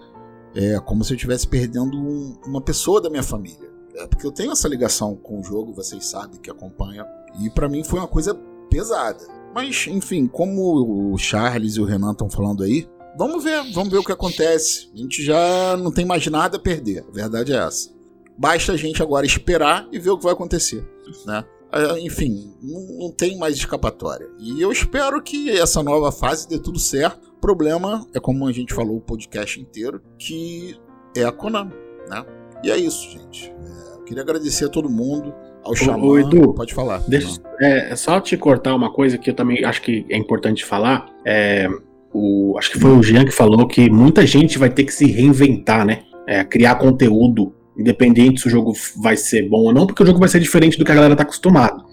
é, 0.54 0.78
como 0.80 1.04
se 1.04 1.12
eu 1.12 1.16
estivesse 1.16 1.46
perdendo 1.46 1.96
um- 1.96 2.36
uma 2.46 2.60
pessoa 2.60 3.00
da 3.00 3.08
minha 3.10 3.22
família. 3.22 3.67
É, 3.98 4.06
porque 4.06 4.26
eu 4.26 4.32
tenho 4.32 4.52
essa 4.52 4.68
ligação 4.68 5.16
com 5.16 5.40
o 5.40 5.44
jogo, 5.44 5.74
vocês 5.74 6.06
sabem 6.06 6.40
que 6.40 6.50
acompanham. 6.50 7.06
E 7.40 7.50
pra 7.50 7.68
mim 7.68 7.84
foi 7.84 7.98
uma 7.98 8.08
coisa 8.08 8.34
pesada. 8.70 9.26
Mas, 9.54 9.86
enfim, 9.88 10.26
como 10.26 11.12
o 11.12 11.18
Charles 11.18 11.76
e 11.76 11.80
o 11.80 11.84
Renan 11.84 12.12
estão 12.12 12.30
falando 12.30 12.62
aí, 12.62 12.88
vamos 13.16 13.42
ver, 13.42 13.62
vamos 13.72 13.90
ver 13.90 13.98
o 13.98 14.04
que 14.04 14.12
acontece. 14.12 14.90
A 14.94 14.96
gente 14.96 15.22
já 15.22 15.76
não 15.76 15.90
tem 15.90 16.04
mais 16.04 16.26
nada 16.26 16.56
a 16.56 16.60
perder. 16.60 17.04
A 17.08 17.10
verdade 17.10 17.52
é 17.52 17.56
essa. 17.56 17.90
Basta 18.36 18.72
a 18.72 18.76
gente 18.76 19.02
agora 19.02 19.26
esperar 19.26 19.88
e 19.90 19.98
ver 19.98 20.10
o 20.10 20.18
que 20.18 20.24
vai 20.24 20.32
acontecer, 20.32 20.86
né? 21.26 21.44
Ah, 21.72 21.98
Enfim, 21.98 22.54
não, 22.62 23.10
tem 23.10 23.36
mais 23.36 23.56
escapatória. 23.56 24.28
E 24.38 24.60
eu 24.60 24.70
espero 24.70 25.20
que 25.20 25.50
essa 25.50 25.82
nova 25.82 26.12
fase 26.12 26.48
dê 26.48 26.58
tudo 26.58 26.78
certo. 26.78 27.28
O 27.36 27.40
problema 27.40 28.06
é, 28.14 28.20
como 28.20 28.46
a 28.46 28.52
gente 28.52 28.72
falou 28.72 28.96
o 28.96 29.00
podcast 29.00 29.60
inteiro, 29.60 30.00
que 30.18 30.78
é 31.16 31.24
a 31.24 31.32
Konami, 31.32 31.74
né? 32.08 32.24
E 32.62 32.70
é 32.70 32.76
isso, 32.76 33.10
gente. 33.10 33.50
É, 33.50 33.87
queria 34.08 34.22
agradecer 34.22 34.64
a 34.64 34.68
todo 34.68 34.88
mundo, 34.88 35.34
ao 35.62 35.76
Xamã. 35.76 36.02
ô, 36.04 36.18
Edu, 36.18 36.54
Pode 36.54 36.74
falar. 36.74 37.02
Deixa, 37.06 37.38
é, 37.60 37.94
só 37.94 38.20
te 38.20 38.36
cortar 38.36 38.74
uma 38.74 38.90
coisa 38.92 39.18
que 39.18 39.30
eu 39.30 39.34
também 39.34 39.64
acho 39.64 39.82
que 39.82 40.06
é 40.10 40.16
importante 40.16 40.64
falar. 40.64 41.06
É, 41.26 41.68
o, 42.12 42.56
acho 42.58 42.70
que 42.72 42.78
foi 42.78 42.90
o 42.90 43.02
Jean 43.02 43.24
que 43.24 43.30
falou 43.32 43.66
que 43.66 43.90
muita 43.90 44.26
gente 44.26 44.58
vai 44.58 44.70
ter 44.70 44.84
que 44.84 44.92
se 44.92 45.06
reinventar, 45.10 45.84
né? 45.84 46.02
É, 46.26 46.42
criar 46.44 46.76
conteúdo, 46.76 47.54
independente 47.78 48.40
se 48.40 48.46
o 48.46 48.50
jogo 48.50 48.72
vai 49.02 49.16
ser 49.16 49.48
bom 49.48 49.64
ou 49.64 49.72
não, 49.72 49.86
porque 49.86 50.02
o 50.02 50.06
jogo 50.06 50.18
vai 50.18 50.28
ser 50.28 50.40
diferente 50.40 50.78
do 50.78 50.84
que 50.84 50.92
a 50.92 50.94
galera 50.94 51.14
tá 51.16 51.22
acostumado. 51.22 51.84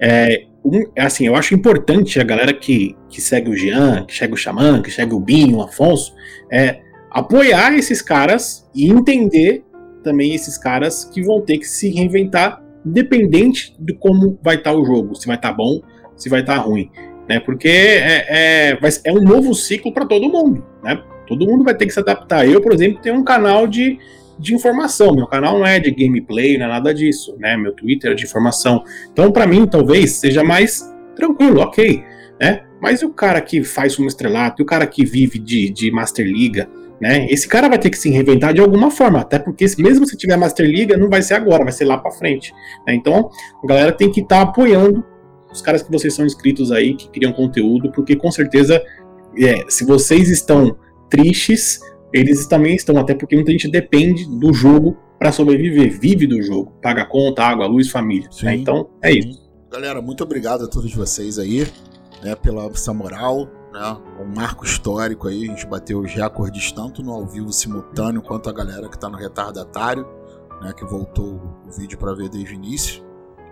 É, 0.00 0.46
um- 0.64 0.84
é 0.96 1.02
assim, 1.02 1.26
eu 1.26 1.36
acho 1.36 1.54
importante 1.54 2.18
a 2.18 2.24
galera 2.24 2.52
que, 2.52 2.96
que 3.08 3.20
segue 3.20 3.50
o 3.50 3.56
Jean, 3.56 4.04
que 4.06 4.16
segue 4.16 4.34
o 4.34 4.36
Xamã, 4.36 4.80
que 4.82 4.90
segue 4.90 5.14
o 5.14 5.20
Binho, 5.20 5.58
o 5.58 5.62
Afonso, 5.62 6.14
é, 6.50 6.80
apoiar 7.10 7.74
esses 7.74 8.00
caras 8.02 8.68
e 8.74 8.90
entender 8.90 9.64
também 10.02 10.34
esses 10.34 10.58
caras 10.58 11.04
que 11.04 11.22
vão 11.22 11.40
ter 11.40 11.58
que 11.58 11.66
se 11.66 11.88
reinventar, 11.90 12.62
independente 12.84 13.74
de 13.78 13.94
como 13.94 14.38
vai 14.42 14.56
estar 14.56 14.72
o 14.72 14.84
jogo, 14.84 15.14
se 15.14 15.26
vai 15.26 15.36
estar 15.36 15.52
bom, 15.52 15.80
se 16.16 16.28
vai 16.28 16.40
estar 16.40 16.56
ruim, 16.58 16.90
né? 17.28 17.40
Porque 17.40 17.68
é, 17.68 18.26
é, 18.28 18.78
é 19.04 19.12
um 19.12 19.22
novo 19.22 19.54
ciclo 19.54 19.92
para 19.92 20.06
todo 20.06 20.28
mundo, 20.28 20.64
né? 20.82 21.02
Todo 21.26 21.46
mundo 21.46 21.64
vai 21.64 21.74
ter 21.74 21.86
que 21.86 21.92
se 21.92 22.00
adaptar. 22.00 22.46
Eu, 22.46 22.60
por 22.60 22.72
exemplo, 22.72 23.00
tenho 23.00 23.16
um 23.16 23.24
canal 23.24 23.66
de, 23.66 23.98
de 24.38 24.54
informação. 24.54 25.14
Meu 25.14 25.26
canal 25.26 25.58
não 25.58 25.66
é 25.66 25.78
de 25.78 25.90
gameplay, 25.90 26.58
não 26.58 26.66
é 26.66 26.68
nada 26.68 26.92
disso, 26.92 27.36
né? 27.38 27.56
Meu 27.56 27.72
Twitter 27.72 28.12
é 28.12 28.14
de 28.14 28.24
informação. 28.24 28.84
Então, 29.12 29.30
para 29.30 29.46
mim, 29.46 29.66
talvez 29.66 30.12
seja 30.12 30.42
mais 30.42 30.92
tranquilo, 31.14 31.60
ok, 31.60 32.02
né? 32.40 32.64
Mas 32.80 33.00
e 33.00 33.06
o 33.06 33.10
cara 33.10 33.40
que 33.40 33.62
faz 33.62 33.98
um 33.98 34.06
estrelato, 34.06 34.60
e 34.60 34.64
o 34.64 34.66
cara 34.66 34.86
que 34.86 35.04
vive 35.04 35.38
de, 35.38 35.70
de 35.70 35.90
Master 35.92 36.26
Liga, 36.26 36.68
né? 37.02 37.26
Esse 37.28 37.48
cara 37.48 37.68
vai 37.68 37.78
ter 37.78 37.90
que 37.90 37.98
se 37.98 38.08
reinventar 38.08 38.54
de 38.54 38.60
alguma 38.60 38.88
forma, 38.90 39.20
até 39.20 39.38
porque 39.38 39.66
se- 39.68 39.82
mesmo 39.82 40.06
se 40.06 40.16
tiver 40.16 40.36
Master 40.36 40.64
Liga, 40.66 40.96
não 40.96 41.10
vai 41.10 41.20
ser 41.20 41.34
agora, 41.34 41.64
vai 41.64 41.72
ser 41.72 41.84
lá 41.84 41.98
para 41.98 42.12
frente. 42.12 42.52
né? 42.86 42.94
Então, 42.94 43.28
a 43.62 43.66
galera 43.66 43.90
tem 43.92 44.10
que 44.10 44.20
estar 44.20 44.40
apoiando 44.40 45.04
os 45.52 45.60
caras 45.60 45.82
que 45.82 45.90
vocês 45.90 46.14
são 46.14 46.24
inscritos 46.24 46.70
aí, 46.70 46.94
que 46.94 47.10
criam 47.10 47.32
conteúdo, 47.32 47.90
porque 47.92 48.14
com 48.16 48.30
certeza, 48.30 48.80
é, 49.36 49.64
se 49.68 49.84
vocês 49.84 50.30
estão 50.30 50.76
tristes, 51.10 51.80
eles 52.12 52.46
também 52.46 52.74
estão, 52.76 52.96
até 52.98 53.14
porque 53.14 53.34
muita 53.34 53.50
gente 53.52 53.68
depende 53.68 54.24
do 54.38 54.52
jogo 54.52 54.96
para 55.18 55.30
sobreviver, 55.32 55.98
vive 56.00 56.26
do 56.26 56.40
jogo, 56.42 56.72
paga 56.82 57.04
conta, 57.04 57.42
água, 57.42 57.66
luz, 57.66 57.90
família. 57.90 58.28
né? 58.42 58.54
Então, 58.54 58.88
é 59.02 59.12
isso. 59.12 59.42
Galera, 59.70 60.00
muito 60.00 60.22
obrigado 60.24 60.64
a 60.64 60.68
todos 60.68 60.94
vocês 60.94 61.38
aí, 61.38 61.66
né, 62.22 62.34
pela 62.36 62.66
essa 62.66 62.92
moral, 62.94 63.48
né, 63.72 63.98
um 64.20 64.24
marco 64.24 64.64
histórico 64.64 65.28
aí, 65.28 65.44
a 65.44 65.46
gente 65.46 65.66
bateu 65.66 66.00
os 66.00 66.12
recordes 66.12 66.70
tanto 66.72 67.02
no 67.02 67.12
ao 67.12 67.26
vivo 67.26 67.52
simultâneo 67.52 68.22
quanto 68.22 68.48
a 68.48 68.52
galera 68.52 68.88
que 68.88 68.98
tá 68.98 69.08
no 69.08 69.16
retardatário, 69.16 70.06
né, 70.60 70.72
que 70.72 70.84
voltou 70.84 71.40
o 71.66 71.72
vídeo 71.72 71.98
para 71.98 72.14
ver 72.14 72.28
desde 72.28 72.52
o 72.52 72.54
início. 72.54 73.02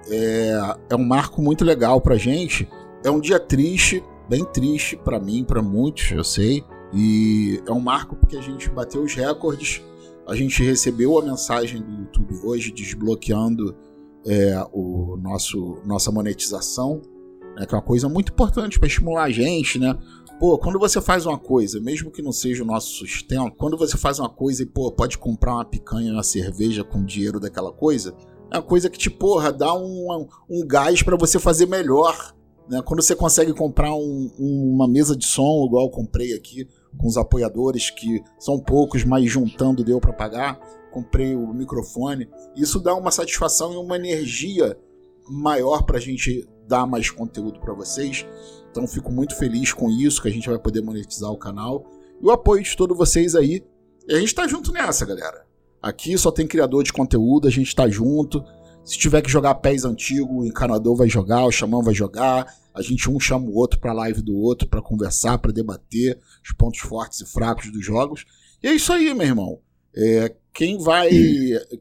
É, 0.09 0.77
é 0.91 0.97
um 0.97 1.05
marco 1.05 1.41
muito 1.41 1.65
legal 1.65 2.01
pra 2.01 2.17
gente, 2.17 2.69
é 3.05 3.11
um 3.11 3.21
dia 3.21 3.41
triste, 3.41 4.05
bem 4.29 4.45
triste 4.45 4.97
pra 4.97 5.19
mim, 5.19 5.43
pra 5.45 5.63
muitos, 5.63 6.11
eu 6.11 6.25
sei, 6.25 6.65
e 6.93 7.63
é 7.67 7.73
um 7.73 7.81
marco 7.81 8.17
porque 8.17 8.37
a 8.37 8.43
gente 8.43 8.69
bateu 8.69 9.03
os 9.03 9.15
recordes, 9.15 9.83
a 10.27 10.35
gente 10.35 10.63
recebeu 10.63 11.19
a 11.19 11.23
mensagem 11.23 11.83
do 11.83 11.91
YouTube 11.91 12.41
hoje 12.45 12.71
desbloqueando 12.71 13.75
é, 14.25 14.65
o 14.73 15.17
nosso 15.17 15.79
nossa 15.85 16.13
monetização, 16.13 17.01
né, 17.61 17.67
que 17.67 17.75
é 17.75 17.77
uma 17.79 17.85
coisa 17.85 18.09
muito 18.09 18.33
importante 18.33 18.79
para 18.79 18.89
estimular 18.89 19.25
a 19.25 19.31
gente, 19.31 19.79
né? 19.79 19.97
Pô, 20.39 20.57
quando 20.57 20.79
você 20.79 20.99
faz 20.99 21.27
uma 21.27 21.39
coisa, 21.39 21.79
mesmo 21.79 22.11
que 22.11 22.23
não 22.23 22.33
seja 22.33 22.63
o 22.63 22.67
nosso 22.67 22.89
sustento, 22.89 23.53
quando 23.59 23.77
você 23.77 23.99
faz 23.99 24.19
uma 24.19 24.31
coisa 24.31 24.63
e 24.63 24.67
pô, 24.67 24.91
pode 24.91 25.19
comprar 25.19 25.57
uma 25.57 25.65
picanha 25.65 26.11
uma 26.15 26.23
cerveja 26.23 26.83
com 26.83 27.01
o 27.01 27.05
dinheiro 27.05 27.39
daquela 27.39 27.71
coisa, 27.71 28.15
é 28.51 28.57
uma 28.57 28.63
coisa 28.63 28.89
que 28.89 28.99
te, 28.99 29.11
porra, 29.11 29.53
dá 29.53 29.75
um, 29.75 30.27
um 30.49 30.67
gás 30.67 31.03
para 31.03 31.17
você 31.17 31.39
fazer 31.39 31.67
melhor. 31.67 32.35
Né? 32.67 32.81
Quando 32.83 33.03
você 33.03 33.15
consegue 33.15 33.53
comprar 33.53 33.93
um- 33.95 34.31
uma 34.39 34.89
mesa 34.89 35.15
de 35.15 35.27
som, 35.27 35.67
igual 35.67 35.85
eu 35.85 35.91
comprei 35.91 36.33
aqui, 36.33 36.67
com 36.97 37.07
os 37.07 37.19
apoiadores, 37.19 37.91
que 37.91 38.23
são 38.39 38.59
poucos, 38.59 39.05
mas 39.05 39.31
juntando 39.31 39.85
deu 39.85 40.01
para 40.01 40.13
pagar, 40.15 40.59
comprei 40.91 41.37
o 41.37 41.53
microfone, 41.53 42.27
isso 42.57 42.81
dá 42.81 42.95
uma 42.95 43.11
satisfação 43.11 43.75
e 43.75 43.77
uma 43.77 43.97
energia 43.97 44.75
maior 45.29 45.83
pra 45.83 46.01
gente 46.01 46.49
dar 46.71 46.87
mais 46.87 47.11
conteúdo 47.11 47.59
para 47.59 47.75
vocês. 47.75 48.25
Então 48.71 48.87
fico 48.87 49.11
muito 49.11 49.37
feliz 49.37 49.73
com 49.73 49.91
isso, 49.91 50.23
que 50.23 50.29
a 50.29 50.31
gente 50.31 50.49
vai 50.49 50.59
poder 50.59 50.81
monetizar 50.81 51.31
o 51.31 51.37
canal. 51.37 51.85
E 52.23 52.25
o 52.25 52.31
apoio 52.31 52.63
de 52.63 52.77
todos 52.77 52.97
vocês 52.97 53.35
aí. 53.35 53.65
E 54.09 54.15
a 54.15 54.21
gente 54.21 54.35
tá 54.35 54.47
junto 54.47 54.73
nessa, 54.73 55.05
galera. 55.05 55.45
Aqui 55.83 56.17
só 56.17 56.31
tem 56.31 56.47
criador 56.47 56.85
de 56.85 56.93
conteúdo, 56.93 57.49
a 57.49 57.51
gente 57.51 57.75
tá 57.75 57.89
junto. 57.89 58.45
Se 58.85 58.97
tiver 58.97 59.21
que 59.21 59.31
jogar 59.31 59.57
pés 59.57 59.85
antigo, 59.85 60.41
o 60.41 60.47
encanador 60.47 60.97
vai 60.97 61.09
jogar, 61.09 61.45
o 61.45 61.53
xamã 61.53 61.83
vai 61.83 61.95
jogar. 61.95 62.47
A 62.73 62.83
gente 62.83 63.11
um 63.11 63.19
chama 63.19 63.47
o 63.47 63.55
outro 63.55 63.81
pra 63.81 63.93
live 63.93 64.23
do 64.23 64.37
outro, 64.37 64.69
pra 64.69 64.81
conversar, 64.81 65.39
pra 65.39 65.53
debater 65.53 66.19
os 66.43 66.53
pontos 66.53 66.81
fortes 66.81 67.21
e 67.21 67.27
fracos 67.27 67.73
dos 67.73 67.85
jogos. 67.85 68.25
E 68.63 68.69
é 68.69 68.73
isso 68.73 68.93
aí, 68.93 69.13
meu 69.13 69.27
irmão. 69.27 69.59
É, 69.95 70.33
quem 70.53 70.79
vai. 70.79 71.11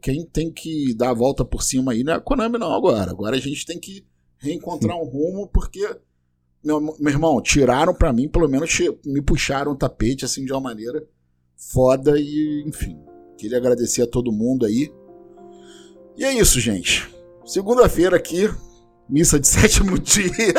Quem 0.02 0.26
tem 0.26 0.52
que 0.52 0.94
dar 0.95 1.11
a 1.11 1.14
volta 1.14 1.45
por 1.45 1.61
cima 1.61 1.91
aí 1.91 2.03
não 2.03 2.14
é 2.14 2.16
a 2.16 2.20
Konami, 2.20 2.57
não, 2.57 2.74
agora. 2.74 3.11
Agora 3.11 3.36
a 3.36 3.40
gente 3.40 3.66
tem 3.66 3.80
que 3.80 4.03
reencontrar 4.40 4.98
um 4.98 5.06
rumo, 5.06 5.48
porque. 5.48 5.88
Meu, 6.64 6.82
meu 6.82 7.10
irmão, 7.10 7.41
tiraram 7.41 7.94
pra 7.94 8.11
mim, 8.11 8.28
pelo 8.28 8.49
menos 8.49 8.78
me 9.06 9.22
puxaram 9.22 9.72
o 9.72 9.78
tapete 9.78 10.26
assim 10.26 10.44
de 10.44 10.52
uma 10.52 10.60
maneira 10.60 11.07
foda 11.56 12.20
e, 12.20 12.64
enfim. 12.66 12.99
Queria 13.38 13.57
agradecer 13.57 14.02
a 14.02 14.07
todo 14.07 14.32
mundo 14.32 14.66
aí. 14.66 14.91
E 16.18 16.26
é 16.26 16.34
isso, 16.34 16.60
gente. 16.60 17.07
Segunda-feira 17.45 18.18
aqui, 18.18 18.49
missa 19.07 19.40
de 19.40 19.48
sétimo 19.49 19.98
dia. 19.98 20.53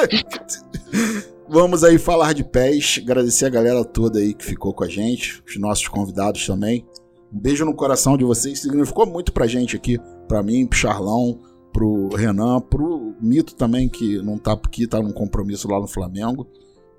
Vamos 1.48 1.84
aí 1.84 1.98
falar 1.98 2.32
de 2.32 2.44
pés. 2.44 2.98
Agradecer 3.02 3.44
a 3.44 3.50
galera 3.50 3.84
toda 3.84 4.18
aí 4.18 4.32
que 4.32 4.44
ficou 4.44 4.72
com 4.72 4.84
a 4.84 4.88
gente, 4.88 5.42
os 5.46 5.56
nossos 5.58 5.86
convidados 5.88 6.46
também. 6.46 6.86
Um 7.32 7.38
beijo 7.38 7.64
no 7.64 7.74
coração 7.74 8.16
de 8.16 8.24
vocês. 8.24 8.60
Significou 8.60 9.04
muito 9.06 9.32
pra 9.32 9.46
gente 9.46 9.76
aqui, 9.76 9.98
pra 10.26 10.42
mim, 10.42 10.66
pro 10.66 10.78
Charlão, 10.78 11.38
pro 11.72 12.08
Renan, 12.14 12.60
pro 12.60 13.14
Mito 13.20 13.54
também, 13.54 13.88
que 13.88 14.20
não 14.22 14.38
tá 14.38 14.52
aqui, 14.52 14.86
tá 14.86 15.00
num 15.00 15.12
compromisso 15.12 15.68
lá 15.68 15.80
no 15.80 15.86
Flamengo. 15.86 16.46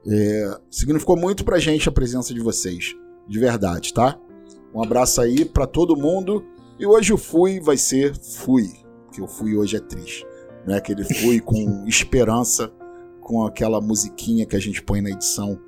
É, 0.07 0.57
significou 0.69 1.15
muito 1.15 1.45
pra 1.45 1.59
gente 1.59 1.87
a 1.87 1.91
presença 1.91 2.33
de 2.33 2.39
vocês, 2.39 2.95
de 3.27 3.39
verdade, 3.39 3.93
tá? 3.93 4.17
Um 4.73 4.83
abraço 4.83 5.21
aí 5.21 5.45
pra 5.45 5.67
todo 5.67 5.95
mundo. 5.95 6.43
E 6.79 6.85
hoje 6.85 7.13
o 7.13 7.17
fui 7.17 7.59
vai 7.59 7.77
ser 7.77 8.15
fui, 8.15 8.71
que 9.11 9.21
o 9.21 9.27
fui 9.27 9.55
hoje 9.55 9.77
é 9.77 9.79
triste, 9.79 10.25
né? 10.65 10.77
Aquele 10.77 11.03
fui 11.03 11.39
com 11.39 11.85
esperança, 11.87 12.71
com 13.21 13.45
aquela 13.45 13.79
musiquinha 13.79 14.45
que 14.45 14.55
a 14.55 14.59
gente 14.59 14.81
põe 14.81 15.01
na 15.01 15.11
edição 15.11 15.59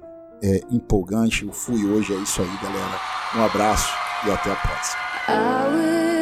é, 0.41 0.61
empolgante. 0.71 1.45
O 1.45 1.51
fui 1.51 1.85
hoje 1.85 2.13
é 2.13 2.17
isso 2.17 2.41
aí, 2.41 2.57
galera. 2.61 2.99
Um 3.35 3.43
abraço 3.43 3.93
e 4.25 4.31
até 4.31 4.51
a 4.51 4.55
próxima. 4.55 6.12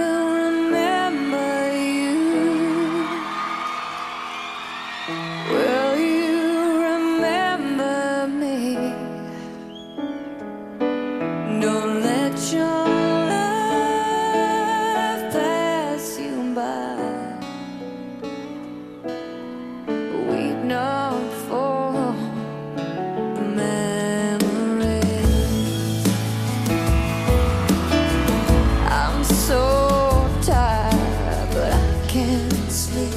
can't 32.31 32.71
sleep. 32.71 33.11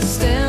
Stand 0.00 0.39